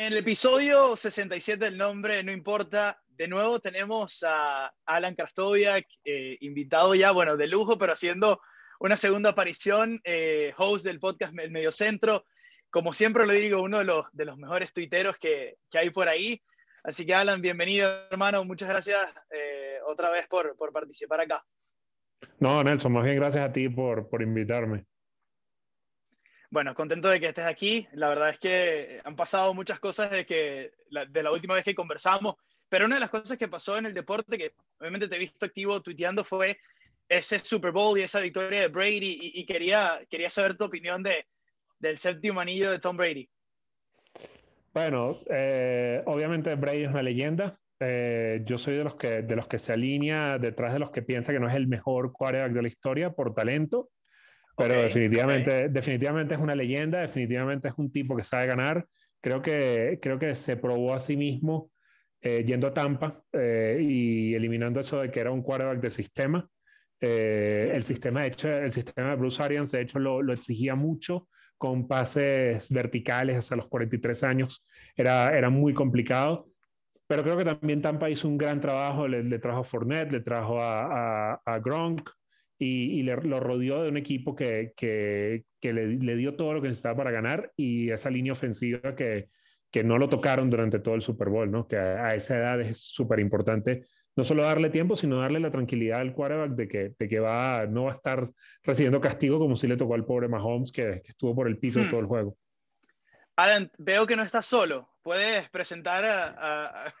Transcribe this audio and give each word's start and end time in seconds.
En 0.00 0.06
el 0.06 0.16
episodio 0.16 0.96
67 0.96 1.62
del 1.62 1.76
nombre 1.76 2.22
No 2.22 2.32
Importa, 2.32 2.98
de 3.06 3.28
nuevo 3.28 3.60
tenemos 3.60 4.24
a 4.26 4.72
Alan 4.86 5.14
Krastoviak, 5.14 5.86
eh, 6.06 6.38
invitado 6.40 6.94
ya, 6.94 7.10
bueno, 7.10 7.36
de 7.36 7.46
lujo, 7.46 7.76
pero 7.76 7.92
haciendo 7.92 8.40
una 8.78 8.96
segunda 8.96 9.28
aparición, 9.28 10.00
eh, 10.04 10.54
host 10.56 10.86
del 10.86 11.00
podcast 11.00 11.38
El 11.38 11.50
Mediocentro. 11.50 12.24
Como 12.70 12.94
siempre 12.94 13.26
le 13.26 13.34
digo, 13.34 13.60
uno 13.60 13.76
de 13.76 13.84
los, 13.84 14.06
de 14.12 14.24
los 14.24 14.38
mejores 14.38 14.72
tuiteros 14.72 15.18
que, 15.18 15.58
que 15.70 15.78
hay 15.78 15.90
por 15.90 16.08
ahí. 16.08 16.42
Así 16.82 17.04
que 17.04 17.14
Alan, 17.14 17.42
bienvenido 17.42 17.90
hermano, 18.10 18.42
muchas 18.46 18.70
gracias 18.70 18.98
eh, 19.30 19.80
otra 19.86 20.08
vez 20.08 20.26
por, 20.28 20.56
por 20.56 20.72
participar 20.72 21.20
acá. 21.20 21.44
No, 22.38 22.64
Nelson, 22.64 22.90
más 22.90 23.04
bien 23.04 23.16
gracias 23.16 23.46
a 23.46 23.52
ti 23.52 23.68
por, 23.68 24.08
por 24.08 24.22
invitarme. 24.22 24.86
Bueno, 26.50 26.74
contento 26.74 27.08
de 27.08 27.20
que 27.20 27.28
estés 27.28 27.46
aquí. 27.46 27.86
La 27.92 28.08
verdad 28.08 28.30
es 28.30 28.38
que 28.40 29.00
han 29.04 29.14
pasado 29.14 29.54
muchas 29.54 29.78
cosas 29.78 30.10
de, 30.10 30.26
que, 30.26 30.72
de 31.08 31.22
la 31.22 31.30
última 31.30 31.54
vez 31.54 31.62
que 31.62 31.76
conversamos, 31.76 32.34
pero 32.68 32.86
una 32.86 32.96
de 32.96 33.00
las 33.00 33.10
cosas 33.10 33.38
que 33.38 33.46
pasó 33.46 33.78
en 33.78 33.86
el 33.86 33.94
deporte, 33.94 34.36
que 34.36 34.52
obviamente 34.80 35.06
te 35.06 35.14
he 35.14 35.20
visto 35.20 35.46
activo 35.46 35.80
tuiteando, 35.80 36.24
fue 36.24 36.58
ese 37.08 37.38
Super 37.38 37.70
Bowl 37.70 37.96
y 37.96 38.02
esa 38.02 38.20
victoria 38.20 38.62
de 38.62 38.68
Brady 38.68 39.18
y, 39.20 39.46
quería, 39.46 40.00
quería 40.08 40.28
saber 40.28 40.56
tu 40.56 40.64
opinión 40.64 41.04
de, 41.04 41.24
del 41.78 41.98
séptimo 41.98 42.40
anillo 42.40 42.70
de 42.72 42.80
Tom 42.80 42.96
Brady. 42.96 43.28
Bueno, 44.74 45.20
eh, 45.28 46.02
obviamente 46.06 46.54
Brady 46.56 46.82
es 46.82 46.90
una 46.90 47.02
leyenda. 47.02 47.58
Eh, 47.78 48.42
yo 48.44 48.58
soy 48.58 48.74
de 48.74 48.84
los, 48.84 48.96
que, 48.96 49.22
de 49.22 49.36
los 49.36 49.46
que 49.46 49.58
se 49.58 49.72
alinea 49.72 50.38
detrás 50.38 50.72
de 50.72 50.80
los 50.80 50.90
que 50.90 51.02
piensa 51.02 51.32
que 51.32 51.40
no 51.40 51.48
es 51.48 51.54
el 51.54 51.68
mejor 51.68 52.12
quarterback 52.12 52.52
de 52.52 52.62
la 52.62 52.68
historia 52.68 53.10
por 53.10 53.34
talento 53.34 53.88
pero 54.60 54.82
definitivamente, 54.82 55.68
definitivamente 55.70 56.34
es 56.34 56.40
una 56.40 56.54
leyenda, 56.54 57.00
definitivamente 57.00 57.68
es 57.68 57.74
un 57.78 57.90
tipo 57.90 58.14
que 58.14 58.24
sabe 58.24 58.46
ganar. 58.46 58.86
Creo 59.20 59.40
que, 59.40 59.98
creo 60.02 60.18
que 60.18 60.34
se 60.34 60.56
probó 60.56 60.92
a 60.94 61.00
sí 61.00 61.16
mismo 61.16 61.70
eh, 62.20 62.44
yendo 62.46 62.66
a 62.66 62.74
Tampa 62.74 63.22
eh, 63.32 63.78
y 63.80 64.34
eliminando 64.34 64.80
eso 64.80 65.00
de 65.00 65.10
que 65.10 65.20
era 65.20 65.30
un 65.30 65.42
quarterback 65.42 65.80
de 65.80 65.90
sistema. 65.90 66.48
Eh, 67.00 67.72
el, 67.74 67.82
sistema 67.82 68.26
hecho, 68.26 68.50
el 68.50 68.70
sistema 68.72 69.10
de 69.10 69.16
Bruce 69.16 69.42
Arians, 69.42 69.70
de 69.70 69.80
hecho, 69.80 69.98
lo, 69.98 70.20
lo, 70.20 70.34
exigía 70.34 70.74
mucho 70.74 71.28
con 71.56 71.88
pases 71.88 72.70
verticales 72.70 73.38
hasta 73.38 73.56
los 73.56 73.66
43 73.68 74.22
años. 74.24 74.66
Era, 74.94 75.36
era 75.36 75.48
muy 75.48 75.72
complicado. 75.72 76.48
Pero 77.06 77.22
creo 77.22 77.38
que 77.38 77.44
también 77.44 77.80
Tampa 77.80 78.10
hizo 78.10 78.28
un 78.28 78.36
gran 78.36 78.60
trabajo. 78.60 79.08
Le, 79.08 79.24
le 79.24 79.38
trajo 79.38 79.60
a 79.60 79.64
Fournette, 79.64 80.12
le 80.12 80.20
trajo 80.20 80.60
a, 80.60 81.32
a, 81.32 81.40
a 81.46 81.58
Gronk, 81.58 82.10
y, 82.62 83.02
le, 83.02 83.16
lo 83.16 83.40
rodeó 83.40 83.82
de 83.82 83.88
un 83.88 83.96
equipo 83.96 84.36
que, 84.36 84.74
que, 84.76 85.44
que 85.60 85.72
le, 85.72 85.86
le, 85.96 86.16
dio 86.16 86.36
todo 86.36 86.52
lo 86.52 86.60
que 86.60 86.68
necesitaba 86.68 86.98
para 86.98 87.10
ganar 87.10 87.50
y 87.56 87.90
esa 87.90 88.10
línea 88.10 88.34
ofensiva 88.34 88.94
que, 88.94 89.30
que 89.70 89.82
no 89.82 89.96
lo 89.96 90.10
tocaron 90.10 90.50
durante 90.50 90.78
todo 90.78 90.94
el 90.94 91.02
Super 91.02 91.30
Bowl, 91.30 91.50
¿no? 91.50 91.66
que 91.66 91.76
a, 91.76 92.06
a 92.08 92.14
esa 92.14 92.36
edad 92.36 92.60
es 92.60 92.78
súper 92.78 93.18
importante 93.18 93.86
no 94.16 94.24
solo 94.24 94.42
darle 94.42 94.70
tiempo, 94.70 94.96
sino 94.96 95.20
darle 95.20 95.40
la 95.40 95.50
tranquilidad 95.50 96.00
al 96.00 96.12
quarterback 96.12 96.50
de 96.50 96.68
que, 96.68 96.94
de 96.98 97.08
que 97.08 97.20
va, 97.20 97.66
no 97.66 97.84
va 97.84 97.92
a 97.92 97.94
estar 97.94 98.22
recibiendo 98.62 99.00
castigo 99.00 99.38
como 99.38 99.56
si 99.56 99.66
le 99.66 99.76
tocó 99.76 99.94
al 99.94 100.04
pobre 100.04 100.28
Mahomes 100.28 100.72
que, 100.72 101.00
que 101.02 101.12
estuvo 101.12 101.34
por 101.34 101.48
el 101.48 101.58
piso 101.58 101.80
hmm. 101.80 101.90
todo 101.90 102.00
el 102.00 102.06
juego. 102.06 102.36
Alan, 103.36 103.70
veo 103.78 104.06
que 104.06 104.16
no 104.16 104.22
estás 104.22 104.44
solo. 104.44 104.90
¿Puedes 105.02 105.48
presentar 105.48 106.04
a, 106.04 106.84
a, 106.86 106.94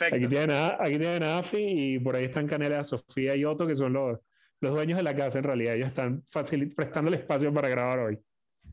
Aquí 0.00 0.26
tienen, 0.26 0.50
a, 0.50 0.76
aquí 0.80 0.98
tienen 0.98 1.22
a 1.22 1.38
Afi 1.38 1.94
y 1.94 1.98
por 1.98 2.16
ahí 2.16 2.24
están 2.24 2.46
Canela, 2.46 2.84
Sofía 2.84 3.36
y 3.36 3.44
Otto, 3.44 3.66
que 3.66 3.76
son 3.76 3.92
los, 3.92 4.18
los 4.60 4.74
dueños 4.74 4.96
de 4.96 5.02
la 5.02 5.14
casa 5.14 5.38
en 5.38 5.44
realidad. 5.44 5.74
Ellos 5.74 5.88
están 5.88 6.24
prestando 6.30 7.08
el 7.08 7.14
espacio 7.14 7.52
para 7.52 7.68
grabar 7.68 7.98
hoy. 8.00 8.18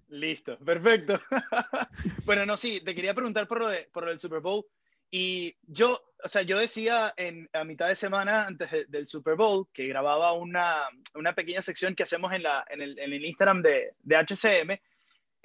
Listo, 0.10 0.58
perfecto. 0.60 1.20
bueno, 2.26 2.46
no, 2.46 2.58
sí, 2.58 2.82
te 2.82 2.96
quería 2.96 3.14
preguntar 3.14 3.48
por 3.48 3.60
lo, 3.60 3.68
de, 3.70 3.90
por 3.92 4.04
lo 4.04 4.10
del 4.10 4.20
Super 4.20 4.40
Bowl. 4.40 4.66
Y 5.12 5.56
yo, 5.62 6.00
o 6.24 6.28
sea, 6.28 6.42
yo 6.42 6.58
decía 6.58 7.14
en, 7.16 7.48
a 7.54 7.64
mitad 7.64 7.88
de 7.88 7.96
semana 7.96 8.48
antes 8.48 8.72
de, 8.72 8.86
del 8.86 9.08
Super 9.08 9.36
Bowl 9.36 9.68
que 9.72 9.88
grababa 9.88 10.34
una, 10.34 10.90
una, 11.14 11.34
pequeña 11.34 11.62
sección 11.62 11.96
que 11.96 12.04
hacemos 12.04 12.34
en, 12.34 12.44
la, 12.44 12.66
en, 12.70 12.82
el, 12.82 13.00
en 13.00 13.14
el 13.14 13.26
Instagram 13.26 13.62
de, 13.62 13.94
de 14.02 14.16
HCM 14.16 14.80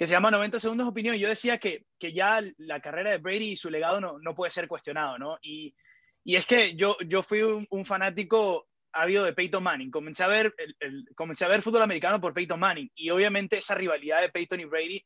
que 0.01 0.07
se 0.07 0.13
llama 0.15 0.31
90 0.31 0.59
segundos 0.59 0.89
opinión. 0.89 1.15
Yo 1.17 1.29
decía 1.29 1.59
que, 1.59 1.85
que 1.99 2.15
ya 2.15 2.43
la 2.57 2.81
carrera 2.81 3.11
de 3.11 3.19
Brady 3.19 3.51
y 3.51 3.57
su 3.57 3.69
legado 3.69 4.01
no, 4.01 4.19
no 4.19 4.35
puede 4.35 4.51
ser 4.51 4.67
cuestionado, 4.67 5.19
¿no? 5.19 5.39
Y, 5.43 5.75
y 6.25 6.37
es 6.37 6.47
que 6.47 6.75
yo, 6.75 6.97
yo 7.07 7.23
fui 7.23 7.43
un, 7.43 7.85
fanático 7.85 8.67
ávido 8.93 9.27
de 9.27 9.35
Peyton 9.35 9.63
Manning. 9.63 9.91
Comencé 9.91 10.25
a, 10.25 10.29
ver 10.29 10.55
el, 10.57 11.05
comencé 11.15 11.45
a 11.45 11.49
ver 11.49 11.61
fútbol 11.61 11.83
americano 11.83 12.19
por 12.19 12.33
Peyton 12.33 12.59
Manning 12.59 12.91
y 12.95 13.11
obviamente 13.11 13.59
esa 13.59 13.75
rivalidad 13.75 14.23
de 14.23 14.31
Peyton 14.31 14.61
y 14.61 14.65
Brady, 14.65 15.05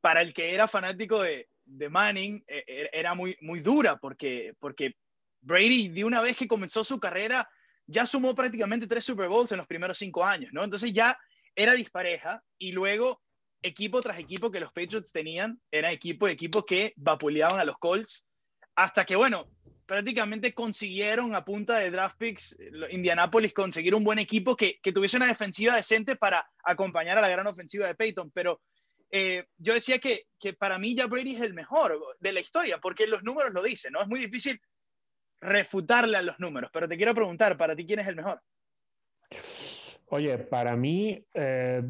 para 0.00 0.22
el 0.22 0.34
que 0.34 0.52
era 0.52 0.66
fanático 0.66 1.22
de, 1.22 1.48
de 1.64 1.88
Manning, 1.88 2.42
e, 2.48 2.64
e, 2.66 2.90
era 2.92 3.14
muy, 3.14 3.36
muy 3.42 3.60
dura 3.60 3.98
porque, 3.98 4.54
porque 4.58 4.96
Brady 5.40 5.86
de 5.86 6.04
una 6.04 6.20
vez 6.20 6.36
que 6.36 6.48
comenzó 6.48 6.82
su 6.82 6.98
carrera 6.98 7.48
ya 7.86 8.06
sumó 8.06 8.34
prácticamente 8.34 8.88
tres 8.88 9.04
Super 9.04 9.28
Bowls 9.28 9.52
en 9.52 9.58
los 9.58 9.68
primeros 9.68 9.98
cinco 9.98 10.24
años, 10.24 10.52
¿no? 10.52 10.64
Entonces 10.64 10.92
ya 10.92 11.16
era 11.54 11.74
dispareja 11.74 12.42
y 12.58 12.72
luego 12.72 13.21
equipo 13.62 14.02
tras 14.02 14.18
equipo 14.18 14.50
que 14.50 14.60
los 14.60 14.72
Patriots 14.72 15.12
tenían, 15.12 15.60
era 15.70 15.92
equipo 15.92 16.28
y 16.28 16.32
equipo 16.32 16.64
que 16.64 16.92
vapuleaban 16.96 17.60
a 17.60 17.64
los 17.64 17.78
Colts, 17.78 18.26
hasta 18.74 19.04
que, 19.04 19.16
bueno, 19.16 19.48
prácticamente 19.86 20.54
consiguieron 20.54 21.34
a 21.34 21.44
punta 21.44 21.78
de 21.78 21.90
draft 21.90 22.16
picks, 22.18 22.56
Indianapolis 22.90 23.52
conseguir 23.52 23.94
un 23.94 24.04
buen 24.04 24.18
equipo 24.18 24.56
que, 24.56 24.78
que, 24.82 24.92
tuviese 24.92 25.16
una 25.16 25.26
defensiva 25.26 25.76
decente 25.76 26.16
para 26.16 26.46
acompañar 26.64 27.18
a 27.18 27.20
la 27.20 27.28
gran 27.28 27.46
ofensiva 27.46 27.86
de 27.86 27.94
Peyton, 27.94 28.30
pero 28.30 28.60
eh, 29.10 29.44
yo 29.58 29.74
decía 29.74 29.98
que, 29.98 30.24
que 30.38 30.54
para 30.54 30.78
mí 30.78 30.94
ya 30.94 31.06
Brady 31.06 31.34
es 31.34 31.42
el 31.42 31.52
mejor 31.52 32.00
de 32.18 32.32
la 32.32 32.40
historia, 32.40 32.78
porque 32.78 33.06
los 33.06 33.22
números 33.22 33.52
lo 33.52 33.62
dicen, 33.62 33.92
¿no? 33.92 34.00
Es 34.00 34.08
muy 34.08 34.20
difícil 34.20 34.58
refutarle 35.40 36.16
a 36.16 36.22
los 36.22 36.38
números, 36.38 36.70
pero 36.72 36.88
te 36.88 36.96
quiero 36.96 37.14
preguntar, 37.14 37.56
para 37.58 37.76
ti, 37.76 37.84
¿quién 37.84 38.00
es 38.00 38.08
el 38.08 38.16
mejor? 38.16 38.40
Oye, 40.06 40.38
para 40.38 40.76
mí, 40.76 41.22
eh, 41.34 41.82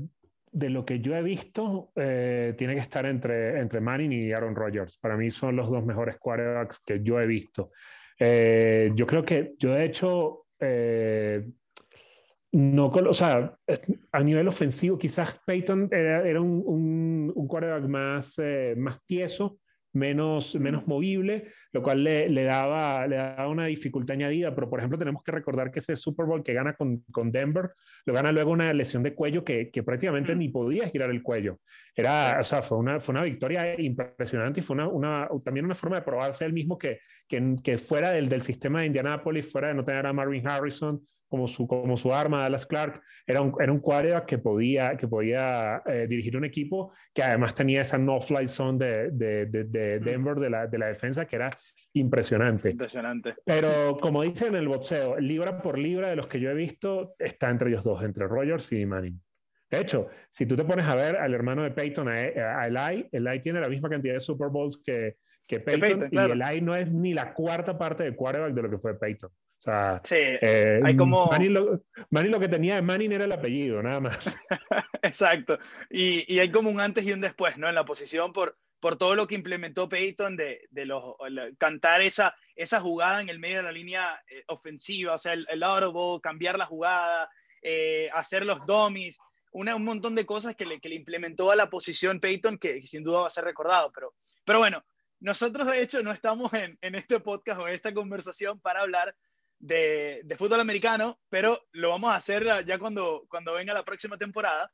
de 0.53 0.69
lo 0.69 0.85
que 0.85 1.01
yo 1.01 1.17
he 1.17 1.23
visto, 1.23 1.91
eh, 1.97 2.55
tiene 2.57 2.75
que 2.75 2.81
estar 2.81 3.07
entre, 3.07 3.59
entre 3.59 3.81
Manning 3.81 4.13
y 4.13 4.33
Aaron 4.33 4.55
Rodgers. 4.55 4.99
Para 4.99 5.17
mí 5.17 5.31
son 5.31 5.57
los 5.57 5.71
dos 5.71 5.85
mejores 5.85 6.19
quarterbacks 6.19 6.81
que 6.85 7.03
yo 7.03 7.19
he 7.19 7.27
visto. 7.27 7.71
Eh, 8.19 8.93
yo 8.95 9.07
creo 9.07 9.25
que 9.25 9.55
yo, 9.59 9.73
de 9.73 9.85
hecho, 9.85 10.45
eh, 10.61 11.43
no, 12.53 12.87
o 12.87 13.15
sea, 13.15 13.57
a 14.13 14.23
nivel 14.23 14.47
ofensivo, 14.47 14.99
quizás 14.99 15.41
Peyton 15.47 15.89
era, 15.91 16.29
era 16.29 16.41
un, 16.41 17.33
un, 17.35 17.49
quarterback 17.49 17.89
más, 17.89 18.37
más 18.77 19.03
tieso, 19.07 19.59
menos, 19.93 20.55
menos 20.57 20.87
movible, 20.87 21.49
lo 21.73 21.83
cual 21.83 22.05
le, 22.05 22.29
le, 22.29 22.45
daba, 22.45 23.07
le 23.07 23.17
daba 23.17 23.49
una 23.49 23.67
dificultad 23.67 24.15
añadida. 24.15 24.55
Pero, 24.55 24.69
por 24.69 24.79
ejemplo, 24.79 24.99
tenemos 24.99 25.23
que 25.23 25.33
recordar 25.33 25.71
que 25.71 25.79
ese 25.79 25.97
Super 25.97 26.27
Bowl 26.27 26.43
que 26.43 26.53
gana 26.53 26.75
con, 26.75 27.05
con 27.11 27.31
Denver, 27.31 27.71
lo 28.05 28.15
gana 28.15 28.33
luego 28.33 28.53
una 28.53 28.73
lesión 28.73 29.03
de 29.03 29.15
cuello 29.15 29.45
que, 29.45 29.71
que 29.71 29.83
prácticamente 29.83 30.35
mm. 30.35 30.39
ni 30.39 30.49
podía 30.49 30.89
girar 30.89 31.11
el 31.11 31.23
cuello. 31.23 31.61
Era, 31.95 32.39
o 32.41 32.45
sea, 32.45 32.63
fue 32.63 32.79
una, 32.79 33.01
fue 33.01 33.13
una 33.15 33.25
victoria 33.25 33.81
impresionante 33.81 34.61
y 34.61 34.63
fue 34.63 34.75
una, 34.75 34.89
una, 34.89 35.29
también 35.45 35.67
una 35.67 35.75
forma 35.75 35.97
de 35.97 36.03
probarse 36.03 36.45
él 36.45 36.53
mismo 36.53 36.79
que, 36.79 37.01
que, 37.29 37.57
que 37.63 37.79
fuera 37.79 38.11
del, 38.13 38.29
del 38.29 38.43
sistema 38.43 38.81
de 38.81 38.87
Indianapolis, 38.87 39.51
fuera 39.51 39.69
de 39.69 39.75
no 39.75 39.85
tener 39.85 40.07
a 40.07 40.13
Marvin 40.13 40.47
Harrison, 40.47 41.01
como 41.33 41.49
su, 41.49 41.67
como 41.67 41.97
su 41.97 42.13
arma, 42.13 42.43
Dallas 42.43 42.67
Clark, 42.67 43.01
era 43.27 43.41
un, 43.41 43.55
era 43.59 43.73
un 43.73 43.81
quarterback 43.81 44.27
que 44.27 44.37
podía, 44.37 44.99
que 44.99 45.09
podía 45.09 45.83
eh, 45.87 46.07
dirigir 46.07 46.37
un 46.37 46.45
equipo 46.45 46.93
que 47.15 47.23
además 47.23 47.55
tenía 47.55 47.81
esa 47.81 47.97
no-fly 47.97 48.47
zone 48.47 48.85
de, 48.85 49.11
de, 49.13 49.47
de, 49.47 49.65
de 49.65 49.99
Denver, 49.99 50.35
de 50.37 50.51
la, 50.51 50.67
de 50.67 50.77
la 50.77 50.89
defensa, 50.89 51.25
que 51.25 51.37
era 51.37 51.49
impresionante. 51.95 52.73
Impresionante. 52.73 53.35
Pero 53.47 53.97
como 53.99 54.21
dicen 54.23 54.49
en 54.49 54.57
el 54.57 54.69
boxeo, 54.69 55.19
libra 55.19 55.63
por 55.63 55.79
libra 55.79 56.11
de 56.11 56.17
los 56.17 56.27
que 56.27 56.39
yo 56.39 56.51
he 56.51 56.55
visto, 56.55 57.15
está 57.19 57.49
entre 57.49 57.71
ellos 57.71 57.83
dos, 57.83 58.05
entre 58.05 58.27
Rogers 58.27 58.71
y 58.71 58.85
Manning. 58.85 59.19
De 59.71 59.81
hecho, 59.81 60.09
si 60.29 60.45
tú 60.45 60.55
te 60.55 60.65
pones 60.65 60.87
a 60.87 60.95
ver 60.95 61.17
al 61.17 61.33
hermano 61.33 61.63
de 61.63 61.71
Peyton, 61.71 62.09
a, 62.09 62.13
a 62.13 62.67
Eli, 62.67 63.09
Eli 63.11 63.41
tiene 63.41 63.59
la 63.59 63.71
misma 63.71 63.89
cantidad 63.89 64.13
de 64.13 64.21
Super 64.21 64.49
Bowls 64.51 64.83
que, 64.85 65.17
que 65.49 65.61
Peyton, 65.61 65.81
Peyton 65.81 66.11
claro. 66.11 66.35
y 66.35 66.43
Eli 66.43 66.61
no 66.61 66.77
es 66.77 66.93
ni 66.93 67.15
la 67.15 67.33
cuarta 67.33 67.79
parte 67.79 68.03
de 68.03 68.15
quarterback 68.15 68.53
de 68.53 68.63
lo 68.63 68.69
que 68.69 68.77
fue 68.77 68.99
Peyton. 68.99 69.31
O 69.63 69.65
sea, 69.65 70.01
sí, 70.03 70.17
eh, 70.19 70.81
hay 70.83 70.97
como... 70.97 71.27
Manning 71.27 71.55
lo, 71.55 71.85
Manning 72.11 72.33
lo, 72.33 72.41
que 72.41 72.49
tenía 72.49 72.75
de 72.75 72.83
Manning 72.83 73.13
era 73.13 73.27
el 73.27 73.33
apellido, 73.33 73.81
nada 73.81 74.01
más. 74.01 74.35
Exacto. 75.03 75.57
Y, 75.89 76.25
y, 76.33 76.41
hay 76.41 76.51
como 76.51 76.69
un 76.69 76.81
antes 76.81 77.05
y 77.05 77.13
un 77.13 77.21
después, 77.21 77.57
¿no? 77.59 77.69
En 77.69 77.77
la 77.77 77.85
posición 77.85 78.33
por, 78.33 78.59
por 78.81 78.97
todo 78.99 79.15
lo 79.15 79.29
que 79.29 79.37
implementó 79.37 79.89
Peyton 79.89 80.35
de, 80.35 80.67
de 80.71 80.85
los, 80.85 81.15
cantar 81.59 82.01
esa, 82.01 82.35
esa 82.57 82.81
jugada 82.81 83.21
en 83.21 83.29
el 83.29 83.39
medio 83.39 83.59
de 83.59 83.63
la 83.63 83.71
línea 83.71 84.21
eh, 84.29 84.43
ofensiva, 84.49 85.15
o 85.15 85.19
sea, 85.19 85.35
el, 85.35 85.47
el 85.49 85.63
audible, 85.63 86.21
cambiar 86.21 86.59
la 86.59 86.67
jugada, 86.67 87.31
eh, 87.63 88.11
hacer 88.13 88.45
los 88.45 88.67
dummies, 88.67 89.21
una, 89.53 89.77
un 89.77 89.85
montón 89.85 90.17
de 90.17 90.27
cosas 90.27 90.57
que 90.57 90.67
le, 90.67 90.81
que 90.81 90.89
le 90.89 90.97
implementó 90.97 91.53
a 91.53 91.57
la 91.57 91.71
posición 91.71 92.19
Peyton 92.19 92.59
que, 92.59 92.83
sin 92.83 93.05
duda 93.05 93.21
va 93.21 93.27
a 93.29 93.31
ser 93.31 93.45
recordado. 93.45 93.93
Pero, 93.95 94.17
pero 94.45 94.59
bueno, 94.59 94.85
nosotros 95.21 95.69
de 95.69 95.81
hecho 95.81 96.03
no 96.03 96.11
estamos 96.11 96.53
en, 96.55 96.77
en 96.81 96.97
este 96.97 97.21
podcast 97.21 97.61
o 97.61 97.69
en 97.69 97.75
esta 97.75 97.95
conversación 97.95 98.59
para 98.59 98.81
hablar 98.81 99.15
de, 99.63 100.37
fútbol 100.37 100.61
americano, 100.61 101.21
pero 101.31 101.67
lo 101.73 101.91
vamos 101.91 102.11
a 102.11 102.17
hacer 102.17 102.45
ya 102.67 102.79
cuando, 102.79 103.25
cuando 103.29 103.55
venga 103.55 103.73
la 103.73 103.85
próxima 103.85 104.19
temporada. 104.19 104.71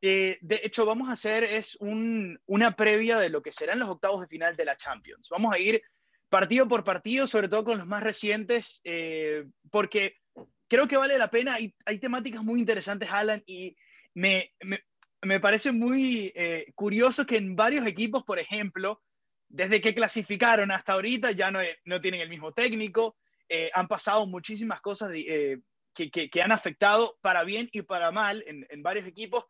Eh, 0.00 0.38
de 0.40 0.60
hecho, 0.62 0.86
vamos 0.86 1.08
a 1.08 1.12
hacer 1.12 1.42
es 1.42 1.76
una 1.80 2.76
previa 2.76 3.18
de 3.18 3.30
lo 3.30 3.42
que 3.42 3.52
serán 3.52 3.80
los 3.80 3.88
octavos 3.88 4.20
de 4.20 4.28
final 4.28 4.56
de 4.56 4.64
la 4.64 4.76
Champions. 4.76 5.28
Vamos 5.28 5.52
a 5.52 5.58
ir 5.58 5.82
partido 6.28 6.68
por 6.68 6.84
partido, 6.84 7.26
sobre 7.26 7.48
todo 7.48 7.64
con 7.64 7.78
los 7.78 7.86
más 7.86 8.02
recientes, 8.02 8.80
eh, 8.84 9.44
porque 9.70 10.16
creo 10.68 10.86
que 10.86 10.96
vale 10.96 11.18
la 11.18 11.30
pena. 11.30 11.56
Hay, 11.84 11.98
temáticas 11.98 12.44
muy 12.44 12.60
interesantes, 12.60 13.10
Alan, 13.10 13.42
y 13.44 13.76
me, 14.14 14.52
me, 15.22 15.40
parece 15.40 15.72
muy 15.72 16.32
eh, 16.36 16.66
curioso 16.76 17.26
que 17.26 17.38
en 17.38 17.56
varios 17.56 17.86
equipos, 17.86 18.22
por 18.22 18.38
ejemplo, 18.38 19.02
desde 19.48 19.80
que 19.80 19.94
clasificaron 19.94 20.70
hasta 20.70 20.92
ahorita 20.92 21.32
ya 21.32 21.50
no, 21.50 21.58
no 21.84 22.00
tienen 22.00 22.20
el 22.20 22.28
mismo 22.28 22.52
técnico, 22.52 23.16
han 23.72 23.88
pasado 23.88 24.26
muchísimas 24.26 24.80
cosas 24.80 25.10
que, 25.10 26.28
que, 26.30 26.42
han 26.42 26.52
afectado 26.52 27.18
para 27.20 27.44
bien 27.44 27.68
y 27.72 27.82
para 27.82 28.10
mal 28.10 28.44
en, 28.46 28.82
varios 28.82 29.06
equipos. 29.06 29.44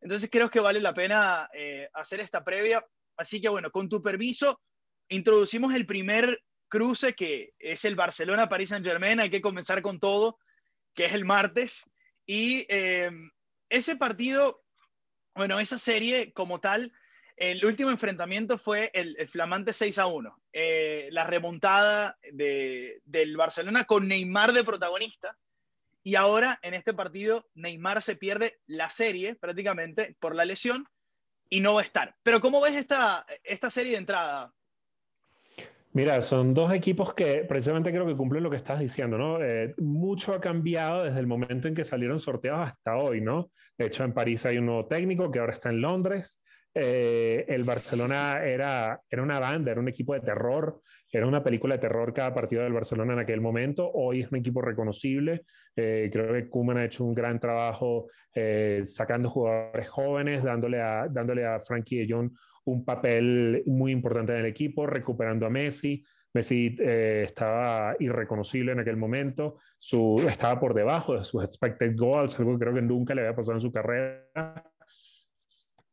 Entonces 0.00 0.28
creo 0.30 0.50
que 0.50 0.60
vale 0.60 0.80
la 0.80 0.94
pena 0.94 1.48
eh, 1.52 1.88
hacer 1.94 2.20
esta 2.20 2.42
previa. 2.42 2.84
Así 3.16 3.40
que 3.40 3.48
bueno, 3.48 3.70
con 3.70 3.88
tu 3.88 4.02
permiso, 4.02 4.60
introducimos 5.08 5.74
el 5.74 5.86
primer 5.86 6.42
cruce 6.68 7.14
que 7.14 7.52
es 7.58 7.84
el 7.84 7.94
Barcelona-París 7.94 8.70
Saint-Germain. 8.70 9.20
Hay 9.20 9.30
que 9.30 9.42
comenzar 9.42 9.82
con 9.82 10.00
todo, 10.00 10.38
que 10.94 11.04
es 11.04 11.12
el 11.12 11.24
martes. 11.24 11.84
Y 12.26 12.66
ese 13.68 13.96
partido, 13.96 14.62
bueno, 15.34 15.60
esa 15.60 15.78
serie 15.78 16.32
como 16.32 16.60
tal, 16.60 16.92
el 17.36 17.64
último 17.64 17.90
enfrentamiento 17.90 18.58
fue 18.58 18.90
el, 18.94 19.16
flamante 19.28 19.72
6 19.72 19.98
a 19.98 20.06
1. 20.06 20.42
Eh, 20.52 21.08
la 21.10 21.24
remontada 21.24 22.18
del 22.32 23.36
Barcelona 23.36 23.84
con 23.84 24.08
Neymar 24.08 24.52
de 24.52 24.64
protagonista 24.64 25.36
y 26.02 26.16
ahora 26.16 26.58
en 26.62 26.74
este 26.74 26.94
partido 26.94 27.48
Neymar 27.54 28.02
se 28.02 28.16
pierde 28.16 28.58
la 28.66 28.88
serie 28.88 29.34
prácticamente 29.34 30.16
por 30.18 30.34
la 30.34 30.44
lesión 30.44 30.86
y 31.48 31.60
no 31.60 31.74
va 31.74 31.82
a 31.82 31.84
estar. 31.84 32.16
Pero 32.22 32.40
¿cómo 32.40 32.60
ves 32.60 32.74
esta, 32.74 33.26
esta 33.44 33.70
serie 33.70 33.92
de 33.92 33.98
entrada? 33.98 34.52
Mira, 35.94 36.22
son 36.22 36.54
dos 36.54 36.72
equipos 36.72 37.12
que 37.12 37.44
precisamente 37.46 37.90
creo 37.90 38.06
que 38.06 38.16
cumplen 38.16 38.42
lo 38.42 38.48
que 38.48 38.56
estás 38.56 38.80
diciendo, 38.80 39.18
¿no? 39.18 39.42
Eh, 39.42 39.74
mucho 39.76 40.32
ha 40.32 40.40
cambiado 40.40 41.04
desde 41.04 41.20
el 41.20 41.26
momento 41.26 41.68
en 41.68 41.74
que 41.74 41.84
salieron 41.84 42.18
sorteados 42.18 42.68
hasta 42.68 42.96
hoy, 42.96 43.20
¿no? 43.20 43.50
De 43.76 43.86
hecho, 43.86 44.02
en 44.02 44.14
París 44.14 44.46
hay 44.46 44.56
un 44.56 44.66
nuevo 44.66 44.86
técnico 44.86 45.30
que 45.30 45.38
ahora 45.38 45.52
está 45.52 45.68
en 45.68 45.82
Londres. 45.82 46.40
Eh, 46.74 47.44
el 47.48 47.64
Barcelona 47.64 48.42
era, 48.42 49.00
era 49.10 49.22
una 49.22 49.38
banda, 49.38 49.70
era 49.70 49.80
un 49.80 49.88
equipo 49.88 50.14
de 50.14 50.20
terror, 50.20 50.80
era 51.10 51.26
una 51.26 51.44
película 51.44 51.74
de 51.74 51.80
terror 51.82 52.14
cada 52.14 52.32
partido 52.32 52.62
del 52.62 52.72
Barcelona 52.72 53.12
en 53.12 53.18
aquel 53.18 53.42
momento. 53.42 53.90
Hoy 53.92 54.22
es 54.22 54.32
un 54.32 54.38
equipo 54.38 54.62
reconocible. 54.62 55.44
Eh, 55.76 56.08
creo 56.10 56.32
que 56.32 56.48
Koeman 56.48 56.78
ha 56.78 56.84
hecho 56.86 57.04
un 57.04 57.14
gran 57.14 57.38
trabajo 57.38 58.08
eh, 58.34 58.82
sacando 58.86 59.28
jugadores 59.28 59.88
jóvenes, 59.88 60.42
dándole 60.42 60.80
a, 60.80 61.08
dándole 61.08 61.44
a 61.44 61.60
Frankie 61.60 62.06
de 62.06 62.12
Jong 62.12 62.30
un 62.64 62.84
papel 62.84 63.62
muy 63.66 63.92
importante 63.92 64.32
en 64.32 64.38
el 64.38 64.46
equipo, 64.46 64.86
recuperando 64.86 65.46
a 65.46 65.50
Messi. 65.50 66.02
Messi 66.32 66.74
estaba 66.80 67.94
irreconocible 67.98 68.72
en 68.72 68.80
aquel 68.80 68.96
momento, 68.96 69.58
su, 69.78 70.24
estaba 70.26 70.58
por 70.58 70.72
debajo 70.72 71.18
de 71.18 71.24
sus 71.24 71.44
expected 71.44 71.94
goals, 71.94 72.38
algo 72.38 72.52
que 72.52 72.60
creo 72.60 72.74
que 72.74 72.80
nunca 72.80 73.14
le 73.14 73.20
había 73.20 73.36
pasado 73.36 73.58
en 73.58 73.60
su 73.60 73.70
carrera 73.70 74.71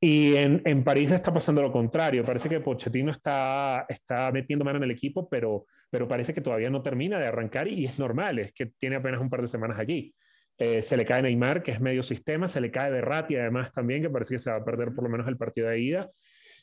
y 0.02 0.36
en, 0.36 0.62
en, 0.66 0.84
París 0.84 1.12
está 1.12 1.34
pasando 1.34 1.62
lo 1.62 1.72
contrario. 1.72 2.24
Parece 2.24 2.48
que 2.48 2.62
Pochettino 2.62 3.12
está, 3.12 3.86
está 3.90 4.32
metiendo 4.32 4.64
mano 4.64 4.78
en 4.78 4.84
el 4.84 4.92
equipo, 4.92 5.28
pero, 5.28 5.66
pero 5.90 6.08
parece 6.08 6.34
que 6.34 6.42
todavía 6.42 6.70
no 6.70 6.82
termina 6.82 7.20
de 7.20 7.28
arrancar 7.28 7.68
y 7.68 7.86
es 7.86 8.00
normal, 8.00 8.40
es 8.40 8.54
que 8.54 8.68
tiene 8.68 8.96
apenas 8.96 9.20
un 9.20 9.30
par 9.30 9.42
de 9.42 9.48
semanas 9.48 9.78
allí. 9.78 10.14
Eh, 10.58 10.82
se 10.82 10.96
le 10.96 11.06
cae 11.06 11.22
Neymar, 11.22 11.64
que 11.64 11.72
es 11.72 11.82
medio 11.82 12.04
sistema, 12.04 12.48
se 12.48 12.62
le 12.62 12.72
cae 12.72 12.92
Berratti 12.92 13.36
además 13.36 13.74
también, 13.74 14.02
que 14.02 14.10
parece 14.10 14.36
que 14.36 14.40
se 14.40 14.50
va 14.50 14.58
a 14.58 14.66
perder 14.66 14.94
por 14.94 15.04
lo 15.04 15.10
menos 15.10 15.28
el 15.28 15.38
partido 15.38 15.68
de 15.70 15.80
ida. 15.80 16.10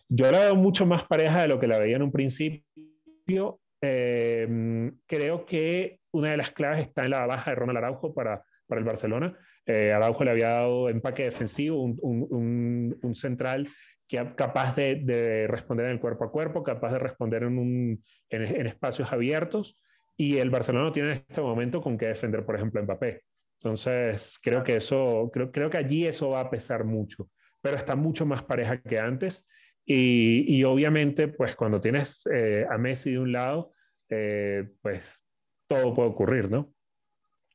Yo 0.09 0.31
la 0.31 0.41
veo 0.41 0.55
mucho 0.55 0.87
más 0.87 1.05
pareja 1.05 1.43
de 1.43 1.49
lo 1.49 1.59
que 1.59 1.67
la 1.67 1.79
veía 1.79 1.97
en 1.97 2.03
un 2.03 2.13
principio. 2.13 3.61
Eh, 3.83 4.93
creo 5.07 5.45
que 5.45 5.99
una 6.13 6.31
de 6.31 6.37
las 6.37 6.51
claves 6.51 6.87
está 6.87 7.05
en 7.05 7.11
la 7.11 7.27
baja 7.27 7.51
de 7.51 7.57
Ronald 7.57 7.79
Araujo 7.79 8.15
para, 8.15 8.43
para 8.67 8.79
el 8.79 8.85
Barcelona. 8.87 9.37
Eh, 9.67 9.93
Araujo 9.93 10.25
le 10.25 10.31
había 10.31 10.51
dado 10.51 10.89
empaque 10.89 11.25
defensivo, 11.25 11.83
un, 11.83 11.99
un, 12.01 12.99
un, 13.03 13.15
central 13.17 13.69
que 14.07 14.35
capaz 14.37 14.77
de, 14.77 15.01
de, 15.03 15.49
responder 15.49 15.87
en 15.87 15.93
el 15.93 16.01
cuerpo 16.01 16.25
a 16.25 16.31
cuerpo, 16.31 16.63
capaz 16.63 16.93
de 16.93 17.01
responder 17.01 17.43
en, 17.43 17.59
un, 17.59 18.05
en, 18.31 18.67
espacios 18.67 19.13
abiertos. 19.13 19.77
Y 20.17 20.39
el 20.39 20.51
Barcelona 20.51 20.87
no 20.87 20.93
tiene 20.93 21.11
en 21.11 21.17
este 21.17 21.41
momento 21.41 21.83
con 21.83 21.99
qué 21.99 22.07
defender, 22.07 22.47
por 22.47 22.55
ejemplo, 22.55 22.83
Mbappé. 22.83 23.23
Entonces, 23.61 24.39
creo 24.41 24.63
que 24.63 24.77
eso, 24.77 25.31
creo, 25.33 25.51
creo 25.51 25.69
que 25.69 25.79
allí 25.79 26.07
eso 26.07 26.31
va 26.31 26.41
a 26.41 26.51
pesar 26.51 26.85
mucho, 26.85 27.29
pero 27.61 27.77
está 27.77 27.97
mucho 27.97 28.25
más 28.25 28.43
pareja 28.43 28.81
que 28.81 28.99
antes. 28.99 29.47
Y, 29.85 30.57
y 30.57 30.65
obviamente, 30.65 31.29
pues 31.29 31.57
cuando 31.57 31.81
tienes 31.81 32.23
eh, 32.33 32.65
a 32.71 32.79
Messi 32.79 33.13
de 33.13 33.19
un 33.19 33.33
lado, 33.33 33.73
eh, 34.09 34.69
pues 34.81 35.27
todo 35.67 35.95
puede 35.95 36.09
ocurrir, 36.09 36.51
¿no? 36.51 36.73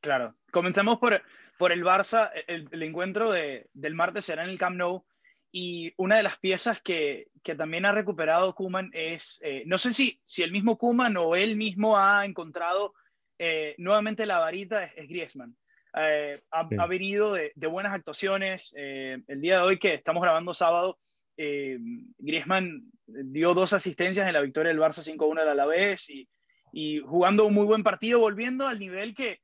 Claro. 0.00 0.34
Comenzamos 0.50 0.98
por, 0.98 1.22
por 1.62 1.70
el 1.70 1.84
Barça, 1.84 2.32
el, 2.48 2.82
encuentro 2.82 3.30
de, 3.30 3.68
del 3.72 3.94
martes 3.94 4.24
será 4.24 4.42
en 4.42 4.50
el 4.50 4.58
Camp 4.58 4.76
Nou 4.76 5.04
y 5.52 5.94
una 5.96 6.16
de 6.16 6.24
las 6.24 6.36
piezas 6.40 6.82
que, 6.82 7.28
que 7.44 7.54
también 7.54 7.86
ha 7.86 7.92
recuperado 7.92 8.52
Kuman 8.56 8.90
es, 8.92 9.38
eh, 9.44 9.62
no 9.66 9.78
sé 9.78 9.92
si, 9.92 10.20
si 10.24 10.42
el 10.42 10.50
mismo 10.50 10.76
Kuman 10.76 11.16
o 11.16 11.36
él 11.36 11.54
mismo 11.56 11.96
ha 11.96 12.24
encontrado 12.24 12.94
eh, 13.38 13.76
nuevamente 13.78 14.26
la 14.26 14.40
varita, 14.40 14.86
es, 14.86 15.08
Griezmann. 15.08 15.56
Eh, 15.94 16.42
ha, 16.50 16.86
venido 16.88 17.32
de, 17.32 17.52
de, 17.54 17.66
buenas 17.68 17.92
actuaciones. 17.92 18.74
el 18.74 19.40
día 19.40 19.58
de 19.58 19.62
hoy 19.62 19.78
que 19.78 19.94
estamos 19.94 20.20
grabando 20.20 20.54
sábado, 20.54 20.98
Griezmann 21.36 22.90
dio 23.06 23.54
dos 23.54 23.72
asistencias 23.72 24.26
en 24.26 24.32
la 24.32 24.40
victoria 24.40 24.72
del 24.72 24.80
Barça 24.80 25.04
5-1 25.04 25.42
al 25.42 25.48
Alavés 25.50 26.10
y, 26.10 26.28
y 26.72 26.98
jugando 26.98 27.46
un 27.46 27.54
muy 27.54 27.66
buen 27.66 27.84
partido, 27.84 28.18
volviendo 28.18 28.66
al 28.66 28.80
nivel 28.80 29.14
que, 29.14 29.38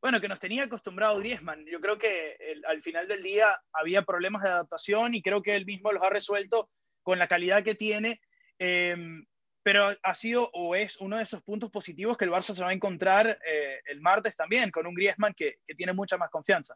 bueno, 0.00 0.20
que 0.20 0.28
nos 0.28 0.40
tenía 0.40 0.64
acostumbrado 0.64 1.18
Griezmann. 1.18 1.64
Yo 1.66 1.80
creo 1.80 1.98
que 1.98 2.36
al 2.66 2.80
final 2.82 3.06
del 3.06 3.22
día 3.22 3.48
había 3.72 4.02
problemas 4.02 4.42
de 4.42 4.48
adaptación 4.48 5.14
y 5.14 5.22
creo 5.22 5.42
que 5.42 5.54
él 5.54 5.66
mismo 5.66 5.92
los 5.92 6.02
ha 6.02 6.10
resuelto 6.10 6.70
con 7.02 7.18
la 7.18 7.28
calidad 7.28 7.62
que 7.62 7.74
tiene. 7.74 8.20
Em, 8.58 9.24
pero 9.62 9.88
ha 10.02 10.14
sido 10.14 10.50
o 10.54 10.74
es 10.74 10.98
uno 11.00 11.18
de 11.18 11.22
esos 11.22 11.42
puntos 11.42 11.70
positivos 11.70 12.16
que 12.16 12.24
el 12.24 12.30
Barça 12.30 12.54
se 12.54 12.62
va 12.62 12.70
a 12.70 12.74
encontrar 12.74 13.38
eh, 13.46 13.80
el 13.86 14.00
martes 14.00 14.34
también, 14.34 14.70
con 14.70 14.86
un 14.86 14.94
Griezmann 14.94 15.34
que, 15.34 15.58
tiene 15.76 15.92
mucha 15.92 16.16
más 16.16 16.30
confianza. 16.30 16.74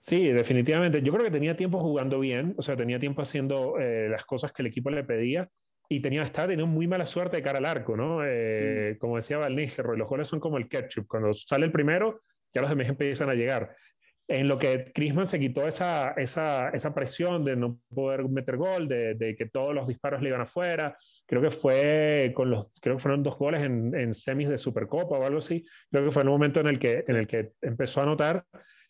Sí, 0.00 0.32
definitivamente. 0.32 1.02
Yo 1.02 1.12
creo 1.12 1.24
que 1.24 1.30
tenía 1.30 1.56
tiempo 1.56 1.78
jugando 1.78 2.20
bien, 2.20 2.54
o 2.56 2.62
sea, 2.62 2.76
tenía 2.76 2.98
tiempo 2.98 3.22
haciendo 3.22 3.78
eh, 3.78 4.08
las 4.08 4.24
cosas 4.24 4.52
que 4.52 4.62
el 4.62 4.68
equipo 4.68 4.90
le 4.90 5.04
pedía 5.04 5.50
y 5.88 6.00
tenía, 6.00 6.22
estaba 6.22 6.48
teniendo 6.48 6.66
muy 6.66 6.86
mala 6.86 7.06
suerte 7.06 7.38
de 7.38 7.42
cara 7.42 7.58
al 7.58 7.64
arco, 7.64 7.96
¿no? 7.96 8.20
Eh, 8.24 8.92
mm. 8.94 8.98
Como 8.98 9.16
decía 9.16 9.38
Val 9.38 9.56
los 9.56 10.08
goles 10.08 10.28
son 10.28 10.40
como 10.40 10.58
el 10.58 10.68
ketchup. 10.68 11.06
Cuando 11.06 11.32
sale 11.32 11.64
el 11.64 11.72
primero, 11.72 12.22
ya 12.52 12.60
los 12.60 12.70
demás 12.70 12.88
empiezan 12.88 13.30
a 13.30 13.34
llegar. 13.34 13.74
En 14.30 14.46
lo 14.46 14.58
que 14.58 14.92
Crisman 14.94 15.26
se 15.26 15.38
quitó 15.38 15.66
esa, 15.66 16.10
esa, 16.12 16.68
esa, 16.68 16.92
presión 16.92 17.46
de 17.46 17.56
no 17.56 17.80
poder 17.88 18.28
meter 18.28 18.58
gol, 18.58 18.86
de, 18.86 19.14
de, 19.14 19.34
que 19.34 19.46
todos 19.46 19.74
los 19.74 19.88
disparos 19.88 20.20
le 20.20 20.28
iban 20.28 20.42
afuera. 20.42 20.98
Creo 21.24 21.40
que 21.40 21.50
fue 21.50 22.32
con 22.34 22.50
los, 22.50 22.70
creo 22.82 22.96
que 22.96 23.02
fueron 23.02 23.22
dos 23.22 23.38
goles 23.38 23.62
en, 23.62 23.94
en 23.94 24.12
semis 24.12 24.50
de 24.50 24.58
Supercopa 24.58 25.16
o 25.16 25.24
algo 25.24 25.38
así. 25.38 25.64
Creo 25.90 26.04
que 26.04 26.12
fue 26.12 26.22
el 26.24 26.28
momento 26.28 26.60
en 26.60 26.66
el 26.66 26.78
que, 26.78 27.04
en 27.08 27.16
el 27.16 27.26
que 27.26 27.52
empezó 27.62 28.02
a 28.02 28.06
notar 28.06 28.44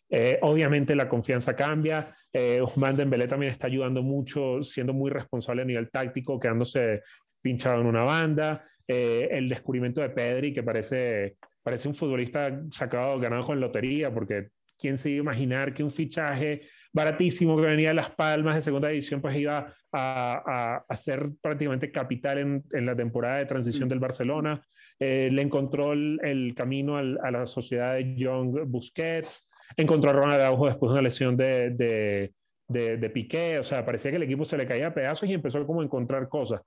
eh, 0.09 0.39
obviamente 0.41 0.95
la 0.95 1.07
confianza 1.07 1.55
cambia. 1.55 2.15
Eh, 2.33 2.59
Ousmane 2.61 2.97
Dembélé 2.97 3.27
también 3.27 3.51
está 3.51 3.67
ayudando 3.67 4.01
mucho, 4.01 4.63
siendo 4.63 4.93
muy 4.93 5.11
responsable 5.11 5.61
a 5.61 5.65
nivel 5.65 5.89
táctico, 5.89 6.39
quedándose 6.39 7.03
pinchado 7.41 7.81
en 7.81 7.87
una 7.87 8.03
banda. 8.03 8.65
Eh, 8.87 9.29
el 9.31 9.47
descubrimiento 9.47 10.01
de 10.01 10.09
Pedri, 10.09 10.53
que 10.53 10.63
parece, 10.63 11.37
parece 11.61 11.87
un 11.87 11.95
futbolista 11.95 12.61
sacado, 12.71 13.19
ganado 13.19 13.43
con 13.45 13.59
lotería, 13.59 14.11
porque 14.11 14.49
quién 14.79 14.97
se 14.97 15.11
iba 15.11 15.19
a 15.19 15.33
imaginar 15.33 15.73
que 15.73 15.83
un 15.83 15.91
fichaje 15.91 16.61
baratísimo 16.91 17.55
que 17.55 17.67
venía 17.67 17.89
de 17.89 17.93
Las 17.93 18.09
Palmas 18.09 18.55
de 18.55 18.61
segunda 18.61 18.87
división, 18.87 19.21
pues 19.21 19.37
iba 19.37 19.71
a, 19.91 20.83
a, 20.87 20.95
ser 20.95 21.29
prácticamente 21.39 21.91
capital 21.91 22.39
en, 22.39 22.63
en, 22.71 22.85
la 22.85 22.95
temporada 22.95 23.37
de 23.37 23.45
transición 23.45 23.85
mm. 23.85 23.89
del 23.89 23.99
Barcelona. 23.99 24.65
Eh, 24.97 25.29
le 25.31 25.41
encontró 25.43 25.93
el, 25.93 26.19
el 26.23 26.55
camino 26.55 26.97
al, 26.97 27.19
a 27.23 27.29
la 27.29 27.45
sociedad 27.45 27.93
de 27.93 28.15
Young 28.15 28.63
Busquets 28.65 29.47
encontró 29.77 30.09
a 30.09 30.13
Ronald 30.13 30.41
Araujo 30.41 30.67
después 30.67 30.89
de 30.89 30.93
una 30.93 31.01
lesión 31.01 31.37
de, 31.37 31.71
de, 31.71 32.97
de, 32.97 33.09
Piqué, 33.09 33.59
o 33.59 33.63
sea, 33.63 33.85
parecía 33.85 34.11
que 34.11 34.17
el 34.17 34.23
equipo 34.23 34.45
se 34.45 34.57
le 34.57 34.67
caía 34.67 34.87
a 34.87 34.93
pedazos 34.93 35.27
y 35.27 35.33
empezó 35.33 35.65
como 35.65 35.81
a 35.81 35.83
encontrar 35.83 36.27
cosas. 36.29 36.61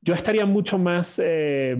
Yo 0.00 0.14
estaría 0.14 0.44
mucho 0.44 0.78
más 0.78 1.20
eh, 1.22 1.76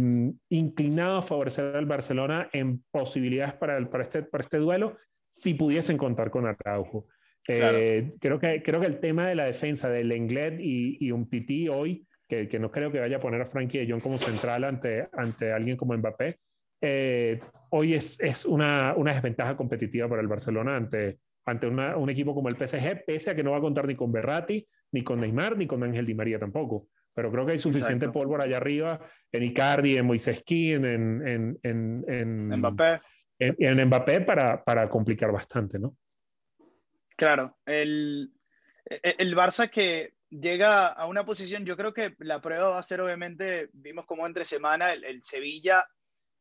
inclinado 0.48 1.18
a 1.18 1.22
favorecer 1.22 1.76
al 1.76 1.86
Barcelona 1.86 2.48
en 2.52 2.82
posibilidades 2.90 3.54
para, 3.54 3.76
el, 3.76 3.88
para, 3.88 4.04
este, 4.04 4.22
para 4.22 4.44
este 4.44 4.58
duelo 4.58 4.96
si 5.28 5.54
pudiesen 5.54 5.98
contar 5.98 6.30
con 6.30 6.46
Araujo. 6.46 7.06
Eh, 7.48 8.12
creo, 8.20 8.40
que, 8.40 8.62
creo 8.62 8.80
que 8.80 8.86
el 8.86 8.98
tema 8.98 9.28
de 9.28 9.36
la 9.36 9.44
defensa 9.44 9.88
de 9.88 10.02
Lenglet 10.02 10.58
y, 10.58 10.96
y 11.00 11.12
un 11.12 11.28
Titi 11.28 11.68
hoy, 11.68 12.04
que, 12.28 12.48
que, 12.48 12.58
no 12.58 12.72
creo 12.72 12.90
que 12.90 12.98
vaya 12.98 13.18
a 13.18 13.20
poner 13.20 13.40
a 13.40 13.46
Frankie 13.46 13.78
de 13.78 13.90
Jong 13.90 14.02
como 14.02 14.18
central 14.18 14.64
ante, 14.64 15.08
ante 15.12 15.52
alguien 15.52 15.76
como 15.76 15.96
Mbappé, 15.96 16.38
eh, 16.80 17.40
hoy 17.70 17.94
es, 17.94 18.20
es 18.20 18.44
una, 18.44 18.94
una, 18.96 19.14
desventaja 19.14 19.56
competitiva 19.56 20.08
para 20.08 20.20
el 20.20 20.28
Barcelona 20.28 20.76
ante, 20.76 21.18
ante 21.44 21.66
un 21.66 22.10
equipo 22.10 22.34
como 22.34 22.48
el 22.48 22.56
PSG, 22.56 23.04
pese 23.06 23.30
a 23.30 23.34
que 23.34 23.42
no 23.42 23.52
va 23.52 23.58
a 23.58 23.62
contar 23.62 23.86
ni 23.86 23.96
con 23.96 24.12
Berratti, 24.12 24.66
ni 24.92 25.02
con 25.02 25.20
Neymar, 25.20 25.56
ni 25.56 25.66
con 25.66 25.82
Ángel 25.82 26.06
Di 26.06 26.14
María 26.14 26.38
tampoco. 26.38 26.88
Pero 27.14 27.30
creo 27.32 27.46
que 27.46 27.52
hay 27.52 27.58
suficiente 27.58 28.10
pólvora 28.10 28.44
allá 28.44 28.58
arriba 28.58 29.00
en 29.32 29.42
Icardi, 29.42 29.96
en 29.96 30.06
Moiseski, 30.06 30.72
en, 30.72 30.84
en, 30.84 31.58
en, 31.62 32.04
en, 32.08 32.58
Mbappé, 32.58 33.00
en, 33.38 33.86
Mbappé 33.86 34.20
para, 34.20 34.62
para 34.62 34.88
complicar 34.88 35.32
bastante, 35.32 35.78
¿no? 35.78 35.96
Claro, 37.16 37.56
el, 37.64 38.30
el 38.84 39.34
Barça 39.34 39.70
que 39.70 40.16
llega 40.30 40.88
a 40.88 41.06
una 41.06 41.24
posición, 41.24 41.64
yo 41.64 41.76
creo 41.76 41.92
que 41.92 42.14
la 42.18 42.40
prueba 42.40 42.70
va 42.70 42.78
a 42.78 42.82
ser 42.82 43.00
obviamente, 43.00 43.70
vimos 43.72 44.06
como 44.06 44.26
entre 44.26 44.44
semana 44.44 44.92
el, 44.92 45.22
Sevilla, 45.22 45.86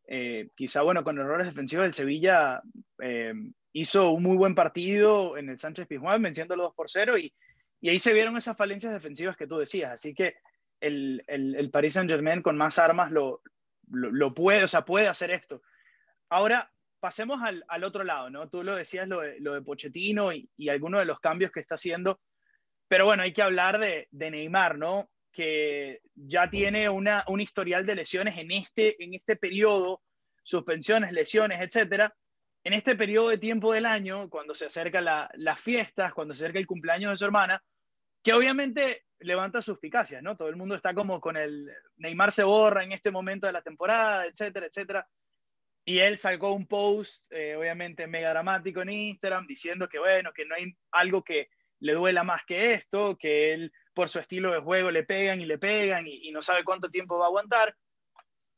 eh, 0.07 0.49
quizá 0.55 0.81
bueno, 0.81 1.03
con 1.03 1.17
errores 1.17 1.47
defensivos, 1.47 1.85
el 1.85 1.93
Sevilla 1.93 2.61
eh, 2.99 3.33
hizo 3.73 4.11
un 4.11 4.23
muy 4.23 4.37
buen 4.37 4.55
partido 4.55 5.37
en 5.37 5.49
el 5.49 5.59
Sánchez 5.59 5.87
Pizjuán, 5.87 6.21
venciendo 6.21 6.55
los 6.55 6.67
2 6.67 6.75
por 6.75 6.89
0 6.89 7.17
y, 7.17 7.33
ahí 7.87 7.99
se 7.99 8.13
vieron 8.13 8.35
esas 8.35 8.57
falencias 8.57 8.93
defensivas 8.93 9.37
que 9.37 9.45
tú 9.45 9.59
decías, 9.59 9.91
así 9.91 10.15
que 10.15 10.37
el, 10.79 11.23
el, 11.27 11.55
el 11.55 11.69
Paris 11.69 11.93
Saint 11.93 12.09
Germain 12.09 12.41
con 12.41 12.57
más 12.57 12.79
armas 12.79 13.11
lo, 13.11 13.43
lo, 13.87 14.33
puede, 14.33 14.63
o 14.63 14.67
sea, 14.67 14.83
puede 14.83 15.07
hacer 15.07 15.29
esto. 15.29 15.61
Ahora, 16.29 16.71
pasemos 16.99 17.43
al, 17.43 17.63
al, 17.67 17.83
otro 17.83 18.03
lado, 18.03 18.31
¿no? 18.31 18.49
Tú 18.49 18.63
lo 18.63 18.75
decías, 18.75 19.07
lo 19.07 19.21
de, 19.21 19.39
lo 19.39 19.53
de 19.53 19.61
Pochettino 19.61 20.33
y, 20.33 20.49
y 20.57 20.69
algunos 20.69 20.99
de 20.99 21.05
los 21.05 21.19
cambios 21.19 21.51
que 21.51 21.59
está 21.59 21.75
haciendo 21.75 22.19
pero 22.87 23.05
bueno, 23.05 23.23
hay 23.23 23.33
que 23.33 23.41
hablar 23.41 23.79
de, 23.79 24.07
Neymar, 24.11 24.77
¿no? 24.77 25.09
Que 25.35 25.99
ya 26.15 26.49
tiene 26.49 26.87
una, 26.87 27.25
un 27.27 27.41
historial 27.41 27.85
de 27.85 27.95
lesiones 27.95 28.37
en 28.37 28.51
este, 28.51 29.03
en 29.03 29.13
este 29.13 29.35
periodo, 29.35 30.01
suspensiones, 30.43 31.11
lesiones, 31.11 31.59
etcétera. 31.59 32.15
En 32.63 32.71
este 32.71 32.95
periodo 32.95 33.29
de 33.29 33.37
tiempo 33.37 33.73
del 33.73 33.85
año, 33.85 34.29
cuando 34.29 34.55
se 34.55 34.65
acercan 34.65 35.03
las 35.03 35.61
fiestas, 35.61 36.13
cuando 36.13 36.33
se 36.33 36.45
acerca 36.45 36.59
el 36.59 36.65
cumpleaños 36.65 37.11
de 37.11 37.17
su 37.17 37.25
hermana, 37.25 37.61
que 38.23 38.33
obviamente 38.33 39.03
levanta 39.19 39.61
suspicacias, 39.61 40.23
¿no? 40.23 40.37
Todo 40.37 40.47
el 40.47 40.55
mundo 40.55 40.73
está 40.73 40.93
como 40.93 41.19
con 41.19 41.35
el 41.35 41.69
Neymar 41.97 42.31
se 42.31 42.43
borra 42.43 42.83
en 42.83 42.93
este 42.93 43.11
momento 43.11 43.45
de 43.45 43.53
la 43.53 43.61
temporada, 43.61 44.25
etcétera, 44.25 44.67
etcétera. 44.67 45.07
Y 45.83 45.99
él 45.99 46.17
sacó 46.17 46.53
un 46.53 46.65
post, 46.65 47.31
eh, 47.31 47.55
obviamente 47.55 48.07
mega 48.07 48.31
dramático 48.31 48.81
en 48.81 48.89
Instagram, 48.89 49.45
diciendo 49.45 49.89
que 49.89 49.99
bueno, 49.99 50.31
que 50.33 50.45
no 50.45 50.55
hay 50.55 50.73
algo 50.91 51.23
que, 51.23 51.49
le 51.79 51.93
duela 51.93 52.23
más 52.23 52.43
que 52.45 52.73
esto, 52.73 53.17
que 53.17 53.53
él 53.53 53.71
por 53.95 54.09
su 54.09 54.19
estilo 54.19 54.51
de 54.51 54.59
juego 54.59 54.91
le 54.91 55.03
pegan 55.03 55.41
y 55.41 55.45
le 55.45 55.57
pegan 55.57 56.05
y, 56.07 56.31
no 56.31 56.41
sabe 56.41 56.63
cuánto 56.63 56.89
tiempo 56.89 57.17
va 57.17 57.25
a 57.25 57.27
aguantar. 57.29 57.75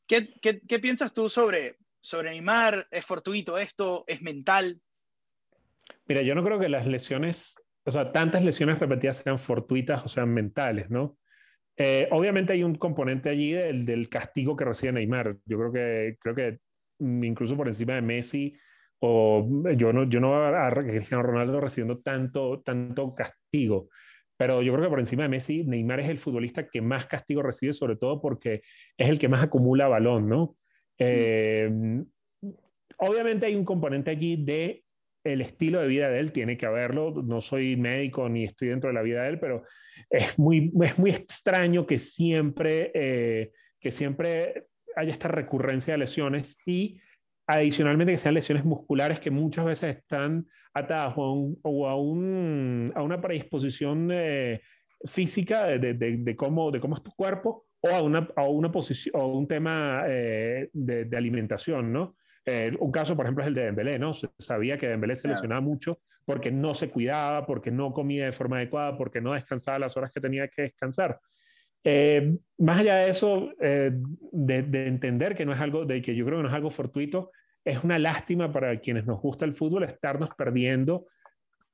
¿Qué, 0.06 0.78
piensas 0.82 1.14
tú 1.14 1.28
sobre, 1.28 1.76
sobre 2.00 2.30
Neymar? 2.30 2.88
¿Es 2.90 3.06
fortuito 3.06 3.56
esto? 3.56 4.04
¿Es 4.06 4.20
mental? 4.20 4.80
Mira, 6.06 6.22
yo 6.22 6.34
no 6.34 6.44
creo 6.44 6.58
que 6.58 6.68
las 6.68 6.86
lesiones, 6.86 7.54
o 7.84 7.92
sea, 7.92 8.12
tantas 8.12 8.44
lesiones 8.44 8.78
repetidas 8.78 9.18
sean 9.18 9.38
fortuitas 9.38 10.04
o 10.04 10.08
sean 10.08 10.34
mentales, 10.34 10.90
¿no? 10.90 11.16
Eh, 11.76 12.08
obviamente 12.10 12.52
hay 12.52 12.64
un 12.64 12.74
componente 12.74 13.30
allí 13.30 13.52
del, 13.52 13.86
del, 13.86 14.08
castigo 14.08 14.56
que 14.56 14.64
recibe 14.64 14.92
Neymar. 14.92 15.36
Yo 15.44 15.58
creo 15.58 15.72
que, 15.72 16.16
creo 16.20 16.34
que 16.34 16.58
incluso 16.98 17.56
por 17.56 17.68
encima 17.68 17.94
de 17.94 18.02
Messi, 18.02 18.58
o 19.00 19.46
yo 19.76 19.92
no, 19.92 20.08
yo 20.08 20.18
no 20.18 20.34
a 20.34 20.72
Cristiano 20.72 21.22
Ronaldo 21.22 21.60
recibiendo 21.60 21.98
tanto, 22.00 22.60
tanto 22.62 23.14
castigo. 23.14 23.88
Pero 24.38 24.62
yo 24.62 24.72
creo 24.72 24.84
que 24.84 24.90
por 24.90 25.00
encima 25.00 25.24
de 25.24 25.28
Messi, 25.28 25.64
Neymar 25.64 26.00
es 26.00 26.08
el 26.08 26.16
futbolista 26.16 26.68
que 26.68 26.80
más 26.80 27.06
castigo 27.06 27.42
recibe, 27.42 27.72
sobre 27.72 27.96
todo 27.96 28.22
porque 28.22 28.62
es 28.96 29.10
el 29.10 29.18
que 29.18 29.28
más 29.28 29.42
acumula 29.42 29.88
balón, 29.88 30.28
¿no? 30.28 30.56
Eh, 30.96 31.68
obviamente 32.98 33.46
hay 33.46 33.56
un 33.56 33.64
componente 33.64 34.12
allí 34.12 34.36
de 34.36 34.84
el 35.24 35.40
estilo 35.40 35.80
de 35.80 35.88
vida 35.88 36.08
de 36.08 36.20
él, 36.20 36.32
tiene 36.32 36.56
que 36.56 36.66
haberlo. 36.66 37.10
No 37.22 37.40
soy 37.40 37.76
médico 37.76 38.28
ni 38.28 38.44
estoy 38.44 38.68
dentro 38.68 38.88
de 38.88 38.94
la 38.94 39.02
vida 39.02 39.24
de 39.24 39.30
él, 39.30 39.40
pero 39.40 39.64
es 40.08 40.38
muy, 40.38 40.72
es 40.82 40.98
muy 40.98 41.10
extraño 41.10 41.84
que 41.84 41.98
siempre, 41.98 42.92
eh, 42.94 43.50
que 43.80 43.90
siempre 43.90 44.68
haya 44.94 45.10
esta 45.10 45.28
recurrencia 45.28 45.94
de 45.94 45.98
lesiones 45.98 46.56
y 46.64 47.00
Adicionalmente, 47.50 48.12
que 48.12 48.18
sean 48.18 48.34
lesiones 48.34 48.66
musculares 48.66 49.20
que 49.20 49.30
muchas 49.30 49.64
veces 49.64 49.96
están 49.96 50.46
atadas 50.74 51.14
o 51.16 51.88
a, 51.88 51.96
un, 51.96 52.92
a, 52.94 53.02
una 53.02 53.22
predisposición 53.22 54.10
eh, 54.12 54.60
física 55.06 55.64
de, 55.64 55.94
de, 55.94 56.36
cómo, 56.36 56.70
de 56.70 56.78
cómo 56.78 56.94
es 56.96 57.02
tu 57.02 57.10
cuerpo 57.12 57.64
o 57.80 57.88
a, 57.88 58.02
una, 58.02 58.28
a 58.36 58.46
una 58.46 58.70
posición, 58.70 59.14
o 59.18 59.28
un 59.28 59.48
tema 59.48 60.04
eh, 60.08 60.68
de, 60.74 61.16
alimentación, 61.16 61.90
¿no? 61.90 62.16
Eh, 62.44 62.76
un 62.80 62.92
caso, 62.92 63.16
por 63.16 63.24
ejemplo, 63.24 63.42
es 63.42 63.48
el 63.48 63.54
de 63.54 63.64
Dembélé, 63.64 63.98
¿no? 63.98 64.12
Se 64.12 64.28
sabía 64.38 64.76
que 64.76 64.88
Dembélé 64.88 65.16
se 65.16 65.28
lesionaba 65.28 65.62
mucho 65.62 66.00
porque 66.26 66.52
no 66.52 66.74
se 66.74 66.90
cuidaba, 66.90 67.46
porque 67.46 67.70
no 67.70 67.94
comía 67.94 68.26
de 68.26 68.32
forma 68.32 68.56
adecuada, 68.56 68.98
porque 68.98 69.22
no 69.22 69.32
descansaba 69.32 69.78
las 69.78 69.96
horas 69.96 70.12
que 70.12 70.20
tenía 70.20 70.48
que 70.48 70.62
descansar. 70.62 71.18
más 72.58 72.80
allá 72.80 72.96
de 72.96 73.10
eso, 73.10 73.50
de, 73.58 74.62
de, 74.62 74.86
entender 74.86 75.34
que 75.34 75.46
no 75.46 75.54
es 75.54 75.60
algo, 75.60 75.86
de 75.86 76.02
que 76.02 76.14
yo 76.14 76.26
creo 76.26 76.38
que 76.38 76.42
no 76.42 76.48
es 76.48 76.54
algo 76.54 76.70
fortuito, 76.70 77.30
es 77.68 77.84
una 77.84 77.98
lástima 77.98 78.50
para 78.50 78.80
quienes 78.80 79.04
nos 79.04 79.20
gusta 79.20 79.44
el 79.44 79.52
fútbol 79.52 79.84
estarnos 79.84 80.30
perdiendo 80.30 81.06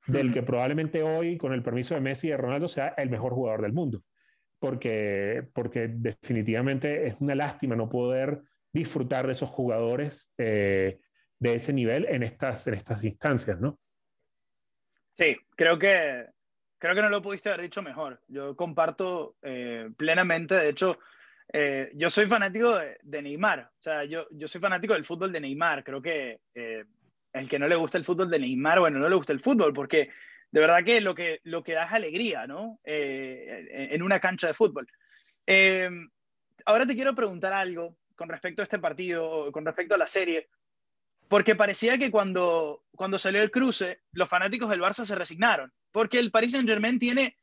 del 0.07 0.33
que 0.33 0.43
probablemente 0.43 1.01
hoy, 1.01 1.37
con 1.37 1.53
el 1.53 1.63
permiso 1.63 1.95
de 1.95 2.01
Messi 2.01 2.27
y 2.27 2.31
de 2.31 2.37
Ronaldo, 2.37 2.67
sea 2.67 2.89
el 2.97 3.09
mejor 3.09 3.33
jugador 3.33 3.61
del 3.61 3.71
mundo. 3.71 4.03
Porque, 4.59 5.47
porque 5.53 5.87
definitivamente 5.87 7.07
es 7.07 7.15
una 7.19 7.33
lástima 7.33 7.77
no 7.77 7.87
poder 7.87 8.41
disfrutar 8.73 9.25
de 9.25 9.31
esos 9.31 9.49
jugadores 9.49 10.29
eh, 10.37 10.99
de 11.39 11.55
ese 11.55 11.71
nivel 11.71 12.05
en 12.09 12.23
estas, 12.23 12.67
en 12.67 12.73
estas 12.73 13.01
instancias, 13.03 13.59
¿no? 13.61 13.79
Sí, 15.13 15.37
creo 15.55 15.79
que, 15.79 16.27
creo 16.77 16.93
que 16.93 17.01
no 17.01 17.09
lo 17.09 17.21
pudiste 17.21 17.49
haber 17.49 17.61
dicho 17.61 17.81
mejor. 17.81 18.21
Yo 18.27 18.55
comparto 18.57 19.37
eh, 19.41 19.89
plenamente, 19.95 20.55
de 20.55 20.69
hecho, 20.69 20.99
eh, 21.53 21.91
yo 21.93 22.09
soy 22.09 22.25
fanático 22.25 22.77
de, 23.01 23.21
Neymar, 23.21 23.59
o 23.71 23.81
sea, 23.81 24.03
yo, 24.03 24.27
yo 24.31 24.47
soy 24.47 24.59
fanático 24.61 24.93
del 24.93 25.05
fútbol 25.05 25.31
de 25.31 25.39
Neymar. 25.39 25.83
Creo 25.83 26.01
que 26.01 26.39
eh, 26.53 26.85
el 27.33 27.49
que 27.49 27.59
no 27.59 27.67
le 27.67 27.75
gusta 27.75 27.97
el 27.97 28.05
fútbol 28.05 28.29
de 28.29 28.39
Neymar, 28.39 28.79
bueno, 28.79 28.99
no 28.99 29.09
le 29.09 29.15
gusta 29.15 29.33
el 29.33 29.39
fútbol, 29.39 29.73
porque 29.73 30.09
de 30.51 30.59
verdad 30.59 30.83
que 30.83 31.01
lo 31.01 31.13
que, 31.13 31.39
lo 31.43 31.63
que 31.63 31.73
da 31.73 31.85
es 31.85 31.91
alegría, 31.91 32.47
¿no? 32.47 32.79
Eh, 32.83 33.89
en 33.91 34.01
una 34.01 34.19
cancha 34.19 34.47
de 34.47 34.53
fútbol. 34.53 34.87
ahora 36.65 36.85
te 36.85 36.95
quiero 36.95 37.13
preguntar 37.13 37.53
algo 37.53 37.97
con 38.15 38.29
respecto 38.29 38.61
a 38.61 38.63
este 38.63 38.79
partido, 38.79 39.51
con 39.51 39.65
respecto 39.65 39.95
a 39.95 39.97
la 39.97 40.07
serie, 40.07 40.49
porque 41.27 41.55
parecía 41.55 41.97
que 41.97 42.11
cuando, 42.11 42.85
cuando 42.95 43.19
salió 43.19 43.41
el 43.41 43.51
cruce, 43.51 44.01
los 44.11 44.29
fanáticos 44.29 44.69
del 44.69 44.81
Barça 44.81 45.03
se 45.03 45.15
resignaron, 45.15 45.73
porque 45.91 46.19
el 46.19 46.31
Paris 46.31 46.51
Saint-Germain 46.51 46.99
tiene 46.99 47.37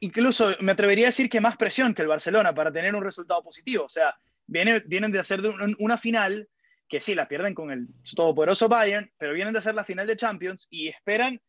incluso 0.00 0.50
me 0.60 0.72
atrevería 0.72 1.06
a 1.06 1.08
decir 1.08 1.28
que 1.28 1.40
más 1.40 1.56
presión 1.56 1.94
que 1.94 2.02
el 2.02 2.08
Barcelona 2.08 2.54
para 2.54 2.72
tener 2.72 2.94
un 2.94 3.04
resultado 3.04 3.42
positivo. 3.42 3.84
O 3.84 3.88
sea, 3.88 4.14
vienen, 4.46 4.82
vienen 4.86 5.12
de 5.12 5.18
hacer 5.18 5.40
una 5.78 5.98
final 5.98 6.48
que 6.88 7.00
sí, 7.00 7.14
la 7.14 7.28
pierden 7.28 7.54
con 7.54 7.70
el 7.70 7.86
todopoderoso 8.16 8.68
Bayern, 8.68 9.10
pero 9.16 9.32
vienen 9.32 9.52
de 9.52 9.60
hacer 9.60 9.74
la 9.74 9.84
final 9.84 10.06
de 10.06 10.16
Champions 10.16 10.66
y 10.70 10.88
esperan 10.88 11.40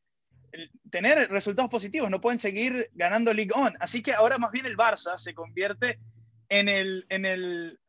tener 0.90 1.30
resultados 1.30 1.70
positivos, 1.70 2.10
no 2.10 2.22
pueden 2.22 2.40
seguir 2.40 2.90
ganando 2.94 3.34
League 3.34 3.52
On. 3.56 3.74
Así 3.80 4.04
que 4.04 4.14
ahora 4.14 4.38
más 4.38 4.52
bien 4.52 4.66
el 4.66 4.78
Barça 4.78 5.18
se 5.18 5.34
convierte 5.34 6.00
en 6.50 6.70
el, 6.70 7.06
en 7.10 7.26
el 7.26 7.80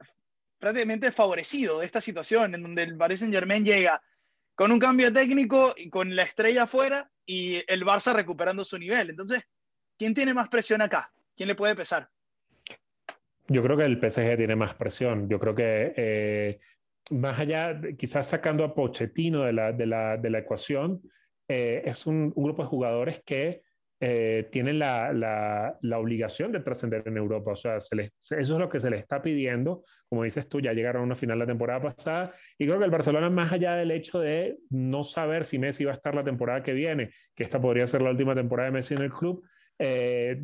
prácticamente 0.59 1.13
favorecido 1.13 1.81
de 1.81 1.87
esta 1.87 2.01
situación, 2.01 2.55
en 2.55 2.63
donde 2.63 2.83
el 2.83 2.97
Paris 2.97 3.21
Saint 3.21 3.35
Germain 3.35 3.65
llega 3.65 4.01
con 4.55 4.71
un 4.71 4.79
cambio 4.79 5.13
técnico 5.13 5.75
y 5.77 5.91
con 5.91 6.15
la 6.15 6.23
estrella 6.23 6.65
afuera 6.65 7.11
y 7.27 7.63
el 7.67 7.85
Barça 7.85 8.15
recuperando 8.15 8.65
su 8.65 8.79
nivel. 8.79 9.11
Entonces, 9.11 9.43
¿Quién 10.03 10.15
tiene 10.15 10.35
más 10.35 10.49
presión 10.49 10.83
acá? 10.83 11.13
¿Quién 11.37 11.47
le 11.47 11.55
puede 11.55 11.77
pesar? 11.77 12.09
Yo 13.47 13.63
creo 13.63 13.77
que 13.77 13.85
el 13.85 14.01
PSG 14.01 14.37
tiene 14.37 14.57
más 14.57 14.75
presión. 14.75 15.29
Yo 15.29 15.39
creo 15.39 15.55
que 15.55 15.95
eh, 15.97 16.59
más 17.13 17.39
allá, 17.39 17.81
quizás 17.97 18.27
sacando 18.27 18.65
a 18.65 18.75
Pochettino 18.75 19.45
de 19.45 19.53
la, 19.53 19.71
de 19.71 19.87
la, 19.87 20.17
de 20.17 20.29
la 20.29 20.41
ecuación, 20.41 21.03
eh, 21.47 21.85
es 21.85 22.05
un, 22.09 22.33
un, 22.35 22.45
grupo 22.45 22.65
de 22.65 22.69
jugadores 22.69 23.23
que 23.25 23.63
eh, 24.01 24.49
tienen 24.51 24.81
la, 24.81 25.13
la, 25.13 25.79
la, 25.83 25.99
obligación 26.01 26.51
de 26.51 26.59
trascender 26.59 27.05
en 27.07 27.17
Europa. 27.17 27.53
O 27.53 27.57
sea, 27.57 27.79
se 27.79 27.95
les, 27.95 28.11
eso 28.11 28.35
es 28.41 28.49
lo 28.51 28.69
que 28.69 28.81
se 28.81 28.91
les 28.91 29.03
está 29.03 29.23
pidiendo. 29.23 29.85
Como 30.09 30.25
dices 30.25 30.49
tú, 30.49 30.61
ya 30.61 30.73
llegaron 30.73 31.03
a 31.03 31.05
una 31.05 31.15
final 31.15 31.39
la 31.39 31.47
temporada 31.47 31.81
pasada. 31.81 32.35
Y 32.59 32.67
creo 32.67 32.81
que 32.81 32.87
el 32.87 32.91
Barcelona, 32.91 33.31
más 33.31 33.53
allá 33.53 33.77
del 33.77 33.93
hecho 33.93 34.19
de 34.19 34.59
no 34.69 35.05
saber 35.05 35.45
si 35.45 35.61
Messi 35.61 35.85
va 35.85 35.93
a 35.93 35.95
estar 35.95 36.13
la 36.13 36.25
temporada 36.25 36.65
que 36.65 36.73
viene, 36.73 37.13
que 37.37 37.45
esta 37.45 37.61
podría 37.61 37.87
ser 37.87 38.03
la 38.03 38.11
última 38.11 38.35
temporada 38.35 38.69
de 38.69 38.73
Messi 38.73 38.95
en 38.95 39.03
el 39.03 39.13
club, 39.13 39.45
eh, 39.79 40.41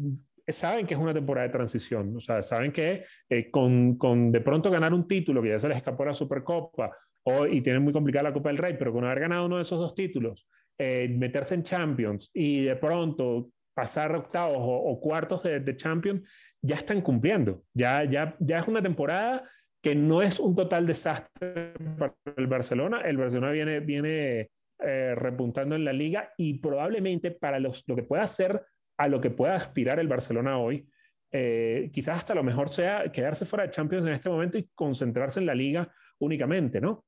saben 0.52 0.87
que 0.87 0.94
es 0.94 1.00
una 1.00 1.14
temporada 1.14 1.47
de 1.47 1.52
transición, 1.52 2.16
o 2.16 2.20
sea, 2.20 2.42
saben 2.42 2.73
que 2.73 3.04
eh, 3.28 3.50
con, 3.50 3.97
con, 3.97 4.32
de 4.32 4.40
pronto 4.40 4.70
ganar 4.70 4.94
un 4.94 5.06
título 5.06 5.42
que 5.42 5.50
ya 5.50 5.58
se 5.58 5.68
les 5.68 5.78
escapó 5.78 6.04
la 6.04 6.14
Supercopa 6.14 6.97
o, 7.25 7.47
y 7.47 7.61
tienen 7.61 7.82
muy 7.82 7.92
complicada 7.92 8.30
la 8.30 8.32
Copa 8.32 8.49
del 8.49 8.58
Rey, 8.58 8.76
pero 8.78 8.92
con 8.92 9.04
haber 9.04 9.20
ganado 9.20 9.47
uno 9.47 9.56
de 9.56 9.62
esos 9.62 9.78
dos 9.78 9.94
títulos, 9.94 10.49
eh, 10.78 11.08
meterse 11.08 11.54
en 11.54 11.62
Champions 11.62 12.30
y 12.32 12.64
de 12.64 12.76
pronto 12.76 13.50
pasar 13.75 14.14
octavos 14.14 14.58
o, 14.61 15.00
cuartos 15.00 15.42
de, 15.42 15.61
de, 15.61 15.76
Champions, 15.76 16.23
ya 16.61 16.76
están 16.76 17.00
cumpliendo, 17.00 17.62
ya, 17.75 18.04
ya, 18.04 18.35
ya 18.40 18.58
es 18.58 18.66
una 18.66 18.82
temporada 18.82 19.49
que 19.80 19.94
no 19.94 20.23
es 20.23 20.40
un 20.40 20.56
total 20.56 20.87
desastre 20.87 21.73
para 21.97 22.14
el 22.37 22.49
Barcelona, 22.49 23.02
el 23.02 23.16
Barcelona 23.16 23.52
viene, 23.52 23.80
viene 23.80 24.50
repuntando 24.80 25.75
en 25.76 25.85
la 25.85 25.92
liga 25.92 26.32
y 26.37 26.58
probablemente 26.58 27.32
para 27.32 27.61
los, 27.61 27.85
lo 27.87 27.94
que 27.94 28.02
pueda 28.02 28.23
hacer, 28.23 28.61
a 28.99 29.09
lo 29.09 29.21
que 29.21 29.31
pueda 29.31 29.55
aspirar 29.55 29.99
el 30.00 30.09
Barcelona 30.09 30.59
hoy, 30.59 30.87
eh, 31.31 31.90
quizás 31.93 32.19
hasta 32.19 32.35
lo 32.35 32.43
mejor 32.43 32.69
sea 32.69 33.11
quedarse 33.12 33.45
fuera 33.45 33.64
de 33.64 33.71
Champions 33.71 34.07
en 34.07 34.12
este 34.12 34.28
momento 34.28 34.59
y 34.59 34.69
concentrarse 34.75 35.40
en 35.40 35.47
la 35.47 35.55
liga 35.55 35.93
únicamente, 36.19 36.81
¿no? 36.81 37.07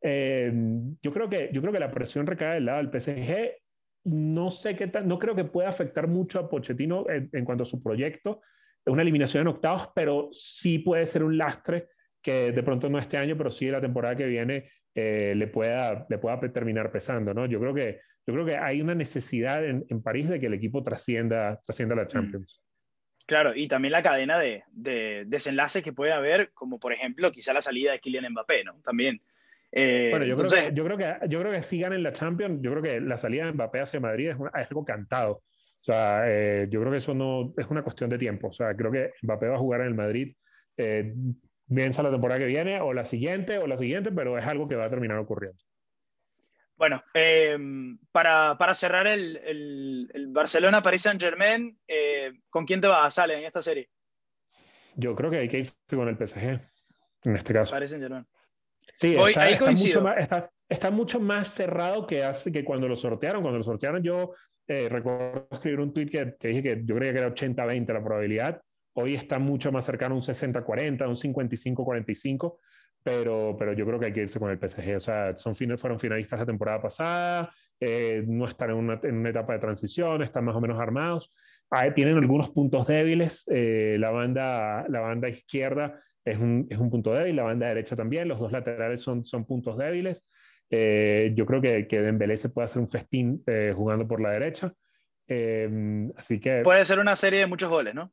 Eh, 0.00 0.52
yo, 1.02 1.12
creo 1.12 1.28
que, 1.28 1.50
yo 1.52 1.60
creo 1.60 1.72
que 1.72 1.80
la 1.80 1.90
presión 1.90 2.26
recae 2.26 2.54
del 2.54 2.66
lado 2.66 2.78
del 2.78 3.00
PSG. 3.00 3.52
No 4.04 4.50
sé 4.50 4.76
qué 4.76 4.86
tal, 4.86 5.08
no 5.08 5.18
creo 5.18 5.34
que 5.34 5.44
pueda 5.44 5.68
afectar 5.68 6.06
mucho 6.06 6.38
a 6.38 6.48
Pochettino 6.48 7.06
en, 7.08 7.44
cuanto 7.44 7.64
a 7.64 7.66
su 7.66 7.82
proyecto. 7.82 8.40
Una 8.86 9.02
eliminación 9.02 9.42
en 9.42 9.48
octavos, 9.48 9.90
pero 9.94 10.28
sí 10.30 10.78
puede 10.78 11.06
ser 11.06 11.24
un 11.24 11.36
lastre 11.36 11.88
que 12.22 12.52
de 12.52 12.62
pronto 12.62 12.88
no 12.88 12.98
este 12.98 13.16
año, 13.16 13.36
pero 13.36 13.50
sí 13.50 13.68
la 13.68 13.80
temporada 13.80 14.16
que 14.16 14.26
viene 14.26 14.70
eh, 14.94 15.34
le, 15.36 15.48
pueda, 15.48 16.06
le 16.08 16.18
pueda 16.18 16.38
terminar 16.52 16.92
pesando, 16.92 17.34
¿no? 17.34 17.46
Yo 17.46 17.58
creo 17.58 17.74
que, 17.74 18.00
yo 18.26 18.34
creo 18.34 18.44
que 18.44 18.56
hay 18.56 18.80
una 18.80 18.94
necesidad 18.94 19.64
en, 19.64 19.84
en 19.88 20.02
París 20.02 20.28
de 20.28 20.40
que 20.40 20.46
el 20.46 20.54
equipo 20.54 20.82
trascienda, 20.82 21.60
trascienda 21.64 21.94
la 21.94 22.04
mm. 22.04 22.08
Champions. 22.08 22.60
Claro, 23.26 23.54
y 23.54 23.66
también 23.66 23.92
la 23.92 24.02
cadena 24.02 24.38
de, 24.38 24.62
de, 24.70 25.24
desenlaces 25.26 25.82
que 25.82 25.92
puede 25.92 26.12
haber, 26.12 26.52
como 26.52 26.78
por 26.78 26.92
ejemplo 26.92 27.32
quizá 27.32 27.52
la 27.52 27.60
salida 27.60 27.92
de 27.92 27.98
Kylian 27.98 28.30
Mbappé, 28.30 28.64
¿no? 28.64 28.80
También. 28.84 29.20
Eh, 29.72 30.08
bueno, 30.10 30.26
yo, 30.26 30.36
creo 30.36 30.48
que, 30.48 30.74
yo, 30.74 30.84
creo 30.84 30.96
que, 30.96 31.28
yo 31.28 31.40
creo 31.40 31.52
que 31.52 31.62
si 31.62 31.80
ganan 31.80 32.02
la 32.04 32.12
Champions, 32.12 32.60
yo 32.62 32.70
creo 32.70 32.82
que 32.82 33.00
la 33.00 33.16
salida 33.16 33.46
de 33.46 33.52
Mbappé 33.52 33.80
hacia 33.80 33.98
Madrid 33.98 34.30
es, 34.30 34.36
algo 34.52 34.84
cantado. 34.84 35.32
O 35.32 35.84
sea, 35.86 36.22
eh, 36.26 36.68
yo 36.70 36.80
creo 36.80 36.92
que 36.92 36.98
eso 36.98 37.14
no 37.14 37.52
es 37.56 37.66
una 37.68 37.82
cuestión 37.82 38.10
de 38.10 38.18
tiempo. 38.18 38.48
O 38.48 38.52
sea, 38.52 38.74
creo 38.76 38.92
que 38.92 39.12
Mbappé 39.22 39.48
va 39.48 39.56
a 39.56 39.60
jugar 39.60 39.80
en 39.80 39.88
el 39.88 39.94
Madrid, 39.94 40.36
eh, 40.76 41.12
bien 41.66 41.92
sea 41.92 42.04
la 42.04 42.12
temporada 42.12 42.40
que 42.40 42.46
viene, 42.46 42.80
o 42.80 42.92
la 42.92 43.04
siguiente, 43.04 43.58
o 43.58 43.66
la 43.66 43.76
siguiente, 43.76 44.12
pero 44.12 44.38
es 44.38 44.46
algo 44.46 44.68
que 44.68 44.76
va 44.76 44.84
a 44.84 44.90
terminar 44.90 45.18
ocurriendo. 45.18 45.58
Bueno, 46.76 47.02
em, 47.14 47.98
para, 48.12 48.56
para, 48.58 48.74
cerrar 48.74 49.06
el, 49.06 49.36
el, 49.38 50.10
el 50.12 50.26
Barcelona-Paris 50.28 51.02
Saint-Germain, 51.02 51.78
eh, 51.88 52.32
¿con 52.50 52.66
quién 52.66 52.80
te 52.80 52.86
vas 52.86 53.06
a 53.06 53.10
salir 53.10 53.38
en 53.38 53.44
esta 53.44 53.62
serie? 53.62 53.88
Yo 54.94 55.14
creo 55.14 55.30
que 55.30 55.38
hay 55.38 55.48
que 55.48 55.58
irse 55.58 55.76
con 55.90 56.08
el 56.08 56.16
PSG, 56.16 56.60
en 57.24 57.36
este 57.36 57.54
caso. 57.54 57.72
Paris 57.72 57.90
Saint-Germain. 57.90 58.26
Sí, 58.94 59.16
está, 59.16 59.42
ahí 59.42 59.54
está, 59.54 59.70
mucho 59.70 60.00
más, 60.00 60.16
está, 60.68 60.90
mucho 60.90 61.20
más, 61.20 61.54
cerrado 61.54 62.06
que 62.06 62.24
hace 62.24 62.52
que 62.52 62.64
cuando 62.64 62.88
lo 62.88 62.96
sortearon. 62.96 63.42
Cuando 63.42 63.58
lo 63.58 63.64
sortearon, 63.64 64.02
yo 64.02 64.32
eh, 64.66 64.88
recuerdo 64.90 65.48
escribir 65.50 65.80
un 65.80 65.92
tweet 65.92 66.06
que, 66.06 66.34
que, 66.38 66.48
dije 66.48 66.62
que 66.62 66.82
yo 66.84 66.94
creía 66.94 67.12
que 67.12 67.18
era 67.18 67.34
80-20 67.34 67.92
la 67.92 68.04
probabilidad. 68.04 68.62
Hoy 68.94 69.14
está 69.14 69.38
mucho 69.38 69.72
más 69.72 69.84
cercano 69.84 70.14
a 70.14 70.18
un 70.18 70.22
60-40, 70.22 71.06
un 71.06 71.34
55-45 71.34 72.58
pero, 73.06 73.54
pero 73.56 73.72
yo 73.72 73.86
creo 73.86 74.00
que 74.00 74.06
hay 74.06 74.12
que 74.12 74.22
irse 74.22 74.40
con 74.40 74.50
el 74.50 74.58
PSG. 74.58 74.96
O 74.96 75.00
sea, 75.00 75.36
son, 75.36 75.54
fueron 75.54 76.00
finalistas 76.00 76.40
la 76.40 76.46
temporada 76.46 76.82
pasada, 76.82 77.54
eh, 77.78 78.24
no 78.26 78.46
están 78.46 78.70
en 78.70 78.76
una, 78.76 78.98
en 79.00 79.18
una, 79.18 79.30
etapa 79.30 79.52
de 79.52 79.60
transición, 79.60 80.22
están 80.22 80.44
más 80.44 80.56
o 80.56 80.60
menos 80.60 80.80
armados. 80.80 81.32
Ah, 81.70 81.88
tienen 81.94 82.16
algunos 82.16 82.50
puntos 82.50 82.88
débiles. 82.88 83.44
Eh, 83.46 83.96
la, 84.00 84.10
banda, 84.10 84.86
la 84.88 84.98
banda 84.98 85.28
izquierda 85.28 86.00
es 86.24 86.36
un, 86.36 86.66
es 86.68 86.78
un, 86.78 86.90
punto 86.90 87.14
débil, 87.14 87.36
la 87.36 87.44
banda 87.44 87.68
derecha 87.68 87.94
también. 87.94 88.26
Los 88.26 88.40
dos 88.40 88.50
laterales 88.50 89.02
son, 89.02 89.24
son 89.24 89.44
puntos 89.44 89.78
débiles. 89.78 90.26
Eh, 90.70 91.32
yo 91.36 91.46
creo 91.46 91.60
que, 91.60 91.86
que 91.86 92.00
Dembélé 92.00 92.36
se 92.36 92.48
puede 92.48 92.64
hacer 92.64 92.82
un 92.82 92.88
festín 92.88 93.44
jugando 93.76 94.08
por 94.08 94.20
la 94.20 94.30
derecha. 94.30 94.74
así 96.16 96.40
que... 96.40 96.62
Puede 96.64 96.84
ser 96.84 96.98
una 96.98 97.14
serie 97.14 97.38
de 97.38 97.46
muchos 97.46 97.70
goles, 97.70 97.94
¿no? 97.94 98.10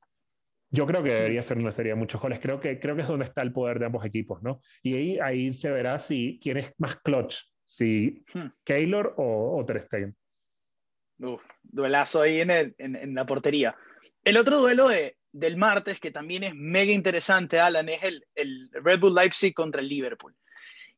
Yo 0.74 0.88
creo 0.88 1.03
que 1.03 1.13
debería 1.13 1.44
ser 1.44 1.60
una 1.60 1.72
serie 1.72 1.92
de 1.92 2.00
muchos 2.00 2.20
goles. 2.20 2.39
Creo 2.39 2.60
que, 2.60 2.80
creo 2.80 2.96
que 2.96 3.03
es 3.03 3.08
donde 3.08 3.25
está 3.25 3.44
el 3.44 3.53
poder 3.53 3.77
de 3.77 3.86
ambos 3.86 4.03
equipos, 4.06 4.42
¿no? 4.42 4.60
Y 4.82 4.96
ahí, 4.96 5.20
ahí 5.20 5.53
se 5.53 5.70
verá 5.70 6.00
si 6.00 6.39
quién 6.42 6.58
es 6.58 6.74
más 6.80 6.96
clutch, 7.01 7.44
si 7.63 8.25
hmm. 8.34 8.48
Keylor 8.63 9.13
o, 9.18 9.56
o 9.56 9.65
Ter 9.65 9.84
Stegen. 9.84 10.18
Uf, 11.20 11.44
duelazo 11.62 12.24
ahí 12.24 12.42
en, 12.42 12.50
el, 12.50 12.75
en, 12.80 13.13
la 13.13 13.24
portería. 13.24 13.75
El 14.24 14.36
otro 14.36 14.58
duelo 14.58 14.88
de, 14.88 15.15
del 15.32 15.58
martes, 15.58 16.00
que 16.00 16.10
también 16.10 16.44
es 16.44 16.56
mega 16.56 16.92
interesante, 16.92 17.59
Alan, 17.59 17.88
es 17.90 18.01
el, 18.01 18.25
el 18.33 18.72
Red 18.72 19.00
Bull 19.00 19.14
Leipzig 19.14 19.53
contra 19.53 19.79
el 19.79 19.88
Liverpool. 19.88 20.36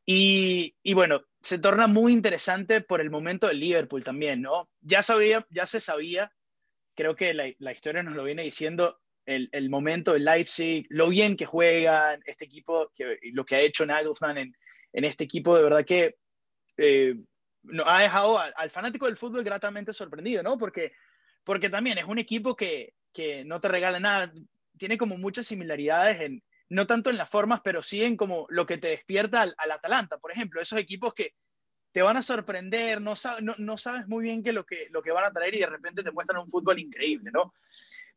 Y, 0.05 0.73
y, 0.83 0.93
bueno, 0.93 1.21
se 1.41 1.59
torna 1.59 1.87
muy 1.87 2.13
interesante 2.13 2.79
por 2.79 3.01
el 3.01 3.09
momento 3.09 3.47
del 3.47 3.59
Liverpool 3.59 4.05
también, 4.05 4.41
¿no? 4.41 4.69
Ya, 4.79 5.03
sabía, 5.03 5.45
ya 5.49 5.65
se 5.65 5.81
sabía, 5.81 6.31
creo 6.95 7.13
que 7.17 7.33
la, 7.33 7.51
la 7.57 7.73
historia 7.73 8.03
nos 8.03 8.15
lo 8.15 8.23
viene 8.23 8.43
diciendo, 8.43 9.01
el, 9.25 9.69
momento 9.69 10.13
de 10.13 10.19
Leipzig, 10.19 10.85
lo 10.89 11.09
bien 11.09 11.35
que 11.35 11.45
juegan 11.45 12.21
este 12.25 12.45
equipo, 12.45 12.91
lo 13.33 13.45
que 13.45 13.55
ha 13.55 13.61
hecho 13.61 13.85
Nagelsmann 13.85 14.37
en, 14.37 14.55
este 14.93 15.23
equipo, 15.23 15.55
de 15.57 15.63
verdad 15.63 15.85
que 15.85 16.15
eh, 16.77 17.15
ha 17.85 18.01
dejado 18.01 18.39
al, 18.39 18.69
fanático 18.69 19.07
del 19.07 19.17
fútbol 19.17 19.43
gratamente 19.43 19.93
sorprendido, 19.93 20.43
¿no? 20.43 20.57
Porque, 20.57 20.93
porque 21.43 21.69
también 21.69 21.97
es 21.97 22.05
un 22.05 22.19
equipo 22.19 22.55
que, 22.55 22.93
que 23.11 23.43
no 23.43 23.59
te 23.59 23.67
regala 23.67 23.99
nada, 23.99 24.31
tiene 24.77 24.97
como 24.97 25.17
muchas 25.17 25.47
similaridades 25.47 26.21
en, 26.21 26.43
no 26.69 26.87
tanto 26.87 27.09
en 27.09 27.17
las 27.17 27.29
formas, 27.29 27.61
pero 27.63 27.83
sí 27.83 28.03
en 28.03 28.15
como 28.17 28.45
lo 28.49 28.65
que 28.65 28.77
te 28.77 28.89
despierta 28.89 29.41
al, 29.41 29.55
al 29.57 29.71
Atalanta, 29.71 30.17
por 30.17 30.31
ejemplo, 30.31 30.61
esos 30.61 30.79
equipos 30.79 31.13
que 31.13 31.33
te 31.95 32.01
van 32.01 32.17
a 32.17 32.21
sorprender, 32.21 32.99
no, 32.99 33.13
no, 33.41 33.55
no, 33.57 33.77
sabes 33.77 34.05
muy 34.09 34.23
bien 34.23 34.43
qué 34.43 34.51
lo 34.51 34.65
que, 34.65 34.89
lo 34.91 35.01
que 35.01 35.13
van 35.13 35.23
a 35.23 35.31
traer 35.31 35.55
y 35.55 35.59
de 35.59 35.65
repente 35.65 36.03
te 36.03 36.11
muestran 36.11 36.41
un 36.41 36.51
fútbol 36.51 36.77
increíble, 36.77 37.31
¿no? 37.33 37.53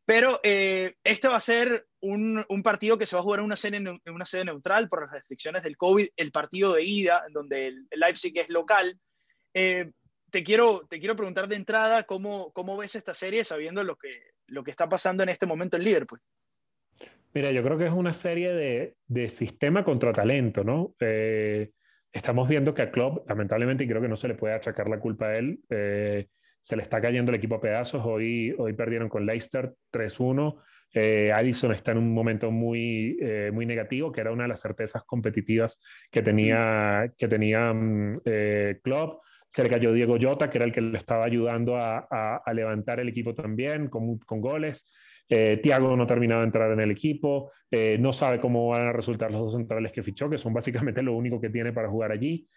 Pero 0.09 0.39
eh, 0.41 0.95
este 1.03 1.27
va 1.27 1.35
a 1.35 1.39
ser 1.39 1.85
un, 1.99 2.43
un, 2.49 2.63
partido 2.63 2.97
que 2.97 3.05
se 3.05 3.15
va 3.15 3.19
a 3.19 3.23
jugar 3.23 3.41
en 3.41 3.45
una, 3.45 3.55
sede, 3.55 3.77
en 3.77 3.99
una 4.07 4.25
sede 4.25 4.45
neutral 4.45 4.89
por 4.89 5.03
las 5.03 5.11
restricciones 5.11 5.61
del 5.61 5.77
COVID, 5.77 6.07
el 6.17 6.31
partido 6.31 6.73
de 6.73 6.83
ida, 6.83 7.21
en 7.27 7.33
donde 7.33 7.67
el, 7.67 7.87
Leipzig 7.91 8.35
es 8.39 8.49
local. 8.49 8.97
Eh, 9.53 9.91
te, 10.31 10.43
quiero, 10.43 10.87
te 10.89 10.97
quiero 10.97 11.15
preguntar 11.15 11.47
de 11.47 11.57
entrada 11.57 12.05
cómo, 12.05 12.51
cómo 12.53 12.75
ves 12.75 12.95
esta 12.95 13.13
serie 13.13 13.43
sabiendo 13.43 13.83
lo 13.83 13.97
que, 13.97 14.19
lo 14.47 14.63
que 14.63 14.71
está 14.71 14.89
pasando 14.89 15.21
en 15.21 15.29
este 15.29 15.45
momento 15.45 15.77
en 15.77 15.83
Liverpool. 15.83 16.21
Mira, 17.35 17.51
yo 17.51 17.61
creo 17.61 17.77
que 17.77 17.85
es 17.85 17.93
una 17.93 18.13
serie 18.13 18.51
de, 18.51 18.95
de 19.05 19.29
sistema 19.29 19.83
contra 19.83 20.11
talento, 20.11 20.63
¿no? 20.63 20.95
Eh, 20.99 21.69
estamos 22.11 22.49
viendo 22.49 22.73
que 22.73 22.81
a 22.81 22.89
Klopp, 22.89 23.29
lamentablemente, 23.29 23.83
y 23.83 23.87
creo 23.87 24.01
que 24.01 24.07
no 24.07 24.17
se 24.17 24.27
le 24.27 24.33
puede 24.33 24.55
achacar 24.55 24.89
la 24.89 24.99
culpa 24.99 25.27
a 25.27 25.35
él, 25.35 25.59
eh, 25.69 26.29
se 26.59 26.75
le 26.75 26.83
está 26.83 27.01
cayendo 27.01 27.31
el 27.31 27.37
equipo 27.37 27.55
a 27.55 27.61
pedazos. 27.61 28.01
Hoy, 28.05 28.53
hoy 28.57 28.73
perdieron 28.73 29.09
con 29.09 29.25
Leicester 29.25 29.73
3-1. 29.91 30.61
Eh, 30.93 31.31
Addison 31.33 31.71
está 31.71 31.91
en 31.91 31.99
un 31.99 32.13
momento 32.13 32.51
muy, 32.51 33.17
eh, 33.21 33.51
muy 33.53 33.65
negativo, 33.65 34.11
que 34.11 34.21
era 34.21 34.31
una 34.31 34.43
de 34.43 34.49
las 34.49 34.61
certezas 34.61 35.03
competitivas 35.03 35.79
que 36.11 36.21
tenía, 36.21 37.11
que 37.17 37.27
tenía 37.27 37.73
mm, 37.73 38.13
eh, 38.25 38.79
Klopp. 38.83 39.21
Se 39.47 39.63
le 39.63 39.69
cayó 39.69 39.93
Diego 39.93 40.17
Jota, 40.19 40.49
que 40.49 40.57
era 40.59 40.65
el 40.65 40.71
que 40.71 40.81
le 40.81 40.97
estaba 40.97 41.25
ayudando 41.25 41.75
a, 41.75 42.07
a, 42.37 42.53
levantar 42.53 42.99
el 42.99 43.09
equipo 43.09 43.33
también 43.33 43.89
con, 43.89 44.19
con 44.19 44.41
goles. 44.41 44.85
Eh, 45.29 45.59
Tiago 45.61 45.95
no 45.95 46.07
terminaba 46.07 46.41
de 46.41 46.47
entrar 46.47 46.71
en 46.71 46.79
el 46.79 46.89
equipo, 46.89 47.51
eh, 47.69 47.97
no 47.99 48.11
sabe 48.11 48.39
cómo 48.39 48.67
van 48.69 48.87
a 48.87 48.93
resultar 48.93 49.29
los 49.29 49.41
dos 49.41 49.53
centrales 49.53 49.91
que 49.91 50.01
fichó, 50.01 50.27
que 50.27 50.39
son 50.39 50.53
básicamente 50.53 51.03
lo 51.03 51.15
único 51.15 51.39
que 51.39 51.51
tiene 51.51 51.71
para 51.71 51.87
jugar 51.87 52.11
allí. 52.11 52.47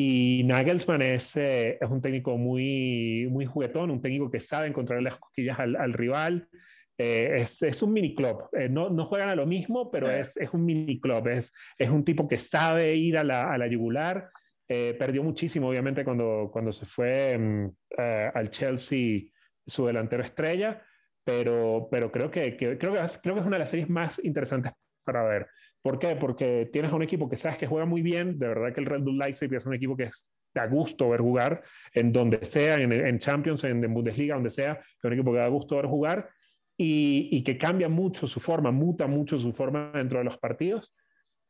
Y 0.00 0.44
Nagelsmann 0.44 1.02
es, 1.02 1.36
eh, 1.36 1.76
es 1.80 1.90
un 1.90 2.00
técnico 2.00 2.36
muy, 2.36 3.26
muy 3.32 3.46
juguetón, 3.46 3.90
un 3.90 4.00
técnico 4.00 4.30
que 4.30 4.38
sabe 4.38 4.68
encontrar 4.68 5.02
las 5.02 5.16
cosquillas 5.16 5.58
al, 5.58 5.74
al 5.74 5.92
rival. 5.92 6.48
Eh, 6.96 7.40
es, 7.40 7.62
es, 7.62 7.82
un 7.82 7.94
mini 7.94 8.14
club. 8.14 8.48
Eh, 8.52 8.68
no, 8.68 8.90
no, 8.90 9.06
juegan 9.06 9.28
a 9.28 9.34
lo 9.34 9.44
mismo, 9.44 9.90
pero 9.90 10.08
es, 10.08 10.36
es, 10.36 10.50
un 10.52 10.64
mini 10.64 11.00
club. 11.00 11.26
Es, 11.26 11.52
es 11.76 11.90
un 11.90 12.04
tipo 12.04 12.28
que 12.28 12.38
sabe 12.38 12.94
ir 12.94 13.18
a 13.18 13.24
la, 13.24 13.52
a 13.52 13.58
la 13.58 13.66
yugular. 13.66 14.30
perdió 14.68 15.24
muchísimo, 15.24 15.68
obviamente, 15.68 16.04
cuando, 16.04 16.48
cuando 16.52 16.70
se 16.70 16.86
fue 16.86 17.36
um, 17.36 17.74
al 17.96 18.50
Chelsea 18.50 19.22
su 19.66 19.84
delantero 19.84 20.22
estrella, 20.22 20.80
pero, 21.24 21.88
pero 21.90 22.12
creo, 22.12 22.30
que, 22.30 22.56
que, 22.56 22.78
creo, 22.78 22.92
que, 22.92 23.00
creo 23.20 23.34
que 23.34 23.40
es 23.40 23.46
una 23.46 23.56
de 23.56 23.60
las 23.60 23.70
series 23.70 23.90
más 23.90 24.20
interesantes 24.22 24.74
para 25.02 25.24
ver. 25.24 25.48
¿Por 25.82 25.98
qué? 25.98 26.16
Porque 26.16 26.68
tienes 26.72 26.92
a 26.92 26.96
un 26.96 27.02
equipo 27.02 27.28
que 27.28 27.36
sabes 27.36 27.58
que 27.58 27.66
juega 27.66 27.86
muy 27.86 28.02
bien, 28.02 28.38
de 28.38 28.48
verdad 28.48 28.74
que 28.74 28.80
el 28.80 28.86
Red 28.86 29.02
Bull 29.02 29.18
Leipzig 29.18 29.52
es 29.54 29.66
un 29.66 29.74
equipo 29.74 29.96
que 29.96 30.04
es 30.04 30.24
da 30.54 30.66
gusto 30.66 31.08
ver 31.10 31.20
jugar, 31.20 31.62
en 31.92 32.12
donde 32.12 32.44
sea, 32.44 32.76
en, 32.76 33.18
Champions, 33.18 33.64
en, 33.64 33.84
en, 33.84 33.94
Bundesliga, 33.94 34.34
donde 34.34 34.50
sea, 34.50 34.72
es 34.72 35.04
un 35.04 35.12
equipo 35.12 35.32
que 35.32 35.38
da 35.38 35.48
gusto 35.48 35.76
ver 35.76 35.86
jugar 35.86 36.30
y, 36.76 37.28
y, 37.30 37.42
que 37.42 37.58
cambia 37.58 37.88
mucho 37.88 38.26
su 38.26 38.40
forma, 38.40 38.70
muta 38.70 39.06
mucho 39.06 39.38
su 39.38 39.52
forma 39.52 39.90
dentro 39.94 40.18
de 40.18 40.24
los 40.24 40.38
partidos. 40.38 40.92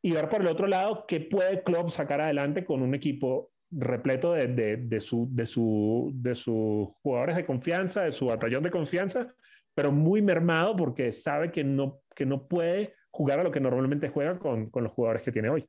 Y 0.01 0.11
ver 0.11 0.29
por 0.29 0.41
el 0.41 0.47
otro 0.47 0.67
lado 0.67 1.05
qué 1.07 1.19
puede 1.19 1.63
Klopp 1.63 1.89
sacar 1.89 2.21
adelante 2.21 2.63
con 2.65 2.81
un 2.81 2.95
equipo 2.95 3.51
repleto 3.71 4.33
de, 4.33 4.47
de, 4.47 4.77
de, 4.77 4.99
su, 4.99 5.27
de, 5.31 5.45
su, 5.45 6.11
de 6.15 6.35
sus 6.35 6.89
jugadores 7.01 7.35
de 7.35 7.45
confianza, 7.45 8.03
de 8.03 8.11
su 8.11 8.27
batallón 8.27 8.63
de 8.63 8.71
confianza, 8.71 9.33
pero 9.75 9.91
muy 9.91 10.21
mermado 10.21 10.75
porque 10.75 11.11
sabe 11.11 11.51
que 11.51 11.63
no, 11.63 12.01
que 12.15 12.25
no 12.25 12.47
puede 12.47 12.95
jugar 13.11 13.39
a 13.39 13.43
lo 13.43 13.51
que 13.51 13.59
normalmente 13.59 14.09
juega 14.09 14.37
con, 14.39 14.69
los 14.73 14.91
jugadores 14.91 15.23
que 15.23 15.31
tiene 15.31 15.49
hoy. 15.49 15.67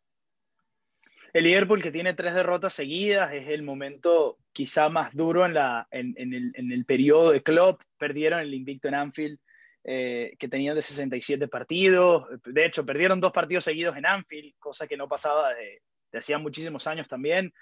El 1.32 1.44
Liverpool 1.44 1.82
que 1.82 1.92
tiene 1.92 2.14
tres 2.14 2.34
derrotas 2.34 2.72
seguidas 2.72 3.32
es 3.32 3.48
el 3.48 3.62
momento 3.62 4.38
quizá 4.52 4.88
más 4.88 5.14
duro 5.14 5.46
en, 5.46 5.54
la, 5.54 5.86
en, 5.90 6.14
el, 6.16 6.52
en 6.54 6.72
el, 6.72 6.84
periodo 6.84 7.30
de 7.30 7.42
Klopp. 7.42 7.82
Perdieron 7.98 8.40
el 8.40 8.52
invicto 8.52 8.88
en 8.88 8.94
Anfield 8.94 9.38
eh, 9.84 10.34
que 10.38 10.48
tenían 10.48 10.74
de 10.74 10.82
67 10.82 11.46
partidos. 11.46 12.26
De 12.44 12.66
hecho, 12.66 12.84
perdieron 12.84 13.20
dos 13.20 13.30
partidos 13.30 13.64
seguidos 13.64 13.96
en 13.96 14.06
Anfield, 14.06 14.54
cosa 14.58 14.88
que 14.88 14.96
no 14.96 15.06
pasaba 15.06 15.54
de, 15.54 15.82
de 16.10 16.18
hacía 16.18 16.38
muchísimos 16.38 16.86
años 16.88 17.08
también. 17.08 17.52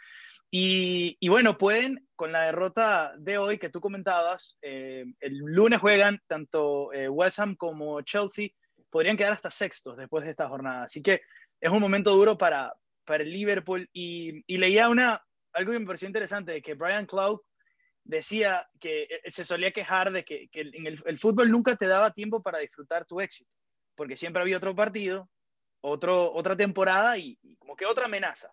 Y, 0.50 1.28
bueno, 1.28 1.58
pueden, 1.58 2.08
con 2.16 2.32
la 2.32 2.44
derrota 2.44 3.12
de 3.18 3.36
hoy 3.36 3.58
que 3.58 3.68
tú 3.68 3.80
comentabas, 3.80 4.56
eh, 4.62 5.04
el 5.20 5.36
lunes 5.36 5.78
juegan 5.78 6.20
tanto 6.26 6.92
eh, 6.92 7.08
West 7.08 7.38
Ham 7.38 7.54
como 7.54 8.00
Chelsea, 8.00 8.48
podrían 8.90 9.16
quedar 9.16 9.32
hasta 9.32 9.50
sextos 9.50 9.96
después 9.96 10.24
de 10.24 10.30
esta 10.30 10.48
jornada. 10.48 10.84
Así 10.84 11.02
que 11.02 11.22
es 11.60 11.70
un 11.70 11.80
momento 11.80 12.14
duro 12.14 12.38
para, 12.38 12.72
para 13.04 13.24
Liverpool. 13.24 13.88
Y, 13.92 14.42
leía 14.56 14.88
una, 14.88 15.22
algo 15.52 15.72
que 15.72 15.78
me 15.78 15.86
pareció 15.86 16.08
interesante, 16.08 16.62
que 16.62 16.74
Brian 16.74 17.06
Clough 17.06 17.42
decía 18.04 18.68
que 18.80 19.02
eh, 19.02 19.20
se 19.30 19.44
solía 19.44 19.70
quejar 19.70 20.12
de 20.12 20.24
que, 20.24 20.48
en 20.52 20.86
el, 20.86 21.18
fútbol 21.18 21.50
nunca 21.50 21.76
te 21.76 21.86
daba 21.86 22.12
tiempo 22.12 22.42
para 22.42 22.58
disfrutar 22.58 23.04
tu 23.04 23.20
éxito, 23.20 23.54
porque 23.94 24.16
siempre 24.16 24.42
había 24.42 24.56
otro 24.56 24.74
partido, 24.74 25.28
otro, 25.80 26.32
otra 26.32 26.56
temporada 26.56 27.18
y 27.18 27.38
como 27.58 27.76
que 27.76 27.86
otra 27.86 28.06
amenaza 28.06 28.52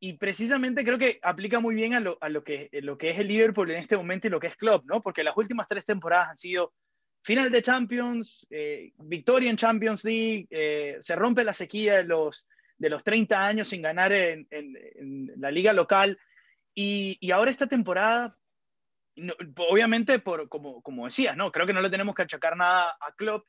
y 0.00 0.14
precisamente 0.14 0.84
creo 0.84 0.98
que 0.98 1.18
aplica 1.22 1.60
muy 1.60 1.74
bien 1.74 1.94
a 1.94 2.00
lo, 2.00 2.18
a 2.20 2.28
lo, 2.28 2.44
que, 2.44 2.68
lo 2.72 2.96
que 2.96 3.10
es 3.10 3.18
el 3.18 3.28
Liverpool 3.28 3.70
en 3.70 3.78
este 3.78 3.96
momento 3.96 4.26
y 4.26 4.30
lo 4.30 4.38
que 4.38 4.46
es 4.48 4.56
Klopp, 4.56 4.84
¿no? 4.86 5.02
Porque 5.02 5.24
las 5.24 5.36
últimas 5.36 5.66
tres 5.66 5.84
temporadas 5.84 6.30
han 6.30 6.38
sido 6.38 6.72
final 7.28 7.50
de 7.50 7.60
Champions, 7.60 8.46
eh, 8.48 8.94
victoria 8.96 9.50
en 9.50 9.58
Champions 9.58 10.02
League, 10.02 10.46
eh, 10.48 10.96
se 10.98 11.14
rompe 11.14 11.44
la 11.44 11.52
sequía 11.52 11.98
de 11.98 12.04
los, 12.04 12.48
de 12.78 12.88
los 12.88 13.04
30 13.04 13.46
años 13.46 13.68
sin 13.68 13.82
ganar 13.82 14.14
en, 14.14 14.46
la 15.36 15.50
liga 15.50 15.74
local. 15.74 16.18
Y, 16.74 17.30
ahora 17.30 17.50
esta 17.50 17.66
temporada, 17.66 18.34
obviamente, 19.68 20.20
por, 20.20 20.48
como, 20.48 20.80
como 20.80 21.04
decías, 21.04 21.36
¿no? 21.36 21.52
Creo 21.52 21.66
que 21.66 21.74
no 21.74 21.82
le 21.82 21.90
tenemos 21.90 22.14
que 22.14 22.22
achacar 22.22 22.56
nada 22.56 22.96
a 22.98 23.12
Klopp, 23.12 23.46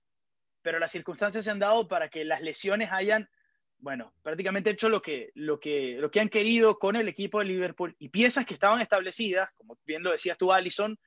pero 0.62 0.78
las 0.78 0.92
circunstancias 0.92 1.46
se 1.46 1.52
han 1.52 1.60
dado 1.60 1.88
para 1.88 2.10
que 2.10 2.26
las 2.26 2.42
lesiones 2.42 2.92
hayan 2.92 3.30
bueno, 3.78 4.14
prácticamente 4.22 4.72
hecho 4.72 4.90
lo 4.90 5.02
que, 5.02 5.32
lo, 5.36 5.58
que, 5.58 5.96
lo 6.02 6.12
que 6.12 6.20
han 6.20 6.28
querido 6.28 6.78
con 6.78 6.98
el 6.98 7.08
equipo 7.08 7.40
de 7.40 7.46
Liverpool 7.46 7.96
y 7.98 8.10
piezas 8.10 8.46
que 8.46 8.56
estaban 8.56 8.82
establecidas, 8.82 9.52
como 9.56 9.80
bien 9.86 10.04
lo 10.04 10.12
decías 10.12 10.38
tú, 10.38 10.52
Allison, 10.52 11.00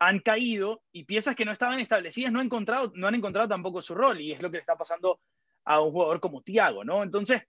han 0.00 0.18
caído 0.18 0.82
y 0.92 1.04
piezas 1.04 1.36
que 1.36 1.44
no 1.44 1.52
estaban 1.52 1.78
establecidas 1.78 2.32
no 2.32 2.40
han 2.40 2.46
encontrado, 2.46 2.90
no 2.96 3.06
han 3.06 3.14
encontrado 3.14 3.48
tampoco 3.48 3.82
su 3.82 3.94
rol 3.94 4.20
y 4.20 4.32
es 4.32 4.42
lo 4.42 4.50
que 4.50 4.56
le 4.56 4.62
está 4.62 4.76
pasando 4.76 5.20
a 5.64 5.80
un 5.80 5.92
jugador 5.92 6.20
como 6.20 6.42
Thiago, 6.42 6.84
¿no? 6.84 7.02
Entonces, 7.02 7.42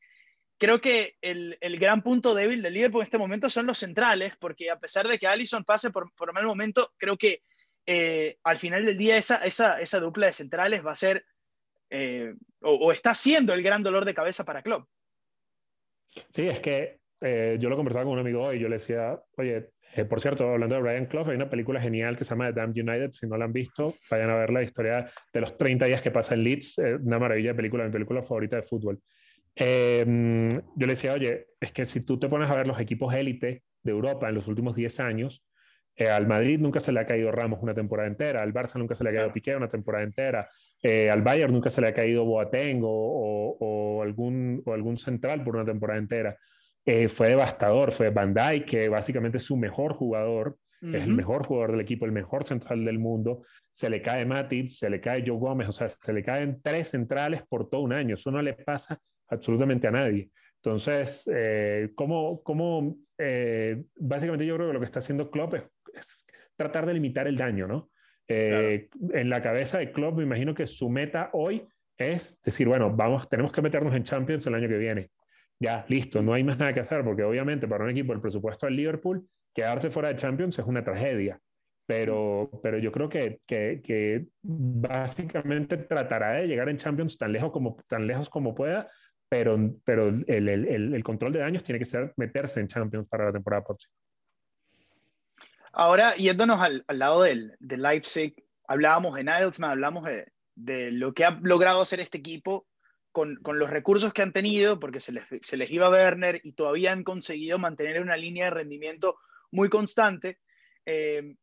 creo 0.58 0.82
que 0.82 1.16
el, 1.22 1.58
el 1.62 1.80
gran 1.80 2.04
punto 2.04 2.36
débil 2.36 2.62
del 2.62 2.74
Liverpool 2.74 3.02
en 3.02 3.06
este 3.06 3.18
momento 3.18 3.50
son 3.50 3.66
los 3.66 3.80
centrales, 3.80 4.34
porque 4.38 4.70
a 4.70 4.78
pesar 4.78 5.08
de 5.08 5.18
que 5.18 5.28
Allison 5.28 5.64
pase 5.64 5.92
por, 5.92 6.14
por 6.14 6.34
mal 6.34 6.46
momento, 6.46 6.94
creo 6.98 7.18
que 7.18 7.42
eh, 7.86 8.38
al 8.44 8.58
final 8.58 8.86
del 8.86 8.98
día 8.98 9.18
esa, 9.18 9.44
esa, 9.46 9.82
esa 9.82 10.00
dupla 10.00 10.28
de 10.28 10.34
centrales 10.34 10.86
va 10.86 10.92
a 10.92 10.96
ser 10.96 11.26
eh, 11.90 12.36
o, 12.62 12.92
está 12.92 13.16
siendo 13.16 13.54
el 13.54 13.64
gran 13.64 13.82
dolor 13.82 14.06
de 14.06 14.14
cabeza 14.14 14.46
para 14.46 14.62
Klopp. 14.62 14.88
Sí, 16.30 16.48
es 16.48 16.60
que 16.60 17.00
eh, 17.22 17.58
yo 17.60 17.70
lo 17.70 17.78
conversaba 17.78 18.06
con 18.06 18.14
un 18.14 18.20
amigo 18.20 18.44
hoy 18.44 18.60
yo 18.60 18.68
le 18.68 18.78
decía, 18.78 19.20
oye, 19.38 19.72
eh, 19.96 20.06
por 20.06 20.22
cierto, 20.22 20.50
hablando 20.50 20.76
de 20.76 20.82
Brian 20.82 21.06
Clough, 21.06 21.30
hay 21.30 21.36
una 21.36 21.50
película 21.50 21.82
genial 21.82 22.18
que 22.18 22.24
se 22.24 22.32
llama 22.32 22.54
The 22.54 22.60
Damned 22.60 22.82
United. 22.82 23.12
Si 23.12 23.28
no 23.28 23.38
la 23.38 23.46
han 23.46 23.54
visto, 23.54 23.96
vayan 24.10 24.30
a 24.30 24.36
ver 24.36 24.52
la 24.52 24.64
historia 24.64 25.10
de 25.34 25.42
los 25.42 25.58
30 25.58 25.86
días 25.86 26.02
que 26.02 26.12
pasa 26.12 26.34
en 26.34 26.44
Leeds. 26.44 26.78
una 26.78 27.20
maravilla 27.20 27.50
de 27.50 27.56
película, 27.56 27.86
mi 27.86 27.92
película 27.92 28.24
favorita 28.24 28.56
de 28.58 28.64
fútbol. 28.64 29.00
yo 29.56 29.66
le 29.66 30.88
decía, 30.88 31.14
oye, 31.14 31.48
es 31.60 31.72
que 31.72 31.86
si 31.86 32.02
tú 32.02 32.20
te 32.20 32.30
pones 32.30 32.50
a 32.50 32.56
ver 32.56 32.68
los 32.68 32.80
equipos 32.80 33.14
élite 33.14 33.64
de 33.84 33.92
Europa 33.92 34.30
en 34.30 34.36
los 34.36 34.48
últimos 34.48 34.76
10 34.76 35.00
años, 35.00 35.44
eh, 35.96 36.10
al 36.10 36.26
Madrid 36.26 36.60
nunca 36.60 36.80
se 36.80 36.92
le 36.92 37.00
ha 37.00 37.06
caído 37.06 37.32
Ramos 37.32 37.60
una 37.62 37.74
temporada 37.74 38.08
entera, 38.08 38.42
al 38.42 38.54
Barça 38.54 38.78
nunca 38.78 38.96
se 38.96 39.04
le 39.04 39.10
ha 39.10 39.14
caído 39.14 39.34
Piqué 39.34 39.56
una 39.56 39.68
temporada 39.68 40.04
entera, 40.04 40.50
eh, 40.82 41.10
al 41.10 41.22
Bayern 41.22 41.54
nunca 41.54 41.70
se 41.70 41.82
le 41.82 41.90
ha 41.90 41.94
caído 41.94 42.26
Boateng 42.26 42.82
o, 42.84 44.02
algún, 44.02 44.64
o 44.66 44.74
algún 44.74 44.98
central 44.98 45.44
por 45.44 45.56
una 45.56 45.66
temporada 45.66 46.00
entera. 46.00 46.38
Eh, 46.86 47.08
fue 47.08 47.30
devastador, 47.30 47.92
fue 47.92 48.10
Van 48.10 48.34
Dijk, 48.34 48.66
que 48.66 48.90
básicamente 48.90 49.38
es 49.38 49.44
su 49.44 49.56
mejor 49.56 49.94
jugador, 49.94 50.58
es 50.82 51.04
el 51.04 51.14
mejor 51.14 51.46
jugador 51.46 51.74
del 51.74 51.82
equipo, 51.82 52.06
el 52.06 52.12
mejor 52.12 52.44
central 52.44 52.84
del 52.84 52.98
mundo. 52.98 53.42
Se 53.72 53.88
le 53.88 54.02
cae 54.02 54.26
Matip, 54.26 54.72
se 54.72 54.90
le 54.90 55.00
cae 55.00 55.24
Joe 55.24 55.38
Gómez, 55.38 55.68
o 55.68 55.72
sea, 55.72 55.88
se 55.88 56.12
le 56.12 56.24
caen 56.24 56.60
tres 56.64 56.90
centrales 56.90 57.44
por 57.48 57.70
todo 57.70 57.82
un 57.82 57.94
año. 57.94 58.16
Eso 58.16 58.32
no 58.32 58.42
le 58.42 58.54
pasa 58.54 59.00
absolutamente 59.28 59.86
a 59.86 59.92
nadie. 59.92 60.32
Entonces, 60.56 61.30
¿cómo, 61.94 62.42
cómo 62.42 62.98
básicamente 63.96 64.48
yo 64.48 64.56
creo 64.56 64.70
que 64.70 64.74
lo 64.74 64.80
que 64.80 64.86
está 64.86 65.00
haciendo 65.00 65.30
Klopp 65.30 65.54
es 65.54 65.64
es 65.94 66.26
tratar 66.56 66.86
de 66.86 66.94
limitar 66.94 67.28
el 67.28 67.38
daño, 67.38 67.68
¿no? 67.68 67.90
Eh, 68.28 68.90
en 69.14 69.30
la 69.30 69.42
cabeza 69.42 69.78
de 69.78 69.92
Klopp, 69.92 70.18
me 70.18 70.24
imagino 70.24 70.54
que 70.54 70.68
su 70.68 70.90
meta 70.90 71.30
hoy 71.34 71.68
es 71.98 72.40
decir, 72.44 72.68
bueno, 72.68 72.92
vamos, 72.96 73.30
tenemos 73.30 73.52
que 73.52 73.62
meternos 73.62 73.94
en 73.94 74.04
Champions 74.04 74.48
el 74.48 74.56
año 74.56 74.68
que 74.68 74.78
viene. 74.78 75.12
Ya, 75.62 75.86
listo, 75.90 76.24
no 76.24 76.34
hay 76.34 76.44
más 76.44 76.58
nada 76.58 76.74
que 76.74 76.80
hacer, 76.80 77.04
porque 77.04 77.24
obviamente 77.24 77.68
para 77.68 77.84
un 77.84 77.92
equipo 77.92 78.14
el 78.14 78.20
presupuesto 78.20 78.66
del 78.66 78.78
Liverpool, 78.78 79.28
quedarse 79.54 79.92
fuera 79.92 80.10
de 80.10 80.16
Champions 80.16 80.58
es 80.58 80.66
una 80.66 80.84
tragedia. 80.84 81.40
Pero, 81.86 82.50
pero 82.64 82.80
yo 82.80 82.92
creo 82.92 83.10
que, 83.10 83.42
que, 83.46 83.82
que 83.84 84.26
básicamente 84.42 85.78
tratará 85.78 86.32
de 86.32 86.48
llegar 86.48 86.68
en 86.70 86.78
Champions 86.78 87.16
tan 87.18 87.32
lejos 87.32 87.52
como, 87.52 87.78
tan 87.88 88.08
lejos 88.08 88.28
como 88.28 88.56
pueda, 88.56 88.90
pero, 89.30 89.58
pero 89.86 90.08
el, 90.08 90.50
el, 90.50 90.96
el 90.96 91.04
control 91.04 91.34
de 91.34 91.40
daños 91.40 91.64
tiene 91.64 91.78
que 91.78 91.86
ser 91.86 92.12
meterse 92.18 92.60
en 92.60 92.68
Champions 92.68 93.08
para 93.08 93.26
la 93.26 93.34
temporada 93.34 93.64
próxima. 93.64 93.94
Ahora, 95.74 96.16
yéndonos 96.16 96.60
al, 96.60 96.84
lado 96.88 97.22
del, 97.22 97.56
Leipzig, 97.60 98.36
hablábamos 98.68 99.14
de 99.14 99.24
Nagelsmann, 99.24 99.72
hablamos 99.72 100.06
de, 100.56 100.92
lo 100.92 101.14
que 101.14 101.24
ha 101.24 101.40
logrado 101.42 101.82
hacer 101.82 102.00
este 102.00 102.18
equipo 102.18 102.66
con, 103.12 103.40
los 103.44 103.70
recursos 103.70 104.14
que 104.14 104.22
han 104.22 104.34
tenido, 104.34 104.80
porque 104.80 105.02
se 105.02 105.12
les, 105.12 105.26
se 105.42 105.58
les 105.58 105.70
iba 105.72 105.90
Werner 105.90 106.40
y 106.44 106.54
todavía 106.54 106.92
han 106.92 107.04
conseguido 107.04 107.60
mantener 107.60 108.02
una 108.02 108.18
línea 108.18 108.46
de 108.46 108.52
rendimiento 108.52 109.18
muy 109.52 109.70
constante. 109.70 110.40
Eh, 110.86 111.36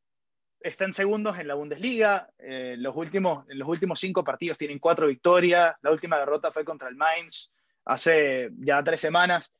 están 0.60 0.92
segundos 0.92 1.38
en 1.38 1.48
la 1.48 1.54
Bundesliga. 1.54 2.30
Eh, 2.38 2.76
los 2.78 2.96
últimos, 2.96 3.48
en 3.48 3.58
los 3.58 3.68
últimos 3.68 4.00
cinco 4.00 4.24
partidos 4.24 4.58
tienen 4.58 4.78
cuatro 4.78 5.06
victorias. 5.06 5.76
La 5.82 5.92
última 5.92 6.18
derrota 6.18 6.50
fue 6.50 6.64
contra 6.64 6.88
el 6.88 6.96
Mainz 6.96 7.52
hace 7.84 8.50
ya 8.58 8.82
tres 8.82 9.00
semanas. 9.00 9.52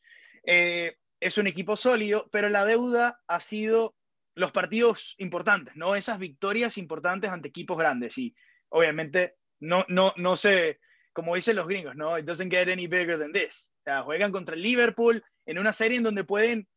Eh, 0.45 0.97
es 1.21 1.39
un 1.39 1.47
equipo 1.47 1.77
sólido, 1.77 2.29
pero 2.31 2.49
la 2.49 2.65
deuda 2.65 3.21
ha 3.27 3.41
sido 3.41 3.95
los 4.35 4.53
partidos 4.53 5.15
importantes, 5.19 5.75
¿no? 5.77 5.97
Esas 5.97 6.19
victorias 6.19 6.79
importantes 6.79 7.31
ante 7.31 7.49
equipos 7.49 7.77
grandes. 7.77 8.17
Y 8.19 8.35
obviamente 8.69 9.37
no, 9.61 9.85
no, 9.89 10.13
no 10.17 10.37
sé, 10.37 10.79
como 11.19 11.35
dicen 11.35 11.57
los 11.57 11.67
gringos, 11.67 11.97
¿no? 11.97 12.17
It 12.17 12.25
doesn't 12.25 12.49
get 12.49 12.69
any 12.69 12.87
bigger 12.87 13.19
than 13.19 13.33
this. 13.33 13.73
O 13.81 13.83
sea, 13.83 14.03
juegan 14.03 14.31
contra 14.31 14.55
el 14.55 14.63
Liverpool 14.63 15.21
en 15.47 15.59
una 15.59 15.73
serie 15.73 15.99
en 15.99 16.05
donde 16.05 16.23
pueden 16.23 16.69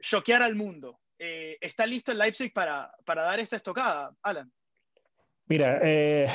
choquear 0.00 0.40
al 0.40 0.54
mundo. 0.54 1.00
Eh, 1.18 1.58
¿Está 1.60 1.84
listo 1.84 2.12
el 2.12 2.18
Leipzig 2.18 2.52
para, 2.52 2.94
para 3.04 3.24
dar 3.24 3.40
esta 3.40 3.56
estocada, 3.56 4.14
Alan? 4.22 4.52
Mira, 5.46 5.80
eh, 5.82 6.28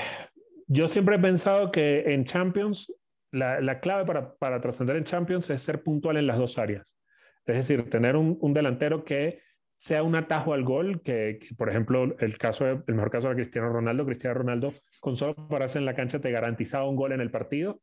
yo 0.68 0.90
siempre 0.90 1.16
he 1.16 1.20
pensado 1.20 1.72
que 1.72 2.04
en 2.12 2.26
Champions 2.26 2.92
la, 3.32 3.62
la 3.62 3.80
clave 3.80 4.04
para, 4.04 4.36
para, 4.36 4.60
trascender 4.60 4.98
en 4.98 5.06
Champions 5.06 5.50
es 5.50 5.62
ser 5.62 5.84
puntual 5.84 6.18
en 6.18 6.28
las 6.28 6.38
dos 6.38 6.58
áreas. 6.58 6.98
Es 7.46 7.56
decir, 7.56 7.90
tener 7.90 8.18
un, 8.18 8.38
un 8.42 8.54
delantero 8.54 9.06
que 9.06 9.42
sea 9.78 10.04
un 10.04 10.16
atajo 10.16 10.54
al 10.54 10.64
gol, 10.64 11.02
que, 11.02 11.40
por 11.58 11.70
ejemplo, 11.70 12.16
el, 12.20 12.38
caso 12.38 12.66
el 12.66 12.84
mejor 12.88 13.12
caso 13.12 13.30
de 13.30 13.36
Cristiano 13.36 13.70
Ronaldo, 13.70 14.06
Cristiano 14.06 14.36
Ronaldo 14.36 14.74
con 15.00 15.16
solo 15.16 15.36
pararse 15.48 15.78
en 15.78 15.86
la 15.86 15.96
cancha 15.96 16.20
te 16.20 16.32
garantizaba 16.32 16.90
un 16.90 16.96
gol 16.96 17.12
en 17.12 17.22
el 17.22 17.32
partido, 17.32 17.80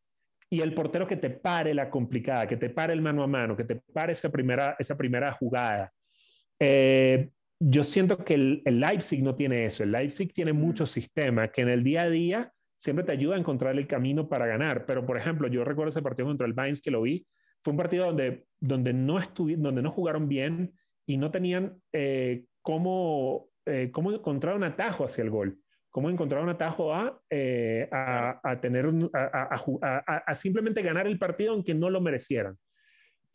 y 0.50 0.60
el 0.60 0.74
portero 0.74 1.06
que 1.06 1.16
te 1.16 1.30
pare 1.30 1.74
la 1.74 1.90
complicada, 1.90 2.46
que 2.46 2.56
te 2.56 2.70
pare 2.70 2.92
el 2.92 3.02
mano 3.02 3.22
a 3.22 3.26
mano, 3.26 3.56
que 3.56 3.64
te 3.64 3.76
pare 3.76 4.12
esa 4.12 4.30
primera, 4.30 4.76
esa 4.78 4.96
primera 4.96 5.32
jugada. 5.32 5.92
Eh, 6.58 7.30
yo 7.58 7.82
siento 7.82 8.24
que 8.24 8.34
el, 8.34 8.62
Leipzig 8.64 9.22
no 9.22 9.34
tiene 9.34 9.64
eso, 9.64 9.82
el 9.82 9.92
Leipzig 9.92 10.32
tiene 10.32 10.52
mm. 10.52 10.56
muchos 10.56 10.90
sistemas 10.90 11.50
que 11.50 11.62
en 11.62 11.68
el 11.68 11.82
día 11.82 12.02
a 12.02 12.10
día 12.10 12.52
siempre 12.76 13.04
te 13.04 13.12
ayuda 13.12 13.36
a 13.36 13.38
encontrar 13.38 13.76
el 13.76 13.86
camino 13.86 14.28
para 14.28 14.46
ganar, 14.46 14.84
pero 14.86 15.06
por 15.06 15.16
ejemplo, 15.16 15.48
yo 15.48 15.64
recuerdo 15.64 15.90
ese 15.90 16.02
partido 16.02 16.28
contra 16.28 16.46
el 16.46 16.54
Mainz 16.54 16.80
que 16.80 16.90
lo 16.90 17.02
vi, 17.02 17.26
fue 17.62 17.70
un 17.70 17.78
partido 17.78 18.06
donde, 18.06 18.44
donde, 18.60 18.92
no, 18.92 19.18
donde 19.36 19.82
no 19.82 19.90
jugaron 19.90 20.28
bien, 20.28 20.74
y 21.06 21.16
no 21.16 21.30
tenían 21.30 21.80
eh, 21.92 22.44
cómo, 22.62 23.48
eh, 23.66 23.90
cómo 23.92 24.12
encontrar 24.12 24.56
un 24.56 24.64
atajo 24.64 25.04
hacia 25.04 25.22
el 25.22 25.30
gol, 25.30 25.58
cómo 25.90 26.10
encontrar 26.10 26.42
un 26.42 26.48
atajo 26.48 26.94
a, 26.94 27.20
eh, 27.30 27.88
a, 27.90 28.58
tener 28.60 28.90
a, 29.12 30.34
simplemente 30.34 30.82
ganar 30.82 31.06
el 31.06 31.18
partido 31.18 31.52
aunque 31.52 31.74
no 31.74 31.90
lo 31.90 32.00
merecieran. 32.00 32.56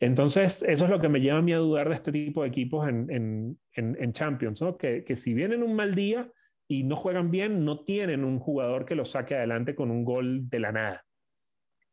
Entonces, 0.00 0.62
eso 0.62 0.84
es 0.84 0.90
lo 0.90 1.00
que 1.00 1.10
me 1.10 1.20
lleva 1.20 1.38
a 1.38 1.42
mí 1.42 1.52
a 1.52 1.58
dudar 1.58 1.88
de 1.88 1.94
este 1.94 2.10
tipo 2.10 2.42
de 2.42 2.48
equipos 2.48 2.88
en, 2.88 3.10
en, 3.10 3.58
en, 3.74 4.12
Champions, 4.12 4.62
¿no? 4.62 4.78
que, 4.78 5.04
que 5.04 5.14
si 5.14 5.34
vienen 5.34 5.62
un 5.62 5.76
mal 5.76 5.94
día 5.94 6.30
y 6.66 6.84
no 6.84 6.96
juegan 6.96 7.30
bien, 7.30 7.66
no 7.66 7.84
tienen 7.84 8.24
un 8.24 8.38
jugador 8.38 8.86
que 8.86 8.94
los 8.94 9.10
saque 9.10 9.34
adelante 9.34 9.74
con 9.74 9.90
un 9.90 10.04
gol 10.04 10.48
de 10.48 10.60
la 10.60 10.72
nada. 10.72 11.04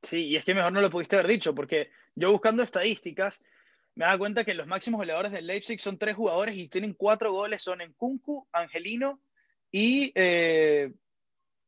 Sí, 0.02 0.28
y 0.28 0.36
es 0.36 0.46
que 0.46 0.56
mejor 0.56 0.72
no 0.72 0.82
lo 0.82 0.90
pudiste 0.90 1.18
haber 1.18 1.28
dicho, 1.28 1.54
porque 1.54 1.90
yo 2.16 2.32
buscando 2.32 2.64
estadísticas, 2.64 3.42
me 3.98 4.06
da 4.06 4.18
cuenta 4.18 4.44
que 4.44 4.54
los 4.54 4.68
máximos 4.68 5.00
goleadores 5.00 5.32
del 5.32 5.48
Leipzig 5.48 5.80
son 5.80 5.98
tres 5.98 6.16
jugadores 6.16 6.56
y 6.56 6.70
tienen 6.70 6.94
cuatro 6.94 7.32
goles, 7.32 7.64
son 7.64 7.82
en 7.82 7.94
Kunku, 7.94 8.48
Angelino 8.52 9.20
y, 9.72 10.12
eh, 10.14 10.94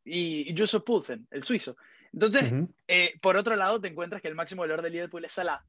y, 0.05 0.55
Joseph 0.55 0.83
Poulsen, 0.83 1.27
el 1.31 1.43
suizo. 1.43 1.75
Entonces, 2.13 2.53
eh, 2.87 3.15
por 3.19 3.35
otro 3.35 3.55
lado, 3.55 3.81
te 3.81 3.87
encuentras 3.87 4.21
que 4.21 4.27
el 4.27 4.35
máximo 4.35 4.61
goleador 4.61 4.83
del 4.83 4.93
Liverpool 4.93 5.25
es 5.25 5.31
Salah. 5.33 5.65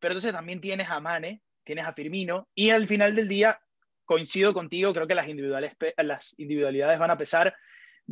Pero 0.00 0.12
entonces 0.12 0.32
también 0.32 0.62
tienes 0.62 0.88
a 0.88 1.00
Mane, 1.00 1.42
tienes 1.64 1.84
a 1.84 1.92
Firmino, 1.92 2.48
y 2.54 2.70
al 2.70 2.88
final 2.88 3.14
del 3.14 3.28
día 3.28 3.60
coincido 4.06 4.54
contigo, 4.54 4.94
creo 4.94 5.06
que 5.06 5.14
las, 5.14 5.28
individuales, 5.28 5.74
las 5.98 6.34
individualidades 6.38 6.98
van 6.98 7.10
a 7.10 7.18
pesar. 7.18 7.54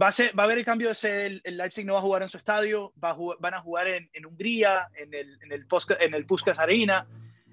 Va 0.01 0.09
a, 0.09 0.13
va 0.39 0.43
a 0.43 0.45
haber 0.45 0.59
el 0.59 0.65
cambio 0.67 0.89
de 0.89 0.95
ser, 0.95 1.41
el 1.43 1.57
Leipzig 1.57 1.87
no 1.87 1.95
va 1.95 2.01
a 2.01 2.03
jugar 2.03 2.23
en 2.23 2.29
su 2.29 2.37
estadio, 2.37 2.93
va 3.03 3.17
van 3.41 3.55
a 3.55 3.61
jugar 3.61 3.89
en, 3.89 4.11
en 4.13 4.27
Hungría, 4.27 4.89
en 4.95 5.15
el, 5.15 5.39
en 5.43 5.53
el, 5.53 5.67
en 6.01 6.15
el 6.15 6.27
Puskas 6.27 6.59
Arena. 6.59 7.07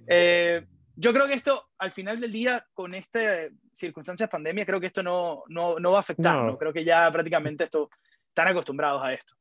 Eh, 0.08 0.66
yo 0.96 1.14
creo 1.14 1.28
que 1.28 1.34
esto, 1.34 1.70
al 1.78 1.92
final 1.92 2.20
del 2.20 2.32
día, 2.32 2.62
con 2.74 2.94
estas 2.94 3.52
circunstancias 3.72 4.30
pandemia, 4.30 4.66
creo 4.66 4.80
que 4.80 4.88
esto 4.88 5.02
no, 5.02 5.44
no, 5.48 5.80
no 5.80 5.92
va 5.92 5.98
a 5.98 6.02
afectar. 6.02 6.44
No. 6.44 6.58
Creo 6.58 6.74
que 6.74 6.84
ya 6.84 7.10
prácticamente 7.12 7.64
esto, 7.64 7.90
están 8.28 8.50
acostumbrados 8.50 9.02
a 9.04 9.14
esto. 9.14 9.34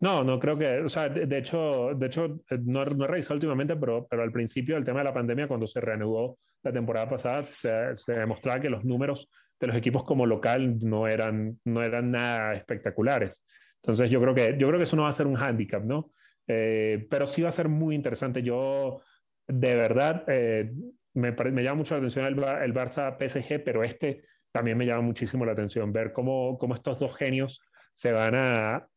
No, 0.00 0.22
no 0.22 0.38
creo 0.38 0.58
que, 0.58 0.80
o 0.80 0.88
sea, 0.90 1.08
de, 1.08 1.38
hecho, 1.38 1.94
de 1.94 2.06
hecho 2.06 2.24
eh, 2.50 2.58
no, 2.62 2.84
no, 2.84 3.04
he 3.06 3.08
revisado 3.08 3.36
últimamente, 3.36 3.76
pero, 3.76 4.06
pero 4.06 4.22
al 4.22 4.32
principio 4.32 4.74
del 4.74 4.84
tema 4.84 4.98
de 4.98 5.04
la 5.04 5.14
pandemia, 5.14 5.48
cuando 5.48 5.66
se 5.66 5.80
reanudó 5.80 6.36
la 6.62 6.72
temporada 6.72 7.08
pasada, 7.08 7.46
se, 7.48 7.96
se, 7.96 8.12
demostraba 8.12 8.60
que 8.60 8.68
los 8.68 8.84
números 8.84 9.30
de 9.58 9.68
los 9.68 9.76
equipos 9.76 10.04
como 10.04 10.26
local 10.26 10.78
no 10.80 11.08
eran, 11.08 11.58
no 11.64 11.82
eran 11.82 12.10
nada 12.10 12.54
espectaculares. 12.54 13.42
Entonces 13.76 14.10
yo 14.10 14.20
creo 14.20 14.34
que, 14.34 14.56
yo 14.58 14.68
creo 14.68 14.78
que 14.78 14.84
eso 14.84 14.96
no 14.96 15.04
va 15.04 15.08
a 15.08 15.12
ser 15.12 15.26
un 15.26 15.36
hándicap, 15.36 15.82
¿no? 15.82 16.12
Eh, 16.46 17.06
pero 17.10 17.26
sí 17.26 17.42
va 17.42 17.48
a 17.48 17.52
ser 17.52 17.68
muy 17.68 17.94
interesante. 17.94 18.42
Yo, 18.42 19.00
de 19.48 19.74
verdad, 19.74 20.24
eh, 20.28 20.72
me, 21.14 21.32
me, 21.32 21.62
llama 21.62 21.76
mucho 21.76 21.94
la 21.94 21.98
atención 21.98 22.26
el, 22.26 22.34
el 22.34 22.74
Barça 22.74 23.16
PSG, 23.16 23.62
pero 23.64 23.82
este 23.82 24.24
también 24.52 24.78
me 24.78 24.86
llama 24.86 25.02
muchísimo 25.02 25.44
la 25.44 25.52
atención, 25.52 25.92
ver 25.92 26.12
cómo, 26.12 26.58
cómo 26.58 26.74
estos 26.74 26.98
dos 26.98 27.16
genios 27.16 27.60
se 27.92 28.12
van 28.12 28.34
a, 28.34 28.88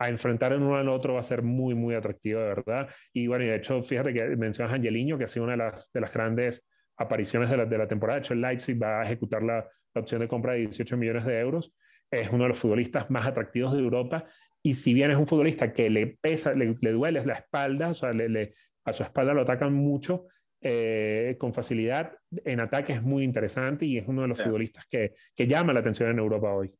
a 0.00 0.08
enfrentar 0.08 0.54
en 0.54 0.62
uno 0.62 0.76
al 0.76 0.88
otro 0.88 1.14
va 1.14 1.20
a 1.20 1.22
ser 1.22 1.42
muy, 1.42 1.74
muy 1.74 1.94
atractivo, 1.94 2.40
de 2.40 2.46
verdad. 2.46 2.88
Y 3.12 3.26
bueno, 3.26 3.44
y 3.44 3.48
de 3.48 3.56
hecho, 3.56 3.82
fíjate 3.82 4.14
que 4.14 4.34
mencionas 4.34 4.72
a 4.72 4.76
Angeliño, 4.76 5.18
que 5.18 5.24
ha 5.24 5.28
sido 5.28 5.44
una 5.44 5.52
de 5.52 5.58
las, 5.58 5.92
de 5.92 6.00
las 6.00 6.12
grandes 6.12 6.66
apariciones 6.96 7.50
de 7.50 7.58
la, 7.58 7.66
de 7.66 7.78
la 7.78 7.86
temporada. 7.86 8.18
De 8.18 8.24
hecho, 8.24 8.32
el 8.32 8.40
Leipzig 8.40 8.82
va 8.82 9.02
a 9.02 9.04
ejecutar 9.04 9.42
la, 9.42 9.68
la, 9.94 10.00
opción 10.00 10.22
de 10.22 10.28
compra 10.28 10.54
de 10.54 10.60
18 10.60 10.96
millones 10.96 11.26
de 11.26 11.38
euros. 11.38 11.74
Es 12.10 12.30
uno 12.30 12.44
de 12.44 12.48
los 12.48 12.58
futbolistas 12.58 13.10
más 13.10 13.26
atractivos 13.26 13.74
de 13.74 13.80
Europa. 13.80 14.24
Y 14.62 14.72
si 14.72 14.94
bien 14.94 15.10
es 15.10 15.18
un 15.18 15.26
futbolista 15.26 15.70
que 15.70 15.90
le 15.90 16.18
pesa, 16.18 16.54
le, 16.54 16.78
le 16.80 16.92
duele 16.92 17.22
la 17.22 17.34
espalda, 17.34 17.90
o 17.90 17.94
sea, 17.94 18.14
le, 18.14 18.54
a 18.84 18.92
su 18.92 19.02
espalda 19.02 19.34
lo 19.34 19.42
atacan 19.42 19.72
mucho, 19.72 20.26
eh, 20.62 21.36
con 21.38 21.54
facilidad, 21.54 22.12
en 22.44 22.60
ataque 22.60 22.92
es 22.92 23.02
muy 23.02 23.24
interesante 23.24 23.86
y 23.86 23.96
es 23.96 24.06
uno 24.06 24.22
de 24.22 24.28
los 24.28 24.38
sí. 24.38 24.44
futbolistas 24.44 24.84
que, 24.90 25.14
que 25.34 25.46
llama 25.46 25.72
la 25.72 25.80
atención 25.80 26.10
en 26.10 26.18
Europa 26.18 26.52
hoy. 26.52 26.70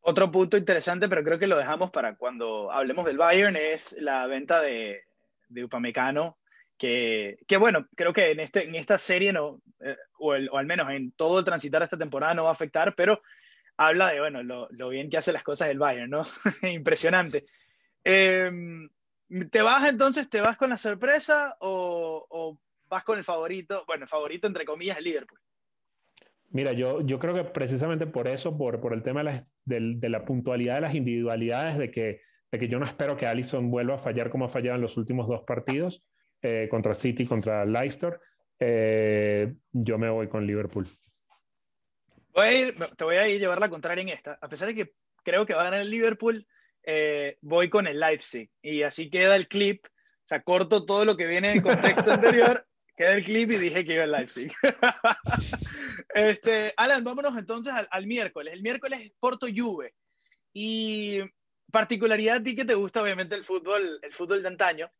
Otro 0.00 0.30
punto 0.30 0.56
interesante, 0.56 1.08
pero 1.08 1.22
creo 1.22 1.38
que 1.38 1.46
lo 1.46 1.56
dejamos 1.56 1.90
para 1.90 2.16
cuando 2.16 2.70
hablemos 2.72 3.06
del 3.06 3.18
Bayern, 3.18 3.56
es 3.56 3.96
la 4.00 4.26
venta 4.26 4.60
de, 4.60 5.02
de 5.48 5.64
Upamecano, 5.64 6.38
que, 6.76 7.38
que, 7.46 7.56
bueno, 7.56 7.86
creo 7.94 8.12
que 8.12 8.32
en, 8.32 8.40
este, 8.40 8.64
en 8.64 8.74
esta 8.74 8.98
serie, 8.98 9.32
no, 9.32 9.62
eh, 9.80 9.96
o, 10.18 10.34
el, 10.34 10.48
o, 10.50 10.58
al 10.58 10.66
menos 10.66 10.90
en 10.90 11.12
todo 11.12 11.38
el 11.38 11.44
transitar 11.44 11.82
esta 11.82 11.96
temporada 11.96 12.34
no 12.34 12.42
va 12.42 12.50
a 12.50 12.52
afectar, 12.52 12.94
pero 12.96 13.22
habla 13.76 14.12
de, 14.12 14.20
bueno, 14.20 14.42
lo, 14.42 14.68
lo 14.72 14.88
bien 14.88 15.08
que 15.08 15.16
hace 15.16 15.32
las 15.32 15.44
cosas 15.44 15.68
el 15.68 15.78
Bayern, 15.78 16.10
¿no? 16.10 16.24
Impresionante. 16.62 17.44
Eh, 18.02 18.50
¿Te 19.50 19.62
vas 19.62 19.88
entonces, 19.88 20.28
te 20.28 20.40
vas 20.40 20.56
con 20.56 20.70
la 20.70 20.78
sorpresa 20.78 21.56
o, 21.60 22.26
o 22.28 22.58
vas 22.88 23.04
con 23.04 23.18
el 23.18 23.24
favorito? 23.24 23.84
Bueno, 23.86 24.04
el 24.04 24.08
favorito 24.08 24.46
entre 24.46 24.64
comillas, 24.64 24.98
el 24.98 25.04
Liverpool. 25.04 25.40
Mira, 26.50 26.72
yo, 26.72 27.00
yo 27.00 27.18
creo 27.18 27.34
que 27.34 27.44
precisamente 27.44 28.06
por 28.06 28.28
eso, 28.28 28.56
por, 28.56 28.80
por 28.80 28.92
el 28.92 29.02
tema 29.02 29.20
de 29.20 29.24
la, 29.24 29.46
de, 29.64 29.94
de 29.96 30.08
la, 30.08 30.24
puntualidad 30.24 30.76
de 30.76 30.80
las 30.82 30.94
individualidades, 30.94 31.78
de 31.78 31.90
que, 31.90 32.20
de 32.52 32.58
que 32.58 32.68
yo 32.68 32.78
no 32.78 32.84
espero 32.84 33.16
que 33.16 33.26
Allison 33.26 33.70
vuelva 33.70 33.96
a 33.96 33.98
fallar 33.98 34.30
como 34.30 34.44
ha 34.44 34.48
fallado 34.48 34.76
en 34.76 34.82
los 34.82 34.96
últimos 34.96 35.26
dos 35.26 35.42
partidos, 35.42 36.04
eh, 36.42 36.68
contra 36.70 36.94
City, 36.94 37.26
contra 37.26 37.64
Leicester, 37.64 38.20
eh, 38.60 39.52
yo 39.72 39.98
me 39.98 40.10
voy 40.10 40.28
con 40.28 40.46
Liverpool. 40.46 40.86
Voy 42.34 42.46
a 42.46 42.52
ir, 42.52 42.76
te 42.96 43.04
voy 43.04 43.16
a 43.16 43.28
ir 43.28 43.36
a 43.36 43.40
llevar 43.40 43.60
la 43.60 43.68
contraria 43.68 44.02
en 44.02 44.10
esta. 44.10 44.38
A 44.40 44.48
pesar 44.48 44.68
de 44.68 44.74
que 44.74 44.94
creo 45.22 45.46
que 45.46 45.54
va 45.54 45.62
a 45.62 45.64
ganar 45.64 45.80
el 45.80 45.90
Liverpool, 45.90 46.46
eh, 46.86 47.36
voy 47.40 47.68
con 47.68 47.86
el 47.86 48.00
Leipzig. 48.00 48.50
Y 48.62 48.82
así 48.82 49.10
queda 49.10 49.36
el 49.36 49.48
clip. 49.48 49.86
O 49.86 50.26
sea, 50.26 50.42
corto 50.42 50.86
todo 50.86 51.04
lo 51.04 51.16
que 51.16 51.26
viene 51.26 51.50
en 51.50 51.56
el 51.58 51.62
contexto 51.62 52.12
anterior 52.12 52.66
quedé 52.96 53.14
el 53.14 53.24
clip 53.24 53.50
y 53.50 53.58
dije 53.58 53.84
que 53.84 53.94
iba 53.94 54.04
el 54.04 54.12
Leipzig. 54.12 54.52
este, 56.14 56.72
Alan, 56.76 57.04
vámonos 57.04 57.36
entonces 57.36 57.72
al, 57.72 57.88
al, 57.90 58.06
miércoles. 58.06 58.54
El 58.54 58.62
miércoles 58.62 59.00
es 59.02 59.12
Porto 59.18 59.46
Juve. 59.54 59.94
Y 60.52 61.20
particularidad 61.72 62.36
a 62.36 62.42
ti 62.42 62.54
que 62.54 62.64
te 62.64 62.74
gusta 62.74 63.02
obviamente 63.02 63.34
el 63.34 63.44
fútbol, 63.44 63.98
el 64.02 64.14
fútbol 64.14 64.42
de 64.42 64.48
antaño. 64.48 64.90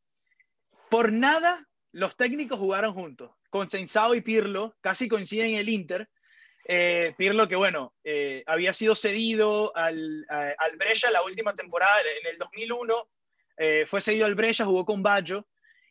Por 0.91 1.13
nada 1.13 1.67
los 1.93 2.17
técnicos 2.17 2.59
jugaron 2.59 2.93
juntos. 2.93 3.31
Con 3.51 3.71
Sensao 3.71 4.15
y 4.15 4.21
Pirlo 4.21 4.77
casi 4.81 5.09
coinciden 5.09 5.51
en 5.51 5.61
el 5.61 5.69
Inter. 5.69 6.11
Eh, 6.67 7.15
Pirlo 7.17 7.47
que 7.47 7.57
bueno, 7.57 7.95
eh, 8.05 8.43
había 8.47 8.73
sido 8.73 8.95
cedido 8.95 9.77
al, 9.77 10.25
a, 10.29 10.55
al 10.59 10.77
Brescia 10.77 11.11
la 11.11 11.23
última 11.23 11.55
temporada, 11.55 12.01
en 12.21 12.27
el 12.27 12.39
2001, 12.39 13.09
eh, 13.57 13.85
fue 13.87 14.01
cedido 14.01 14.27
al 14.27 14.35
Brescia, 14.35 14.65
jugó 14.65 14.85
con 14.85 15.03
Baggio, 15.03 15.47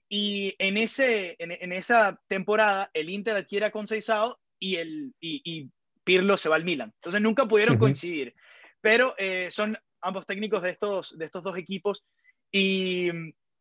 y 0.09 0.55
en, 0.59 0.77
ese, 0.77 1.35
en, 1.39 1.51
en, 1.51 1.71
esa 1.71 2.19
temporada, 2.27 2.89
el 2.93 3.09
Inter 3.09 3.35
adquiere 3.35 3.65
a 3.65 3.71
Conceição 3.71 4.35
y, 4.59 4.75
el, 4.75 5.13
y, 5.19 5.41
y, 5.43 5.69
Pirlo 6.03 6.37
se 6.37 6.49
va 6.49 6.57
al 6.57 6.65
Milan. 6.65 6.91
Entonces 6.95 7.21
nunca 7.21 7.45
pudieron 7.45 7.75
uh 7.75 7.77
-huh. 7.77 7.79
coincidir. 7.79 8.35
Pero 8.81 9.15
eh, 9.17 9.47
son 9.49 9.77
ambos 10.01 10.25
técnicos 10.25 10.61
de 10.61 10.71
estos, 10.71 11.17
de 11.17 11.25
estos 11.25 11.43
dos 11.43 11.57
equipos. 11.57 12.05
Y 12.51 13.09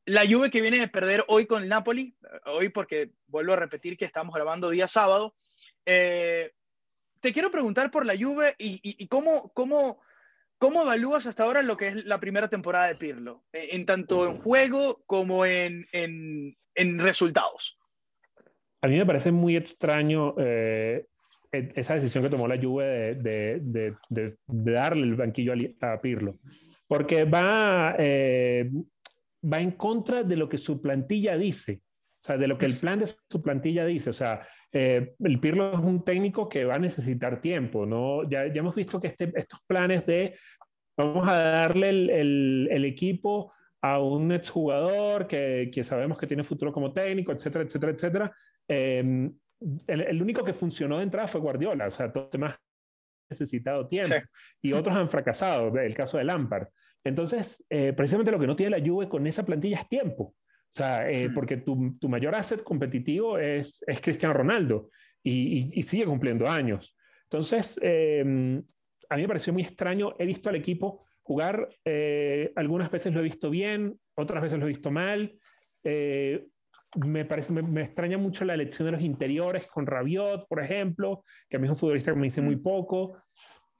la 0.04 0.26
Juve 0.26 0.50
que 0.50 0.60
viene 0.60 0.80
de 0.80 0.88
perder 0.88 1.24
hoy 1.28 1.46
con 1.46 1.62
el 1.62 1.68
Napoli, 1.68 2.16
hoy 2.46 2.68
porque 2.68 3.12
vuelvo 3.28 3.52
a 3.52 3.56
repetir 3.56 3.96
que 3.96 4.04
estamos 4.04 4.34
grabando 4.34 4.70
día 4.70 4.88
sábado, 4.88 5.34
eh, 5.86 6.52
te 7.22 7.32
quiero 7.32 7.50
preguntar 7.50 7.90
por 7.90 8.04
la 8.04 8.14
Juve 8.14 8.54
y, 8.58 8.74
y, 8.82 9.02
y 9.02 9.08
cómo, 9.08 9.50
cómo, 9.54 10.02
¿Cómo 10.62 10.82
evalúas 10.82 11.26
hasta 11.26 11.42
ahora 11.42 11.60
lo 11.60 11.76
que 11.76 11.88
es 11.88 12.04
la 12.04 12.20
primera 12.20 12.46
temporada 12.46 12.86
de 12.86 12.94
Pirlo? 12.94 13.42
En 13.52 13.84
tanto 13.84 14.28
en 14.28 14.36
juego 14.36 15.02
como 15.06 15.44
en, 15.44 15.88
en, 15.90 16.56
en 16.76 16.98
resultados. 17.00 17.80
A 18.80 18.86
mí 18.86 18.96
me 18.96 19.04
parece 19.04 19.32
muy 19.32 19.56
extraño 19.56 20.36
eh, 20.38 21.06
esa 21.50 21.94
decisión 21.94 22.22
que 22.22 22.30
tomó 22.30 22.46
la 22.46 22.62
Juve 22.62 23.16
de, 23.16 23.58
de, 23.60 23.96
de, 24.08 24.36
de 24.46 24.72
darle 24.72 25.02
el 25.02 25.16
banquillo 25.16 25.52
a, 25.80 25.94
a 25.94 26.00
Pirlo. 26.00 26.38
Porque 26.86 27.24
va, 27.24 27.96
eh, 27.98 28.70
va 29.42 29.58
en 29.58 29.72
contra 29.72 30.22
de 30.22 30.36
lo 30.36 30.48
que 30.48 30.58
su 30.58 30.80
plantilla 30.80 31.36
dice. 31.36 31.82
O 32.22 32.24
sea, 32.24 32.36
de 32.36 32.46
lo 32.46 32.56
que 32.56 32.66
el 32.66 32.78
plan 32.78 33.00
de 33.00 33.08
su 33.08 33.42
plantilla 33.42 33.84
dice. 33.84 34.10
O 34.10 34.12
sea, 34.12 34.46
eh, 34.72 35.14
el 35.20 35.40
Pirlo 35.40 35.74
es 35.74 35.80
un 35.80 36.04
técnico 36.04 36.48
que 36.48 36.64
va 36.64 36.74
a 36.74 36.78
necesitar 36.78 37.40
tiempo, 37.40 37.86
¿no? 37.86 38.28
Ya, 38.28 38.46
ya 38.46 38.60
hemos 38.60 38.74
visto 38.74 39.00
que 39.00 39.08
este, 39.08 39.32
estos 39.34 39.60
planes 39.66 40.06
de 40.06 40.36
vamos 40.96 41.26
a 41.28 41.34
darle 41.34 41.90
el, 41.90 42.10
el, 42.10 42.68
el 42.70 42.84
equipo 42.84 43.52
a 43.80 43.98
un 43.98 44.30
exjugador 44.32 45.26
que, 45.26 45.70
que, 45.72 45.84
sabemos 45.84 46.18
que 46.18 46.26
tiene 46.26 46.44
futuro 46.44 46.72
como 46.72 46.92
técnico, 46.92 47.32
etcétera, 47.32 47.64
etcétera, 47.64 47.92
etcétera. 47.92 48.36
Eh, 48.68 49.30
el, 49.86 50.00
el, 50.00 50.22
único 50.22 50.44
que 50.44 50.52
funcionó 50.52 50.98
de 50.98 51.04
entrada 51.04 51.28
fue 51.28 51.40
Guardiola, 51.40 51.88
o 51.88 51.90
sea, 51.90 52.12
todo 52.12 52.28
demás 52.32 52.56
necesitado 53.32 53.88
tiempo. 53.88 54.14
Sí. 54.14 54.68
Y 54.68 54.72
otros 54.72 54.94
han 54.94 55.08
fracasado, 55.08 55.76
el 55.78 55.94
caso 55.94 56.18
de 56.18 56.24
Lampard. 56.24 56.68
Entonces, 57.04 57.64
eh, 57.68 57.92
precisamente 57.92 58.30
lo 58.30 58.38
que 58.38 58.46
no 58.46 58.56
tiene 58.56 58.78
la 58.78 58.86
Juve 58.86 59.08
con 59.08 59.26
esa 59.26 59.44
plantilla 59.44 59.80
es 59.80 59.88
tiempo. 59.88 60.34
O 60.72 60.74
sea, 60.74 61.10
eh, 61.10 61.28
mm. 61.28 61.34
porque 61.34 61.58
tu, 61.58 61.98
tu, 61.98 62.08
mayor 62.08 62.34
asset 62.34 62.62
competitivo 62.62 63.36
es, 63.36 63.84
es 63.86 64.00
Cristiano 64.00 64.32
Ronaldo 64.32 64.88
y, 65.22 65.58
y, 65.58 65.70
y, 65.74 65.82
sigue 65.82 66.06
cumpliendo 66.06 66.48
años. 66.48 66.96
Entonces, 67.24 67.78
eh, 67.82 68.20
a 69.08 69.16
mí 69.16 69.22
me 69.22 69.28
pareció 69.28 69.52
muy 69.52 69.62
extraño. 69.62 70.14
He 70.18 70.26
visto 70.26 70.48
al 70.48 70.56
equipo 70.56 71.06
jugar, 71.22 71.68
eh, 71.84 72.52
algunas 72.56 72.90
veces 72.90 73.12
lo 73.12 73.20
he 73.20 73.24
visto 73.24 73.50
bien, 73.50 73.98
otras 74.14 74.42
veces 74.42 74.58
lo 74.58 74.66
he 74.66 74.68
visto 74.68 74.90
mal. 74.90 75.38
Eh, 75.84 76.46
me, 76.96 77.24
parece, 77.24 77.52
me, 77.52 77.62
me, 77.62 77.82
extraña 77.82 78.18
mucho 78.18 78.44
la 78.44 78.54
elección 78.54 78.86
de 78.86 78.92
los 78.92 79.02
interiores 79.02 79.66
con 79.66 79.86
Rabiot, 79.86 80.46
por 80.48 80.62
ejemplo, 80.62 81.24
que 81.48 81.56
a 81.56 81.60
mí 81.60 81.66
es 81.66 81.70
un 81.70 81.76
futbolista 81.76 82.12
que 82.12 82.18
me 82.18 82.26
dice 82.26 82.40
muy 82.40 82.56
mm. 82.56 82.62
poco. 82.62 83.18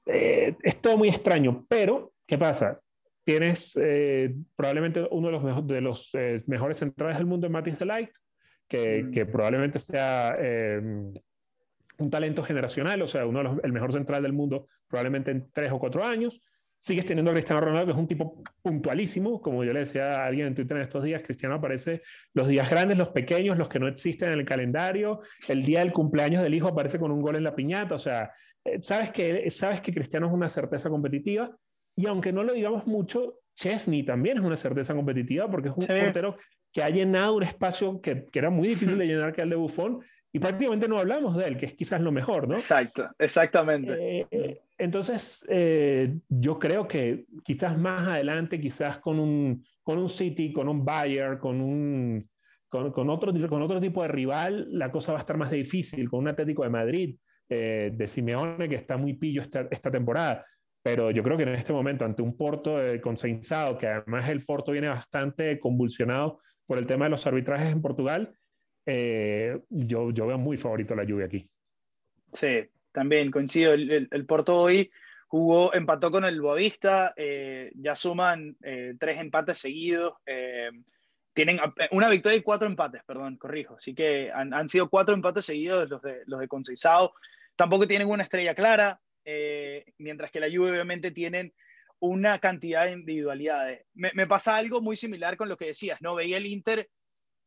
Es 0.05 0.81
todo 0.81 0.97
muy 0.97 1.09
extraño, 1.09 1.65
pero 1.69 2.13
¿qué 2.27 2.37
pasa? 2.37 2.79
Tienes 3.23 3.77
eh, 3.81 4.35
probablemente 4.55 5.07
uno 5.11 5.27
de 5.61 5.81
los, 5.81 6.11
de 6.11 6.35
eh, 6.35 6.43
mejores 6.47 6.77
centrales 6.77 7.17
del 7.17 7.25
mundo 7.25 7.47
en 7.47 7.53
Matis 7.53 7.79
Delight, 7.79 8.11
que, 8.67 9.03
mm. 9.03 9.11
que 9.11 9.25
probablemente 9.25 9.79
sea 9.79 10.35
eh, 10.39 10.81
un 11.97 12.09
talento 12.09 12.43
generacional, 12.43 13.01
o 13.01 13.07
sea, 13.07 13.25
uno 13.25 13.39
de 13.39 13.43
los, 13.43 13.63
el 13.63 13.71
mejor 13.71 13.93
central 13.93 14.23
del 14.23 14.33
mundo 14.33 14.67
probablemente 14.87 15.31
en 15.31 15.49
tres 15.51 15.71
o 15.71 15.79
cuatro 15.79 16.03
años. 16.03 16.41
Sigues 16.77 17.05
teniendo 17.05 17.31
a 17.31 17.33
Cristiano 17.33 17.61
Ronaldo, 17.61 17.85
que 17.85 17.91
es 17.93 17.97
un 17.97 18.09
tipo 18.09 18.43
puntualísimo, 18.61 19.41
como 19.41 19.63
yo 19.63 19.71
le 19.71 19.79
decía 19.79 20.21
a 20.21 20.25
alguien 20.25 20.47
en 20.47 20.55
Twitter 20.55 20.75
en 20.75 20.83
estos 20.83 21.01
días, 21.01 21.21
Cristiano 21.23 21.55
aparece 21.55 22.01
los 22.33 22.49
días 22.49 22.69
grandes, 22.69 22.97
los 22.97 23.07
pequeños, 23.09 23.57
los 23.57 23.69
que 23.69 23.79
no 23.79 23.87
existen 23.87 24.33
en 24.33 24.39
el 24.39 24.45
calendario, 24.45 25.21
el 25.47 25.63
día 25.63 25.79
del 25.79 25.93
cumpleaños 25.93 26.43
del 26.43 26.53
hijo 26.53 26.67
aparece 26.67 26.99
con 26.99 27.11
un 27.11 27.19
gol 27.19 27.37
en 27.37 27.45
la 27.45 27.55
piñata, 27.55 27.95
o 27.95 27.99
sea, 27.99 28.33
eh, 28.65 28.81
sabes 28.81 29.11
que, 29.11 29.49
sabes 29.49 29.79
que 29.79 29.93
Cristiano 29.93 30.27
es 30.27 30.33
una 30.33 30.49
certeza 30.49 30.89
competitiva, 30.89 31.55
y 31.95 32.07
aunque 32.07 32.31
no 32.31 32.43
lo 32.43 32.53
digamos 32.53 32.87
mucho, 32.87 33.39
Chesney 33.55 34.03
también 34.03 34.37
es 34.37 34.43
una 34.43 34.55
certeza 34.55 34.93
competitiva 34.95 35.49
porque 35.49 35.69
es 35.69 35.75
un 35.75 35.83
sí. 35.83 35.93
portero 35.93 36.37
que 36.71 36.81
ha 36.81 36.89
llenado 36.89 37.35
un 37.35 37.43
espacio 37.43 38.01
que, 38.01 38.25
que 38.25 38.39
era 38.39 38.49
muy 38.49 38.67
difícil 38.67 38.97
de 38.97 39.05
llenar, 39.05 39.33
que 39.33 39.41
el 39.41 39.49
de 39.49 39.55
Buffon, 39.55 40.03
y 40.35 40.39
prácticamente 40.39 40.87
no 40.87 40.97
hablamos 40.97 41.37
de 41.37 41.45
él, 41.45 41.57
que 41.57 41.67
es 41.67 41.73
quizás 41.73 42.01
lo 42.01 42.11
mejor, 42.11 42.47
¿no? 42.47 42.55
Exacto, 42.55 43.07
exactamente. 43.19 44.25
Eh, 44.31 44.61
entonces, 44.79 45.45
eh, 45.47 46.17
yo 46.27 46.57
creo 46.57 46.87
que 46.87 47.25
quizás 47.43 47.77
más 47.77 48.07
adelante, 48.07 48.59
quizás 48.59 48.97
con 48.97 49.19
un, 49.19 49.63
con 49.83 49.99
un 49.99 50.09
City, 50.09 50.51
con 50.51 50.67
un 50.67 50.83
Bayern, 50.83 51.37
con 51.37 51.61
un, 51.61 52.27
con, 52.67 52.91
con, 52.91 53.11
otro, 53.11 53.31
con 53.47 53.61
otro 53.61 53.79
tipo 53.79 54.01
de 54.01 54.07
rival, 54.07 54.67
la 54.71 54.89
cosa 54.89 55.11
va 55.11 55.19
a 55.19 55.21
estar 55.21 55.37
más 55.37 55.51
difícil, 55.51 56.09
con 56.09 56.21
un 56.21 56.29
Atlético 56.29 56.63
de 56.63 56.69
Madrid, 56.69 57.15
eh, 57.47 57.91
de 57.93 58.07
Simeone, 58.07 58.67
que 58.67 58.75
está 58.75 58.97
muy 58.97 59.13
pillo 59.13 59.43
esta, 59.43 59.67
esta, 59.69 59.91
temporada. 59.91 60.43
Pero 60.83 61.09
yo 61.11 61.23
creo 61.23 61.37
que 61.37 61.43
en 61.43 61.55
este 61.55 61.73
momento, 61.73 62.05
ante 62.05 62.21
un 62.21 62.37
Porto 62.37 62.81
eh, 62.81 63.01
consensado, 63.01 63.77
que 63.77 63.87
además 63.87 64.29
el 64.29 64.45
Porto 64.45 64.73
viene 64.73 64.89
bastante 64.89 65.59
convulsionado 65.59 66.39
por 66.65 66.77
el 66.77 66.85
tema 66.85 67.05
de 67.05 67.11
los 67.11 67.25
arbitrajes 67.25 67.71
en 67.71 67.81
Portugal, 67.81 68.35
eh, 68.85 69.59
yo, 69.69 70.11
yo 70.11 70.27
veo 70.27 70.37
muy 70.37 70.57
favorito 70.57 70.93
la 70.93 71.05
lluvia 71.05 71.25
aquí. 71.25 71.49
Sí, 72.33 72.67
también 72.91 73.31
coincido. 73.31 73.73
El, 73.73 74.07
el, 74.09 74.25
Porto 74.25 74.59
hoy 74.59 74.91
jugó, 75.27 75.73
empató 75.73 76.11
con 76.11 76.25
el 76.25 76.41
Boavista, 76.41 77.13
eh, 77.15 77.71
ya 77.75 77.95
suman 77.95 78.57
eh, 78.61 78.95
tres 78.99 79.19
empates 79.19 79.59
seguidos. 79.59 80.13
Eh, 80.25 80.69
tienen 81.33 81.59
una 81.91 82.09
victoria 82.09 82.37
y 82.37 82.43
cuatro 82.43 82.67
empates, 82.67 83.03
perdón, 83.05 83.37
corrijo. 83.37 83.75
Así 83.75 83.95
que 83.95 84.31
han, 84.31 84.53
han 84.53 84.69
sido 84.69 84.89
cuatro 84.89 85.15
empates 85.15 85.45
seguidos 85.45 85.89
los 85.89 86.01
de, 86.01 86.21
los 86.27 86.39
de 86.39 86.47
Conceizao. 86.47 87.13
Tampoco 87.55 87.87
tienen 87.87 88.09
una 88.09 88.23
estrella 88.23 88.53
clara, 88.53 88.99
mientras 89.97 90.31
que 90.31 90.39
la 90.39 90.47
Juve 90.47 90.71
obviamente 90.71 91.11
tienen 91.11 91.53
una 91.99 92.39
cantidad 92.39 92.85
de 92.85 92.91
individualidades. 92.91 93.85
Me, 93.93 94.27
pasa 94.27 94.57
algo 94.57 94.81
muy 94.81 94.97
similar 94.97 95.37
con 95.37 95.47
lo 95.47 95.55
que 95.55 95.67
decías, 95.67 96.01
¿no? 96.01 96.15
Veía 96.15 96.37
el 96.37 96.45
Inter 96.45 96.89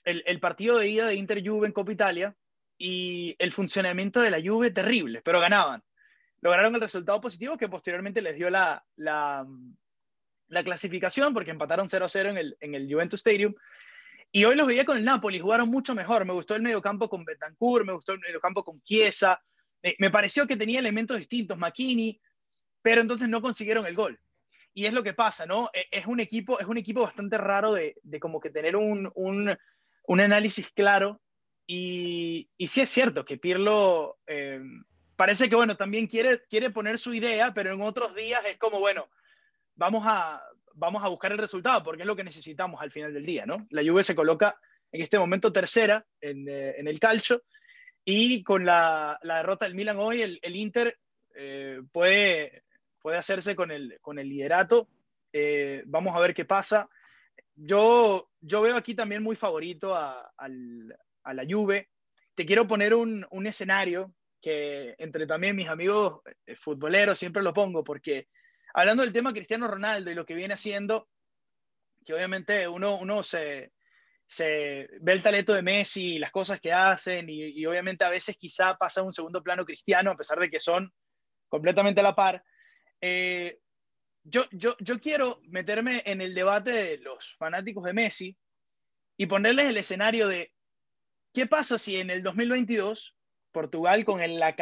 el, 0.07 0.41
partido 0.41 0.79
de 0.79 0.89
ida 0.89 1.07
de 1.07 1.17
Inter-Juve 1.17 1.67
en 1.67 1.73
Copa 1.73 1.93
Italia 1.93 2.37
y 2.79 3.35
el 3.39 3.53
funcionamiento 3.53 4.21
de 4.21 4.31
la 4.31 4.41
Juve 4.41 4.71
terrible, 4.71 5.21
pero 5.23 5.41
ganaban. 5.41 5.83
Lograron 6.41 6.75
el 6.75 6.81
resultado 6.81 7.21
positivo 7.21 7.57
que 7.57 7.69
posteriormente 7.69 8.23
les 8.23 8.37
dio 8.37 8.49
la, 8.49 8.85
la, 8.95 9.45
la 10.49 10.65
clasificación 10.65 11.35
porque 11.35 11.51
empataron 11.51 11.89
0-0 11.89 12.31
en 12.31 12.39
el, 12.39 12.57
en 12.61 12.75
el 12.75 12.93
Juventus 12.93 13.19
Stadium. 13.19 13.55
Y 14.31 14.45
hoy 14.45 14.55
los 14.55 14.67
veía 14.67 14.85
con 14.85 14.97
el 14.97 15.05
Napoli, 15.05 15.41
jugaron 15.41 15.69
mucho 15.69 15.95
mejor. 15.95 16.25
Me 16.25 16.33
gustó 16.33 16.55
el 16.55 16.63
mediocampo 16.63 17.09
con 17.09 17.25
Betancourt, 17.25 17.85
me 17.85 17.93
gustó 17.93 18.13
el 18.13 18.21
mediocampo 18.21 18.63
con 18.63 18.79
Chiesa. 18.81 19.43
Me, 19.99 20.11
pareció 20.11 20.47
que 20.47 20.57
tenía 20.57 20.81
elementos 20.81 21.19
distintos, 21.19 21.59
McKinney, 21.59 22.21
pero 22.83 23.01
entonces 23.01 23.29
no 23.29 23.43
consiguieron 23.43 23.87
el 23.87 23.95
gol. 23.95 24.21
Y 24.75 24.87
es 24.87 24.93
lo 24.93 25.03
que 25.03 25.15
pasa, 25.15 25.47
¿no? 25.47 25.71
E, 25.73 25.87
es 25.91 26.07
un 26.07 26.21
equipo, 26.21 26.59
es 26.61 26.67
un 26.67 26.77
equipo 26.77 27.03
bastante 27.03 27.39
raro 27.39 27.73
de, 27.73 27.97
de 28.03 28.21
como 28.21 28.41
que 28.41 28.51
tener 28.51 28.77
un, 28.77 29.11
un, 29.15 29.57
un 30.05 30.21
análisis 30.21 30.71
claro 30.73 31.21
y, 31.67 32.49
y, 32.57 32.69
sí 32.69 32.81
es 32.81 32.91
cierto 32.91 33.25
que 33.25 33.39
Pirlo 33.39 34.19
eh, 34.27 34.61
parece 35.17 35.49
que, 35.49 35.57
bueno, 35.57 35.77
también 35.77 36.07
quiere, 36.07 36.43
quiere 36.49 36.71
poner 36.71 36.99
su 36.99 37.13
idea, 37.13 37.53
pero 37.53 37.73
en 37.73 37.83
otros 37.83 38.15
días 38.15 38.45
es 38.45 38.57
como, 38.57 38.79
bueno, 38.79 39.09
vamos 39.75 40.05
a, 40.07 40.41
vamos 40.75 41.03
a 41.03 41.09
buscar 41.09 41.33
el 41.33 41.39
resultado 41.39 41.83
porque 41.83 42.03
es 42.03 42.07
lo 42.07 42.15
que 42.15 42.23
necesitamos 42.23 42.81
al 42.81 42.93
final 42.93 43.13
del 43.13 43.27
día, 43.27 43.47
¿no? 43.47 43.67
La 43.71 43.83
Juve 43.83 44.05
se 44.05 44.15
coloca 44.15 44.61
en 44.93 45.03
este 45.03 45.19
momento 45.19 45.53
tercera 45.53 46.07
en, 46.21 46.49
eh, 46.49 46.75
en 46.79 46.87
el 46.87 47.01
calcio 47.01 47.43
y 48.07 48.43
con 48.43 48.65
la, 48.65 49.19
la, 49.23 49.37
derrota 49.37 49.67
del 49.67 49.75
Milan 49.75 49.99
hoy, 49.99 50.23
el, 50.23 50.39
el 50.41 50.57
Inter 50.57 50.99
eh, 51.35 51.83
puede, 51.93 52.63
puede 52.99 53.19
hacerse 53.19 53.55
con 53.55 53.71
el, 53.71 53.99
con 54.01 54.19
el 54.19 54.31
liderato. 54.31 54.89
Eh, 55.31 55.83
vamos 55.85 56.17
a 56.17 56.21
ver 56.21 56.33
qué 56.33 56.47
pasa 56.47 56.89
yo, 57.57 58.31
yo 58.41 58.63
veo 58.63 58.77
aquí 58.77 58.95
también 58.95 59.23
muy 59.23 59.35
favorito 59.35 59.95
a, 59.95 60.33
a, 60.37 60.49
a 61.25 61.35
la 61.35 61.45
Juve. 61.49 61.89
Te 62.35 62.45
quiero 62.45 62.67
poner 62.67 62.95
un, 62.95 63.27
un, 63.31 63.47
escenario 63.47 64.15
que 64.43 64.95
entre 64.99 65.27
también 65.27 65.57
mis 65.57 65.69
amigos 65.69 66.21
eh, 66.45 66.55
futboleros 66.55 67.19
siempre 67.19 67.43
lo 67.43 67.55
pongo, 67.55 67.83
porque 67.83 68.29
hablando 68.75 69.03
del 69.03 69.13
tema 69.13 69.33
Cristiano 69.33 69.67
Ronaldo 69.67 70.11
y 70.11 70.15
lo 70.15 70.27
que 70.27 70.35
viene 70.35 70.55
haciendo, 70.55 71.09
que 72.05 72.13
obviamente 72.13 72.69
uno, 72.69 72.99
uno 72.99 73.23
se, 73.23 73.73
se 74.27 74.89
ve 75.01 75.13
el 75.13 75.23
talento 75.23 75.55
de 75.55 75.63
Messi 75.63 76.15
y 76.15 76.19
las 76.19 76.33
cosas 76.33 76.61
que 76.61 76.73
hacen, 76.73 77.29
y, 77.29 77.65
obviamente 77.67 78.05
a 78.05 78.11
veces 78.11 78.37
quizá 78.37 78.77
pasa 78.77 79.03
un 79.03 79.13
segundo 79.13 79.43
plano 79.43 79.65
Cristiano, 79.65 80.11
a 80.11 80.17
pesar 80.17 80.39
de 80.41 80.51
que 80.51 80.61
son 80.61 80.93
completamente 81.49 82.01
a 82.01 82.05
la 82.05 82.15
par. 82.15 82.43
Eh, 83.01 83.59
yo, 84.25 84.45
yo, 84.51 84.77
yo 84.81 84.99
quiero 84.99 85.41
meterme 85.45 86.03
en 86.05 86.21
el 86.21 86.35
debate 86.35 86.73
de 86.73 86.99
los 86.99 87.37
fanáticos 87.37 87.85
de 87.85 87.93
Messi 87.93 88.37
y 89.17 89.27
ponerles 89.27 89.67
el 89.67 89.77
escenario 89.77 90.27
de 90.27 90.53
qué 91.33 91.47
pasa 91.47 91.79
si 91.79 91.97
en 91.97 92.11
el 92.11 92.23
2022 92.23 93.15
Portugal 93.53 94.05
con 94.05 94.21
la 94.39 94.57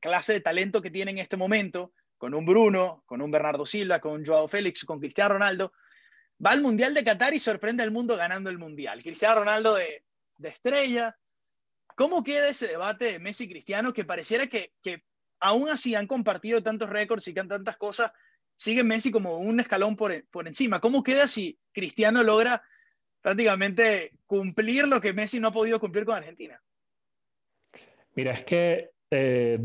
clase 0.00 0.32
de 0.32 0.40
talento 0.40 0.80
que 0.80 0.90
tiene 0.90 1.10
en 1.10 1.18
este 1.18 1.36
momento, 1.36 1.92
con 2.16 2.34
un 2.34 2.46
Bruno, 2.46 3.04
con 3.06 3.20
un 3.20 3.30
Bernardo 3.30 3.66
Silva, 3.66 4.00
con 4.00 4.24
Joao 4.24 4.48
Félix, 4.48 4.84
con 4.84 4.98
Cristiano 4.98 5.34
Ronaldo, 5.34 5.72
va 6.44 6.50
al 6.50 6.62
Mundial 6.62 6.94
de 6.94 7.04
Qatar 7.04 7.34
y 7.34 7.38
sorprende 7.38 7.82
al 7.82 7.90
mundo 7.90 8.16
ganando 8.16 8.50
el 8.50 8.58
Mundial. 8.58 9.02
Cristiano 9.02 9.40
Ronaldo 9.40 9.74
de, 9.74 10.02
estrella. 10.42 11.16
¿Cómo 11.96 12.22
queda 12.22 12.48
ese 12.48 12.68
debate 12.68 13.06
de 13.06 13.18
Messi 13.18 13.44
y 13.44 13.48
Cristiano 13.48 13.92
que 13.92 14.04
pareciera 14.04 14.46
que, 14.46 14.72
que 14.82 15.02
aún 15.40 15.68
así 15.68 15.94
han 15.94 16.06
compartido 16.06 16.62
tantos 16.62 16.88
récords 16.88 17.26
y 17.28 17.34
que 17.34 17.40
han 17.40 17.48
tantas 17.48 17.76
cosas, 17.76 18.12
sigue 18.56 18.84
Messi 18.84 19.10
como 19.10 19.38
un 19.38 19.60
escalón 19.60 19.96
por, 19.96 20.12
encima. 20.46 20.80
¿Cómo 20.80 21.02
queda 21.02 21.28
si 21.28 21.58
Cristiano 21.72 22.22
logra 22.22 22.62
prácticamente 23.20 24.12
cumplir 24.26 24.86
lo 24.86 25.00
que 25.00 25.12
Messi 25.12 25.40
no 25.40 25.48
ha 25.48 25.52
podido 25.52 25.80
cumplir 25.80 26.04
con 26.04 26.16
Argentina? 26.16 26.60
Mira, 28.14 28.32
es 28.32 28.44
que 28.44 28.90
eh, 29.10 29.60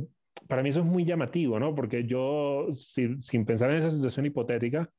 para 0.48 0.62
mí 0.62 0.70
eso 0.70 0.80
es 0.80 0.86
muy 0.86 1.06
llamativo, 1.06 1.60
¿no? 1.60 1.74
Porque 1.74 2.06
yo, 2.06 2.68
si, 2.76 3.22
sin 3.22 3.46
pensar 3.46 3.72
en 3.72 3.78
esa 3.78 3.92
situación 3.92 4.28
hipotética, 4.28 4.90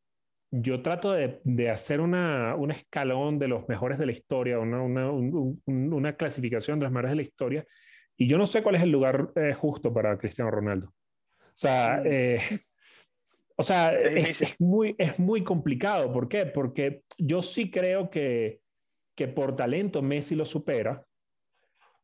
yo 0.60 0.82
trato 0.82 1.12
de, 1.12 1.40
de 1.42 1.70
hacer 1.70 2.00
una, 2.00 2.54
un 2.54 2.70
escalón 2.70 3.38
de 3.38 3.48
los 3.48 3.68
mejores 3.68 3.98
de 3.98 4.06
la 4.06 4.12
historia, 4.12 4.60
una, 4.60 4.80
una, 4.80 5.10
un, 5.10 5.60
una, 5.66 6.16
clasificación 6.16 6.78
de 6.78 6.84
los 6.84 6.92
mejores 6.92 7.10
de 7.10 7.16
la 7.16 7.22
historia, 7.22 7.66
y 8.16 8.28
yo 8.28 8.38
no 8.38 8.46
sé 8.46 8.62
cuál 8.62 8.76
es 8.76 8.82
el 8.82 8.90
lugar 8.90 9.32
eh, 9.34 9.52
justo 9.52 9.92
para 9.92 10.16
Cristiano 10.16 10.52
Ronaldo. 10.52 10.86
O 10.86 11.56
sea, 11.56 12.02
eh, 12.04 12.40
o 13.56 13.62
sea, 13.64 13.96
es, 13.96 14.42
es, 14.42 14.54
muy, 14.60 14.94
es 14.96 15.18
muy 15.18 15.42
complicado. 15.42 16.12
¿Por 16.12 16.28
qué? 16.28 16.46
Porque 16.46 17.02
yo 17.18 17.42
sí 17.42 17.70
creo 17.70 18.08
que, 18.10 18.60
que 19.16 19.26
por 19.26 19.56
talento 19.56 20.02
Messi 20.02 20.36
lo 20.36 20.44
supera, 20.44 21.04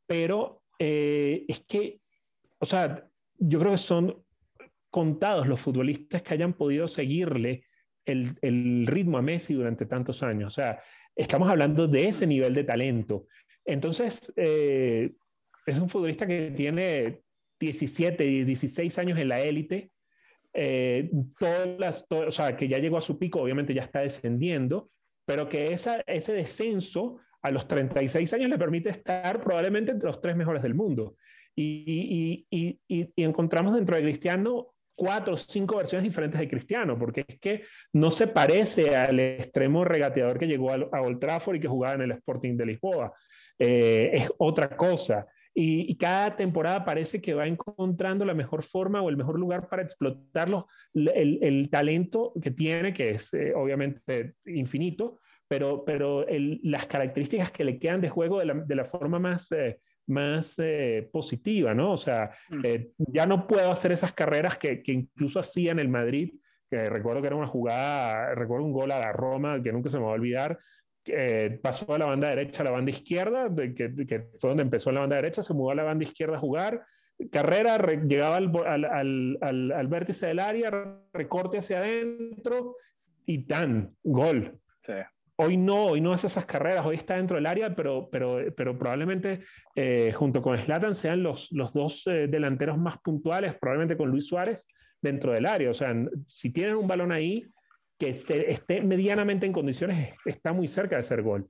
pero 0.07 0.63
eh, 0.81 1.45
es 1.47 1.61
que, 1.69 2.01
o 2.59 2.67
sea, 2.67 3.07
yo 3.39 3.61
creo 3.61 3.73
que 3.73 3.79
son 3.79 4.25
contados 4.91 5.47
los 5.47 5.61
futbolistas 5.61 6.23
que 6.23 6.35
hayan 6.35 6.55
podido 6.55 6.89
seguirle 6.89 7.65
el, 8.12 8.87
ritmo 8.87 9.18
a 9.18 9.23
Messi 9.23 9.55
durante 9.55 9.87
tantos 9.87 10.23
años. 10.23 10.53
O 10.53 10.55
sea, 10.55 10.81
estamos 11.14 11.49
hablando 11.49 11.87
de 11.87 12.09
ese 12.09 12.27
nivel 12.27 12.55
de 12.55 12.64
talento. 12.64 13.27
Entonces, 13.64 14.33
eh, 14.37 15.12
es 15.66 15.79
un 15.79 15.88
futbolista 15.88 16.27
que 16.27 16.53
tiene 16.57 17.23
17, 17.61 18.25
16 18.44 18.99
años 18.99 19.18
en 19.18 19.29
la 19.29 19.40
élite 19.40 19.90
eh, 20.53 21.11
todas 21.38 21.79
las, 21.79 22.05
o 22.09 22.31
sea, 22.31 22.57
que 22.57 22.68
ya 22.68 22.79
llegó 22.79 22.99
a 22.99 23.03
su 23.03 23.18
pico, 23.18 23.40
obviamente 23.40 23.75
ya 23.75 23.83
está 23.83 24.01
descendiendo, 24.01 24.90
pero 25.25 25.49
que 25.49 25.73
ese 25.73 26.33
descenso 26.33 27.18
a 27.42 27.51
los 27.51 27.68
36 27.68 28.33
años 28.33 28.51
le 28.51 28.59
permite 28.59 28.90
estar 28.90 29.40
probablemente 29.40 29.92
entre 29.92 30.09
los 30.09 30.20
tres 30.20 30.37
mejores 30.37 30.62
del 30.62 30.75
mundo. 30.75 31.16
Y 31.55 32.46
encontramos 33.16 33.75
dentro 33.75 33.96
de 33.96 34.03
Cristiano 34.03 34.73
cuatro 35.01 35.33
o 35.33 35.37
cinco 35.39 35.79
versiones 35.79 36.05
diferentes 36.05 36.39
de 36.39 36.47
Cristiano, 36.47 36.99
porque 36.99 37.25
es 37.27 37.39
que 37.41 37.63
no 37.95 38.11
se 38.11 38.27
parece 38.27 38.95
al 38.95 39.19
extremo 39.19 39.83
regateador 39.83 40.39
que 40.39 40.47
llegó 40.47 40.73
a, 40.73 41.01
Old 41.01 41.19
Trafford 41.19 41.57
y 41.57 41.61
que 41.61 41.69
jugaba 41.69 41.95
en 41.95 42.03
el 42.03 42.11
Sporting 42.11 42.55
de 42.55 42.67
Lisboa. 42.67 43.11
Eh, 43.59 44.11
es 44.13 44.31
otra 44.37 44.77
cosa. 44.77 45.27
Y, 45.55 45.96
cada 45.96 46.37
temporada 46.37 46.85
parece 46.85 47.23
que 47.23 47.33
va 47.33 47.46
encontrando 47.46 48.27
la 48.27 48.35
mejor 48.35 48.63
forma 48.63 49.01
o 49.01 49.09
el 49.09 49.17
mejor 49.17 49.40
lugar 49.40 49.71
para 49.71 49.83
explotar 49.83 50.51
el, 50.92 51.69
talento 51.71 52.35
que 52.42 52.51
tiene, 52.51 52.92
que 52.92 53.13
es 53.13 53.33
eh, 53.33 53.55
obviamente 53.55 54.35
infinito, 54.44 55.21
pero, 55.48 55.83
pero 55.83 56.27
las 56.63 56.85
características 56.87 57.51
que 57.53 57.65
le 57.65 57.79
quedan 57.79 58.03
de 58.03 58.11
juego 58.11 58.38
de 58.38 58.44
la, 58.44 58.55
de 58.55 58.75
la 58.75 58.85
forma 58.85 59.19
más, 59.19 59.51
eh, 59.53 59.79
más 60.11 60.54
eh, 60.58 61.08
positiva, 61.13 61.75
¿no? 61.75 61.92
O 61.92 61.96
sea, 61.96 62.33
mm. 62.50 62.61
eh, 62.65 62.90
ya 62.98 63.27
no 63.27 63.46
puedo 63.46 63.71
hacer 63.71 63.92
esas 63.92 64.13
carreras 64.13 64.58
que, 64.58 64.83
que 64.83 64.92
incluso 64.92 65.40
hacía 65.40 65.73
en 65.73 65.79
el 65.79 65.88
Madrid, 65.88 66.35
que 66.69 66.88
recuerdo 66.88 67.21
que 67.21 67.29
era 67.29 67.37
una 67.37 67.46
jugada, 67.46 68.35
recuerdo 68.35 68.67
un 68.67 68.73
gol 68.73 68.92
a 68.92 68.98
la 68.98 69.13
Roma 69.13 69.63
que 69.63 69.73
nunca 69.73 69.88
se 69.88 69.98
me 69.98 70.04
va 70.04 70.11
a 70.11 70.15
olvidar, 70.15 70.58
eh, 71.06 71.58
pasó 71.63 71.94
a 71.94 71.98
la 71.98 72.06
banda 72.06 72.29
derecha 72.29 72.63
a 72.63 72.67
la 72.67 72.71
banda 72.71 72.90
izquierda, 72.90 73.48
de, 73.48 73.75
que, 73.75 73.94
que, 74.06 74.29
fue 74.38 74.50
donde 74.50 74.63
empezó 74.63 74.92
la 74.92 75.00
banda 75.00 75.17
derecha, 75.17 75.42
se 75.42 75.54
mudó 75.54 75.71
a 75.71 75.75
la 75.75 75.85
banda 75.85 76.04
izquierda 76.04 76.37
a 76.37 76.40
jugar, 76.40 76.85
carrera, 77.33 77.79
re, 77.79 78.02
llegaba 78.06 78.37
al, 78.37 78.50
al, 78.67 79.38
al, 79.40 79.73
al, 79.73 79.88
vértice 79.88 80.27
del 80.27 80.38
área, 80.38 80.71
recorte 81.13 81.58
hacia 81.58 81.79
adentro 81.79 82.77
y 83.27 83.46
tan, 83.46 83.96
gol. 84.02 84.58
Sí. 84.81 84.92
Hoy 85.41 85.57
no, 85.57 85.87
hoy 85.87 86.03
no 86.03 86.13
hace 86.13 86.27
esas 86.27 86.45
carreras, 86.45 86.85
hoy 86.85 86.97
está 86.97 87.17
dentro 87.17 87.37
del 87.37 87.47
área, 87.47 87.75
pero, 87.75 88.11
pero, 88.11 88.38
pero 88.55 88.79
probablemente 88.79 89.41
eh, 89.75 90.13
junto 90.13 90.43
con 90.43 90.59
Slatan 90.59 90.95
sean 90.95 91.23
los, 91.23 91.51
los 91.51 91.73
dos 91.73 92.07
eh, 92.07 92.27
delanteros 92.29 92.77
más 92.77 92.99
puntuales, 92.99 93.55
probablemente 93.59 93.97
con 93.97 94.11
Luis 94.11 94.27
Suárez 94.27 94.67
dentro 95.01 95.33
del 95.33 95.47
área. 95.47 95.71
O 95.71 95.75
sea, 95.75 95.95
si 96.27 96.51
tienen 96.51 96.75
un 96.75 96.87
balón 96.87 97.11
ahí 97.11 97.47
que 97.99 98.11
esté 98.11 98.83
medianamente 98.83 99.47
en 99.47 99.53
condiciones, 99.53 100.15
está 100.27 100.53
muy 100.53 100.69
cerca 100.69 100.97
de 100.97 101.03
ser 101.03 101.23
gol. 101.23 101.49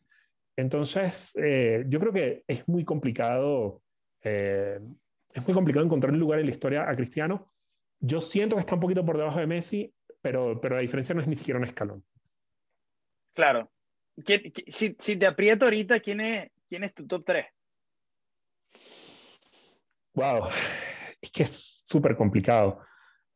Entonces, 0.56 1.32
eh, 1.36 1.84
yo 1.88 1.98
creo 1.98 2.12
que 2.12 2.44
es 2.46 2.66
muy 2.68 2.84
complicado, 2.84 3.82
es 4.22 5.46
muy 5.46 5.54
complicado 5.54 5.84
encontrar 5.84 6.12
un 6.12 6.20
lugar 6.20 6.38
en 6.38 6.46
la 6.46 6.52
historia 6.52 6.88
a 6.88 6.94
Cristiano. 6.94 7.52
Yo 7.98 8.20
siento 8.20 8.54
que 8.54 8.60
está 8.60 8.74
un 8.74 8.80
poquito 8.80 9.04
por 9.04 9.16
debajo 9.16 9.40
de 9.40 9.46
Messi, 9.46 9.92
pero, 10.20 10.60
pero 10.60 10.76
la 10.76 10.82
diferencia 10.82 11.14
no 11.14 11.22
es 11.22 11.26
ni 11.26 11.34
siquiera 11.34 11.58
un 11.58 11.64
escalón. 11.64 12.04
Claro. 13.34 13.70
Si, 14.66 14.96
si, 14.98 15.16
te 15.16 15.26
aprieto 15.26 15.64
ahorita, 15.64 16.00
¿quién 16.00 16.20
es, 16.20 16.50
quién 16.68 16.84
es 16.84 16.94
tu 16.94 17.06
top 17.06 17.24
3? 17.24 17.46
Wow, 20.14 20.48
es 21.20 21.30
que 21.30 21.42
es 21.44 21.82
súper 21.84 22.16
complicado. 22.16 22.80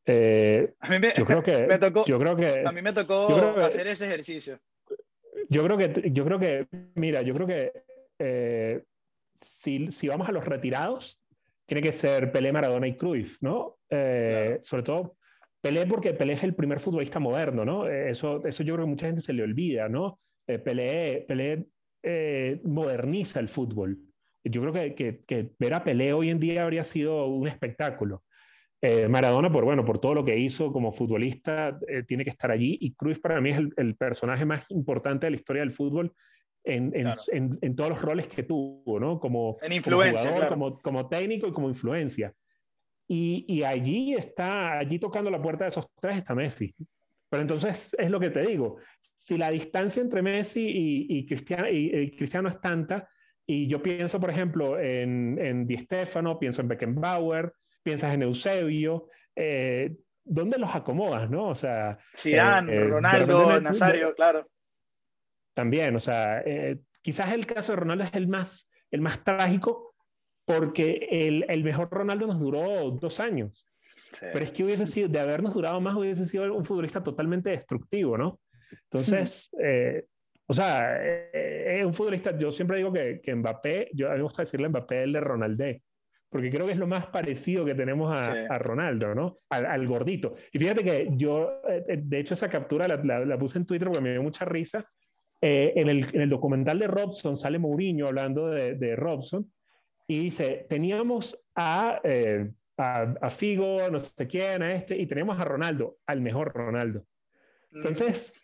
Eh, 0.05 0.75
a 0.81 0.89
mí 0.91 0.99
me, 0.99 1.13
yo 1.17 1.25
creo 1.25 1.43
que, 1.43 1.67
me 1.67 1.79
tocó, 1.79 2.05
yo 2.05 2.19
creo 2.19 2.37
que, 2.37 2.63
a 2.67 2.73
mí 2.73 2.83
me 2.83 2.93
tocó 2.93 3.29
hacer 3.63 3.87
ese 3.87 4.07
ejercicio. 4.07 4.61
Yo 5.49 5.65
creo 5.65 5.79
que, 5.79 6.11
yo 6.13 6.25
creo 6.25 6.39
que, 6.39 6.67
mira, 6.95 7.23
yo 7.23 7.33
creo 7.35 7.47
que 7.47 7.73
eh, 8.19 8.83
si, 9.37 9.91
si, 9.91 10.09
vamos 10.09 10.29
a 10.29 10.33
los 10.33 10.45
retirados, 10.45 11.21
tiene 11.67 11.83
que 11.83 11.93
ser 11.93 12.33
Pelé, 12.33 12.53
Maradona 12.53 12.87
y 12.87 12.97
Cruyff, 12.97 13.39
¿no? 13.41 13.79
Eh, 13.89 14.59
sobre 14.63 14.83
todo 14.83 15.17
Pelé 15.61 15.87
porque 15.87 16.13
Pelé 16.13 16.35
es 16.35 16.43
el 16.43 16.55
primer 16.55 16.79
futbolista 16.79 17.19
moderno, 17.19 17.65
¿no? 17.65 17.89
Eh, 17.89 18.11
eso, 18.11 18.45
eso 18.45 18.63
yo 18.63 18.75
creo 18.75 18.85
que 18.85 18.91
mucha 18.91 19.07
gente 19.07 19.23
se 19.23 19.33
le 19.33 19.43
olvida, 19.43 19.89
¿no? 19.89 20.19
Eh, 20.47 20.59
Pelé, 20.59 21.25
Pelé 21.27 21.67
eh, 22.03 22.61
moderniza 22.65 23.41
el 23.41 23.49
fútbol. 23.49 23.99
Yo 24.45 24.61
creo 24.61 24.95
que, 24.95 25.23
que, 25.27 25.51
ver 25.59 25.75
a 25.75 25.85
Pelé 25.85 26.13
hoy 26.13 26.29
en 26.31 26.39
día 26.39 26.65
habría 26.65 26.85
sido 26.85 27.27
un 27.27 27.49
espectáculo. 27.49 28.23
Maradona, 29.09 29.51
por, 29.51 29.65
bueno, 29.65 29.83
por 29.83 29.99
todo 29.99 30.13
lo 30.13 30.27
que 30.27 30.37
hizo 30.37 30.71
como 30.71 30.93
futbolista, 30.93 31.79
tiene 32.07 32.23
que 32.23 32.29
estar 32.29 32.51
allí. 32.51 32.77
Y 32.83 32.93
Cruyff 32.93 33.19
para 33.19 33.41
mí 33.41 33.49
es 33.49 33.59
el, 33.79 33.97
personaje 33.97 34.45
más 34.45 34.67
importante 34.69 35.27
de 35.27 35.31
la 35.31 35.37
historia 35.37 35.63
del 35.63 35.73
fútbol 35.73 36.13
en, 36.65 36.93
en, 36.95 37.59
en, 37.63 37.77
todos 37.77 37.89
los 37.89 38.03
roles 38.03 38.29
que 38.29 38.43
tuvo, 38.43 39.01
¿no? 39.01 39.19
Como, 39.19 39.57
en 39.63 39.73
influencia, 39.73 40.49
como, 40.51 40.73
como, 40.73 40.79
como 40.83 41.09
técnico 41.09 41.47
y 41.47 41.53
como 41.55 41.71
influencia. 41.71 42.35
Y, 43.07 43.63
allí 43.63 44.15
está, 44.15 44.79
allí 44.79 44.99
tocando 44.99 45.31
la 45.31 45.41
puerta 45.41 45.65
de 45.65 45.71
esos 45.71 45.87
tres 46.01 46.19
está 46.19 46.35
Messi. 46.35 46.75
Pero 47.35 47.43
entonces 47.43 47.97
es 47.99 48.11
lo 48.13 48.21
que 48.21 48.31
te 48.31 48.43
digo, 48.43 48.77
si 49.17 49.37
la 49.37 49.51
distancia 49.51 50.01
entre 50.01 50.23
Messi 50.23 50.65
y, 51.09 51.27
Cristiano, 51.27 51.69
y, 51.69 52.15
Cristiano 52.17 52.49
es 52.49 52.61
tanta, 52.61 53.09
y 53.45 53.67
yo 53.67 53.83
pienso, 53.83 54.21
por 54.21 54.31
ejemplo, 54.31 54.79
en, 54.79 55.37
en 55.41 55.67
Di 55.67 55.79
Stefano, 55.79 56.39
pienso 56.39 56.61
en 56.61 56.69
Beckenbauer, 56.69 57.53
piensas 57.83 58.15
en 58.15 58.23
Eusebio, 58.23 59.09
eh, 59.35 59.97
¿dónde 60.23 60.59
los 60.59 60.73
acomodas, 60.77 61.29
no? 61.29 61.49
O 61.49 61.57
sea... 61.57 61.99
Zidane, 62.17 62.73
eh, 62.73 62.85
Ronaldo, 62.85 63.61
Nazario, 63.61 64.15
claro. 64.15 64.49
También, 65.55 65.97
o 65.97 66.01
sea, 66.01 66.41
eh, 66.47 66.79
quizás 67.03 67.33
el 67.33 67.47
caso 67.47 67.73
de 67.73 67.77
Ronaldo 67.81 68.05
es 68.05 68.15
el 68.15 68.29
más, 68.29 68.71
el 68.93 69.01
más 69.01 69.25
trágico, 69.25 69.97
porque 70.45 71.09
el, 71.11 71.45
el, 71.49 71.65
mejor 71.65 71.89
Ronaldo 71.91 72.29
nos 72.29 72.39
duró 72.39 72.93
dos 72.93 73.19
años. 73.19 73.74
Pero 74.21 74.45
es 74.45 74.51
que 74.53 74.65
hubiese 74.65 74.87
sido, 74.87 75.09
de 75.09 75.21
habernos 75.21 75.55
durado 75.55 75.81
más, 75.81 75.95
hubiese 75.97 76.27
sido 76.27 76.53
un 76.55 76.65
futbolista 76.65 77.03
totalmente 77.03 77.51
destructivo, 77.51 78.17
¿no? 78.17 78.41
Entonces, 78.85 79.51
eh, 79.63 80.05
o 80.47 80.55
sea, 80.55 80.97
eh, 81.01 81.79
es 81.81 81.85
un 81.85 81.95
futbolista, 81.95 82.37
yo 82.39 82.53
siempre 82.53 82.79
digo 82.79 82.93
que, 82.93 83.21
que, 83.21 83.35
Mbappé, 83.35 83.91
yo 83.93 84.09
a 84.09 84.13
mí 84.13 84.17
me 84.19 84.23
gusta 84.23 84.43
decirle 84.43 84.69
Mbappé 84.69 85.03
el 85.05 85.13
de 85.13 85.21
Ronaldé, 85.21 85.83
porque 86.29 86.51
creo 86.51 86.67
que 86.67 86.73
es 86.73 86.79
lo 86.79 86.87
más 86.87 87.07
parecido 87.07 87.65
que 87.65 87.75
tenemos 87.75 88.15
a, 88.15 88.47
a 88.49 88.59
Ronaldo, 88.59 89.15
¿no? 89.15 89.39
Al, 89.51 89.67
al, 89.67 89.87
gordito. 89.87 90.35
Y 90.53 90.59
fíjate 90.59 90.85
que 90.85 91.09
yo, 91.13 91.61
eh, 91.69 92.01
de 92.03 92.19
hecho, 92.19 92.35
esa 92.35 92.49
captura 92.49 92.89
la, 92.89 93.25
la, 93.25 93.39
puse 93.39 93.59
en 93.59 93.67
Twitter 93.67 93.89
porque 93.89 94.03
me 94.03 94.13
dio 94.13 94.23
mucha 94.23 94.45
risa. 94.45 94.85
en, 95.41 95.89
el, 95.89 96.09
en, 96.13 96.23
el, 96.23 96.29
documental 96.29 96.79
de 96.79 96.89
Robson 96.89 97.37
sale 97.37 97.59
Mourinho 97.59 98.07
hablando 98.07 98.49
de, 98.49 98.75
de 98.75 98.97
Robson 98.97 99.49
y 100.07 100.19
dice, 100.19 100.67
teníamos 100.69 101.39
eh, 102.05 102.51
a, 102.77 103.15
a, 103.21 103.31
Figo, 103.31 103.89
no 103.91 103.99
sé 103.99 104.27
quién, 104.27 104.63
a 104.63 104.73
este, 104.73 104.97
y 104.97 105.07
tenemos 105.07 105.39
a 105.39 105.45
Ronaldo, 105.45 105.99
al 106.07 106.21
mejor 106.21 106.53
Ronaldo. 106.55 107.05
Entonces, 107.73 108.35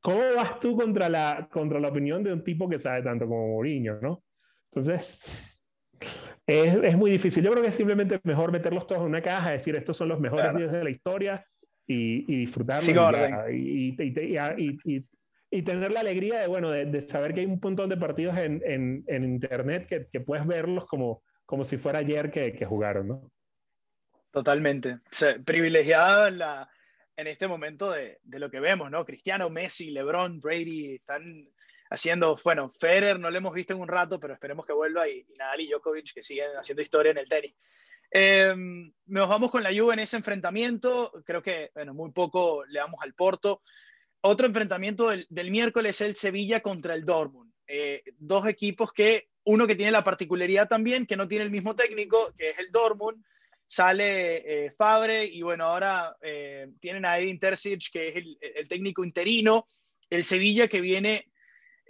¿cómo 0.00 0.20
vas 0.36 0.60
tú 0.60 0.76
contra 0.76 1.08
la, 1.08 1.48
contra 1.50 1.80
la 1.80 1.88
opinión 1.88 2.22
de 2.22 2.32
un 2.32 2.42
tipo 2.42 2.68
que 2.68 2.78
sabe 2.78 3.02
tanto 3.02 3.26
como 3.26 3.48
Mourinho, 3.48 3.98
no? 4.00 4.22
Entonces, 4.70 5.24
es, 6.46 6.74
es, 6.82 6.96
muy 6.96 7.10
difícil. 7.10 7.44
Yo 7.44 7.50
creo 7.50 7.62
que 7.62 7.70
es 7.70 7.74
simplemente 7.74 8.20
mejor 8.24 8.52
meterlos 8.52 8.86
todos 8.86 9.02
en 9.02 9.08
una 9.08 9.22
caja, 9.22 9.50
decir, 9.50 9.76
estos 9.76 9.96
son 9.96 10.08
los 10.08 10.20
mejores 10.20 10.54
días 10.56 10.72
de 10.72 10.84
la 10.84 10.90
historia 10.90 11.46
y, 11.86 12.24
y 12.32 12.38
disfrutarlos. 12.40 12.84
y, 13.50 13.96
y, 14.84 15.04
y 15.50 15.62
tener 15.62 15.92
la 15.92 16.00
alegría 16.00 16.40
de, 16.40 16.46
bueno, 16.46 16.70
de, 16.70 17.02
saber 17.02 17.32
que 17.32 17.40
hay 17.40 17.46
un 17.46 17.58
montón 17.62 17.88
de 17.88 17.96
partidos 17.96 18.36
en, 18.36 18.62
en, 18.64 19.04
en 19.06 19.24
Internet 19.24 19.86
que, 19.86 20.06
que, 20.06 20.20
puedes 20.20 20.46
verlos 20.46 20.86
como, 20.86 21.22
como 21.46 21.64
si 21.64 21.78
fuera 21.78 22.00
ayer 22.00 22.30
que, 22.30 22.52
que 22.52 22.66
jugaron, 22.66 23.08
¿no? 23.08 23.30
Totalmente. 24.30 24.98
privilegiada 25.44 26.30
la, 26.30 26.70
en 27.16 27.26
este 27.26 27.48
momento 27.48 27.90
de, 27.90 28.18
de, 28.22 28.38
lo 28.38 28.50
que 28.50 28.60
vemos, 28.60 28.90
¿no? 28.90 29.04
Cristiano, 29.04 29.50
Messi, 29.50 29.90
LeBron, 29.90 30.40
Brady 30.40 30.96
están 30.96 31.48
haciendo, 31.90 32.38
bueno, 32.44 32.72
Federer 32.78 33.18
no 33.18 33.30
lo 33.30 33.38
hemos 33.38 33.54
visto 33.54 33.72
en 33.72 33.80
un 33.80 33.88
rato, 33.88 34.20
pero 34.20 34.34
esperemos 34.34 34.66
que 34.66 34.72
vuelva 34.72 35.08
y, 35.08 35.26
Nadal 35.38 35.60
y 35.60 35.68
Djokovic 35.68 36.12
que 36.12 36.22
siguen 36.22 36.50
haciendo 36.56 36.82
historia 36.82 37.10
en 37.10 37.18
el 37.18 37.28
tenis. 37.28 37.54
Eh, 38.10 38.54
nos 39.06 39.28
vamos 39.28 39.50
con 39.50 39.62
la 39.62 39.70
Juve 39.74 39.94
en 39.94 40.00
ese 40.00 40.16
enfrentamiento. 40.16 41.12
Creo 41.24 41.42
que, 41.42 41.70
bueno, 41.74 41.94
muy 41.94 42.10
poco 42.12 42.64
le 42.66 42.78
damos 42.78 43.00
al 43.02 43.14
Porto. 43.14 43.62
Otro 44.20 44.46
enfrentamiento 44.46 45.10
del, 45.10 45.50
miércoles 45.50 46.00
es 46.00 46.08
el 46.08 46.16
Sevilla 46.16 46.60
contra 46.60 46.94
el 46.94 47.04
Dortmund. 47.04 47.52
Eh, 47.66 48.02
dos 48.18 48.46
equipos 48.46 48.92
que, 48.92 49.28
uno 49.44 49.66
que 49.66 49.76
tiene 49.76 49.92
la 49.92 50.04
particularidad 50.04 50.68
también, 50.68 51.06
que 51.06 51.16
no 51.16 51.28
tiene 51.28 51.44
el 51.44 51.50
mismo 51.50 51.76
técnico, 51.76 52.32
que 52.36 52.50
es 52.50 52.58
el 52.58 52.70
Dortmund, 52.70 53.22
sale 53.68 54.66
eh, 54.66 54.70
Fabre 54.72 55.24
y 55.24 55.42
bueno, 55.42 55.66
ahora 55.66 56.16
eh, 56.20 56.68
tienen 56.80 57.04
a 57.04 57.18
Edin 57.18 57.38
Terzic, 57.38 57.92
que 57.92 58.08
es 58.08 58.16
el, 58.16 58.66
técnico 58.66 59.04
interino, 59.04 59.68
el 60.10 60.24
Sevilla 60.24 60.66
que 60.66 60.80
viene 60.80 61.30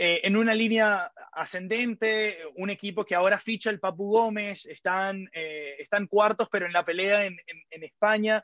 en 0.01 0.37
una 0.37 0.55
línea 0.55 1.11
ascendente, 1.33 2.39
un 2.55 2.71
equipo 2.71 3.05
que 3.05 3.17
ahora 3.17 3.41
ficha 3.41 3.71
el 3.71 3.81
Papu 3.81 4.13
Gómez, 4.13 4.65
están, 4.67 5.29
están 5.33 6.07
cuartos 6.07 6.49
pero 6.53 6.67
en 6.67 6.73
la 6.73 6.85
pelea 6.85 7.25
en, 7.25 7.37
en 7.71 7.83
España, 7.83 8.41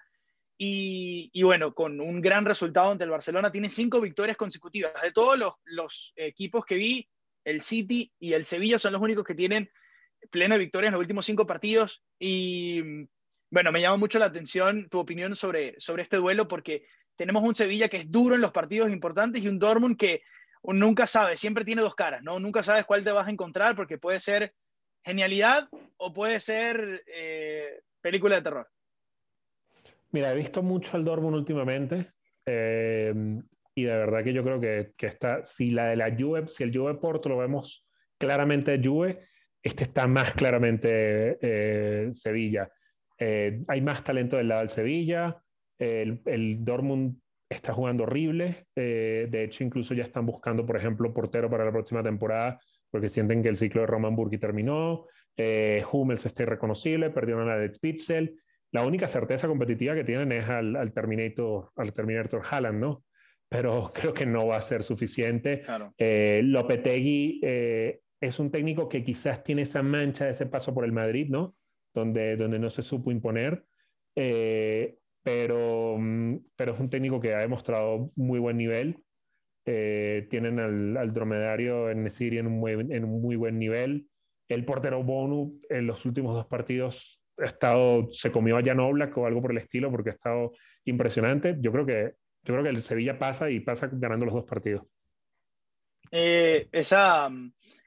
y, 0.57 1.43
bueno, 1.43 1.75
con 1.75 2.01
un 2.01 2.21
gran 2.21 2.45
resultado 2.45 2.93
ante 2.93 3.05
el 3.05 3.11
Barcelona, 3.11 3.51
tiene 3.51 3.69
cinco 3.69 4.01
victorias 4.01 4.37
consecutivas. 4.37 4.93
De 5.03 5.13
todos 5.13 5.39
los, 5.39 5.55
los, 5.65 6.13
equipos 6.17 6.65
que 6.65 6.77
vi, 6.77 7.09
el 7.45 7.63
City 7.63 8.13
y 8.19 8.33
el 8.33 8.47
Sevilla 8.47 8.79
son 8.79 8.93
los 8.93 9.03
únicos 9.03 9.25
que 9.25 9.35
tienen 9.35 9.71
plena 10.31 10.57
victoria 10.57 10.89
en 10.89 10.93
los 10.93 11.01
últimos 11.01 11.27
cinco 11.27 11.47
partidos. 11.47 12.05
Y 12.19 12.83
bueno, 13.55 13.71
me 13.71 13.81
llama 13.81 13.99
mucho 13.99 14.19
la 14.19 14.25
atención 14.25 14.89
tu 14.89 14.99
opinión 14.99 15.37
sobre, 15.37 15.77
sobre 15.79 16.03
este 16.03 16.17
duelo, 16.17 16.49
porque 16.49 16.87
tenemos 17.15 17.45
un 17.45 17.55
Sevilla 17.55 17.89
que 17.89 17.99
es 17.99 18.11
duro 18.11 18.35
en 18.35 18.41
los 18.41 18.51
partidos 18.51 18.91
importantes 18.91 19.41
y 19.45 19.49
un 19.49 19.61
Dortmund 19.61 19.97
que 19.97 20.23
nunca 20.65 21.07
sabe, 21.07 21.37
siempre 21.37 21.65
tiene 21.65 21.81
dos 21.81 21.95
caras, 21.95 22.21
¿no? 22.25 22.41
Nunca 22.41 22.65
sabes 22.65 22.85
cuál 22.85 23.05
te 23.05 23.13
vas 23.13 23.29
a 23.29 23.31
encontrar, 23.31 23.77
porque 23.77 23.97
puede 23.97 24.19
ser 24.19 24.55
genialidad 25.05 25.69
o 25.97 26.13
puede 26.13 26.41
ser 26.41 27.05
eh, 27.07 27.81
película 28.01 28.35
de 28.35 28.43
terror. 28.43 28.69
Mira, 30.11 30.33
he 30.33 30.37
visto 30.37 30.61
mucho 30.61 30.97
al 30.97 31.05
Dortmund 31.05 31.37
últimamente 31.37 32.11
eh, 32.45 33.15
y 33.73 33.85
de 33.85 33.97
verdad 33.97 34.25
que 34.25 34.33
yo 34.33 34.43
creo 34.43 34.61
que, 34.61 34.95
que, 34.97 35.07
está, 35.07 35.45
si 35.45 35.71
la 35.71 35.91
de 35.91 35.97
la 35.97 36.13
Juve, 36.19 36.49
si 36.49 36.65
el 36.65 36.77
Juve 36.77 36.95
Porto 36.95 37.29
lo 37.29 37.39
vemos 37.39 37.87
claramente 38.19 38.81
Juve, 38.83 39.21
este 39.63 39.85
está 39.85 40.09
más 40.09 40.33
claramente 40.33 41.39
eh, 41.41 42.09
Sevilla. 42.13 42.69
Eh, 43.19 43.63
hay 43.69 43.81
más 43.81 44.03
talento 44.03 44.37
del 44.37 44.49
lado 44.49 44.61
del 44.61 44.71
Sevilla, 44.71 45.41
el, 45.79 46.21
el 46.27 46.65
Dortmund 46.65 47.17
está 47.49 47.73
jugando 47.73 48.05
horrible, 48.05 48.67
de 48.75 49.45
hecho 49.45 49.63
incluso 49.63 49.95
ya 49.95 50.03
están 50.03 50.27
buscando, 50.27 50.67
por 50.67 50.77
ejemplo, 50.77 51.13
portero 51.13 51.49
para 51.49 51.65
la 51.65 51.71
próxima 51.71 52.03
temporada 52.03 52.59
porque 52.91 53.09
sienten 53.09 53.43
que 53.43 53.49
el 53.49 53.57
ciclo 53.57 53.83
de 53.83 53.87
Roman 53.87 54.17
Burki 54.17 54.39
terminó, 54.39 55.07
Hummels 55.93 56.27
está 56.27 56.43
irreconocible, 56.45 57.11
perdieron 57.11 57.49
a 57.49 57.63
Ed 57.63 57.75
Spitzel, 57.75 58.41
la 58.75 58.85
única 58.85 59.07
certeza 59.07 59.47
competitiva 59.47 59.95
que 59.95 60.03
tienen 60.03 60.33
es 60.33 60.49
al, 60.49 60.93
Terminator, 60.93 61.71
al 61.77 61.93
Terminator 61.93 62.43
Haaland, 62.51 62.81
¿no? 62.81 63.05
Pero 63.49 63.93
creo 63.95 64.13
que 64.13 64.27
no 64.27 64.49
va 64.49 64.57
a 64.57 64.61
ser 64.61 64.83
suficiente. 64.83 65.63
Eh, 65.97 66.41
Lopetegui 66.43 67.41
eh, 67.45 68.01
es 68.21 68.41
un 68.41 68.51
técnico 68.51 68.89
que 68.89 69.05
quizás 69.05 69.45
tiene 69.45 69.63
esa 69.63 69.81
mancha 69.81 70.25
de 70.25 70.33
ese 70.33 70.47
paso 70.47 70.75
por 70.75 70.85
el 70.85 70.91
Madrid, 70.91 71.29
¿no? 71.31 71.55
Donde, 71.95 72.37
donde 72.37 72.59
no 72.59 72.69
se 72.71 72.83
supo 72.83 73.11
imponer. 73.11 73.65
Eh, 74.17 74.99
pero, 75.23 75.97
mm, 75.99 76.37
pero 76.57 76.75
es 76.75 76.81
un 76.81 76.91
técnico 76.91 77.21
que 77.21 77.35
ha 77.35 77.39
demostrado 77.39 78.13
muy 78.17 78.39
buen 78.39 78.57
nivel. 78.57 78.99
eh, 79.67 80.27
tienen 80.29 80.59
al, 80.61 81.15
dromedario 81.15 81.89
en 81.89 82.05
Nesiri 82.05 82.37
en 82.37 82.47
un, 82.49 82.59
muy, 82.59 82.73
en 82.73 83.05
un 83.05 83.23
muy 83.23 83.37
buen 83.37 83.59
nivel. 83.59 84.09
El 84.49 84.67
portero 84.67 85.03
Bonu 85.03 85.59
en 85.71 85.87
los 85.87 86.05
últimos 86.05 86.35
dos 86.35 86.47
partidos 86.47 87.23
ha 87.39 87.47
estado, 87.47 88.09
se 88.11 88.31
comió 88.31 88.59
a 88.59 88.63
Jan 88.63 88.81
Oblak 88.81 89.17
o 89.17 89.27
algo 89.27 89.41
por 89.41 89.53
el 89.53 89.59
estilo 89.59 89.91
porque 89.91 90.11
ha 90.11 90.15
estado 90.15 90.53
impresionante. 90.85 91.57
Yo 91.61 91.73
creo 91.73 91.87
que, 91.87 92.13
yo 92.43 92.55
creo 92.55 92.63
que 92.63 92.69
el 92.69 92.83
Sevilla 92.83 93.19
pasa 93.19 93.51
y 93.51 93.61
pasa 93.61 93.89
ganando 93.91 94.27
los 94.27 94.35
dos 94.35 94.45
partidos. 94.45 94.87
Eh, 96.11 96.69
esa, 96.71 97.31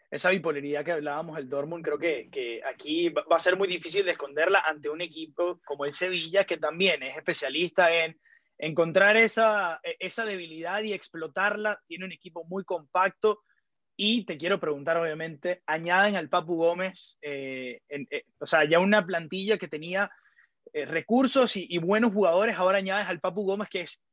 esa 0.10 0.30
bipolaridad 0.30 0.86
que 0.86 0.94
hablábamos 0.94 1.36
del 1.36 1.50
Dortmund, 1.50 1.84
creo 1.84 1.98
que, 1.98 2.30
que, 2.32 2.62
aquí 2.64 3.10
va 3.10 3.36
a 3.36 3.40
ser 3.40 3.58
muy 3.58 3.68
difícil 3.68 4.06
de 4.06 4.12
esconderla 4.12 4.62
ante 4.66 4.90
un 4.90 5.02
equipo 5.02 5.60
como 5.66 5.86
el 5.86 5.94
Sevilla, 5.94 6.46
que 6.46 6.58
también 6.58 7.04
es 7.04 7.18
especialista 7.18 7.94
en 7.94 8.18
encontrar 8.58 9.18
esa, 9.18 9.80
e, 9.84 9.98
esa 10.00 10.26
debilidad 10.26 10.82
y 10.84 10.94
explotarla. 10.94 11.82
Tiene 11.88 12.06
un 12.06 12.12
equipo 12.12 12.46
muy 12.46 12.64
compacto. 12.64 13.42
Y 14.00 14.26
te 14.26 14.38
quiero 14.38 14.60
preguntar, 14.60 14.96
obviamente, 14.98 15.64
añaden 15.66 16.16
al 16.16 16.30
Papu 16.30 16.56
Gómez, 16.56 17.18
eh, 17.20 17.82
eh, 17.90 18.24
o 18.40 18.46
sea, 18.46 18.64
ya 18.64 18.78
una 18.78 19.04
plantilla 19.04 19.58
que 19.58 19.68
tenía 19.68 20.12
eh, 20.72 20.86
recursos 20.86 21.56
y, 21.56 21.78
buenos 21.80 22.14
jugadores, 22.14 22.56
ahora 22.56 22.78
añades 22.78 23.08
al 23.08 23.20
Papu 23.20 23.44
Gómez, 23.44 23.70
que 23.70 23.82
es 23.82 24.06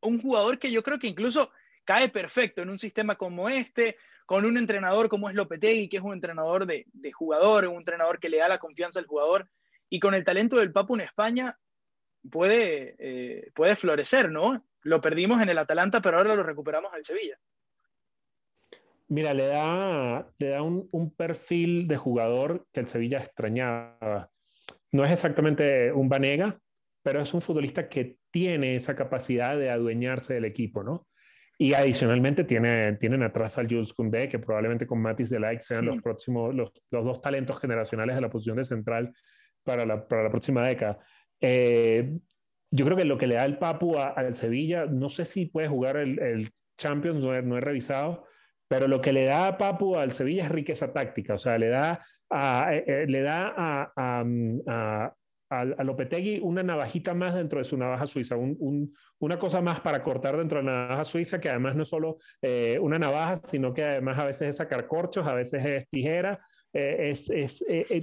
un 0.00 0.22
jugador 0.22 0.58
que 0.58 0.70
yo 0.70 0.82
creo 0.82 0.98
que 0.98 1.08
incluso 1.08 1.52
cae 1.86 2.10
perfecto 2.10 2.60
en 2.60 2.68
un 2.68 2.78
sistema 2.78 3.14
como 3.14 3.48
este, 3.48 3.96
con 4.26 4.44
un 4.44 4.58
entrenador 4.58 5.08
como 5.08 5.30
es 5.30 5.34
Lopetegui, 5.34 5.88
que 5.88 5.96
es 5.96 6.02
un 6.02 6.12
entrenador 6.12 6.66
de, 6.66 6.84
jugador, 7.12 7.66
un 7.66 7.78
entrenador 7.78 8.18
que 8.18 8.28
le 8.28 8.38
da 8.38 8.48
la 8.48 8.58
confianza 8.58 8.98
al 8.98 9.06
jugador, 9.06 9.48
y 9.88 10.00
con 10.00 10.14
el 10.14 10.24
talento 10.24 10.56
del 10.56 10.72
Papu 10.72 10.96
en 10.96 11.02
España, 11.02 11.56
puede, 12.30 12.96
eh, 12.98 13.50
puede 13.54 13.76
florecer, 13.76 14.30
¿no? 14.30 14.66
Lo 14.82 15.00
perdimos 15.00 15.40
en 15.40 15.48
el 15.48 15.58
Atalanta, 15.58 16.02
pero 16.02 16.18
ahora 16.18 16.34
lo 16.34 16.42
recuperamos 16.42 16.92
al 16.92 17.04
Sevilla. 17.04 17.38
Mira, 19.08 19.32
le 19.32 19.46
da, 19.46 20.28
le 20.38 20.48
da 20.48 20.62
un, 20.62 20.88
un, 20.90 21.14
perfil 21.14 21.86
de 21.86 21.96
jugador 21.96 22.66
que 22.72 22.80
el 22.80 22.88
Sevilla 22.88 23.20
extrañaba. 23.20 24.28
No 24.90 25.04
es 25.04 25.12
exactamente 25.12 25.92
un 25.92 26.08
Vanega, 26.08 26.58
pero 27.02 27.20
es 27.20 27.32
un 27.32 27.40
futbolista 27.40 27.88
que 27.88 28.18
tiene 28.32 28.74
esa 28.74 28.96
capacidad 28.96 29.56
de 29.56 29.70
adueñarse 29.70 30.34
del 30.34 30.44
equipo, 30.44 30.82
¿no? 30.82 31.06
Y 31.58 31.72
adicionalmente 31.72 32.44
tiene, 32.44 32.94
tienen 32.96 33.22
atrás 33.22 33.56
al 33.56 33.66
Jules 33.66 33.92
Koundé, 33.92 34.28
que 34.28 34.38
probablemente 34.38 34.86
con 34.86 35.00
Matis 35.00 35.30
de 35.30 35.40
Like 35.40 35.62
sean 35.62 35.86
los 35.86 36.02
próximos, 36.02 36.54
los, 36.54 36.70
los, 36.90 37.04
dos 37.04 37.22
talentos 37.22 37.58
generacionales 37.58 38.14
de 38.14 38.20
la 38.20 38.28
posición 38.28 38.58
de 38.58 38.64
central 38.64 39.14
para 39.64 39.86
la, 39.86 40.06
para 40.06 40.24
la 40.24 40.30
próxima 40.30 40.66
década. 40.66 40.98
Eh, 41.40 42.18
yo 42.70 42.84
creo 42.84 42.96
que 42.96 43.04
lo 43.04 43.16
que 43.16 43.26
le 43.26 43.36
da 43.36 43.44
el 43.44 43.58
Papu 43.58 43.96
al 43.98 44.34
Sevilla, 44.34 44.86
no 44.86 45.08
sé 45.08 45.24
si 45.24 45.46
puede 45.46 45.68
jugar 45.68 45.96
el, 45.96 46.50
Champions, 46.78 47.24
no 47.24 47.56
he, 47.56 47.60
revisado, 47.62 48.26
pero 48.68 48.86
lo 48.86 49.00
que 49.00 49.14
le 49.14 49.24
da 49.24 49.46
a 49.46 49.56
Papu 49.56 49.96
al 49.96 50.12
Sevilla 50.12 50.44
es 50.44 50.50
riqueza 50.50 50.92
táctica, 50.92 51.34
o 51.34 51.38
sea, 51.38 51.56
le 51.56 51.68
da 51.68 52.04
a, 52.28 52.74
eh, 52.74 52.84
eh, 52.86 53.06
le 53.08 53.22
da 53.22 53.54
a, 53.56 53.92
a, 53.96 54.24
a, 54.66 55.14
Lopetegui 55.50 56.40
una 56.40 56.62
navajita 56.62 57.14
más 57.14 57.34
dentro 57.34 57.58
de 57.58 57.64
su 57.64 57.76
navaja 57.76 58.06
suiza, 58.06 58.36
una 58.36 59.38
cosa 59.38 59.60
más 59.60 59.80
para 59.80 60.02
cortar 60.02 60.36
dentro 60.36 60.58
de 60.58 60.64
la 60.64 60.88
navaja 60.88 61.04
suiza, 61.04 61.40
que 61.40 61.48
además 61.48 61.76
no 61.76 61.84
es 61.84 61.88
solo 61.88 62.18
una 62.80 62.98
navaja, 62.98 63.36
sino 63.36 63.72
que 63.72 63.84
además 63.84 64.18
a 64.18 64.24
veces 64.24 64.48
es 64.48 64.56
sacar 64.56 64.86
corchos, 64.86 65.26
a 65.26 65.34
veces 65.34 65.64
es 65.64 65.88
tijera, 65.88 66.40
es, 66.72 67.30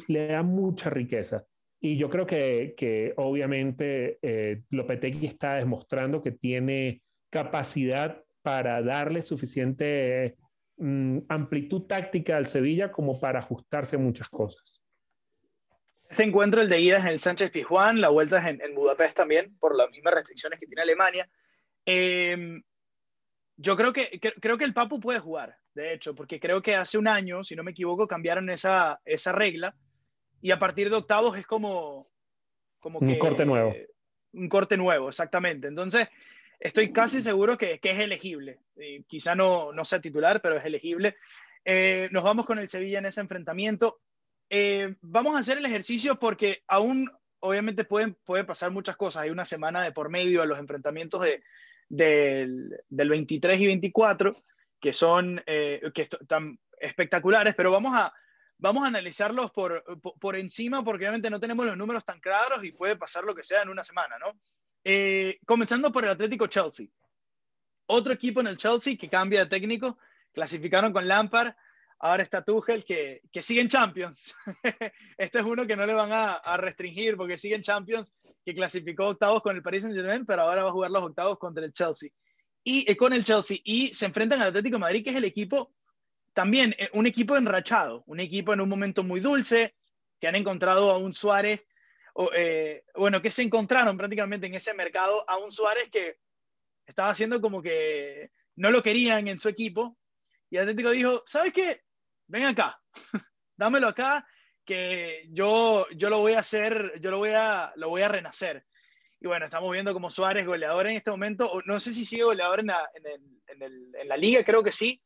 le 0.08 0.28
da 0.28 0.44
mucha 0.44 0.90
riqueza. 0.90 1.44
Y 1.86 1.98
yo 1.98 2.10
creo 2.10 2.26
que, 2.26 2.76
que 2.78 3.14
obviamente 3.18 4.18
eh, 4.22 4.62
Lopetegui 4.70 5.28
está 5.28 5.56
demostrando 5.56 6.24
que 6.24 6.32
tiene 6.32 7.02
capacidad 7.30 8.24
para 8.42 8.82
darle 8.82 9.22
suficiente 9.22 10.38
mm, 10.78 11.18
amplitud 11.28 11.82
táctica 11.82 12.38
al 12.38 12.48
Sevilla 12.48 12.90
como 12.90 13.20
para 13.20 13.40
ajustarse 13.40 13.98
a 13.98 14.00
muchas 14.00 14.30
cosas. 14.30 14.82
Este 16.14 16.26
encuentro, 16.26 16.62
el 16.62 16.70
de 16.70 16.80
ida 16.80 16.98
es 17.00 17.06
en 17.06 17.10
el 17.10 17.20
Sánchez 17.20 17.50
Pizjuán, 17.50 18.00
la 18.00 18.10
vuelta 18.10 18.38
es 18.38 18.46
en, 18.46 18.76
Budapest 18.76 19.18
también, 19.18 19.58
por 19.58 19.76
las 19.76 19.90
mismas 19.90 20.14
restricciones 20.14 20.60
que 20.60 20.68
tiene 20.68 20.84
Alemania. 20.84 21.28
Em, 21.88 22.62
yo 23.58 23.76
creo 23.76 23.92
que, 23.92 24.20
creo 24.40 24.56
que 24.56 24.64
el 24.64 24.76
Papu 24.76 25.00
puede 25.00 25.18
jugar, 25.18 25.58
de 25.74 25.92
hecho, 25.92 26.14
porque 26.14 26.40
creo 26.40 26.62
que 26.62 26.76
hace 26.76 27.00
un 27.00 27.08
año, 27.08 27.44
si 27.44 27.56
no 27.56 27.64
me 27.64 27.72
equivoco, 27.72 28.08
cambiaron 28.08 28.52
esa, 28.52 29.02
esa 29.06 29.32
regla 29.32 29.76
y 30.40 30.52
a 30.52 30.60
partir 30.60 30.92
de 30.92 30.98
octavos 30.98 31.36
es 31.36 31.48
como... 31.48 32.08
como 32.80 33.00
un 33.00 33.18
corte 33.18 33.44
nuevo. 33.44 33.74
un 34.34 34.50
corte 34.50 34.78
nuevo, 34.78 35.10
exactamente. 35.10 35.68
Entonces, 35.68 36.10
estoy 36.60 36.94
casi 36.94 37.24
seguro 37.24 37.58
que, 37.58 37.80
que 37.80 37.90
es 37.90 37.98
elegible. 37.98 38.60
quizá 39.08 39.34
no, 39.34 39.74
no 39.74 39.84
sea 39.84 40.00
titular, 40.00 40.44
pero 40.44 40.60
es 40.60 40.66
elegible. 40.66 41.16
Eh, 41.66 42.08
nos 42.12 42.24
vamos 42.24 42.46
con 42.46 42.60
el 42.60 42.70
Sevilla 42.70 43.00
en 43.00 43.08
ese 43.08 43.22
enfrentamiento. 43.22 44.02
Eh, 44.56 44.98
vamos 45.02 45.36
a 45.36 45.40
hacer 45.40 45.58
el 45.58 45.66
ejercicio 45.66 46.20
porque 46.20 46.64
aún, 46.68 47.10
obviamente, 47.40 47.86
pueden, 47.86 48.14
puede 48.24 48.44
pasar 48.44 48.70
muchas 48.70 48.96
cosas. 48.96 49.24
Hay 49.24 49.32
una 49.32 49.46
semana 49.46 49.82
de 49.82 49.92
por 49.92 50.10
medio 50.10 50.44
a 50.44 50.46
los 50.46 50.60
enfrentamientos 50.60 51.24
de, 51.24 51.44
del, 51.90 52.80
del 52.88 53.10
23 53.10 53.60
y 53.60 53.66
24 53.66 54.44
que 54.80 54.94
son 54.94 55.42
eh, 55.48 55.82
están 55.96 56.60
espectaculares, 56.80 57.56
pero 57.56 57.72
vamos 57.72 57.96
a, 57.96 58.14
analizarlos 58.86 59.50
por, 59.50 59.84
por, 60.20 60.36
encima 60.36 60.84
porque 60.84 61.06
obviamente 61.06 61.32
no 61.32 61.40
tenemos 61.40 61.66
los 61.66 61.76
números 61.76 62.06
tan 62.06 62.20
claros 62.20 62.64
y 62.64 62.74
puede 62.74 62.96
pasar 62.96 63.24
lo 63.24 63.34
que 63.34 63.44
sea 63.44 63.64
en 63.64 63.70
una 63.70 63.84
semana, 63.84 64.20
¿no? 64.20 64.40
Eh, 64.84 65.40
comenzando 65.48 65.92
por 65.92 66.04
el 66.04 66.12
Atlético 66.12 66.46
Chelsea. 66.46 66.88
Otro 67.88 68.14
equipo 68.14 68.42
en 68.42 68.48
el 68.48 68.58
Chelsea 68.58 68.98
que 68.98 69.10
cambia 69.10 69.40
de 69.40 69.50
técnico, 69.50 69.98
clasificaron 70.32 70.94
con 70.94 71.08
Lampard, 71.08 71.56
ahora 72.04 72.22
está 72.22 72.44
Tuchel 72.44 72.84
que, 72.84 73.22
que 73.32 73.42
sigue 73.42 73.62
en 73.62 73.70
Champions. 73.70 74.36
este 75.18 75.40
es 75.40 75.46
uno 75.46 75.66
que 75.66 75.78
no 75.78 75.86
le 75.86 75.94
van 75.94 76.12
a, 76.12 76.58
restringir 76.58 77.16
porque 77.16 77.38
sigue 77.38 77.56
en 77.56 77.64
Champions, 77.64 78.12
que 78.46 78.54
clasificó 78.54 79.08
octavos 79.08 79.42
con 79.42 79.56
el 79.56 79.64
Paris 79.64 79.84
Saint-Germain, 79.84 80.26
pero 80.26 80.42
ahora 80.42 80.64
va 80.64 80.70
a 80.70 80.74
jugar 80.74 80.92
los 80.92 81.02
octavos 81.02 81.40
contra 81.40 81.64
el 81.64 81.72
Chelsea. 81.72 82.10
Y 82.62 82.90
eh, 82.92 82.98
con 82.98 83.14
el 83.14 83.24
Chelsea 83.24 83.58
y 83.64 83.88
se 83.94 84.06
enfrentan 84.06 84.42
al 84.42 84.50
Atlético 84.50 84.80
Madrid, 84.80 85.02
que 85.02 85.12
es 85.12 85.16
el 85.16 85.24
equipo 85.24 85.74
también 86.34 86.76
eh, 86.78 86.90
un 86.92 87.08
equipo 87.08 87.38
enrachado, 87.38 88.04
un 88.06 88.20
equipo 88.20 88.52
en 88.52 88.60
un 88.60 88.68
momento 88.68 89.04
muy 89.06 89.22
dulce, 89.22 89.74
que 90.20 90.28
han 90.28 90.36
encontrado 90.36 90.92
a 90.92 90.98
un 90.98 91.14
Suárez, 91.14 91.66
eh, 92.36 92.84
bueno, 92.96 93.22
que 93.22 93.32
se 93.32 93.44
encontraron 93.44 93.96
prácticamente 93.96 94.48
en 94.48 94.56
ese 94.56 94.74
mercado 94.74 95.24
a 95.30 95.38
un 95.38 95.52
Suárez 95.52 95.90
que 95.90 96.18
estaba 96.86 97.10
haciendo 97.10 97.40
como 97.40 97.62
que 97.62 98.32
no 98.58 98.72
lo 98.72 98.84
querían 98.84 99.30
en 99.30 99.40
su 99.40 99.48
equipo. 99.48 99.98
Y 100.50 100.58
Atlético 100.58 100.92
dijo, 100.92 101.24
¿sabes 101.26 101.54
qué? 101.54 101.82
Ven 102.34 102.46
acá, 102.46 102.82
dámelo 103.56 103.88
acá, 103.88 104.28
que 104.66 105.28
yo, 105.30 105.86
yo 105.96 106.10
lo 106.10 106.18
voy 106.18 106.34
a 106.34 106.40
hacer, 106.40 107.00
yo 107.00 107.12
lo 107.12 107.20
voy 107.20 107.30
a, 107.30 107.72
lo 107.76 107.90
voy 107.90 108.02
a 108.02 108.08
renacer. 108.08 108.66
Y 109.22 109.28
bueno, 109.28 109.46
estamos 109.46 109.72
viendo 109.72 109.94
como 109.94 110.10
Suárez 110.10 110.44
goleador 110.44 110.88
en 110.88 110.96
este 110.96 111.12
momento, 111.12 111.62
no 111.68 111.80
sé 111.80 111.94
si 111.94 112.04
sigue 112.04 112.24
goleador 112.24 112.62
en 112.62 112.68
la, 112.68 112.90
en 112.96 114.08
la 114.08 114.18
liga, 114.18 114.44
creo 114.44 114.64
que 114.64 114.72
sí, 114.72 115.00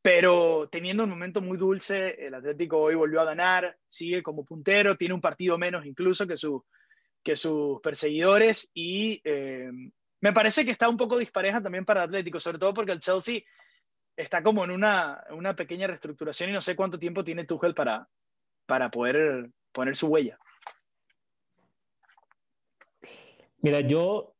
pero 0.00 0.68
teniendo 0.70 1.02
un 1.02 1.10
momento 1.10 1.42
muy 1.42 1.58
dulce, 1.58 2.24
el 2.24 2.34
Atlético 2.34 2.78
hoy 2.78 2.94
volvió 2.94 3.20
a 3.20 3.24
ganar, 3.24 3.76
sigue 3.88 4.22
como 4.22 4.44
puntero, 4.44 4.94
tiene 4.94 5.14
un 5.14 5.20
partido 5.20 5.58
menos 5.58 5.84
incluso 5.84 6.24
que, 6.24 6.36
su, 6.36 6.64
que 7.24 7.34
sus 7.34 7.80
perseguidores 7.80 8.70
y 8.72 9.20
eh, 9.24 9.72
me 10.20 10.32
parece 10.32 10.64
que 10.64 10.70
está 10.70 10.88
un 10.88 10.96
poco 10.96 11.18
dispareja 11.18 11.60
también 11.60 11.84
para 11.84 12.04
el 12.04 12.10
Atlético, 12.10 12.38
sobre 12.38 12.60
todo 12.60 12.72
porque 12.72 12.92
el 12.92 13.00
Chelsea 13.00 13.40
está 14.16 14.42
como 14.42 14.64
en 14.64 14.70
una, 14.70 15.24
una 15.30 15.56
pequeña 15.56 15.86
reestructuración 15.86 16.50
y 16.50 16.52
no 16.52 16.60
sé 16.60 16.76
cuánto 16.76 16.98
tiempo 16.98 17.24
tiene 17.24 17.44
Tuchel 17.44 17.74
para, 17.74 18.08
para 18.66 18.90
poder 18.90 19.50
poner 19.72 19.96
su 19.96 20.08
huella. 20.08 20.38
Mira, 23.58 23.80
yo, 23.80 24.34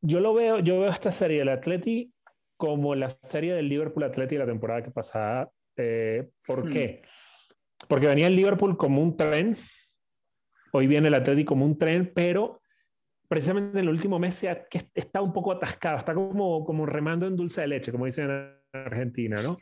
yo 0.00 0.20
lo 0.20 0.32
veo, 0.32 0.60
yo 0.60 0.80
veo 0.80 0.90
esta 0.90 1.10
serie 1.10 1.40
del 1.40 1.48
Atlético 1.48 2.12
como 2.56 2.94
la 2.94 3.08
serie 3.08 3.54
del 3.54 3.68
Liverpool 3.68 4.04
Atleti 4.04 4.34
de 4.34 4.40
la 4.40 4.46
temporada 4.46 4.82
que 4.82 4.90
pasaba. 4.90 5.50
Eh, 5.76 6.28
¿Por 6.46 6.68
hmm. 6.68 6.72
qué? 6.72 7.02
Porque 7.88 8.06
venía 8.06 8.26
el 8.26 8.36
Liverpool 8.36 8.76
como 8.76 9.02
un 9.02 9.16
tren, 9.16 9.56
hoy 10.72 10.86
viene 10.86 11.08
el 11.08 11.14
Atleti 11.14 11.44
como 11.44 11.64
un 11.64 11.78
tren, 11.78 12.12
pero 12.14 12.59
precisamente 13.30 13.78
en 13.78 13.84
el 13.84 13.90
último 13.90 14.18
mes 14.18 14.34
se 14.34 14.66
está 14.92 15.22
un 15.22 15.32
poco 15.32 15.52
atascado, 15.52 15.98
está 15.98 16.14
como, 16.14 16.64
como 16.64 16.84
remando 16.84 17.28
en 17.28 17.36
dulce 17.36 17.60
de 17.60 17.68
leche, 17.68 17.92
como 17.92 18.06
dicen 18.06 18.28
en 18.28 18.52
Argentina, 18.72 19.40
¿no? 19.40 19.56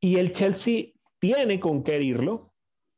Y 0.00 0.16
el 0.16 0.32
Chelsea 0.32 0.86
tiene 1.20 1.60
con 1.60 1.84
qué 1.84 2.02
irlo, 2.02 2.52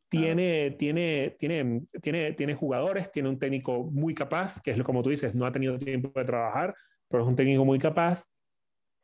tiene, 0.09 0.70
tiene, 0.78 1.37
tiene, 1.39 1.82
tiene, 2.01 2.32
tiene 2.32 2.55
jugadores, 2.55 3.12
tiene 3.12 3.28
un 3.28 3.39
técnico 3.39 3.85
muy 3.85 4.14
capaz, 4.14 4.59
que 4.62 4.70
es 4.70 4.82
como 4.85 5.03
tú 5.03 5.11
dices, 5.11 5.35
no 5.35 5.45
ha 5.45 5.53
tenido 5.53 5.78
tiempo 5.78 6.18
de 6.18 6.24
trabajar, 6.24 6.74
pero 7.11 7.22
es 7.22 7.28
un 7.28 7.37
técnico 7.37 7.66
muy 7.66 7.78
capaz. 7.78 8.24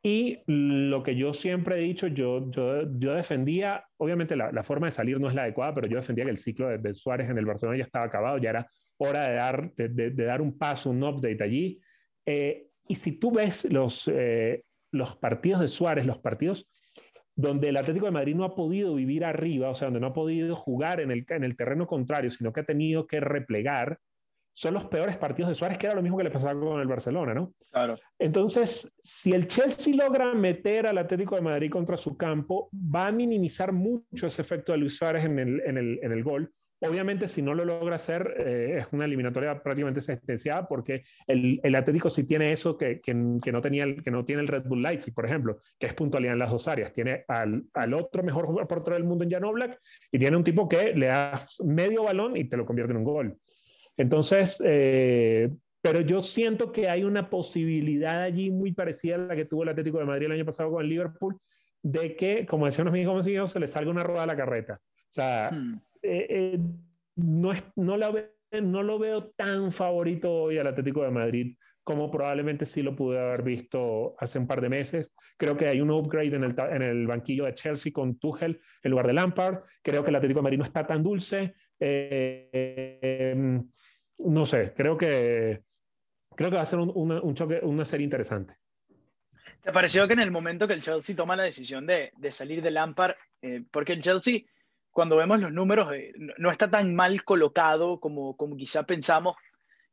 Y 0.03 0.39
lo 0.47 1.03
que 1.03 1.15
yo 1.15 1.31
siempre 1.31 1.75
he 1.75 1.81
dicho, 1.81 2.07
yo, 2.07 2.49
yo, 2.49 2.87
yo 2.97 3.13
defendía, 3.13 3.85
obviamente 3.97 4.35
la, 4.35 4.51
la, 4.51 4.63
forma 4.63 4.87
de 4.87 4.91
salir 4.91 5.19
no 5.19 5.29
es 5.29 5.35
la 5.35 5.43
adecuada, 5.43 5.75
pero 5.75 5.85
yo 5.85 5.97
defendía 5.97 6.25
que 6.25 6.31
el 6.31 6.39
ciclo 6.39 6.69
de, 6.75 6.93
Suárez 6.95 7.29
en 7.29 7.37
el 7.37 7.45
Barcelona 7.45 7.77
ya 7.77 7.83
estaba 7.83 8.05
acabado, 8.05 8.39
ya 8.39 8.49
era 8.49 8.67
hora 9.09 9.27
de 9.27 9.35
dar, 9.35 9.73
de, 9.75 9.89
de, 9.89 10.23
dar 10.23 10.41
un 10.41 10.57
paso, 10.57 10.89
un 10.89 11.03
update 11.03 11.43
allí. 11.43 11.79
Eh, 12.25 12.67
y 12.87 12.95
si 12.95 13.13
tú 13.13 13.31
ves 13.31 13.65
los, 13.65 14.09
eh, 14.13 14.63
los 14.91 15.15
partidos 15.15 15.61
de 15.61 15.67
Suárez, 15.67 16.05
los 16.05 16.19
partidos 16.19 16.69
donde 17.35 17.69
el 17.69 17.77
Atlético 17.77 18.05
de 18.05 18.11
Madrid 18.11 18.35
no 18.35 18.43
ha 18.43 18.55
podido 18.55 18.93
vivir 18.93 19.25
arriba, 19.25 19.69
o 19.69 19.75
sea, 19.75 19.87
donde 19.87 20.01
no 20.01 20.07
ha 20.07 20.13
podido 20.13 20.55
jugar 20.55 20.99
en 20.99 21.11
el, 21.11 21.25
en 21.29 21.43
el 21.43 21.55
terreno 21.55 21.87
contrario, 21.87 22.29
sino 22.29 22.51
que 22.53 22.59
ha 22.59 22.65
tenido 22.65 23.07
que 23.07 23.19
replegar, 23.19 23.99
son 24.53 24.73
los 24.73 24.85
peores 24.85 25.17
partidos 25.17 25.49
de 25.49 25.55
Suárez, 25.55 25.77
que 25.77 25.87
era 25.87 25.95
lo 25.95 26.01
mismo 26.01 26.17
que 26.17 26.25
le 26.25 26.29
pasaba 26.29 26.59
con 26.59 26.81
el 26.81 26.87
Barcelona, 26.87 27.33
¿no? 27.33 27.53
Claro. 27.71 27.95
Entonces, 28.19 28.91
si 29.01 29.31
el 29.31 29.47
Chelsea 29.47 29.95
logra 29.95 30.33
meter 30.33 30.87
al 30.87 30.97
Atlético 30.97 31.35
de 31.35 31.41
Madrid 31.41 31.71
contra 31.71 31.95
su 31.95 32.17
campo, 32.17 32.69
va 32.73 33.07
a 33.07 33.11
minimizar 33.11 33.71
mucho 33.71 34.27
ese 34.27 34.41
efecto 34.41 34.73
de 34.73 34.79
Luis 34.79 34.97
Suárez 34.97 35.23
en 35.23 35.39
el, 35.39 35.61
en 35.61 35.77
el, 35.77 35.99
en 36.03 36.11
el 36.11 36.23
gol. 36.23 36.53
Obviamente, 36.83 37.27
si 37.27 37.43
no 37.43 37.53
lo 37.53 37.63
logra 37.63 37.95
hacer, 37.95 38.33
eh, 38.39 38.79
es 38.79 38.87
una 38.91 39.05
eliminatoria 39.05 39.61
prácticamente 39.61 40.01
sentenciada 40.01 40.67
porque 40.67 41.03
el, 41.27 41.59
Atlético 41.75 42.09
sí 42.09 42.23
tiene 42.23 42.51
eso 42.51 42.75
que, 42.75 42.99
que, 43.01 43.13
no 43.13 43.61
tenía 43.61 43.85
que 44.03 44.09
no 44.09 44.25
tiene 44.25 44.41
el 44.41 44.47
Red 44.47 44.63
Bull 44.63 44.81
Leipzig, 44.81 45.13
por 45.13 45.27
ejemplo, 45.27 45.59
que 45.77 45.85
es 45.85 45.93
puntualidad 45.93 46.33
en 46.33 46.39
las 46.39 46.49
dos 46.49 46.67
áreas. 46.67 46.91
Tiene 46.91 47.23
al, 47.27 47.65
al 47.75 47.93
otro 47.93 48.23
mejor 48.23 48.67
portero 48.67 48.95
del 48.95 49.03
mundo 49.03 49.23
en 49.23 49.29
Jan 49.29 49.43
Oblak 49.43 49.79
y 50.11 50.17
tiene 50.17 50.35
un 50.35 50.43
tipo 50.43 50.67
que 50.67 50.93
le 50.93 51.05
da 51.05 51.45
medio 51.63 52.03
balón 52.03 52.35
y 52.35 52.45
te 52.45 52.57
lo 52.57 52.65
convierte 52.65 52.93
en 52.93 52.97
un 52.97 53.03
gol. 53.03 53.37
Entonces, 53.95 54.59
eh, 54.65 55.51
pero 55.81 56.01
yo 56.01 56.23
siento 56.23 56.71
que 56.71 56.89
hay 56.89 57.03
una 57.03 57.29
posibilidad 57.29 58.23
allí 58.23 58.49
muy 58.49 58.71
parecida 58.71 59.15
a 59.15 59.19
la 59.19 59.35
que 59.35 59.45
tuvo 59.45 59.61
el 59.63 59.69
Atlético 59.69 59.99
de 59.99 60.05
Madrid 60.05 60.25
el 60.25 60.31
año 60.31 60.45
pasado 60.45 60.71
con 60.71 60.81
el 60.81 60.89
Liverpool, 60.89 61.37
de 61.83 62.15
que, 62.15 62.47
como 62.47 62.65
decían 62.65 62.85
los 62.85 62.93
mismos 62.93 63.51
se 63.51 63.59
le 63.59 63.67
salga 63.67 63.91
una 63.91 64.03
rueda 64.03 64.23
a 64.23 64.27
la 64.27 64.35
carreta. 64.35 64.79
O 64.81 65.13
sea, 65.13 65.51
hmm. 65.51 65.79
Eh, 66.01 66.27
eh, 66.29 66.59
no, 67.15 67.51
es, 67.51 67.63
no, 67.75 67.97
la 67.97 68.11
ve, 68.11 68.35
no 68.61 68.83
lo 68.83 68.99
veo 68.99 69.29
tan 69.31 69.71
favorito 69.71 70.31
hoy 70.31 70.57
al 70.57 70.67
Atlético 70.67 71.03
de 71.03 71.11
Madrid 71.11 71.55
como 71.83 72.11
probablemente 72.11 72.65
sí 72.65 72.81
lo 72.81 72.95
pude 72.95 73.19
haber 73.19 73.41
visto 73.41 74.15
hace 74.19 74.37
un 74.37 74.47
par 74.47 74.61
de 74.61 74.69
meses. 74.69 75.11
Creo 75.37 75.57
que 75.57 75.67
hay 75.67 75.81
un 75.81 75.89
upgrade 75.89 76.35
en 76.35 76.43
el, 76.43 76.55
en 76.57 76.81
el 76.81 77.07
banquillo 77.07 77.45
de 77.45 77.55
Chelsea 77.55 77.91
con 77.91 78.17
Tuchel 78.19 78.61
en 78.83 78.91
lugar 78.91 79.07
de 79.07 79.13
Lampard. 79.13 79.63
Creo 79.81 80.03
que 80.03 80.09
el 80.09 80.15
Atlético 80.15 80.39
de 80.39 80.43
Madrid 80.43 80.59
no 80.59 80.65
está 80.65 80.85
tan 80.85 81.01
dulce. 81.01 81.55
Eh, 81.79 83.59
no 84.19 84.45
sé, 84.45 84.73
creo 84.75 84.95
que, 84.95 85.63
creo 86.35 86.49
que 86.51 86.55
va 86.55 86.61
a 86.61 86.67
ser 86.67 86.79
un, 86.79 86.91
una, 86.93 87.21
un 87.21 87.33
choque, 87.33 87.59
una 87.63 87.83
serie 87.83 88.03
interesante. 88.03 88.55
¿Te 89.61 89.71
pareció 89.71 90.07
que 90.07 90.13
en 90.13 90.19
el 90.19 90.31
momento 90.31 90.67
que 90.67 90.73
el 90.73 90.81
Chelsea 90.81 91.15
toma 91.15 91.35
la 91.35 91.43
decisión 91.43 91.85
de, 91.87 92.11
de 92.15 92.31
salir 92.31 92.61
de 92.61 92.71
Lampard, 92.71 93.15
porque 93.71 93.93
el 93.93 94.01
Chelsea, 94.01 94.41
cuando 94.91 95.15
vemos 95.15 95.39
los 95.39 95.51
números, 95.51 95.91
eh, 95.93 96.13
no 96.37 96.51
está 96.51 96.69
tan 96.69 96.93
mal 96.95 97.23
colocado 97.23 97.99
como, 97.99 98.35
como 98.35 98.55
quizá 98.55 98.85
pensamos, 98.85 99.35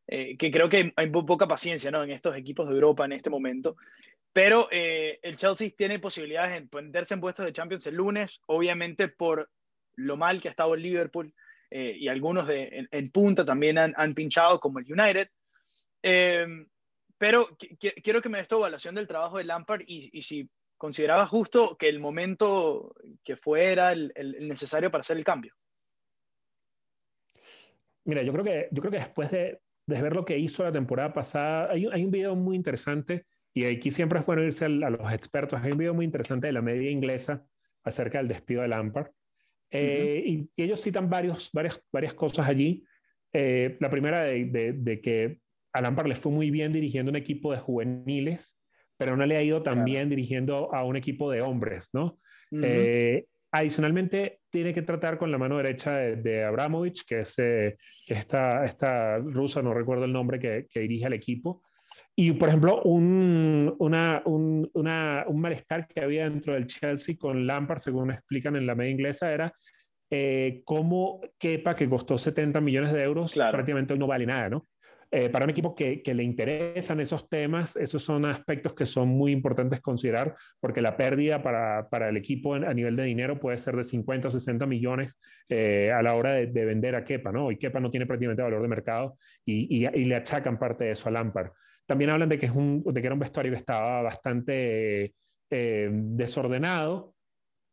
eh, 0.07 0.37
que 0.37 0.51
creo 0.51 0.69
que 0.69 0.93
hay 0.97 1.11
poca 1.11 1.47
paciencia 1.47 1.91
¿no? 1.91 2.03
en 2.03 2.11
estos 2.11 2.37
equipos 2.37 2.69
de 2.69 2.75
Europa 2.75 3.05
en 3.05 3.13
este 3.13 3.31
momento, 3.31 3.77
pero 4.33 4.69
eh, 4.71 5.19
el 5.23 5.37
Chelsea 5.37 5.71
tiene 5.77 5.99
posibilidades 5.99 6.69
de 6.71 6.83
meterse 6.83 7.15
en 7.15 7.21
puestos 7.21 7.45
de 7.45 7.53
Champions 7.53 7.87
el 7.87 7.97
lunes, 7.97 8.41
obviamente 8.47 9.09
por 9.09 9.51
lo 9.97 10.17
mal 10.17 10.41
que 10.41 10.49
ha 10.49 10.51
estado 10.51 10.75
el 10.75 10.83
Liverpool, 10.83 11.35
eh, 11.71 11.97
y 11.99 12.09
algunos 12.09 12.47
de, 12.47 12.89
en, 12.91 13.11
punta 13.11 13.45
también 13.45 13.79
han, 13.79 13.95
han, 13.97 14.15
pinchado, 14.15 14.61
como 14.61 14.79
el 14.79 14.91
United. 14.91 15.29
Eh, 16.03 16.47
pero 17.19 17.49
quiero 18.03 18.23
que 18.23 18.29
me 18.29 18.39
des 18.39 18.49
tu 18.49 18.57
evaluación 18.57 18.95
del 18.95 19.09
trabajo 19.09 19.39
de 19.39 19.45
Lampard 19.45 19.83
y, 19.87 20.09
y, 20.17 20.23
si 20.23 20.49
considerabas 20.79 21.29
justo 21.29 21.77
que 21.77 21.89
el 21.89 22.01
momento 22.01 22.95
que 23.25 23.37
fuera 23.37 23.93
el, 23.93 24.13
el, 24.15 24.49
necesario 24.49 24.91
para 24.91 25.01
hacer 25.01 25.19
el 25.19 25.25
cambio. 25.25 25.53
Mira, 28.05 28.23
yo 28.23 28.33
creo 28.33 28.45
que, 28.45 28.69
yo 28.71 28.81
creo 28.81 28.93
que 28.93 28.99
después 28.99 29.31
de, 29.31 29.61
de 29.87 30.03
ver 30.03 30.15
lo 30.15 30.25
que 30.25 30.39
hizo 30.39 30.65
la 30.65 30.73
temporada 30.73 31.13
pasada, 31.13 31.71
hay, 31.71 31.87
hay 31.93 32.05
un 32.05 32.11
video 32.11 32.35
muy 32.35 32.57
interesante 32.57 33.27
y 33.53 33.67
aquí 33.67 33.91
siempre 33.91 34.21
es 34.21 34.25
bueno 34.27 34.43
irse 34.43 34.65
a, 34.65 34.69
a 34.69 34.91
los 34.91 35.13
expertos. 35.13 35.61
Hay 35.63 35.73
un 35.73 35.79
video 35.79 35.93
muy 35.93 36.07
interesante 36.07 36.47
de 36.47 36.53
la 36.55 36.63
media 36.63 36.91
inglesa 36.91 37.45
acerca 37.85 38.19
del 38.19 38.29
despido 38.29 38.63
de 38.63 38.69
Lampard 38.69 39.11
eh, 39.71 40.23
y, 40.25 40.51
ellos 40.57 40.81
citan 40.81 41.11
varios, 41.11 41.51
varias, 41.53 41.83
varias 41.93 42.15
cosas 42.15 42.49
allí. 42.49 42.85
Eh, 43.33 43.77
la 43.81 43.91
primera 43.91 44.23
de, 44.23 44.47
de, 44.47 44.73
de, 44.73 45.01
que 45.01 45.41
a 45.73 45.83
Lampard 45.83 46.07
le 46.07 46.15
fue 46.15 46.33
muy 46.33 46.51
bien 46.51 46.73
dirigiendo 46.73 47.11
un 47.11 47.17
equipo 47.17 47.53
de 47.53 47.59
juveniles, 47.59 48.58
pero 48.99 49.17
no 49.17 49.25
le 49.25 49.37
ha 49.37 49.43
ido 49.43 49.63
tan 49.63 49.75
claro. 49.75 49.87
bien 49.87 50.09
dirigiendo 50.11 50.75
a 50.75 50.85
un 50.85 50.97
equipo 50.97 51.31
de 51.31 51.41
hombres, 51.41 51.89
¿no? 51.93 52.19
Uh 52.51 52.59
-huh. 52.59 52.65
eh, 52.65 53.25
adicionalmente, 53.53 54.41
tiene 54.51 54.75
que 54.75 54.83
tratar 54.83 55.17
con 55.17 55.31
la 55.31 55.39
mano 55.39 55.57
derecha 55.57 55.97
de, 55.97 56.17
de 56.17 56.45
Abramovich, 56.45 57.05
que 57.07 57.21
es 57.21 57.35
eh, 57.39 57.77
esta, 58.07 58.67
esta 58.67 59.19
rusa, 59.19 59.63
no 59.63 59.73
recuerdo 59.73 60.05
el 60.05 60.13
nombre, 60.13 60.39
que, 60.39 60.67
que 60.71 60.81
dirige 60.81 61.07
al 61.07 61.15
equipo. 61.15 61.63
Y, 62.15 62.33
por 62.33 62.49
ejemplo, 62.49 62.83
un, 62.83 63.75
una, 63.79 64.23
un, 64.25 64.69
una, 64.75 65.25
un, 65.27 65.41
malestar 65.41 65.87
que 65.87 66.01
había 66.01 66.25
dentro 66.29 66.55
del 66.55 66.67
Chelsea 66.67 67.17
con 67.17 67.47
Lampard, 67.47 67.79
según 67.79 68.11
explican 68.11 68.57
en 68.57 68.67
la 68.67 68.75
media 68.75 68.93
inglesa, 68.93 69.33
era 69.33 69.53
eh, 70.11 70.63
cómo 70.65 71.21
Kepa, 71.39 71.77
que 71.77 71.89
costó 71.89 72.19
70 72.19 72.61
millones 72.61 72.93
de 72.93 73.03
euros, 73.03 73.33
claro. 73.33 73.53
prácticamente 73.53 73.93
hoy 73.93 73.99
no 73.99 74.07
vale 74.07 74.27
nada, 74.27 74.49
¿no? 74.49 74.67
Eh, 75.11 75.31
para 75.31 75.45
un 75.45 75.51
equipo 75.51 75.75
que, 75.75 76.03
le 76.05 76.23
interesan 76.23 77.01
esos 77.01 77.29
temas, 77.31 77.77
esos 77.77 78.03
son 78.03 78.27
aspectos 78.27 78.75
que 78.75 78.85
son 78.85 79.09
muy 79.09 79.33
importantes 79.33 79.81
considerar, 79.81 80.37
porque 80.61 80.83
la 80.83 80.99
pérdida 80.99 81.43
para, 81.43 81.89
para 81.89 82.11
el 82.11 82.17
equipo 82.19 82.55
a 82.55 82.75
nivel 82.75 82.95
de 82.97 83.07
dinero 83.07 83.41
puede 83.41 83.57
ser 83.57 83.75
de 83.77 83.85
50 83.85 84.29
o 84.29 84.31
60 84.31 84.67
millones 84.67 85.19
eh, 85.49 85.91
a 85.93 86.03
la 86.03 86.15
hora 86.15 86.33
de, 86.33 86.49
de, 86.49 86.65
vender 86.67 86.95
a 86.95 87.05
Kepa, 87.05 87.33
¿no? 87.33 87.51
Y 87.51 87.57
Kepa 87.57 87.81
no 87.81 87.91
tiene 87.91 88.05
prácticamente 88.07 88.43
valor 88.43 88.61
de 88.61 88.69
mercado 88.69 89.17
y, 89.47 89.85
y, 89.85 89.87
y 89.87 90.05
le 90.05 90.17
achacan 90.17 90.59
parte 90.59 90.85
de 90.85 90.91
eso 90.91 91.09
a 91.09 91.13
Lampard. 91.13 91.53
También 91.89 92.11
hablan 92.11 92.29
de 92.29 92.39
que, 92.39 92.47
es 92.47 92.53
un, 92.53 92.83
de 92.85 93.01
que 93.01 93.07
era 93.07 93.15
un 93.15 93.21
vestuario 93.21 93.51
que 93.51 93.59
estaba 93.59 94.03
bastante 94.03 95.15
eh, 95.51 95.89
desordenado. 95.91 97.15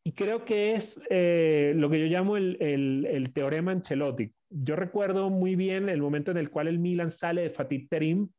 Y 0.08 0.12
creo 0.12 0.46
que 0.46 0.76
es 0.76 1.02
eh, 1.10 1.74
lo 1.76 1.90
que 1.90 2.00
yo 2.00 2.06
llamo 2.06 2.38
el, 2.38 2.58
el, 2.60 3.08
el, 3.10 3.34
teorema 3.34 3.72
Ancelotti. 3.72 4.32
Yo 4.52 4.76
recuerdo 4.76 5.32
muy 5.32 5.56
bien 5.56 5.90
el 5.90 6.00
momento 6.00 6.30
en 6.30 6.38
el 6.38 6.52
cual 6.52 6.68
el 6.68 6.78
Milan 6.78 7.10
sale 7.10 7.42
de 7.42 7.50
Fatih 7.50 7.88
Terim 7.88 8.30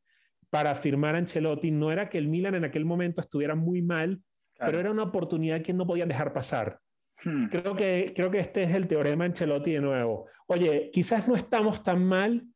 para 0.49 0.75
firmar 0.75 1.15
a 1.15 1.17
Ancelotti. 1.17 1.69
No 1.71 1.91
era 1.91 2.07
que 2.07 2.19
el 2.19 2.29
Milan 2.29 2.55
en 2.55 2.63
aquel 2.63 2.85
momento 2.85 3.19
estuviera 3.19 3.53
muy 3.53 3.81
mal, 3.81 4.21
claro. 4.55 4.71
pero 4.71 4.79
era 4.79 4.91
una 4.91 5.03
oportunidad 5.03 5.61
que 5.61 5.73
no 5.73 5.85
podían 5.85 6.07
dejar 6.07 6.31
pasar. 6.31 6.79
Hmm. 7.21 7.47
Creo, 7.47 7.75
que, 7.75 8.13
creo 8.15 8.31
que 8.31 8.39
este 8.39 8.63
es 8.63 8.73
el 8.73 8.87
teorema 8.87 9.25
Ancelotti 9.25 9.73
de 9.73 9.81
nuevo. 9.81 10.27
Oye, 10.47 10.89
quizás 10.93 11.27
no 11.27 11.35
estamos 11.35 11.83
tan 11.83 12.01
mal, 12.01 12.47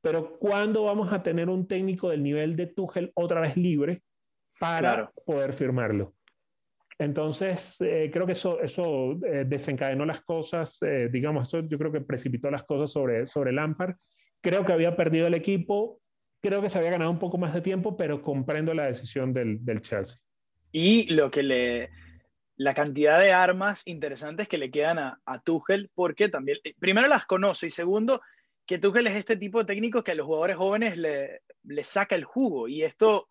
pero 0.00 0.38
¿cuándo 0.38 0.84
vamos 0.84 1.12
a 1.12 1.24
tener 1.24 1.48
un 1.48 1.66
técnico 1.66 2.10
del 2.10 2.22
nivel 2.22 2.54
de 2.54 2.68
Tuchel 2.68 3.10
otra 3.14 3.40
vez 3.40 3.56
libre 3.56 4.04
para 4.60 4.78
claro. 4.78 5.12
poder 5.26 5.54
firmarlo? 5.54 6.14
Entonces, 7.00 7.80
eh, 7.80 8.10
creo 8.12 8.26
que 8.26 8.32
eso, 8.32 8.60
eh, 8.60 9.44
desencadenó 9.46 10.04
las 10.04 10.20
cosas, 10.20 10.76
eh, 10.82 11.08
digamos, 11.10 11.48
eso 11.48 11.66
yo 11.66 11.78
creo 11.78 11.90
que 11.90 12.02
precipitó 12.02 12.50
las 12.50 12.64
cosas 12.64 12.92
sobre, 12.92 13.26
sobre 13.26 13.52
Lampard. 13.52 13.96
Creo 14.42 14.66
que 14.66 14.74
había 14.74 14.96
perdido 14.96 15.26
el 15.26 15.32
equipo, 15.32 15.98
creo 16.42 16.60
que 16.60 16.68
se 16.68 16.76
había 16.76 16.90
ganado 16.90 17.10
un 17.10 17.18
poco 17.18 17.38
más 17.38 17.54
de 17.54 17.62
tiempo, 17.62 17.96
pero 17.96 18.20
comprendo 18.20 18.74
la 18.74 18.84
decisión 18.84 19.32
del, 19.32 19.64
del 19.64 19.80
Chelsea. 19.80 20.20
Y 20.72 21.10
lo 21.14 21.30
que 21.30 21.42
le, 21.42 21.88
la 22.56 22.74
cantidad 22.74 23.18
de 23.18 23.32
armas 23.32 23.80
interesantes 23.86 24.46
que 24.46 24.58
le 24.58 24.70
quedan 24.70 24.98
a, 24.98 25.22
a 25.24 25.40
Tuchel, 25.40 25.90
porque 25.94 26.28
también, 26.28 26.58
primero 26.78 27.08
las 27.08 27.24
conoce 27.24 27.68
y 27.68 27.70
segundo, 27.70 28.20
que 28.66 28.78
Tuchel 28.78 29.06
es 29.06 29.16
este 29.16 29.38
tipo 29.38 29.60
de 29.60 29.64
técnico 29.64 30.04
que 30.04 30.12
a 30.12 30.16
los 30.16 30.26
jugadores 30.26 30.58
jóvenes 30.58 30.98
le, 30.98 31.40
le, 31.62 31.82
saca 31.82 32.14
el 32.14 32.24
jugo 32.24 32.68
y 32.68 32.82
esto 32.82 33.26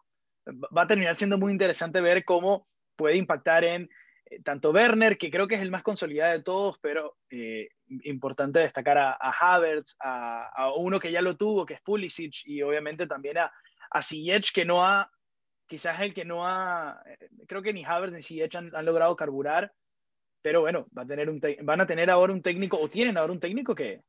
va 0.76 0.82
a 0.82 0.88
terminar 0.88 1.16
siendo 1.16 1.38
muy 1.38 1.52
interesante 1.52 2.02
ver 2.02 2.26
cómo 2.26 2.66
puede 3.00 3.16
impactar 3.16 3.64
en 3.64 3.90
eh, 4.26 4.42
tanto 4.44 4.72
Werner, 4.72 5.18
que 5.18 5.32
creo 5.32 5.48
que 5.48 5.56
es 5.56 5.62
el 5.62 5.72
más 5.72 5.84
consolidado 5.84 6.34
de 6.34 6.44
todos, 6.44 6.78
pero 6.80 7.16
eh, 7.32 7.70
importante 8.04 8.60
destacar 8.60 8.98
a, 8.98 9.18
a 9.18 9.32
Havertz, 9.32 9.96
a, 10.02 10.50
a, 10.50 10.74
uno 10.76 11.00
que 11.00 11.14
ya 11.14 11.22
lo 11.22 11.38
tuvo, 11.38 11.66
que 11.66 11.76
es 11.76 11.82
Pulisic, 11.82 12.46
y 12.46 12.62
obviamente 12.62 13.08
también 13.08 13.38
a, 13.38 13.54
a 13.90 14.02
que 14.54 14.66
no 14.66 14.86
ha, 14.86 15.10
quizás 15.66 16.02
el 16.02 16.14
que 16.14 16.26
no 16.26 16.46
ha, 16.46 17.02
eh, 17.06 17.30
creo 17.48 17.62
que 17.62 17.72
ni 17.72 17.86
Havertz 17.86 18.14
ni 18.14 18.22
Ziyech 18.22 18.56
han, 18.58 18.76
han 18.76 18.86
logrado 18.86 19.16
carburar, 19.16 19.72
pero 20.42 20.60
bueno, 20.60 20.88
va 20.96 21.04
a 21.04 21.08
tener 21.08 21.30
un 21.30 21.40
van 21.64 21.82
a 21.82 21.88
tener 21.88 22.10
ahora 22.10 22.34
un 22.34 22.42
técnico, 22.42 22.78
o 22.78 22.90
tienen 22.90 23.18
ahora 23.18 23.32
un 23.32 23.40
técnico 23.40 23.74
que, 23.74 24.04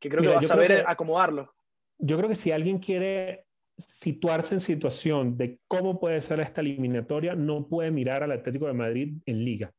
que 0.00 0.08
creo 0.08 0.22
Mira, 0.22 0.32
que 0.32 0.36
va 0.36 0.40
a 0.40 0.44
saber 0.44 0.82
que, 0.82 0.84
acomodarlo. 0.84 1.54
Yo 1.98 2.16
creo 2.16 2.28
que 2.28 2.34
si 2.34 2.50
alguien 2.50 2.80
quiere 2.80 3.45
situarse 3.78 4.54
en 4.54 4.60
situación 4.60 5.36
de 5.36 5.58
cómo 5.68 6.00
puede 6.00 6.20
ser 6.20 6.40
esta 6.40 6.60
eliminatoria, 6.60 7.34
no 7.34 7.68
puede 7.68 7.90
mirar 7.90 8.22
al 8.22 8.32
Atlético 8.32 8.66
de 8.66 8.72
Madrid 8.72 9.14
en 9.26 9.44
liga. 9.44 9.72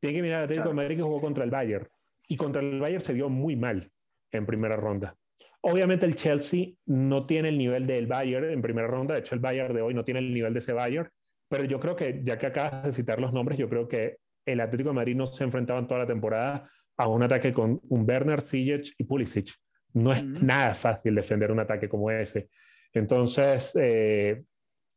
Tiene 0.00 0.16
que 0.16 0.22
mirar 0.22 0.38
al 0.38 0.44
Atlético 0.44 0.64
claro. 0.64 0.76
de 0.76 0.82
Madrid 0.82 0.96
que 0.96 1.02
jugó 1.02 1.20
contra 1.20 1.44
el 1.44 1.50
Bayern. 1.50 1.88
Y 2.28 2.36
contra 2.36 2.62
el 2.62 2.78
Bayern 2.78 3.02
se 3.02 3.14
vio 3.14 3.28
muy 3.28 3.56
mal 3.56 3.90
en 4.32 4.46
primera 4.46 4.76
ronda. 4.76 5.16
Obviamente 5.60 6.06
el 6.06 6.14
Chelsea 6.14 6.68
no 6.86 7.26
tiene 7.26 7.48
el 7.48 7.58
nivel 7.58 7.86
del 7.86 8.06
Bayern 8.06 8.50
en 8.50 8.62
primera 8.62 8.86
ronda. 8.86 9.14
De 9.14 9.20
hecho, 9.20 9.34
el 9.34 9.40
Bayern 9.40 9.74
de 9.74 9.82
hoy 9.82 9.94
no 9.94 10.04
tiene 10.04 10.20
el 10.20 10.32
nivel 10.32 10.52
de 10.52 10.58
ese 10.58 10.72
Bayern. 10.72 11.08
Pero 11.48 11.64
yo 11.64 11.80
creo 11.80 11.96
que, 11.96 12.20
ya 12.24 12.38
que 12.38 12.46
acabas 12.46 12.84
de 12.84 12.92
citar 12.92 13.20
los 13.20 13.32
nombres, 13.32 13.58
yo 13.58 13.68
creo 13.68 13.88
que 13.88 14.18
el 14.44 14.60
Atlético 14.60 14.90
de 14.90 14.96
Madrid 14.96 15.16
no 15.16 15.26
se 15.26 15.44
enfrentaba 15.44 15.80
en 15.80 15.86
toda 15.86 16.00
la 16.00 16.06
temporada 16.06 16.70
a 16.96 17.08
un 17.08 17.22
ataque 17.22 17.52
con 17.52 17.80
un 17.88 18.08
Werner, 18.08 18.42
Ziyech 18.42 18.94
y 18.98 19.04
Pulisic. 19.04 19.54
No 19.94 20.12
es 20.12 20.22
mm 20.22 20.34
-hmm. 20.34 20.42
nada 20.42 20.74
fácil 20.74 21.14
defender 21.14 21.50
un 21.50 21.60
ataque 21.60 21.88
como 21.88 22.10
ese. 22.10 22.48
Entonces, 22.92 23.72
eh, 23.80 24.42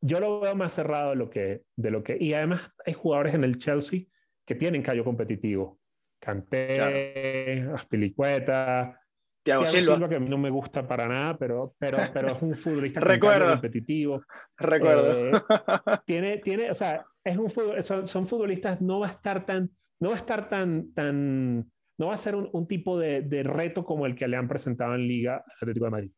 yo 0.01 0.19
lo 0.19 0.39
veo 0.39 0.55
más 0.55 0.73
cerrado 0.73 1.11
de 1.11 1.15
lo 1.15 1.29
que, 1.29 1.61
de 1.75 1.91
lo 1.91 2.03
que, 2.03 2.17
y 2.19 2.33
además 2.33 2.73
hay 2.85 2.93
jugadores 2.93 3.35
en 3.35 3.43
el 3.43 3.57
Chelsea 3.57 4.01
que 4.45 4.55
tienen 4.55 4.81
callo 4.81 5.03
competitivo. 5.03 5.79
Canté, 6.19 7.67
Aspilicueta, 7.73 8.99
Thiago, 9.43 9.65
Silva. 9.65 10.07
que 10.07 10.15
a 10.15 10.19
mí 10.19 10.29
no 10.29 10.37
me 10.37 10.51
gusta 10.51 10.87
para 10.87 11.07
nada, 11.07 11.37
pero, 11.37 11.75
pero, 11.79 11.97
pero 12.13 12.31
es 12.31 12.41
un 12.41 12.55
futbolista 12.55 13.01
competitivo. 13.01 14.21
Recuerdo. 14.57 15.29
Eh, 15.29 15.31
tiene, 16.05 16.37
tiene, 16.37 16.69
o 16.69 16.75
sea, 16.75 17.03
es 17.23 17.37
un 17.37 17.49
son, 17.49 18.07
son, 18.07 18.27
futbolistas, 18.27 18.81
no 18.81 18.99
va 18.99 19.07
a 19.07 19.11
estar 19.11 19.45
tan, 19.45 19.71
no 19.99 20.09
va 20.09 20.15
a 20.15 20.17
estar 20.17 20.47
tan, 20.47 20.93
tan, 20.93 21.71
no 21.97 22.07
va 22.07 22.13
a 22.13 22.17
ser 22.17 22.35
un, 22.35 22.49
un 22.51 22.67
tipo 22.67 22.99
de, 22.99 23.21
de, 23.21 23.41
reto 23.41 23.83
como 23.83 24.05
el 24.05 24.15
que 24.15 24.27
le 24.27 24.37
han 24.37 24.47
presentado 24.47 24.93
en 24.93 25.07
Liga 25.07 25.43
Atlético 25.59 25.85
de 25.85 25.91
Madrid. 25.91 26.11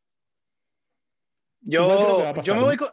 Yo, 1.63 2.41
yo 2.41 2.55
me 2.55 2.61
voy 2.61 2.77
con, 2.77 2.89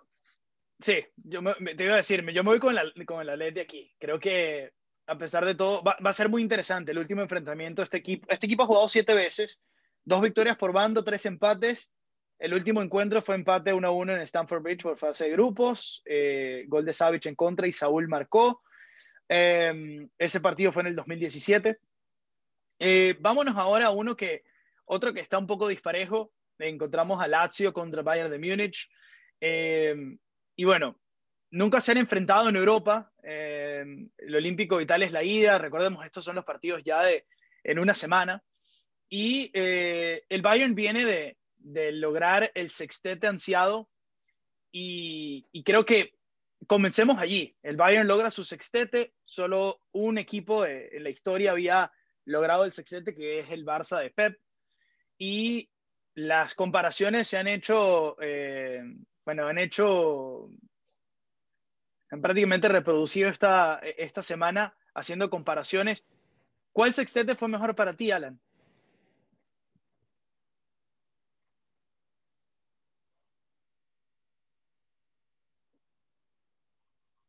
Sí, 0.80 1.04
yo 1.16 1.42
te 1.76 1.84
iba 1.84 1.94
a 1.94 1.98
decir, 1.98 2.24
yo 2.32 2.42
me 2.42 2.50
voy 2.50 2.58
con, 2.58 2.74
la, 2.74 2.82
con 3.06 3.28
el 3.28 3.54
de 3.54 3.60
aquí. 3.60 3.94
Creo 3.98 4.18
que, 4.18 4.72
a 5.06 5.18
pesar 5.18 5.44
de 5.44 5.54
todo, 5.54 5.82
va, 5.82 5.96
a 6.02 6.12
ser 6.12 6.30
muy 6.30 6.40
interesante 6.40 6.92
el 6.92 6.98
último 6.98 7.20
enfrentamiento. 7.20 7.82
Este 7.82 7.98
equipo, 7.98 8.26
este 8.30 8.46
equipo 8.46 8.62
ha 8.62 8.66
jugado 8.66 8.88
siete 8.88 9.12
veces, 9.12 9.60
dos 10.04 10.22
victorias 10.22 10.56
por 10.56 10.72
bando, 10.72 11.04
tres 11.04 11.26
empates. 11.26 11.90
El 12.38 12.54
último 12.54 12.80
encuentro 12.80 13.20
fue 13.20 13.34
empate 13.34 13.74
1-1 13.74 14.14
en 14.14 14.20
Stamford 14.22 14.62
Bridge 14.62 14.82
por 14.82 14.96
fase 14.96 15.24
de 15.24 15.32
grupos. 15.32 16.02
Eh, 16.06 16.64
gol 16.68 16.86
de 16.86 16.94
Savage 16.94 17.28
en 17.28 17.34
contra 17.34 17.66
y 17.66 17.72
Saúl 17.72 18.08
marcó. 18.08 18.62
Em, 19.28 20.08
ese 20.18 20.40
partido 20.40 20.72
fue 20.72 20.80
en 20.80 20.88
el 20.88 20.96
2017. 20.96 21.78
Eh, 22.78 23.14
vámonos 23.20 23.54
ahora 23.58 23.88
a 23.88 23.90
uno 23.90 24.16
que, 24.16 24.44
otro 24.86 25.12
que 25.12 25.20
está 25.20 25.36
un 25.36 25.46
poco 25.46 25.68
disparejo. 25.68 26.32
Encontramos 26.60 27.22
a 27.22 27.28
Lazio 27.28 27.72
contra 27.72 28.02
Bayern 28.02 28.30
de 28.30 28.38
Múnich. 28.38 28.90
Eh, 29.40 29.94
y 30.56 30.64
bueno, 30.64 31.00
nunca 31.50 31.80
se 31.80 31.92
han 31.92 31.98
enfrentado 31.98 32.48
en 32.48 32.56
Europa. 32.56 33.12
Eh, 33.22 33.84
el 34.18 34.34
Olímpico 34.34 34.76
Vital 34.76 35.02
es 35.02 35.12
la 35.12 35.22
ida. 35.22 35.58
Recordemos, 35.58 36.04
estos 36.04 36.24
son 36.24 36.36
los 36.36 36.44
partidos 36.44 36.82
ya 36.84 37.02
de 37.02 37.26
en 37.64 37.78
una 37.78 37.94
semana. 37.94 38.42
Y 39.08 39.50
eh, 39.54 40.24
el 40.28 40.42
Bayern 40.42 40.74
viene 40.74 41.04
de, 41.04 41.36
de, 41.56 41.92
lograr 41.92 42.50
el 42.54 42.70
sextete 42.70 43.26
ansiado. 43.26 43.88
Y, 44.72 45.48
y, 45.50 45.64
creo 45.64 45.84
que 45.84 46.14
comencemos 46.66 47.18
allí. 47.18 47.56
El 47.62 47.76
Bayern 47.76 48.06
logra 48.06 48.30
su 48.30 48.44
sextete. 48.44 49.12
Solo 49.24 49.80
un 49.92 50.18
equipo 50.18 50.64
en 50.64 51.02
la 51.02 51.10
historia 51.10 51.50
había 51.50 51.92
logrado 52.24 52.64
el 52.64 52.72
sextete, 52.72 53.14
que 53.14 53.40
es 53.40 53.50
el 53.50 53.64
Barça 53.64 54.00
de 54.00 54.10
Pep. 54.10 54.38
Y 55.18 55.69
las 56.14 56.54
comparaciones 56.54 57.28
se 57.28 57.38
han 57.38 57.48
hecho 57.48 58.16
eh, 58.20 58.82
bueno, 59.24 59.46
han 59.46 59.58
hecho, 59.58 60.50
han 62.10 62.20
prácticamente 62.20 62.68
reproducido 62.68 63.28
esta, 63.28 63.78
esta 63.96 64.22
semana 64.22 64.74
haciendo 64.94 65.30
comparaciones. 65.30 66.04
¿Cuál 66.72 66.94
sextete 66.94 67.34
fue 67.34 67.46
mejor 67.48 67.76
para 67.76 67.94
ti, 67.94 68.10
Alan? 68.10 68.40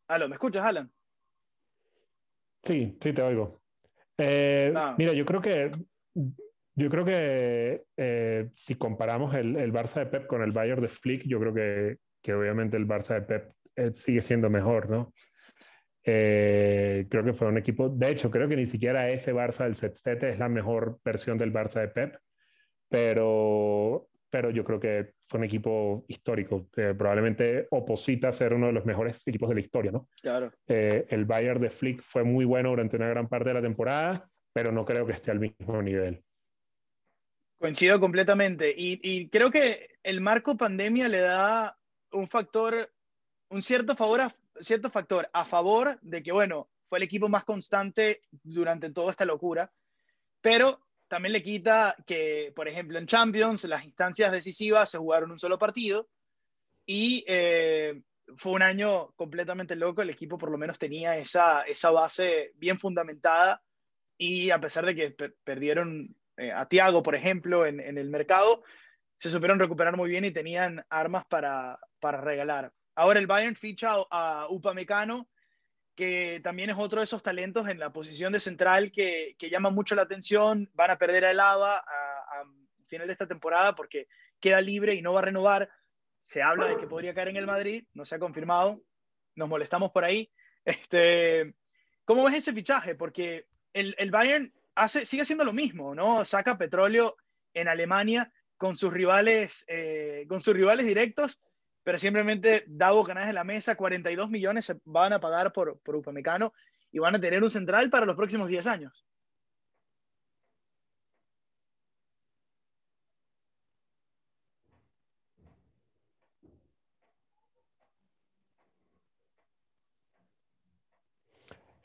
Aló, 0.08 0.28
¿me 0.28 0.36
escuchas, 0.36 0.66
Alan? 0.66 0.92
Sí, 2.64 2.98
sí, 3.00 3.14
te 3.14 3.22
oigo. 3.22 3.62
Eh, 4.18 4.74
ah. 4.76 4.96
Mira, 4.98 5.14
yo 5.14 5.24
creo 5.26 5.42
que 5.42 5.72
yo 6.76 6.90
creo 6.90 7.06
que 7.06 7.84
eh, 7.98 8.50
si 8.54 8.76
comparamos 8.76 9.34
el, 9.36 9.58
el, 9.58 9.74
Barça 9.74 10.00
de 10.00 10.06
Pep 10.06 10.28
con 10.28 10.42
el 10.42 10.52
Bayern 10.52 10.82
de 10.82 10.88
Flick, 10.88 11.24
yo 11.26 11.40
creo 11.40 11.54
que, 11.54 11.98
que 12.22 12.34
obviamente 12.34 12.78
el 12.78 12.88
Barça 12.88 13.16
de 13.16 13.22
Pep 13.22 13.52
eh, 13.76 13.92
sigue 13.94 14.22
siendo 14.22 14.50
mejor, 14.50 14.90
¿no? 14.90 15.14
Eh, 16.04 17.06
creo 17.10 17.24
que 17.24 17.34
fue 17.34 17.48
un 17.48 17.58
equipo, 17.58 17.90
de 17.90 18.10
hecho, 18.10 18.32
creo 18.32 18.48
que 18.48 18.56
ni 18.56 18.66
siquiera 18.66 19.10
ese 19.10 19.34
Barça 19.34 19.66
del 19.66 19.76
Sextete 19.76 20.32
es 20.32 20.40
la 20.40 20.50
mejor 20.50 21.00
versión 21.04 21.38
del 21.38 21.54
Barça 21.54 21.82
de 21.82 21.90
Pep, 21.90 22.18
pero, 22.90 24.08
pero 24.30 24.50
yo 24.50 24.64
creo 24.64 24.80
que 24.80 25.12
fue 25.28 25.40
un 25.40 25.46
equipo 25.46 26.06
histórico, 26.08 26.68
probablemente 26.74 27.68
oposita 27.70 28.30
a 28.30 28.34
ser 28.34 28.54
uno 28.54 28.68
de 28.68 28.74
los 28.74 28.86
mejores 28.86 29.22
equipos 29.28 29.50
de 29.50 29.56
la 29.56 29.62
historia, 29.62 29.92
¿no? 29.92 30.08
Claro. 30.22 30.52
el 30.68 31.26
Bayern 31.26 31.62
de 31.62 31.70
Flick 31.70 32.02
fue 32.02 32.24
muy 32.24 32.46
bueno 32.46 32.70
durante 32.70 32.96
una 32.96 33.10
gran 33.10 33.28
parte 33.28 33.50
de 33.50 33.56
la 33.56 33.62
temporada, 33.62 34.28
pero 34.54 34.72
no 34.72 34.86
creo 34.86 35.06
que 35.06 35.14
esté 35.14 35.30
al 35.32 35.40
mismo 35.40 35.82
nivel. 35.84 36.24
Coincido 37.62 38.00
completamente. 38.00 38.74
Y, 38.76 39.30
creo 39.30 39.52
que 39.52 40.00
el 40.02 40.20
marco 40.20 40.58
pandemia 40.58 41.08
le 41.08 41.20
da 41.20 41.78
un 42.12 42.28
factor, 42.28 42.92
un 43.50 43.62
cierto, 43.62 43.96
favor 43.96 44.22
a, 44.22 44.36
cierto 44.60 44.90
factor 44.90 45.30
a 45.32 45.46
favor 45.46 46.00
de 46.02 46.24
que, 46.24 46.32
bueno, 46.32 46.72
fue 46.90 46.98
el 46.98 47.04
equipo 47.04 47.30
más 47.30 47.46
constante 47.46 48.22
durante 48.32 48.90
toda 48.90 49.12
esta 49.12 49.26
locura, 49.26 49.72
pero 50.42 50.82
también 51.08 51.34
le 51.34 51.44
quita 51.44 51.96
que, 52.08 52.52
por 52.56 52.68
ejemplo, 52.68 52.98
en 52.98 53.06
Champions, 53.06 53.64
las 53.66 53.86
instancias 53.86 54.32
decisivas 54.32 54.90
se 54.90 54.98
jugaron 54.98 55.30
un 55.30 55.38
solo 55.38 55.60
partido 55.60 56.10
y 56.88 57.24
eh, 57.28 58.02
fue 58.38 58.54
un 58.54 58.64
año 58.64 59.12
completamente 59.12 59.76
loco. 59.76 60.02
El 60.02 60.10
equipo 60.10 60.36
por 60.40 60.50
lo 60.50 60.58
menos 60.58 60.80
tenía 60.80 61.16
esa, 61.16 61.62
esa 61.62 61.92
base 61.92 62.54
bien 62.56 62.80
fundamentada 62.80 63.62
y 64.18 64.50
a 64.50 64.60
pesar 64.60 64.84
de 64.84 64.96
que 64.96 65.12
perdieron 65.44 66.16
eh, 66.42 66.52
a 66.52 66.66
Tiago, 66.66 67.04
por 67.04 67.14
ejemplo, 67.14 67.68
en, 67.68 67.80
el 67.80 68.10
mercado, 68.10 68.64
se 69.16 69.30
supieron 69.30 69.60
recuperar 69.60 69.96
muy 69.96 70.10
bien 70.10 70.26
y 70.26 70.32
tenían 70.32 70.84
armas 70.90 71.24
para, 71.26 71.80
regalar. 72.02 72.74
Ahora 72.96 73.20
el 73.20 73.28
Bayern 73.28 73.56
ficha 73.56 73.94
a 74.10 74.48
Upamecano, 74.50 75.30
que 75.96 76.42
también 76.44 76.72
es 76.72 76.78
otro 76.80 77.00
de 77.00 77.04
esos 77.04 77.22
talentos 77.22 77.68
en 77.68 77.78
la 77.78 77.94
posición 77.94 78.34
de 78.34 78.40
central 78.40 78.92
que, 78.92 79.36
que 79.38 79.52
llama 79.52 79.70
mucho 79.70 79.94
la 79.94 80.02
atención. 80.02 80.68
Van 80.74 80.90
a 80.90 80.98
perder 80.98 81.26
a 81.26 81.32
Elava 81.32 81.78
a, 81.78 81.82
a 81.82 82.44
final 82.88 83.06
de 83.06 83.14
esta 83.14 83.28
temporada 83.28 83.76
porque 83.76 84.08
queda 84.40 84.62
libre 84.62 84.96
y 84.96 85.04
no 85.04 85.14
va 85.14 85.20
a 85.20 85.26
renovar. 85.26 85.70
Se 86.20 86.42
habla 86.42 86.68
de 86.68 86.78
que 86.78 86.88
podría 86.88 87.14
caer 87.14 87.28
en 87.28 87.38
el 87.38 87.46
Madrid, 87.46 87.86
no 87.94 88.04
se 88.04 88.16
ha 88.16 88.20
confirmado. 88.20 88.82
Nos 89.36 89.48
molestamos 89.48 89.92
por 89.92 90.06
ahí. 90.06 90.32
Este, 90.66 91.56
¿Cómo 92.04 92.24
ves 92.26 92.36
ese 92.36 92.54
fichaje? 92.54 92.96
Porque 92.96 93.48
el, 93.74 93.96
el 93.98 94.10
Bayern 94.10 94.52
sigue 94.88 95.22
haciendo 95.22 95.44
lo 95.44 95.54
mismo, 95.54 95.96
¿no? 95.96 96.26
Saca 96.26 96.58
petróleo 96.58 97.16
en 97.54 97.68
Alemania 97.68 98.32
con 98.58 98.76
sus 98.76 98.94
rivales, 98.94 99.66
eh, 99.68 100.26
con 100.28 100.42
sus 100.42 100.54
rivales 100.54 100.86
directos, 100.86 101.42
pero 101.84 101.98
simplemente 101.98 102.64
da 102.68 102.92
bocanas 102.92 103.28
en 103.28 103.36
la 103.36 103.44
mesa, 103.44 103.76
42 103.76 104.30
millones 104.30 104.66
se 104.66 104.80
van 104.86 105.14
a 105.14 105.20
pagar 105.20 105.52
por, 105.52 105.80
por 105.80 105.96
Upamecano 105.96 106.54
y 106.92 107.00
van 107.00 107.16
a 107.16 107.20
tener 107.20 107.42
un 107.42 107.50
central 107.50 107.90
para 107.90 108.06
los 108.06 108.16
próximos 108.16 108.48
10 108.50 108.68
años. 108.68 109.06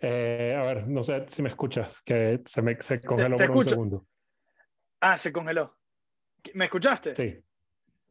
Eh, 0.01 0.55
a 0.57 0.63
ver, 0.63 0.87
no 0.89 1.03
sé 1.03 1.25
si 1.29 1.43
me 1.43 1.49
escuchas, 1.49 2.03
que 2.03 2.41
se 2.45 2.63
me 2.63 2.77
se 2.81 3.01
congeló 3.01 3.37
por 3.37 3.51
un 3.51 3.69
segundo. 3.69 4.07
Ah, 5.01 5.17
se 5.17 5.33
congeló. 5.33 5.77
¿Me 6.55 6.67
escuchaste? 6.67 7.15
Sí. 7.15 7.39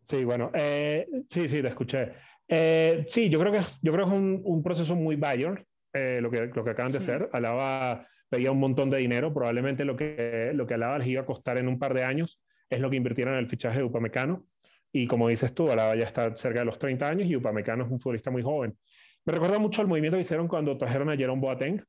Sí, 0.01 0.23
bueno, 0.23 0.51
eh, 0.53 1.07
sí, 1.29 1.47
sí, 1.47 1.61
te 1.61 1.67
escuché. 1.67 2.13
Eh, 2.47 3.05
sí, 3.07 3.29
yo 3.29 3.39
creo 3.39 3.51
que, 3.51 3.59
yo 3.81 3.91
creo 3.91 4.05
que 4.05 4.11
es 4.11 4.17
un, 4.17 4.41
un 4.43 4.61
proceso 4.61 4.95
muy 4.95 5.15
Bayern, 5.15 5.65
lo, 5.93 6.29
que, 6.29 6.47
lo 6.47 6.63
que 6.63 6.69
acaban 6.69 6.91
de 6.91 6.99
hacer. 6.99 7.29
Alaba 7.33 8.05
pedía 8.29 8.51
un 8.51 8.59
montón 8.59 8.89
de 8.89 8.97
dinero, 8.97 9.33
probablemente 9.33 9.86
lo 9.86 9.95
que, 9.95 10.51
lo 10.53 10.67
que 10.67 10.73
Alaba 10.75 10.99
les 10.99 11.07
iba 11.07 11.21
a 11.21 11.25
costar 11.25 11.57
en 11.57 11.67
un 11.67 11.79
par 11.79 11.93
de 11.93 12.03
años 12.03 12.41
es 12.69 12.79
lo 12.79 12.89
que 12.89 12.97
invirtieron 12.97 13.33
en 13.36 13.39
el 13.39 13.47
fichaje 13.47 13.79
de 13.79 13.83
Upamecano. 13.86 14.45
Y 14.91 15.07
como 15.07 15.27
dices 15.29 15.53
tú, 15.53 15.71
Alaba 15.71 15.95
ya 15.95 16.05
está 16.05 16.36
cerca 16.36 16.59
de 16.59 16.65
los 16.65 16.79
30 16.79 17.07
años 17.07 17.27
y 17.27 17.36
Upamecano 17.36 17.86
es 17.86 17.91
un 17.91 17.99
futbolista 17.99 18.31
muy 18.31 18.43
joven. 18.43 18.77
Me 19.26 19.34
recuerda 19.34 19.59
mucho 19.59 19.82
al 19.82 19.88
movimiento 19.88 20.17
que 20.17 20.21
hicieron 20.21 20.47
cuando 20.47 20.78
trajeron 20.78 21.09
a 21.09 21.17
Jerome 21.17 21.41
Boateng, 21.41 21.84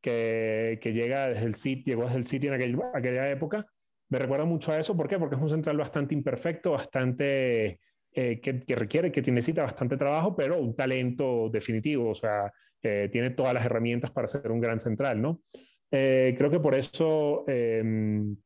que, 0.00 0.78
llega 0.82 1.28
desde 1.28 1.46
el 1.46 1.56
City, 1.56 1.82
llegó 1.90 2.04
desde 2.04 2.18
el 2.18 2.26
City 2.26 2.46
en 2.46 2.54
aquella 2.54 3.30
época. 3.30 3.66
Me 4.08 4.18
recuerda 4.18 4.44
mucho 4.44 4.70
a 4.70 4.78
eso, 4.78 4.96
¿por 4.96 5.08
qué? 5.08 5.18
Porque 5.18 5.34
es 5.34 5.42
un 5.42 5.48
central 5.48 5.76
bastante 5.76 6.14
imperfecto, 6.14 6.72
bastante 6.72 7.80
eh, 8.12 8.40
que, 8.40 8.76
requiere, 8.76 9.10
que 9.10 9.20
necesita 9.32 9.62
bastante 9.62 9.96
trabajo, 9.96 10.36
pero 10.36 10.58
un 10.58 10.76
talento 10.76 11.50
definitivo, 11.50 12.10
o 12.10 12.14
sea, 12.14 12.52
eh, 12.82 13.08
tiene 13.10 13.30
todas 13.30 13.52
las 13.52 13.66
herramientas 13.66 14.10
para 14.12 14.28
ser 14.28 14.50
un 14.50 14.60
gran 14.60 14.78
central, 14.78 15.20
¿no? 15.20 15.42
Eh, 15.90 16.34
creo 16.38 16.50
que 16.50 16.60
por 16.60 16.74
eso, 16.74 17.44
em, 17.48 18.36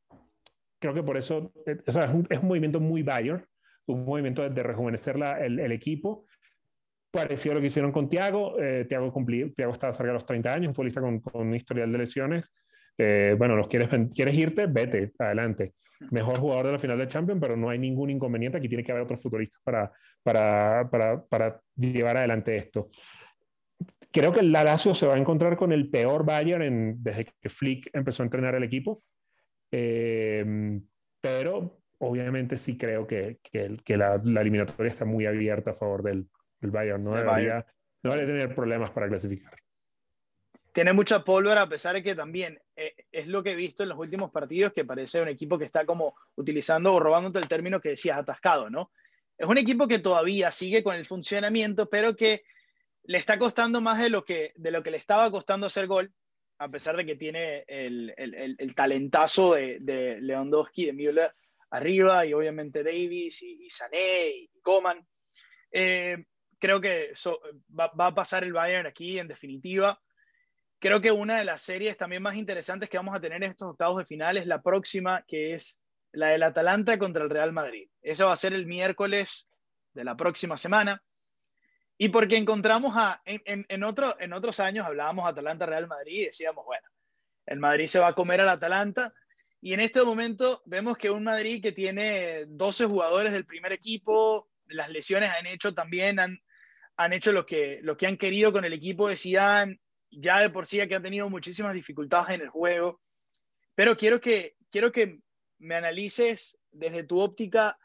creo 0.81 0.95
que 0.95 1.03
por 1.03 1.17
eso, 1.17 1.53
es 1.65 1.97
un, 1.97 2.27
movimiento 2.43 2.81
muy 2.81 3.03
Bayern, 3.03 3.45
un 3.87 4.05
movimiento 4.05 4.49
de, 4.49 4.63
rejuvenecer 4.63 5.17
el, 5.41 5.73
equipo, 5.73 6.25
parecido 7.11 7.53
a 7.53 7.55
lo 7.57 7.61
que 7.61 7.69
hicieron 7.69 7.93
con 7.93 8.09
Tiago. 8.09 8.61
Eh, 8.61 8.87
Tiago, 8.89 9.13
Tiago 9.57 9.73
estaba 9.73 9.93
cerca 9.93 10.09
de 10.09 10.15
los 10.15 10.27
30 10.27 10.53
años, 10.53 10.69
un 10.69 10.75
futbolista 10.75 11.01
con, 11.01 11.21
con, 11.21 11.49
un 11.49 11.55
historial 11.55 11.91
de 11.91 11.99
lesiones. 11.99 12.53
Eh, 12.99 13.35
bueno, 13.39 13.57
los 13.57 13.69
quieres, 13.69 13.89
quieres 14.15 14.37
irte, 14.37 14.67
vete, 14.67 15.13
adelante. 15.19 15.75
Mejor 16.11 16.39
jugador 16.39 16.67
de 16.67 16.73
la 16.73 16.79
final 16.79 16.99
de 16.99 17.09
Champions, 17.09 17.41
pero 17.41 17.57
no 17.57 17.69
hay 17.69 17.79
ningún 17.79 18.11
inconveniente. 18.11 18.59
Aquí 18.59 18.69
tiene 18.69 18.85
que 18.85 18.93
haber 18.93 19.05
otros 19.05 19.23
futbolistas 19.23 19.61
para, 19.63 19.93
para, 20.23 20.89
para, 20.91 21.25
para 21.25 21.61
llevar 21.77 22.17
adelante 22.17 22.57
esto. 22.57 22.89
Creo 24.13 24.33
que 24.33 24.41
el 24.41 24.51
Lazio 24.51 24.93
se 24.93 25.07
va 25.07 25.15
a 25.15 25.19
encontrar 25.19 25.57
con 25.57 25.73
el 25.73 25.89
peor 25.89 26.25
Bayern 26.25 27.03
desde 27.03 27.27
que 27.41 27.49
Flick 27.49 27.91
empezó 27.93 28.23
a 28.23 28.27
entrenar 28.27 28.55
el 28.55 28.65
equipo. 28.65 29.03
Eh, 29.71 30.81
pero 31.21 31.81
obviamente 31.99 32.57
sí 32.57 32.77
creo 32.77 33.07
que, 33.07 33.39
que, 33.43 33.97
la, 33.97 34.15
eliminatoria 34.15 34.91
está 34.91 35.05
muy 35.05 35.27
abierta 35.27 35.73
a 35.73 35.75
favor 35.75 36.03
del, 36.03 36.27
del 36.61 36.71
Bayern. 36.71 37.03
No 37.03 37.15
debería, 37.15 37.67
no 38.03 38.13
debería 38.13 38.35
tener 38.35 38.55
problemas 38.55 38.91
para 38.91 39.09
clasificar. 39.09 39.55
Tiene 40.73 40.93
mucha 40.93 41.25
pólvora, 41.25 41.63
a 41.63 41.69
pesar 41.69 41.97
de 41.97 42.03
que 42.03 42.15
también 42.15 42.61
eh, 42.77 42.95
es 43.11 43.27
lo 43.27 43.43
que 43.43 43.53
he 43.53 43.57
visto 43.57 43.83
en 43.83 43.89
los 43.89 43.99
últimos 43.99 44.31
partidos, 44.31 44.73
que 44.73 44.85
parece 44.85 45.21
un 45.21 45.29
equipo 45.29 45.59
que 45.59 45.65
está 45.65 45.85
como 45.85 46.15
utilizando 46.37 46.95
o 46.95 47.01
robándote 47.01 47.41
el 47.41 47.49
término 47.49 47.81
que 47.81 47.91
decías, 47.91 48.19
atascado, 48.19 48.71
¿no? 48.71 48.93
Es 49.37 49.49
un 49.49 49.59
equipo 49.59 49.89
que 49.89 49.99
todavía 49.99 50.53
sigue 50.53 50.83
con 50.83 50.95
el 50.95 51.07
funcionamiento, 51.07 51.89
pero 51.89 52.15
que 52.15 52.45
le 53.05 53.19
está 53.19 53.39
costando 53.39 53.81
más 53.81 53.99
de 53.99 54.11
lo 54.11 54.25
que, 54.25 54.53
de 54.55 54.71
lo 54.71 54.83
que 54.83 54.91
le 54.91 54.99
estaba 54.99 55.31
costando 55.31 55.67
hacer 55.67 55.87
gol, 55.87 56.13
a 56.59 56.69
pesar 56.69 56.97
de 56.97 57.07
que 57.07 57.17
tiene 57.17 57.65
el, 57.67 58.13
el, 58.17 58.57
el 58.59 58.75
talentazo 58.75 59.55
de, 59.55 59.79
de, 59.81 60.21
Lewandowski, 60.21 60.87
de 60.87 60.93
Müller 60.93 61.35
arriba, 61.71 62.27
y 62.27 62.35
obviamente 62.35 62.85
Davis 62.85 63.43
y, 63.43 63.69
Sané 63.71 64.29
y 64.29 64.51
Coman. 64.61 65.05
Eh, 65.73 66.25
creo 66.61 66.81
que 66.81 67.13
va, 67.79 67.89
va, 67.89 68.07
a 68.07 68.15
pasar 68.15 68.45
el 68.45 68.53
Bayern 68.53 68.87
aquí 68.87 69.19
en 69.19 69.27
definitiva. 69.27 70.01
Creo 70.79 71.01
que 71.01 71.11
una 71.11 71.39
de 71.39 71.45
las 71.45 71.63
series 71.63 71.97
también 71.97 72.23
más 72.23 72.37
interesantes 72.37 72.89
que 72.89 72.97
vamos 72.97 73.15
a 73.15 73.21
tener 73.21 73.43
en 73.43 73.51
estos 73.51 73.71
octavos 73.71 73.99
de 73.99 74.05
final 74.05 74.37
es 74.37 74.47
la 74.47 74.63
próxima, 74.63 75.25
que 75.27 75.55
es 75.55 75.81
la 76.13 76.29
del 76.29 76.43
Atalanta 76.43 76.99
contra 76.99 77.25
el 77.25 77.31
Real 77.31 77.53
Madrid. 77.53 77.89
Esa 78.03 78.27
va 78.27 78.33
a 78.33 78.37
ser 78.37 78.53
el 78.53 78.67
miércoles 78.67 79.49
de 79.93 80.05
la 80.05 80.17
próxima 80.17 80.57
semana. 80.57 81.03
Y 81.99 82.09
porque 82.09 82.37
encontramos 82.37 82.95
a, 82.97 83.21
en, 83.25 83.67
en, 83.69 83.85
otro, 83.85 84.17
en 84.21 84.33
otros 84.33 84.59
años 84.59 84.87
hablábamos 84.87 85.29
Atalanta-Real 85.29 85.87
Madrid 85.87 86.23
y 86.23 86.25
decíamos, 86.27 86.65
bueno, 86.65 86.89
el 87.47 87.59
Madrid 87.59 87.87
se 87.87 87.99
va 87.99 88.09
a 88.09 88.15
comer 88.15 88.41
al 88.41 88.49
Atalanta. 88.49 89.13
Y 89.61 89.75
en 89.75 89.81
este 89.81 90.03
momento 90.03 90.63
vemos 90.65 90.97
que 90.97 91.11
un 91.11 91.25
Madrid 91.25 91.63
que 91.63 91.73
tiene 91.73 92.47
12 92.47 92.87
jugadores 92.87 93.33
del 93.33 93.45
primer 93.45 93.73
equipo, 93.73 94.49
las 94.67 94.89
lesiones 94.89 95.31
han 95.31 95.47
hecho 95.47 95.75
también, 95.75 96.19
han, 96.21 96.41
han 97.01 97.15
hecho 97.15 97.33
lo 97.33 97.47
que, 97.47 97.81
lo 97.83 97.97
que 97.97 98.07
han 98.07 98.19
querido 98.19 98.53
con 98.53 98.65
el 98.67 98.75
equipo 98.75 99.09
de 99.09 99.17
Zidane, 99.17 99.81
ya 100.11 100.41
de 100.41 100.51
por 100.51 100.67
sí 100.67 100.87
que 100.87 100.95
han 100.95 101.03
tenido 101.03 101.31
muchísimas 101.31 101.73
dificultades 101.73 102.35
en 102.35 102.43
el 102.43 102.51
juego. 102.51 103.01
Pero 103.75 103.97
quiero 103.97 104.21
que, 104.21 104.57
quiero 104.71 104.93
que 104.93 105.21
me 105.61 105.77
analices 105.77 106.59
desde 106.71 107.05
tu 107.05 107.19
óptica 107.19 107.79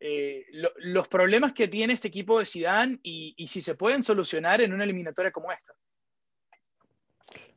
eh, 0.00 0.46
los 0.78 1.06
problemas 1.08 1.52
que 1.52 1.68
tiene 1.68 1.92
este 1.92 2.08
equipo 2.08 2.38
de 2.38 2.46
Zidane 2.46 2.98
y, 3.02 3.34
y, 3.36 3.48
si 3.48 3.60
se 3.60 3.74
pueden 3.74 4.02
solucionar 4.02 4.62
en 4.62 4.72
una 4.72 4.84
eliminatoria 4.84 5.30
como 5.30 5.52
esta. 5.52 5.74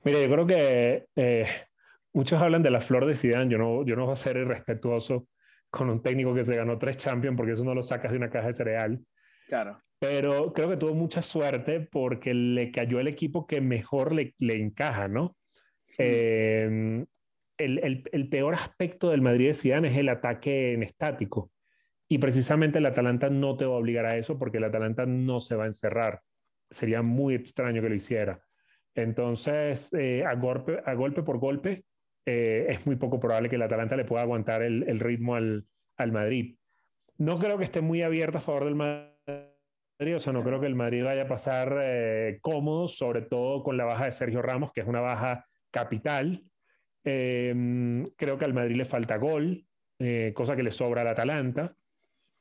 Mire, 0.04 0.22
yo 0.24 0.30
creo 0.34 0.48
que 0.48 1.08
eh, 1.16 1.48
muchos 2.12 2.42
hablan 2.42 2.64
de 2.64 2.72
la 2.72 2.82
flor 2.82 3.06
de 3.06 3.16
Zidane. 3.16 3.50
Yo 3.50 3.58
no, 3.58 3.86
yo 3.86 3.96
no 3.96 4.06
voy 4.06 4.14
a 4.14 4.18
ser 4.18 4.36
irrespetuoso 4.36 5.28
con 5.70 5.90
un 5.90 6.02
técnico 6.02 6.34
que 6.34 6.44
se 6.44 6.56
ganó 6.56 6.78
tres 6.78 6.98
Champions 6.98 7.38
porque 7.38 7.54
eso 7.54 7.64
no 7.64 7.74
lo 7.74 7.84
sacas 7.84 8.12
de 8.12 8.18
una 8.18 8.30
caja 8.30 8.48
de 8.48 8.54
cereal. 8.54 9.00
Claro. 9.48 9.82
Pero 10.00 10.54
creo 10.54 10.70
que 10.70 10.78
tuvo 10.78 10.94
mucha 10.94 11.22
suerte 11.22 11.82
porque 11.82 12.34
le 12.34 12.72
cayó 12.72 13.00
el 13.00 13.08
equipo 13.08 13.46
que 13.46 13.60
mejor 13.60 14.14
le, 14.14 14.34
le 14.40 14.56
encaja, 14.56 15.08
¿no? 15.08 15.36
Eh, 15.98 17.06
el, 17.58 17.80
el, 17.80 18.04
el, 18.12 18.30
peor 18.30 18.54
aspecto 18.54 19.10
del 19.10 19.22
Madrid 19.22 19.48
de 19.48 19.54
Zidane 19.54 19.90
es 19.90 19.98
el 19.98 20.08
ataque 20.08 20.74
en 20.74 20.84
estático. 20.84 21.52
Y 22.08 22.18
precisamente 22.18 22.80
el 22.80 22.86
Atalanta 22.86 23.30
no 23.30 23.58
te 23.58 23.66
va 23.66 23.76
a 23.76 23.78
obligar 23.78 24.06
a 24.06 24.18
eso 24.18 24.40
porque 24.40 24.58
el 24.58 24.64
Atalanta 24.64 25.06
no 25.06 25.40
se 25.40 25.56
va 25.56 25.66
a 25.66 25.68
encerrar. 25.68 26.22
Sería 26.72 27.02
muy 27.02 27.36
extraño 27.36 27.82
que 27.82 27.90
lo 27.90 27.96
hiciera. 27.96 28.42
Entonces, 28.96 29.94
eh, 29.94 30.24
a, 30.26 30.34
golpe, 30.36 30.82
a 30.84 30.94
golpe 30.94 31.22
por 31.22 31.38
golpe, 31.38 31.86
eh, 32.26 32.66
es 32.70 32.86
muy 32.86 32.96
poco 32.96 33.20
probable 33.20 33.50
que 33.50 33.56
el 33.58 33.62
Atalanta 33.62 33.96
le 33.96 34.06
pueda 34.06 34.24
aguantar 34.24 34.64
el, 34.64 34.84
el 34.88 35.00
ritmo 35.00 35.36
al, 35.36 35.66
al, 35.98 36.12
Madrid. 36.12 36.58
No 37.18 37.38
creo 37.38 37.58
que 37.58 37.64
esté 37.66 37.82
muy 37.82 38.02
abierto 38.02 38.40
a 38.40 38.42
favor 38.42 38.66
del 38.66 38.76
Madrid, 38.76 39.10
no 40.00 40.44
creo 40.44 40.60
que 40.60 40.68
el 40.68 40.76
Madrid 40.76 41.04
vaya 41.04 41.24
a 41.24 41.28
pasar 41.28 41.78
eh, 41.82 42.40
cómodo, 42.42 42.88
sobre 42.88 43.24
todo 43.24 43.64
con 43.64 43.78
la 43.78 43.86
baja 43.86 44.06
de 44.06 44.12
Sergio 44.12 44.42
Ramos, 44.42 44.72
que 44.74 44.82
es 44.82 44.88
una 44.88 45.02
baja 45.02 45.46
capital. 45.72 46.44
creo 47.04 48.38
que 48.38 48.46
al 48.46 48.54
Madrid 48.54 48.76
le 48.76 48.86
falta 48.86 49.18
gol, 49.18 49.66
cosa 50.34 50.56
que 50.56 50.64
le 50.64 50.72
sobra 50.72 51.02
al 51.02 51.08
Atalanta 51.08 51.76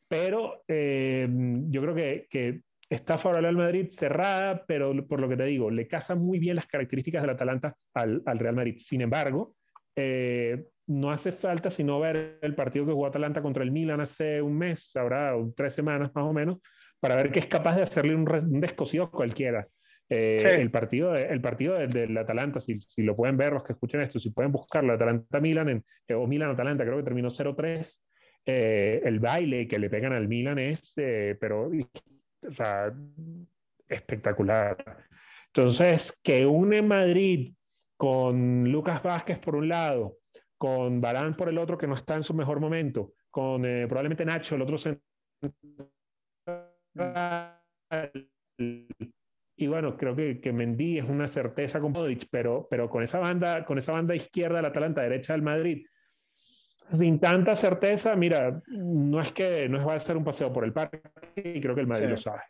pero 0.09 0.65
eh, 0.67 1.29
yo 1.69 1.83
creo 1.83 1.95
que, 1.95 2.27
que, 2.29 2.63
está 2.91 3.19
favorable 3.19 3.49
al 3.49 3.57
Madrid 3.57 3.91
cerrada, 3.91 4.65
pero 4.67 5.07
por 5.07 5.21
lo 5.21 5.29
que 5.29 5.37
te 5.37 5.45
digo, 5.45 5.71
le 5.71 5.87
casan 5.87 6.21
muy 6.21 6.39
bien 6.39 6.57
las 6.57 6.67
características 6.67 7.21
del 7.21 7.33
Atalanta 7.33 7.77
al, 7.93 8.23
al 8.25 8.39
Real 8.39 8.55
Madrid. 8.55 8.77
Sin 8.79 9.03
embargo, 9.03 9.57
eh, 9.95 10.65
no 10.87 11.11
hace 11.11 11.31
falta 11.31 11.69
sino 11.69 12.01
ver 12.01 12.39
el 12.41 12.55
partido 12.55 12.87
que 12.87 12.93
jugó 12.93 13.07
Atalanta 13.07 13.43
contra 13.43 13.63
el 13.63 13.73
Milan 13.73 14.01
hace 14.01 14.41
un 14.41 14.57
mes, 14.57 14.97
habrá 14.97 15.35
tres 15.55 15.75
semanas 15.75 16.11
más 16.15 16.25
o 16.25 16.33
menos, 16.33 16.61
para 17.01 17.17
ver 17.17 17.31
que 17.31 17.41
es 17.41 17.47
capaz 17.47 17.77
de 17.77 17.83
hacerle 17.83 18.15
un, 18.15 18.29
un 18.31 18.61
descosido 18.61 19.05
a 19.05 19.11
cualquiera. 19.11 19.67
Eh, 20.11 20.37
el 20.59 20.71
partido, 20.71 21.15
el 21.15 21.41
partido 21.41 21.75
del, 21.75 21.93
del 21.93 22.17
Atalanta, 22.17 22.61
si, 22.61 22.81
si, 22.81 23.03
lo 23.03 23.15
pueden 23.15 23.37
ver 23.37 23.53
los 23.53 23.63
que 23.63 23.75
escuchen 23.75 24.01
esto, 24.01 24.19
si 24.19 24.31
pueden 24.31 24.53
buscarlo, 24.53 24.95
Atalanta-Milan, 24.95 25.85
o 26.15 26.27
Milan-Atalanta, 26.27 26.85
creo 26.85 26.97
que 26.97 27.03
terminó 27.03 27.29
0-3. 27.29 28.01
Eh, 28.47 29.03
el 29.05 29.21
baile 29.21 29.69
que 29.69 29.79
le 29.79 29.91
pegan 29.91 30.15
al 30.15 30.27
Milan 30.27 30.59
es, 30.59 30.95
eh, 30.97 31.37
pero, 31.39 31.69
o 31.69 32.53
sea, 32.53 32.91
espectacular. 33.87 34.77
Entonces, 35.49 36.19
que 36.23 36.47
une 36.47 36.81
Madrid 36.81 37.53
con 37.99 38.71
Lucas 38.71 39.03
Vázquez 39.03 39.39
por 39.39 39.57
un 39.57 39.69
lado, 39.69 40.17
con 40.57 41.03
Barán 41.03 41.37
por 41.37 41.51
el 41.51 41.59
otro 41.59 41.77
que 41.77 41.87
no 41.87 41.95
está 41.95 42.15
en 42.15 42.23
su 42.23 42.33
mejor 42.33 42.61
momento, 42.61 43.13
con 43.31 43.67
eh, 43.67 43.87
probablemente 43.87 44.25
Nacho, 44.25 44.55
el 44.55 44.63
otro 44.63 44.79
central. 44.79 45.03
Y 49.61 49.67
bueno, 49.67 49.97
creo 49.97 50.15
que, 50.15 50.41
que 50.41 50.53
Mendy 50.53 50.99
es 50.99 51.05
una 51.05 51.27
certeza 51.27 51.81
con 51.81 51.93
Modric, 51.93 52.29
pero, 52.31 52.69
pero 52.71 52.89
con 52.89 53.03
esa 53.03 53.19
banda, 53.19 53.65
con 53.65 53.79
esa 53.79 53.93
banda 53.93 54.15
izquierda 54.15 54.57
del 54.57 54.67
Atalanta, 54.67 55.03
derecha 55.03 55.33
del 55.33 55.43
Madrid, 55.43 55.85
sin 56.91 57.19
tanta 57.19 57.55
certeza, 57.55 58.15
mira, 58.15 58.63
no 58.69 59.21
es 59.21 59.33
que 59.33 59.69
no 59.69 59.85
va 59.85 59.95
a 59.95 60.01
ser 60.01 60.17
un 60.17 60.25
paseo 60.25 60.53
por 60.53 60.65
el 60.65 60.73
parque 60.73 61.03
y 61.37 61.61
creo 61.61 61.75
que 61.75 61.81
el 61.81 61.87
Madrid 61.87 62.07
sí. 62.07 62.11
lo 62.11 62.17
sabe. 62.17 62.43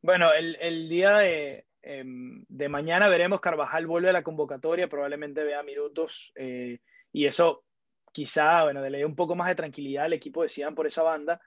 Bueno, 0.00 0.32
el, 0.32 0.56
el 0.60 0.88
día 0.88 1.18
de, 1.18 1.66
eh, 1.82 2.04
de, 2.06 2.68
mañana 2.68 3.08
veremos 3.08 3.40
Carvajal 3.40 3.86
vuelve 3.86 4.10
a 4.10 4.12
la 4.12 4.22
convocatoria, 4.22 4.88
probablemente 4.88 5.42
vea 5.44 5.62
minutos 5.62 6.32
eh, 6.36 6.78
y 7.12 7.26
eso 7.26 7.64
quizá, 8.12 8.64
bueno, 8.64 8.80
le 8.82 8.98
dé 8.98 9.04
un 9.04 9.16
poco 9.16 9.34
más 9.34 9.48
de 9.48 9.54
tranquilidad 9.54 10.04
al 10.04 10.12
equipo 10.12 10.42
de 10.42 10.48
Zidane 10.48 10.76
por 10.76 10.86
esa 10.86 11.02
banda. 11.02 11.40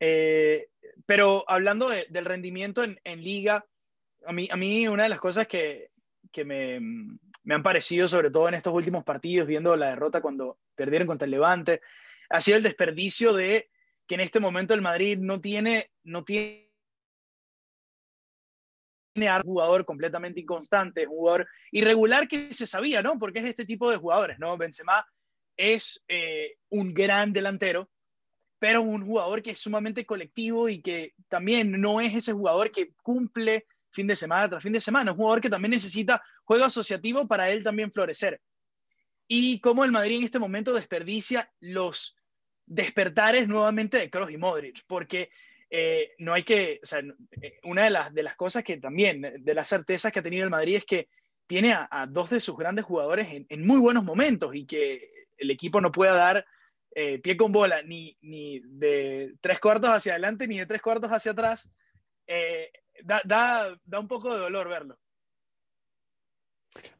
Eh, 0.00 0.68
pero 1.06 1.44
hablando 1.48 1.88
de, 1.88 2.06
del 2.10 2.24
rendimiento 2.24 2.82
en, 2.84 3.00
en, 3.04 3.22
liga, 3.22 3.64
a 4.26 4.32
mí, 4.32 4.48
a 4.50 4.56
mí 4.56 4.88
una 4.88 5.04
de 5.04 5.08
las 5.08 5.20
cosas 5.20 5.46
que, 5.46 5.90
que 6.32 6.44
me, 6.44 6.80
me 7.44 7.54
han 7.54 7.62
parecido, 7.62 8.08
sobre 8.08 8.30
todo 8.30 8.48
en 8.48 8.54
estos 8.54 8.74
últimos 8.74 9.04
partidos, 9.04 9.46
viendo 9.46 9.76
la 9.76 9.90
derrota 9.90 10.20
cuando 10.20 10.58
perdieron 10.74 11.06
contra 11.06 11.26
el 11.26 11.30
Levante, 11.30 11.80
ha 12.30 12.40
sido 12.40 12.56
el 12.56 12.62
desperdicio 12.62 13.32
de 13.32 13.70
que 14.06 14.14
en 14.16 14.20
este 14.20 14.40
momento 14.40 14.74
el 14.74 14.82
Madrid 14.82 15.18
no 15.18 15.40
tiene, 15.40 15.90
no 16.02 16.24
tiene 16.24 16.70
un 19.16 19.42
jugador 19.42 19.84
completamente 19.84 20.40
inconstante, 20.40 21.06
un 21.06 21.16
jugador 21.16 21.48
irregular 21.70 22.26
que 22.26 22.52
se 22.52 22.66
sabía, 22.66 23.02
¿no? 23.02 23.18
Porque 23.18 23.38
es 23.38 23.44
este 23.44 23.64
tipo 23.64 23.90
de 23.90 23.96
jugadores, 23.96 24.38
¿no? 24.38 24.56
Benzema 24.56 25.06
es 25.56 26.02
eh, 26.08 26.56
un 26.70 26.92
gran 26.92 27.32
delantero, 27.32 27.90
pero 28.58 28.82
un 28.82 29.04
jugador 29.04 29.42
que 29.42 29.50
es 29.50 29.58
sumamente 29.58 30.06
colectivo 30.06 30.68
y 30.68 30.80
que 30.80 31.14
también 31.28 31.80
no 31.80 32.00
es 32.00 32.14
ese 32.14 32.32
jugador 32.32 32.70
que 32.70 32.92
cumple 33.02 33.66
fin 33.90 34.06
de 34.06 34.16
semana 34.16 34.48
tras 34.48 34.62
fin 34.62 34.72
de 34.72 34.80
semana. 34.80 35.12
Un 35.12 35.18
jugador 35.18 35.40
que 35.40 35.50
también 35.50 35.70
necesita 35.70 36.22
juego 36.44 36.64
asociativo 36.64 37.26
para 37.26 37.50
él 37.50 37.62
también 37.62 37.92
florecer. 37.92 38.40
Y 39.28 39.60
cómo 39.60 39.84
el 39.84 39.92
Madrid 39.92 40.18
en 40.18 40.24
este 40.24 40.38
momento 40.38 40.74
desperdicia 40.74 41.50
los 41.60 42.16
despertares 42.66 43.48
nuevamente 43.48 43.98
de 43.98 44.10
Kroos 44.10 44.30
y 44.30 44.36
Modric, 44.36 44.82
porque 44.86 45.30
eh, 45.70 46.12
no 46.18 46.34
hay 46.34 46.42
que, 46.42 46.80
o 46.82 46.86
sea, 46.86 47.02
una 47.64 47.84
de 47.84 47.90
las, 47.90 48.14
de 48.14 48.22
las 48.22 48.36
cosas 48.36 48.62
que 48.62 48.76
también, 48.78 49.34
de 49.40 49.54
las 49.54 49.68
certezas 49.68 50.12
que 50.12 50.20
ha 50.20 50.22
tenido 50.22 50.44
el 50.44 50.50
Madrid 50.50 50.76
es 50.76 50.84
que 50.84 51.08
tiene 51.46 51.72
a, 51.72 51.88
a 51.90 52.06
dos 52.06 52.30
de 52.30 52.40
sus 52.40 52.56
grandes 52.56 52.84
jugadores 52.84 53.28
en, 53.32 53.46
en, 53.48 53.66
muy 53.66 53.80
buenos 53.80 54.04
momentos 54.04 54.54
y 54.54 54.66
que 54.66 55.26
el 55.36 55.50
equipo 55.50 55.80
no 55.80 55.92
pueda 55.92 56.14
dar 56.14 56.46
eh, 56.94 57.18
pie 57.18 57.36
con 57.36 57.50
bola 57.50 57.82
ni, 57.82 58.16
ni 58.22 58.60
de 58.60 59.34
tres 59.40 59.58
cuartos 59.58 59.90
hacia 59.90 60.12
adelante 60.12 60.46
ni 60.46 60.58
de 60.58 60.66
tres 60.66 60.80
cuartos 60.80 61.10
hacia 61.10 61.32
atrás. 61.32 61.76
Eh, 62.26 62.70
da, 63.02 63.20
da, 63.24 63.76
da 63.84 63.98
un 63.98 64.06
poco 64.08 64.32
de 64.32 64.40
dolor 64.40 64.68
verlo. 64.68 64.98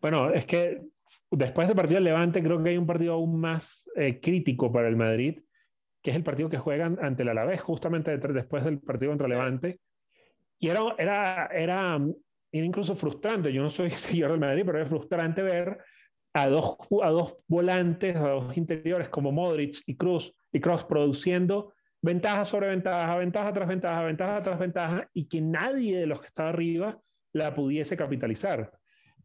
Bueno, 0.01 0.33
es 0.33 0.47
que 0.47 0.83
después 1.31 1.69
del 1.69 1.77
partido 1.77 1.97
del 1.97 2.05
Levante 2.05 2.43
creo 2.43 2.63
que 2.63 2.71
hay 2.71 2.77
un 2.77 2.87
partido 2.87 3.15
aún 3.15 3.41
más 3.41 3.89
eh, 3.97 4.21
crítico 4.21 4.73
para 4.73 4.89
el 4.89 4.97
Madrid, 4.97 5.41
que 6.03 6.11
es 6.11 6.17
el 6.17 6.25
partido 6.25 6.51
que 6.51 6.59
juegan 6.59 6.99
ante 7.01 7.23
el 7.23 7.29
Alavés, 7.29 7.63
justamente 7.63 8.17
después 8.19 8.65
del 8.65 8.81
partido 8.81 9.13
contra 9.13 9.29
Levante. 9.29 9.81
Y 10.59 10.69
era, 10.69 10.81
era, 10.99 11.47
era, 11.47 12.01
incluso 12.53 12.95
frustrante, 12.95 13.53
yo 13.53 13.63
no 13.63 13.69
soy 13.69 13.91
seguidor 13.93 14.33
del 14.33 14.41
Madrid, 14.41 14.65
pero 14.67 14.83
es 14.83 14.89
frustrante 14.89 15.43
ver 15.43 15.79
a 16.35 16.49
dos, 16.49 16.77
a 17.03 17.11
dos 17.11 17.37
volantes, 17.47 18.17
a 18.17 18.29
dos 18.29 18.57
interiores 18.57 19.09
como 19.09 19.33
Modric 19.33 19.83
y 19.87 19.97
Cruz, 19.97 20.35
y 20.53 20.61
Cross 20.61 20.85
produciendo 20.85 21.73
ventaja 22.03 22.45
sobre 22.45 22.69
ventaja, 22.69 23.17
ventaja 23.17 23.53
tras 23.53 23.69
ventaja, 23.69 24.03
ventaja 24.03 24.43
tras 24.43 24.59
ventaja, 24.59 25.09
y 25.15 25.27
que 25.27 25.41
nadie 25.41 25.99
de 25.99 26.07
los 26.07 26.21
que 26.21 26.27
estaba 26.27 26.51
arriba 26.51 27.01
la 27.33 27.55
pudiese 27.55 27.97
capitalizar. 27.97 28.71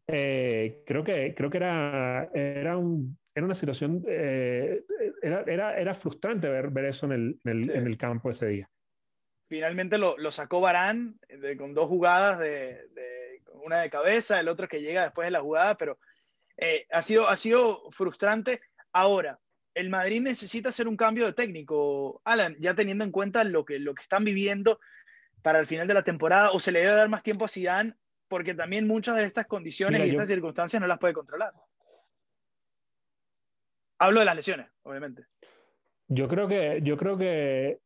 Eh, 0.06 0.82
creo, 0.86 1.04
que, 1.04 1.34
creo 1.34 1.50
que 1.50 1.58
era, 1.58 2.30
era, 2.32 2.76
un, 2.78 3.18
era 3.34 3.44
una 3.44 3.54
situación, 3.54 4.02
eh, 4.08 4.82
era, 5.20 5.44
era, 5.46 5.78
era, 5.78 5.94
frustrante 5.94 6.48
ver, 6.48 6.70
ver 6.70 6.86
eso 6.86 7.06
en 7.06 7.12
el, 7.12 7.40
en 7.44 7.50
el, 7.50 7.70
en 7.70 7.86
el, 7.86 7.98
campo 7.98 8.30
ese 8.30 8.46
día. 8.46 8.70
Finalmente 9.48 9.98
lo, 9.98 10.16
lo 10.16 10.32
sacó 10.32 10.60
Barán 10.60 11.18
con 11.58 11.74
dos 11.74 11.86
jugadas, 11.86 12.38
de, 12.38 12.88
de, 12.94 13.42
una 13.62 13.80
de 13.80 13.90
cabeza, 13.90 14.40
el 14.40 14.48
otro 14.48 14.68
que 14.68 14.80
llega 14.80 15.02
después 15.02 15.26
de 15.26 15.32
la 15.32 15.40
jugada, 15.40 15.76
pero 15.76 15.98
eh, 16.60 16.86
ha, 16.90 17.02
sido, 17.02 17.28
ha 17.28 17.36
sido 17.36 17.90
frustrante. 17.90 18.60
Ahora, 18.92 19.40
el 19.74 19.90
Madrid 19.90 20.20
necesita 20.20 20.68
hacer 20.68 20.86
un 20.86 20.96
cambio 20.96 21.26
de 21.26 21.32
técnico, 21.32 22.20
Alan, 22.24 22.56
ya 22.60 22.74
teniendo 22.74 23.04
en 23.04 23.10
cuenta 23.10 23.44
lo 23.44 23.64
que, 23.64 23.78
lo 23.78 23.94
que 23.94 24.02
están 24.02 24.24
viviendo 24.24 24.78
para 25.42 25.58
el 25.58 25.66
final 25.66 25.88
de 25.88 25.94
la 25.94 26.02
temporada, 26.02 26.50
o 26.52 26.60
se 26.60 26.70
le 26.70 26.80
debe 26.80 26.94
dar 26.94 27.08
más 27.08 27.22
tiempo 27.22 27.46
a 27.46 27.48
Zidane 27.48 27.94
porque 28.28 28.54
también 28.54 28.86
muchas 28.86 29.16
de 29.16 29.24
estas 29.24 29.46
condiciones 29.46 30.06
y 30.06 30.10
estas 30.10 30.28
circunstancias 30.28 30.80
no 30.80 30.86
las 30.86 30.98
puede 30.98 31.14
controlar. 31.14 31.52
Hablo 33.98 34.20
de 34.20 34.26
las 34.26 34.36
lesiones, 34.36 34.68
obviamente. 34.82 35.24
Yo 36.06 36.28
creo 36.28 36.46
que, 36.46 36.80
yo 36.82 36.96
creo 36.96 37.18
que, 37.18 37.80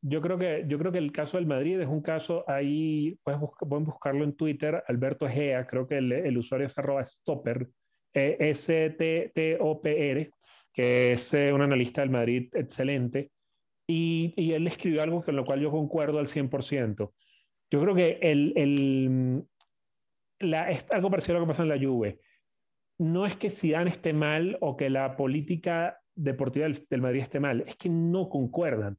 yo 0.00 0.22
creo 0.22 0.38
que, 0.38 0.64
yo 0.66 0.78
creo 0.78 0.90
que 0.90 0.98
el 0.98 1.12
caso 1.12 1.36
del 1.36 1.46
Madrid 1.46 1.80
es 1.80 1.86
un 1.86 2.00
caso 2.00 2.44
ahí, 2.48 3.18
pueden 3.22 3.84
buscarlo 3.84 4.24
en 4.24 4.36
Twitter, 4.36 4.82
Alberto 4.88 5.26
Egea, 5.26 5.66
creo 5.66 5.86
que 5.86 5.98
el, 5.98 6.38
usuario 6.38 6.66
es 6.66 6.76
arroba 6.78 7.04
stopper, 7.04 7.68
S-T-T-O-P-R, 8.14 8.70
que 10.72 11.12
es 11.12 11.34
eh, 11.34 11.52
un 11.52 11.62
analista 11.62 12.00
del 12.00 12.10
Madrid 12.10 12.48
excelente, 12.54 13.30
y, 13.86 14.32
y, 14.36 14.52
él 14.52 14.66
escribió 14.66 15.02
algo 15.02 15.22
con 15.22 15.36
lo 15.36 15.44
cual 15.44 15.60
yo 15.60 15.70
concuerdo 15.70 16.18
al 16.18 16.26
100%. 16.26 17.12
Yo 17.70 17.80
creo 17.80 17.94
que 17.94 18.18
el, 18.22 18.52
el, 18.56 19.44
la, 20.40 20.70
es 20.70 20.86
algo 20.90 21.10
parecido 21.10 21.36
a 21.36 21.40
lo 21.40 21.46
que 21.46 21.50
pasa 21.50 21.62
en 21.62 21.68
la 21.68 21.78
Juve. 21.78 22.20
No 22.98 23.26
es 23.26 23.36
que 23.36 23.50
Zidane 23.50 23.90
esté 23.90 24.12
mal 24.12 24.56
o 24.60 24.76
que 24.76 24.88
la 24.88 25.16
política 25.16 26.00
deportiva 26.14 26.66
del, 26.66 27.00
Madrid 27.00 27.22
esté 27.22 27.40
mal, 27.40 27.64
es 27.66 27.76
que 27.76 27.88
no 27.88 28.28
concuerdan. 28.28 28.96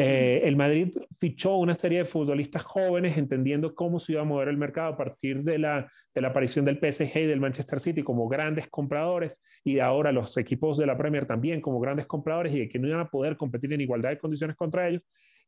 Eh, 0.00 0.42
el 0.44 0.54
Madrid 0.54 0.96
fichó 1.18 1.56
una 1.56 1.74
serie 1.74 1.98
de 1.98 2.04
futbolistas 2.04 2.62
jóvenes 2.62 3.18
entendiendo 3.18 3.74
cómo 3.74 3.98
se 3.98 4.12
iba 4.12 4.22
a 4.22 4.24
mover 4.24 4.46
el 4.46 4.56
mercado 4.56 4.92
a 4.92 4.96
partir 4.96 5.42
de 5.42 5.58
la, 5.58 5.90
aparición 6.22 6.64
del 6.64 6.78
PSG 6.78 7.16
y 7.16 7.26
del 7.26 7.40
Manchester 7.40 7.80
City 7.80 8.02
como 8.02 8.28
grandes 8.28 8.68
compradores 8.68 9.42
y 9.64 9.80
ahora 9.80 10.12
los 10.12 10.36
equipos 10.36 10.78
de 10.78 10.86
la 10.86 10.96
Premier 10.96 11.26
también 11.26 11.60
como 11.60 11.80
grandes 11.80 12.06
compradores 12.06 12.54
y 12.54 12.60
de 12.60 12.68
que 12.68 12.78
no 12.78 12.88
iban 12.88 13.00
a 13.00 13.08
poder 13.08 13.36
competir 13.36 13.72
en 13.72 13.80
igualdad 13.80 14.10
de 14.10 14.18
condiciones 14.18 14.56
contra 14.56 14.88
ellos 14.88 15.02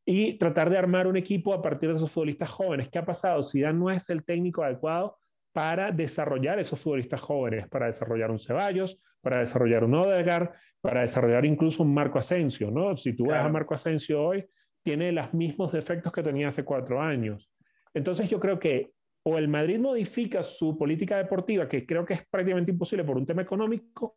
y 0.05 0.37
tratar 0.37 0.69
de 0.69 0.77
armar 0.77 1.07
un 1.07 1.15
equipo 1.15 1.53
a 1.53 1.61
partir 1.61 1.89
de 1.89 1.95
esos 1.95 2.11
futbolistas 2.11 2.49
jóvenes. 2.49 2.89
¿Qué 2.89 2.99
ha 2.99 3.05
pasado? 3.05 3.43
Zidane 3.43 3.79
no 3.79 3.89
es 3.89 4.09
el 4.09 4.23
técnico 4.23 4.63
adecuado 4.63 5.17
para 5.53 5.91
desarrollar 5.91 6.59
esos 6.59 6.79
futbolistas 6.79 7.21
jóvenes, 7.21 7.67
para 7.67 7.87
desarrollar 7.87 8.31
un 8.31 8.39
Ceballos, 8.39 8.97
para 9.21 9.39
desarrollar 9.39 9.83
un 9.83 9.95
Odegaard, 9.95 10.51
para 10.79 11.01
desarrollar 11.01 11.45
incluso 11.45 11.83
un 11.83 11.93
Marco 11.93 12.19
Asensio, 12.19 12.71
¿no? 12.71 12.95
Si 12.95 13.13
tú 13.13 13.27
ves 13.27 13.37
a 13.37 13.49
Marco 13.49 13.73
Asensio 13.73 14.23
hoy, 14.23 14.45
tiene 14.83 15.11
los 15.11 15.33
mismos 15.33 15.71
defectos 15.71 16.11
que 16.11 16.23
tenía 16.23 16.47
hace 16.47 16.63
cuatro 16.63 17.01
años. 17.01 17.51
Entonces 17.93 18.29
yo 18.29 18.39
creo 18.39 18.59
que 18.59 18.91
o 19.23 19.37
el 19.37 19.47
Madrid 19.47 19.77
modifica 19.77 20.41
su 20.41 20.77
política 20.77 21.17
deportiva, 21.17 21.67
que 21.67 21.85
creo 21.85 22.05
que 22.05 22.15
es 22.15 22.25
prácticamente 22.27 22.71
imposible 22.71 23.03
por 23.03 23.17
un 23.17 23.25
tema 23.25 23.43
económico, 23.43 24.15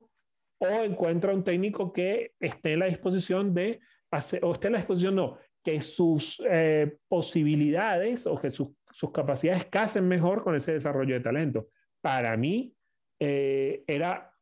o 0.59 0.67
encuentra 0.67 1.35
un 1.35 1.45
técnico 1.45 1.93
que 1.93 2.33
esté 2.41 2.73
en 2.73 2.79
la 2.79 2.87
disposición 2.87 3.53
de 3.53 3.81
hacer, 4.11 4.43
o 4.45 4.53
esté 4.53 4.69
en 4.69 4.73
la 4.75 4.79
disposición, 4.79 5.17
no, 5.17 5.37
que 5.63 5.81
sus 5.81 6.43
eh, 6.49 6.97
posibilidades 7.09 8.27
o 8.27 8.39
que 8.41 8.51
sus, 8.51 8.69
sus, 8.95 9.11
capacidades 9.11 9.67
casen 9.67 10.07
mejor 10.07 10.45
con 10.45 10.55
ese 10.55 10.73
desarrollo 10.73 11.15
de 11.15 11.21
talento. 11.21 11.69
Para 12.01 12.37
mí 12.37 12.73
eh, 13.19 13.83
era 13.89 14.33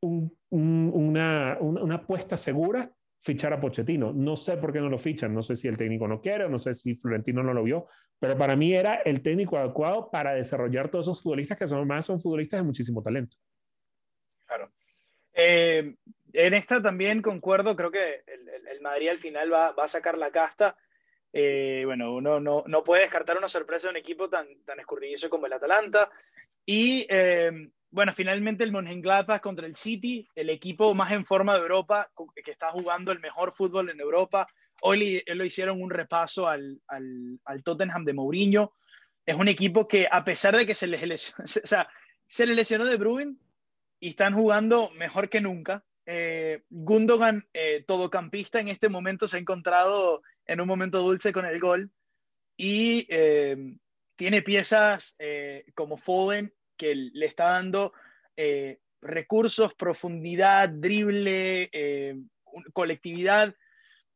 una, 0.00 1.58
una, 1.60 1.94
apuesta 1.96 2.36
segura 2.36 2.88
fichar 3.20 3.52
a 3.52 3.60
Pochettino. 3.60 4.12
No 4.12 4.36
sé 4.36 4.58
por 4.58 4.72
qué 4.72 4.80
no 4.80 4.88
lo 4.88 4.98
fichan, 4.98 5.34
no 5.34 5.42
sé 5.42 5.56
si 5.56 5.66
el 5.66 5.76
técnico 5.76 6.06
no 6.06 6.20
quiere, 6.20 6.48
no 6.48 6.60
sé 6.60 6.74
si 6.74 6.94
Florentino 6.94 7.42
no 7.42 7.52
lo 7.52 7.64
vio, 7.64 7.86
pero 8.20 8.38
para 8.38 8.54
mí 8.54 8.74
era 8.74 8.96
el 8.96 9.22
técnico 9.22 9.58
adecuado 9.58 10.08
para 10.10 10.34
desarrollar 10.34 10.88
todos 10.88 11.06
esos 11.06 11.22
futbolistas 11.22 11.58
que 11.58 11.66
son 11.66 11.86
más 11.88 12.06
son 12.06 12.20
futbolistas 12.20 12.60
de 12.60 12.64
muchísimo 12.64 13.02
talento. 13.02 13.36
Claro. 14.44 14.70
Eh, 15.34 15.96
en 16.32 16.54
esta 16.54 16.80
también 16.80 17.22
concuerdo, 17.22 17.74
creo 17.74 17.90
que 17.90 18.22
el, 18.26 18.68
el 18.68 18.80
Madrid 18.82 19.08
al 19.08 19.18
final 19.18 19.52
va, 19.52 19.72
va, 19.72 19.84
a 19.84 19.88
sacar 19.88 20.16
la 20.16 20.30
casta. 20.30 20.76
Eh, 21.38 21.82
bueno, 21.84 22.14
uno 22.14 22.40
no, 22.40 22.64
no, 22.66 22.82
puede 22.82 23.02
descartar 23.02 23.36
una 23.36 23.46
sorpresa 23.46 23.88
de 23.88 23.90
un 23.90 23.96
equipo 23.98 24.30
tan, 24.30 24.46
tan 24.64 24.80
escurridizo 24.80 25.28
como 25.28 25.44
el 25.44 25.52
Atalanta. 25.52 26.10
Y 26.64 27.06
eh, 27.10 27.52
bueno, 27.90 28.14
finalmente 28.14 28.64
el 28.64 28.72
Mönchengladbach 28.72 29.42
contra 29.42 29.66
el 29.66 29.76
City, 29.76 30.26
el 30.34 30.48
equipo 30.48 30.94
más 30.94 31.12
en 31.12 31.26
forma 31.26 31.52
de 31.52 31.60
Europa, 31.60 32.10
que 32.42 32.50
está 32.50 32.70
jugando 32.70 33.12
el 33.12 33.20
mejor 33.20 33.54
fútbol 33.54 33.90
en 33.90 34.00
Europa. 34.00 34.46
Hoy 34.80 35.22
lo 35.26 35.44
hicieron 35.44 35.82
un 35.82 35.90
repaso 35.90 36.48
al, 36.48 36.80
al, 36.86 37.38
al 37.44 37.62
Tottenham 37.62 38.06
de 38.06 38.14
Mourinho. 38.14 38.72
Es 39.26 39.36
un 39.36 39.48
equipo 39.48 39.86
que 39.86 40.08
a 40.10 40.24
pesar 40.24 40.56
de 40.56 40.64
que 40.64 40.74
se 40.74 40.86
les 40.86 41.06
lesionó, 41.06 41.44
se 42.26 42.46
le 42.46 42.54
lesionó 42.54 42.86
de 42.86 42.96
Bruin 42.96 43.38
y 44.00 44.08
están 44.08 44.32
jugando 44.32 44.90
mejor 44.92 45.28
que 45.28 45.42
nunca 45.42 45.84
eh, 46.06 46.62
Gundogan, 46.70 47.48
eh, 47.52 47.84
todocampista, 47.86 48.60
en 48.60 48.68
este 48.68 48.88
momento 48.88 49.26
se 49.26 49.36
ha 49.36 49.40
encontrado 49.40 50.22
en 50.46 50.60
un 50.60 50.68
momento 50.68 51.02
dulce 51.02 51.32
con 51.32 51.44
el 51.44 51.60
gol 51.60 51.90
y 52.56 53.06
eh, 53.10 53.76
tiene 54.16 54.42
piezas 54.42 55.16
eh, 55.18 55.64
como 55.74 55.96
Foden 55.96 56.54
que 56.76 56.94
le 56.94 57.26
está 57.26 57.50
dando 57.52 57.92
recursos, 59.00 59.74
profundidad, 59.74 60.68
drible, 60.68 61.70
colectividad. 62.74 63.54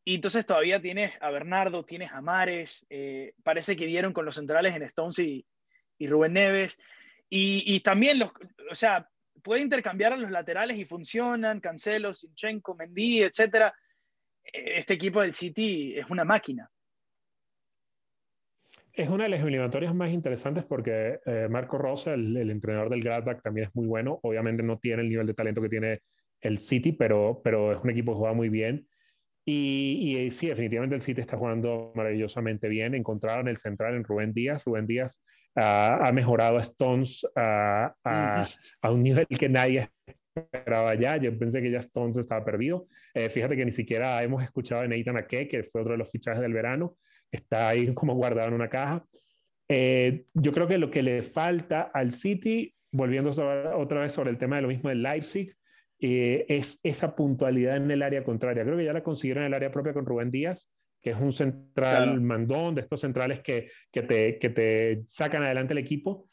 Y 0.04 0.16
entonces 0.16 0.44
todavía 0.44 0.82
tienes 0.82 1.12
a 1.22 1.30
Bernardo, 1.30 1.86
tienes 1.86 2.12
a 2.12 2.20
Mares, 2.20 2.86
parece 3.42 3.76
que 3.76 3.86
dieron 3.86 4.12
con 4.12 4.26
los 4.26 4.34
centrales 4.34 4.76
en 4.76 4.82
Stones 4.82 5.18
y, 5.20 5.46
y 5.96 6.06
Rubén 6.06 6.34
Neves. 6.34 6.78
Y, 7.32 7.78
también 7.80 8.18
los, 8.18 8.32
o 8.70 8.74
sea, 8.74 9.08
puede 9.44 9.62
intercambiar 9.62 10.12
a 10.12 10.16
los 10.16 10.32
laterales 10.32 10.76
y 10.76 10.84
funcionan, 10.84 11.60
Cancelo, 11.60 12.12
Sinchenko, 12.12 12.74
Mendy, 12.74 13.22
etc. 13.22 13.72
Este 14.44 14.94
equipo 14.94 15.20
del 15.20 15.34
City 15.34 15.94
es 15.96 16.10
una 16.10 16.24
máquina. 16.24 16.70
Es 18.92 19.08
una 19.08 19.24
de 19.24 19.30
las 19.30 19.40
eliminatorias 19.40 19.94
más 19.94 20.10
interesantes 20.10 20.64
porque 20.64 21.20
eh, 21.24 21.48
Marco 21.48 21.78
Rosa, 21.78 22.14
el, 22.14 22.50
entrenador 22.50 22.90
del 22.90 23.02
Gladbach, 23.02 23.40
también 23.42 23.68
es 23.68 23.74
muy 23.74 23.86
bueno. 23.86 24.18
Obviamente 24.22 24.62
no 24.62 24.78
tiene 24.78 25.02
el 25.02 25.08
nivel 25.08 25.26
de 25.26 25.34
talento 25.34 25.62
que 25.62 25.68
tiene 25.68 26.00
el 26.40 26.58
City, 26.58 26.92
pero, 26.92 27.40
pero 27.44 27.72
es 27.72 27.82
un 27.82 27.90
equipo 27.90 28.12
que 28.12 28.18
juega 28.18 28.34
muy 28.34 28.48
bien. 28.48 28.86
Y, 29.44 30.18
y, 30.18 30.30
sí, 30.32 30.48
definitivamente 30.48 30.96
el 30.96 31.02
City 31.02 31.20
está 31.20 31.36
jugando 31.36 31.92
maravillosamente 31.94 32.68
bien. 32.68 32.94
Encontraron 32.94 33.48
el 33.48 33.56
central 33.56 33.94
en 33.94 34.04
Rubén 34.04 34.32
Díaz. 34.32 34.64
Rubén 34.64 34.86
Díaz 34.86 35.22
ha 35.54 36.10
mejorado 36.12 36.58
a 36.58 36.60
Stones 36.60 37.26
a, 37.36 37.94
a, 38.04 38.90
un 38.90 39.02
nivel 39.02 39.26
que 39.26 39.48
nadie 39.48 39.90
esperaba 40.34 40.94
ya. 40.94 41.16
Yo 41.16 41.36
pensé 41.38 41.62
que 41.62 41.70
ya 41.70 41.80
Stones 41.80 42.16
estaba 42.16 42.44
perdido. 42.44 42.86
Eh, 43.14 43.28
fíjate 43.28 43.56
que 43.56 43.64
ni 43.64 43.72
siquiera 43.72 44.22
hemos 44.22 44.42
escuchado 44.42 44.82
a 44.82 44.88
Nathan 44.88 45.18
Ake, 45.18 45.48
que 45.48 45.62
fue 45.64 45.80
otro 45.80 45.92
de 45.92 45.98
los 45.98 46.10
fichajes 46.10 46.40
del 46.40 46.52
verano. 46.52 46.96
Está 47.30 47.68
ahí 47.68 47.92
como 47.94 48.14
guardado 48.14 48.48
en 48.48 48.54
una 48.54 48.68
caja. 48.68 49.04
Eh, 49.68 50.24
yo 50.34 50.52
creo 50.52 50.66
que 50.66 50.78
lo 50.78 50.90
que 50.90 51.02
le 51.02 51.22
falta 51.22 51.90
al 51.94 52.12
City, 52.12 52.74
volviendo 52.90 53.30
otra 53.30 54.00
vez 54.00 54.12
sobre 54.12 54.30
el 54.30 54.38
tema 54.38 54.56
de 54.56 54.62
lo 54.62 54.68
mismo 54.68 54.88
del 54.88 55.02
Leipzig, 55.02 55.54
eh, 56.00 56.46
es 56.48 56.80
esa 56.82 57.14
puntualidad 57.14 57.76
en 57.76 57.90
el 57.90 58.02
área 58.02 58.24
contraria. 58.24 58.64
Creo 58.64 58.76
que 58.76 58.84
ya 58.84 58.92
la 58.92 59.02
consiguieron 59.02 59.44
en 59.44 59.48
el 59.48 59.54
área 59.54 59.70
propia 59.70 59.92
con 59.92 60.06
Rubén 60.06 60.30
Díaz 60.30 60.70
que 61.02 61.10
es 61.10 61.16
un 61.16 61.32
central 61.32 62.20
mandón, 62.20 62.74
de 62.74 62.82
estos 62.82 63.00
centrales 63.00 63.40
que, 63.40 63.70
que, 63.90 64.02
te, 64.02 64.38
que 64.38 64.50
te 64.50 65.02
sacan 65.06 65.42
adelante 65.42 65.72
el 65.72 65.78
equipo. 65.78 66.28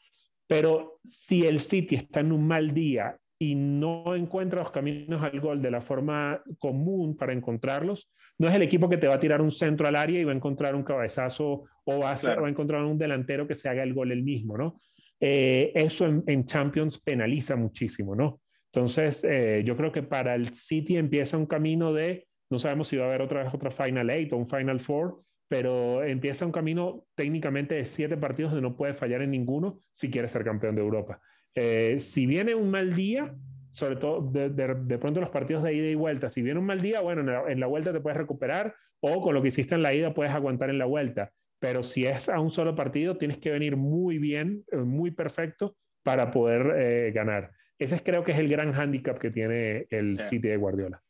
Pero 0.46 1.00
si 1.06 1.46
el 1.46 1.60
City 1.60 1.94
está 1.94 2.20
en 2.20 2.32
un 2.32 2.46
mal 2.46 2.74
día 2.74 3.16
y 3.38 3.54
no 3.54 4.14
encuentra 4.14 4.62
los 4.62 4.70
caminos 4.70 5.22
al 5.22 5.40
gol 5.40 5.62
de 5.62 5.70
la 5.70 5.80
forma 5.80 6.42
común 6.58 7.16
para 7.16 7.32
encontrarlos, 7.32 8.10
no 8.38 8.48
es 8.48 8.54
el 8.54 8.62
equipo 8.62 8.88
que 8.88 8.96
te 8.96 9.06
va 9.06 9.14
a 9.14 9.20
tirar 9.20 9.40
un 9.40 9.50
centro 9.50 9.86
al 9.86 9.96
área 9.96 10.20
y 10.20 10.24
va 10.24 10.32
a 10.32 10.36
encontrar 10.36 10.74
un 10.74 10.82
cabezazo 10.82 11.64
o 11.84 11.98
va 11.98 12.12
a, 12.12 12.40
va 12.40 12.46
a 12.46 12.50
encontrar 12.50 12.82
un 12.84 12.98
delantero 12.98 13.46
que 13.46 13.54
se 13.54 13.68
haga 13.68 13.82
el 13.82 13.94
gol 13.94 14.12
el 14.12 14.22
mismo, 14.22 14.58
¿no? 14.58 14.78
eh, 15.20 15.72
eso 15.74 16.06
en, 16.06 16.46
Champions 16.46 17.00
penaliza 17.00 17.56
muchísimo, 17.56 18.14
¿no? 18.14 18.40
Entonces, 18.72 19.24
eh, 19.24 19.62
yo 19.64 19.76
creo 19.76 19.92
que 19.92 20.02
para 20.02 20.34
el 20.34 20.54
City 20.54 20.96
empieza 20.96 21.36
un 21.36 21.46
camino 21.46 21.92
de, 21.92 22.28
no 22.50 22.58
sabemos 22.58 22.88
si 22.88 22.96
va 22.96 23.04
a 23.04 23.08
haber 23.08 23.22
otra 23.22 23.42
vez 23.42 23.52
otra 23.52 23.70
Final 23.70 24.10
Eight 24.10 24.32
o 24.32 24.36
un 24.36 24.46
Final 24.46 24.80
Four, 24.80 25.22
pero 25.48 26.04
empieza 26.04 26.44
un 26.44 26.52
camino 26.52 27.06
técnicamente 27.14 27.74
de 27.74 27.84
siete 27.84 28.16
partidos 28.16 28.52
de 28.52 28.60
no 28.60 28.76
puede 28.76 28.92
fallar 28.92 29.22
en 29.22 29.30
ninguno 29.30 29.80
si 29.94 30.10
quiere 30.10 30.28
ser 30.28 30.44
campeón 30.44 30.74
de 30.74 30.82
Europa. 30.82 31.20
Eh, 31.60 31.98
si 31.98 32.24
viene 32.24 32.54
un 32.54 32.70
mal 32.70 32.94
día, 32.94 33.34
sobre 33.72 33.96
todo 33.96 34.20
de, 34.20 34.48
de, 34.48 34.98
pronto 34.98 35.20
los 35.20 35.30
partidos 35.30 35.64
de 35.64 35.74
ida 35.74 35.88
y 35.88 35.96
vuelta, 35.96 36.28
si 36.28 36.40
viene 36.40 36.60
un 36.60 36.66
mal 36.66 36.80
día, 36.80 37.00
bueno, 37.00 37.22
en 37.22 37.26
la, 37.26 37.50
en 37.50 37.58
la, 37.58 37.66
vuelta 37.66 37.92
te 37.92 37.98
puedes 37.98 38.16
recuperar 38.16 38.76
o 39.00 39.20
con 39.20 39.34
lo 39.34 39.42
que 39.42 39.48
hiciste 39.48 39.74
en 39.74 39.82
la 39.82 39.92
ida 39.92 40.14
puedes 40.14 40.32
aguantar 40.32 40.70
en 40.70 40.78
la 40.78 40.84
vuelta. 40.84 41.32
Pero 41.58 41.82
si 41.82 42.06
es 42.06 42.28
a 42.28 42.38
un 42.38 42.52
solo 42.52 42.76
partido, 42.76 43.16
tienes 43.18 43.38
que 43.38 43.50
venir 43.50 43.76
muy 43.76 44.18
bien, 44.18 44.64
eh, 44.70 44.76
muy 44.76 45.10
perfecto 45.10 45.76
para 46.04 46.30
poder 46.30 46.76
eh, 46.80 47.10
ganar. 47.10 47.50
Ese 47.76 48.00
creo 48.04 48.22
que 48.22 48.30
es 48.30 48.38
el 48.38 48.48
gran 48.48 48.72
hándicap 48.72 49.18
que 49.18 49.32
tiene 49.32 49.88
el 49.90 50.20
City 50.20 50.46
de 50.46 50.56
Guardiola. 50.58 51.02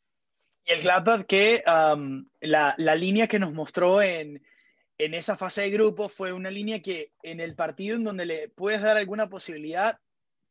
Y 0.65 0.71
el 0.71 0.81
Gladbach 0.81 1.27
que 1.27 1.61
la, 1.65 2.73
la, 2.75 2.95
línea 2.95 3.27
que 3.27 3.37
nos 3.37 3.53
mostró 3.53 4.01
en, 4.01 4.41
en 4.97 5.13
esa 5.13 5.37
fase 5.37 5.61
de 5.61 5.69
grupo 5.69 6.09
fue 6.09 6.33
una 6.33 6.49
línea 6.49 6.81
que 6.81 7.11
en 7.21 7.39
el 7.39 7.55
partido 7.55 7.95
en 7.95 8.03
donde 8.03 8.25
le 8.25 8.49
puedes 8.49 8.81
dar 8.81 8.97
alguna 8.97 9.29
posibilidad, 9.29 9.99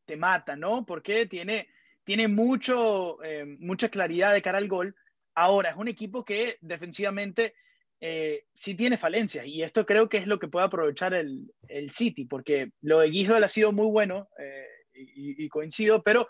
te 0.09 0.17
mata, 0.17 0.57
¿no? 0.57 0.85
Porque 0.87 1.27
tiene, 1.27 1.69
tiene 2.03 2.27
mucho, 2.27 3.23
eh, 3.23 3.45
mucha 3.61 3.91
claridad 3.91 4.33
de 4.33 4.43
cara 4.43 4.59
al 4.59 4.67
gol. 4.67 4.97
Ahora, 5.35 5.71
es 5.71 5.77
un 5.77 5.87
equipo 5.87 6.25
que 6.25 6.57
defensivamente 6.63 7.55
eh, 8.01 8.47
sí 8.55 8.75
tiene 8.75 8.97
falencias 8.97 9.47
y 9.47 9.63
esto 9.63 9.85
creo 9.85 10.09
que 10.09 10.17
es 10.17 10.27
lo 10.27 10.39
que 10.39 10.49
puede 10.49 10.67
aprovechar 10.67 11.13
el, 11.13 11.53
el 11.69 11.91
City, 11.91 12.25
porque 12.25 12.71
lo 12.81 13.01
de 13.01 13.11
Gisdol 13.11 13.45
ha 13.45 13.49
sido 13.49 13.71
muy 13.71 13.87
bueno 13.87 14.29
eh, 14.39 14.67
y, 14.95 15.49
coincido, 15.49 16.03
pero 16.03 16.27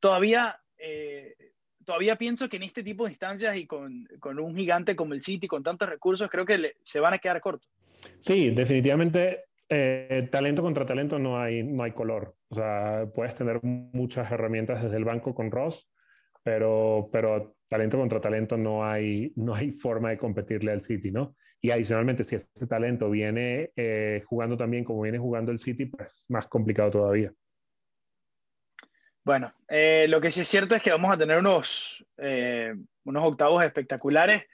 todavía, 0.00 0.60
todavía 1.84 2.16
pienso 2.16 2.48
que 2.48 2.56
en 2.56 2.64
este 2.64 2.82
tipo 2.82 3.04
de 3.04 3.12
instancias 3.12 3.56
y 3.56 3.66
con, 3.66 4.08
con 4.18 4.40
un 4.40 4.56
gigante 4.56 4.96
como 4.96 5.14
el 5.14 5.22
City, 5.22 5.46
con 5.46 5.62
tantos 5.62 5.88
recursos, 5.88 6.28
creo 6.28 6.44
que 6.44 6.76
se 6.82 6.98
van 6.98 7.14
a 7.14 7.18
quedar 7.18 7.40
cortos. 7.40 7.70
Sí, 8.18 8.50
definitivamente 8.50 9.44
talento 10.30 10.62
contra 10.62 10.84
talento 10.84 11.18
no 11.18 11.38
hay, 11.38 11.62
no 11.62 11.84
hay 11.84 11.92
color. 11.92 12.37
O 12.50 12.54
sea, 12.54 13.06
puedes 13.14 13.34
tener 13.34 13.60
muchas 13.62 14.30
herramientas 14.32 14.82
desde 14.82 14.96
el 14.96 15.04
banco 15.04 15.34
con 15.34 15.50
Ross, 15.50 15.90
pero, 16.42 17.10
pero 17.12 17.56
talento 17.68 17.98
contra 17.98 18.20
talento 18.20 18.56
no 18.56 18.84
hay, 18.84 19.32
no 19.36 19.54
hay 19.54 19.72
forma 19.72 20.10
de 20.10 20.18
competirle 20.18 20.72
al 20.72 20.80
City, 20.80 21.10
¿no? 21.10 21.36
Y 21.60 21.70
adicionalmente, 21.70 22.24
si 22.24 22.36
ese 22.36 22.66
talento 22.68 23.10
viene 23.10 23.72
eh, 23.76 24.22
jugando 24.26 24.56
también 24.56 24.84
como 24.84 25.02
viene 25.02 25.18
jugando 25.18 25.52
el 25.52 25.58
City, 25.58 25.86
pues 25.86 26.24
más 26.28 26.46
complicado 26.46 26.90
todavía. 26.90 27.32
Bueno, 29.24 29.52
eh, 29.68 30.06
lo 30.08 30.20
que 30.20 30.30
sí 30.30 30.40
es 30.40 30.48
cierto 30.48 30.74
es 30.74 30.82
que 30.82 30.90
vamos 30.90 31.12
a 31.12 31.18
tener 31.18 31.36
unos, 31.38 32.06
eh, 32.16 32.74
unos 33.04 33.24
octavos 33.24 33.62
espectaculares. 33.62 34.46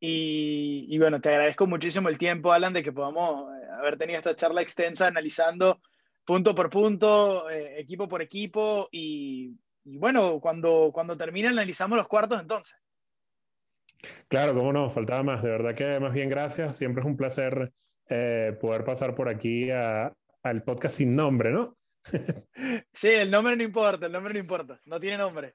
Y, 0.00 0.86
y, 0.88 0.98
bueno, 0.98 1.20
te 1.20 1.28
agradezco 1.28 1.66
muchísimo 1.66 2.08
el 2.08 2.18
tiempo, 2.18 2.52
Alan, 2.52 2.72
de 2.72 2.82
que 2.82 2.92
podamos 2.92 3.50
haber 3.78 3.98
tenido 3.98 4.18
esta 4.18 4.34
charla 4.34 4.62
extensa 4.62 5.06
analizando 5.06 5.80
punto 6.24 6.54
por 6.54 6.70
punto, 6.70 7.50
eh, 7.50 7.80
equipo 7.80 8.08
por 8.08 8.22
equipo 8.22 8.88
y, 8.90 9.56
bueno, 9.84 10.40
cuando, 10.40 10.90
cuando 10.92 11.16
termine 11.16 11.48
analizamos 11.48 11.96
los 11.96 12.08
cuartos 12.08 12.40
entonces. 12.40 12.78
Claro, 14.28 14.54
cómo 14.54 14.72
no, 14.72 14.90
faltaba 14.90 15.22
más. 15.22 15.42
De 15.42 15.50
verdad 15.50 15.74
que 15.74 16.00
más 16.00 16.12
bien 16.12 16.28
gracias. 16.28 16.76
Siempre 16.76 17.02
es 17.02 17.06
un 17.06 17.16
placer 17.16 17.72
eh, 18.08 18.56
poder 18.60 18.84
pasar 18.84 19.14
por 19.14 19.28
aquí 19.28 19.70
al 19.70 20.62
podcast 20.64 20.96
sin 20.96 21.14
nombre, 21.14 21.52
¿no? 21.52 21.76
sí, 22.92 23.08
el 23.08 23.30
nombre 23.30 23.56
no 23.56 23.62
importa, 23.62 24.06
el 24.06 24.12
nombre 24.12 24.34
no 24.34 24.40
importa, 24.40 24.80
no 24.84 24.98
tiene 25.00 25.18
nombre. 25.18 25.54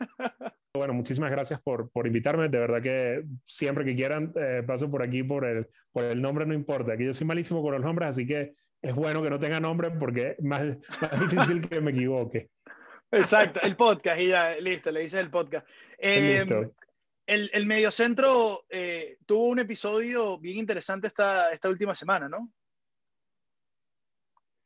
Bueno, 0.74 0.94
muchísimas 0.94 1.30
gracias 1.30 1.60
por, 1.60 1.90
por, 1.90 2.06
invitarme. 2.06 2.48
De 2.48 2.58
verdad 2.58 2.80
que 2.80 3.24
siempre 3.44 3.84
que 3.84 3.94
quieran 3.94 4.32
eh, 4.36 4.62
paso 4.66 4.90
por 4.90 5.02
aquí 5.02 5.22
por 5.22 5.44
el, 5.44 5.68
por 5.92 6.02
el 6.04 6.22
nombre, 6.22 6.46
no 6.46 6.54
importa. 6.54 6.94
Aquí 6.94 7.04
yo 7.04 7.12
soy 7.12 7.26
malísimo 7.26 7.60
con 7.60 7.72
los 7.72 7.82
nombres, 7.82 8.08
así 8.08 8.26
que 8.26 8.54
es 8.82 8.94
bueno 8.94 9.22
que 9.22 9.30
no 9.30 9.38
tenga 9.38 9.60
nombre 9.60 9.90
porque 9.92 10.34
es 10.38 10.44
más, 10.44 10.62
difícil 11.30 11.68
que 11.68 11.80
me 11.80 11.92
equivoque. 11.92 12.50
Exacto, 13.10 13.60
el 13.62 13.76
podcast 13.76 14.20
y 14.20 14.28
ya, 14.28 14.56
listo, 14.56 14.90
le 14.90 15.00
dices 15.00 15.20
el 15.20 15.30
podcast. 15.30 15.66
Eh, 16.04 16.44
el, 17.26 17.48
el 17.52 17.66
Mediocentro 17.66 18.64
eh, 18.68 19.18
tuvo 19.24 19.44
un 19.44 19.60
episodio 19.60 20.36
bien 20.38 20.58
interesante 20.58 21.06
esta, 21.06 21.52
esta 21.52 21.68
última 21.68 21.94
semana, 21.94 22.28
¿no? 22.28 22.50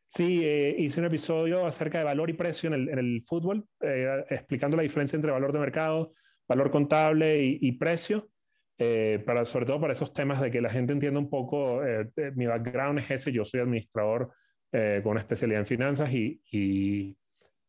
Sí, 0.09 0.41
eh, 0.43 0.75
hice 0.79 1.01
un 1.01 1.07
episodio 1.07 1.67
acerca 1.67 1.99
de 1.99 2.05
valor 2.05 2.31
y 2.31 2.33
precio 2.33 2.69
en 2.69 2.75
el, 2.75 2.89
en 2.89 2.99
el 2.99 3.23
fútbol, 3.27 3.69
eh, 3.81 4.25
explicando 4.31 4.75
la 4.77 4.83
diferencia 4.83 5.17
entre 5.17 5.31
valor 5.31 5.53
de 5.53 5.59
mercado, 5.59 6.15
valor 6.49 6.71
contable 6.71 7.43
y, 7.43 7.59
y 7.61 7.73
precio. 7.73 8.31
Eh, 8.79 9.23
para, 9.25 9.47
sobre 9.47 9.65
todo 9.65 9.81
para 9.81 9.95
esos 9.95 10.13
temas 10.13 10.41
de 10.41 10.51
que 10.51 10.61
la 10.61 10.69
gente 10.69 10.93
entienda 10.93 11.19
un 11.19 11.31
poco, 11.31 11.83
eh, 11.83 12.11
eh, 12.17 12.33
mi 12.35 12.47
background 12.47 12.99
es 12.99 13.11
ese, 13.11 13.33
yo 13.33 13.45
soy 13.45 13.61
administrador 13.61 14.33
con 15.03 15.13
una 15.13 15.21
especialidad 15.21 15.61
en 15.61 15.67
finanzas 15.67 16.13
y, 16.13 16.39
y, 16.51 17.17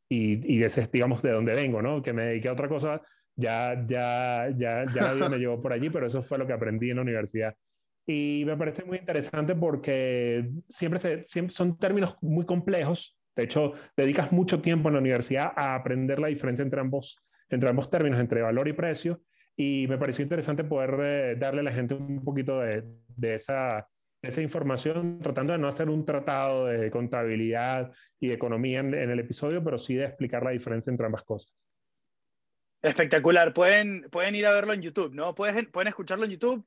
y, 0.10 0.62
ese 0.62 0.82
es, 0.82 0.92
digamos, 0.92 1.22
de 1.22 1.32
donde 1.32 1.56
vengo, 1.56 1.82
¿no? 1.82 2.02
Que 2.02 2.12
me 2.12 2.24
dediqué 2.24 2.50
a 2.50 2.52
otra 2.52 2.68
cosa, 2.68 3.02
ya, 3.34 3.82
ya, 3.88 4.50
ya, 4.58 4.84
ya 4.86 5.30
me 5.30 5.38
llevó 5.40 5.62
por 5.62 5.72
allí, 5.72 5.90
pero 5.90 6.08
eso 6.08 6.22
fue 6.22 6.38
lo 6.38 6.46
que 6.46 6.52
aprendí 6.52 6.90
en 6.90 6.98
la 6.98 7.04
universidad. 7.04 7.56
Y 8.06 8.44
me 8.46 8.58
parece 8.58 8.84
muy 8.84 8.98
interesante 8.98 9.56
porque 9.56 10.50
siempre, 10.68 11.00
se, 11.00 11.24
siempre 11.24 11.56
son 11.56 11.78
términos 11.78 12.18
muy 12.20 12.46
complejos. 12.46 13.18
De 13.38 13.44
hecho, 13.44 13.72
dedicas 13.96 14.34
mucho 14.34 14.60
tiempo 14.60 14.90
en 14.90 14.96
la 14.96 15.00
universidad 15.00 15.54
a 15.56 15.76
aprender 15.76 16.20
la 16.20 16.28
diferencia 16.28 16.64
entre 16.64 16.82
ambos, 16.82 17.24
entre 17.50 17.70
ambos 17.70 17.90
términos, 17.90 18.20
entre 18.20 18.42
valor 18.42 18.68
y 18.68 18.74
precio 18.74 19.22
y 19.60 19.88
me 19.88 19.98
pareció 19.98 20.22
interesante 20.22 20.64
poder 20.64 21.00
eh, 21.02 21.36
darle 21.36 21.62
a 21.62 21.64
la 21.64 21.72
gente 21.74 21.96
un 21.96 22.24
poquito 22.24 22.60
de, 22.60 22.84
de 23.16 23.34
esa, 23.34 23.90
esa, 24.22 24.42
información, 24.42 25.20
tratando 25.20 25.54
de 25.54 25.60
no 25.60 25.68
hacer 25.68 25.90
un 25.90 26.06
tratado 26.06 26.68
de 26.68 26.92
contabilidad 26.92 27.92
y 28.20 28.32
economía 28.32 28.80
en, 28.80 28.94
el 28.94 29.20
episodio, 29.20 29.64
pero 29.64 29.80
sí 29.80 29.96
de 29.96 30.06
explicar 30.06 30.44
la 30.44 30.52
diferencia 30.52 30.92
entre 30.92 31.08
ambas 31.08 31.24
cosas. 31.24 31.66
Espectacular. 32.84 33.52
Pueden, 33.52 34.04
pueden 34.12 34.36
ir 34.36 34.46
a 34.46 34.54
verlo 34.54 34.74
en 34.74 34.84
YouTube, 34.84 35.16
¿no? 35.16 35.34
Pueden, 35.34 35.66
pueden 35.72 35.88
escucharlo 35.88 36.26
en 36.26 36.32
YouTube 36.32 36.64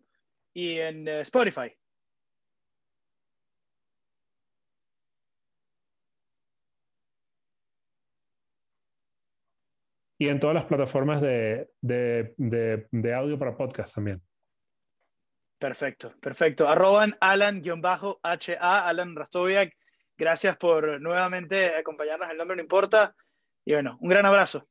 y 0.53 0.79
en 0.79 1.07
eh, 1.07 1.21
Spotify. 1.21 1.73
Y 10.21 10.29
en 10.29 10.39
todas 10.39 10.55
las 10.55 10.67
plataformas 10.67 11.23
de, 11.23 11.67
audio 13.17 13.39
para 13.39 13.57
podcast 13.57 13.95
también. 13.95 14.21
Perfecto, 15.59 16.15
perfecto. 16.21 16.69
Arroban 16.69 17.17
Alan-HA, 17.21 18.89
Alan 18.89 19.17
Rastoviak. 19.17 19.75
Gracias 20.19 20.59
por 20.59 21.01
nuevamente 21.01 21.75
acompañarnos. 21.75 22.31
El 22.31 22.37
nombre 22.37 22.57
no 22.57 22.63
importa. 22.63 23.17
Y 23.65 23.73
bueno, 23.73 23.97
un 23.99 24.11
gran 24.11 24.27
abrazo. 24.27 24.69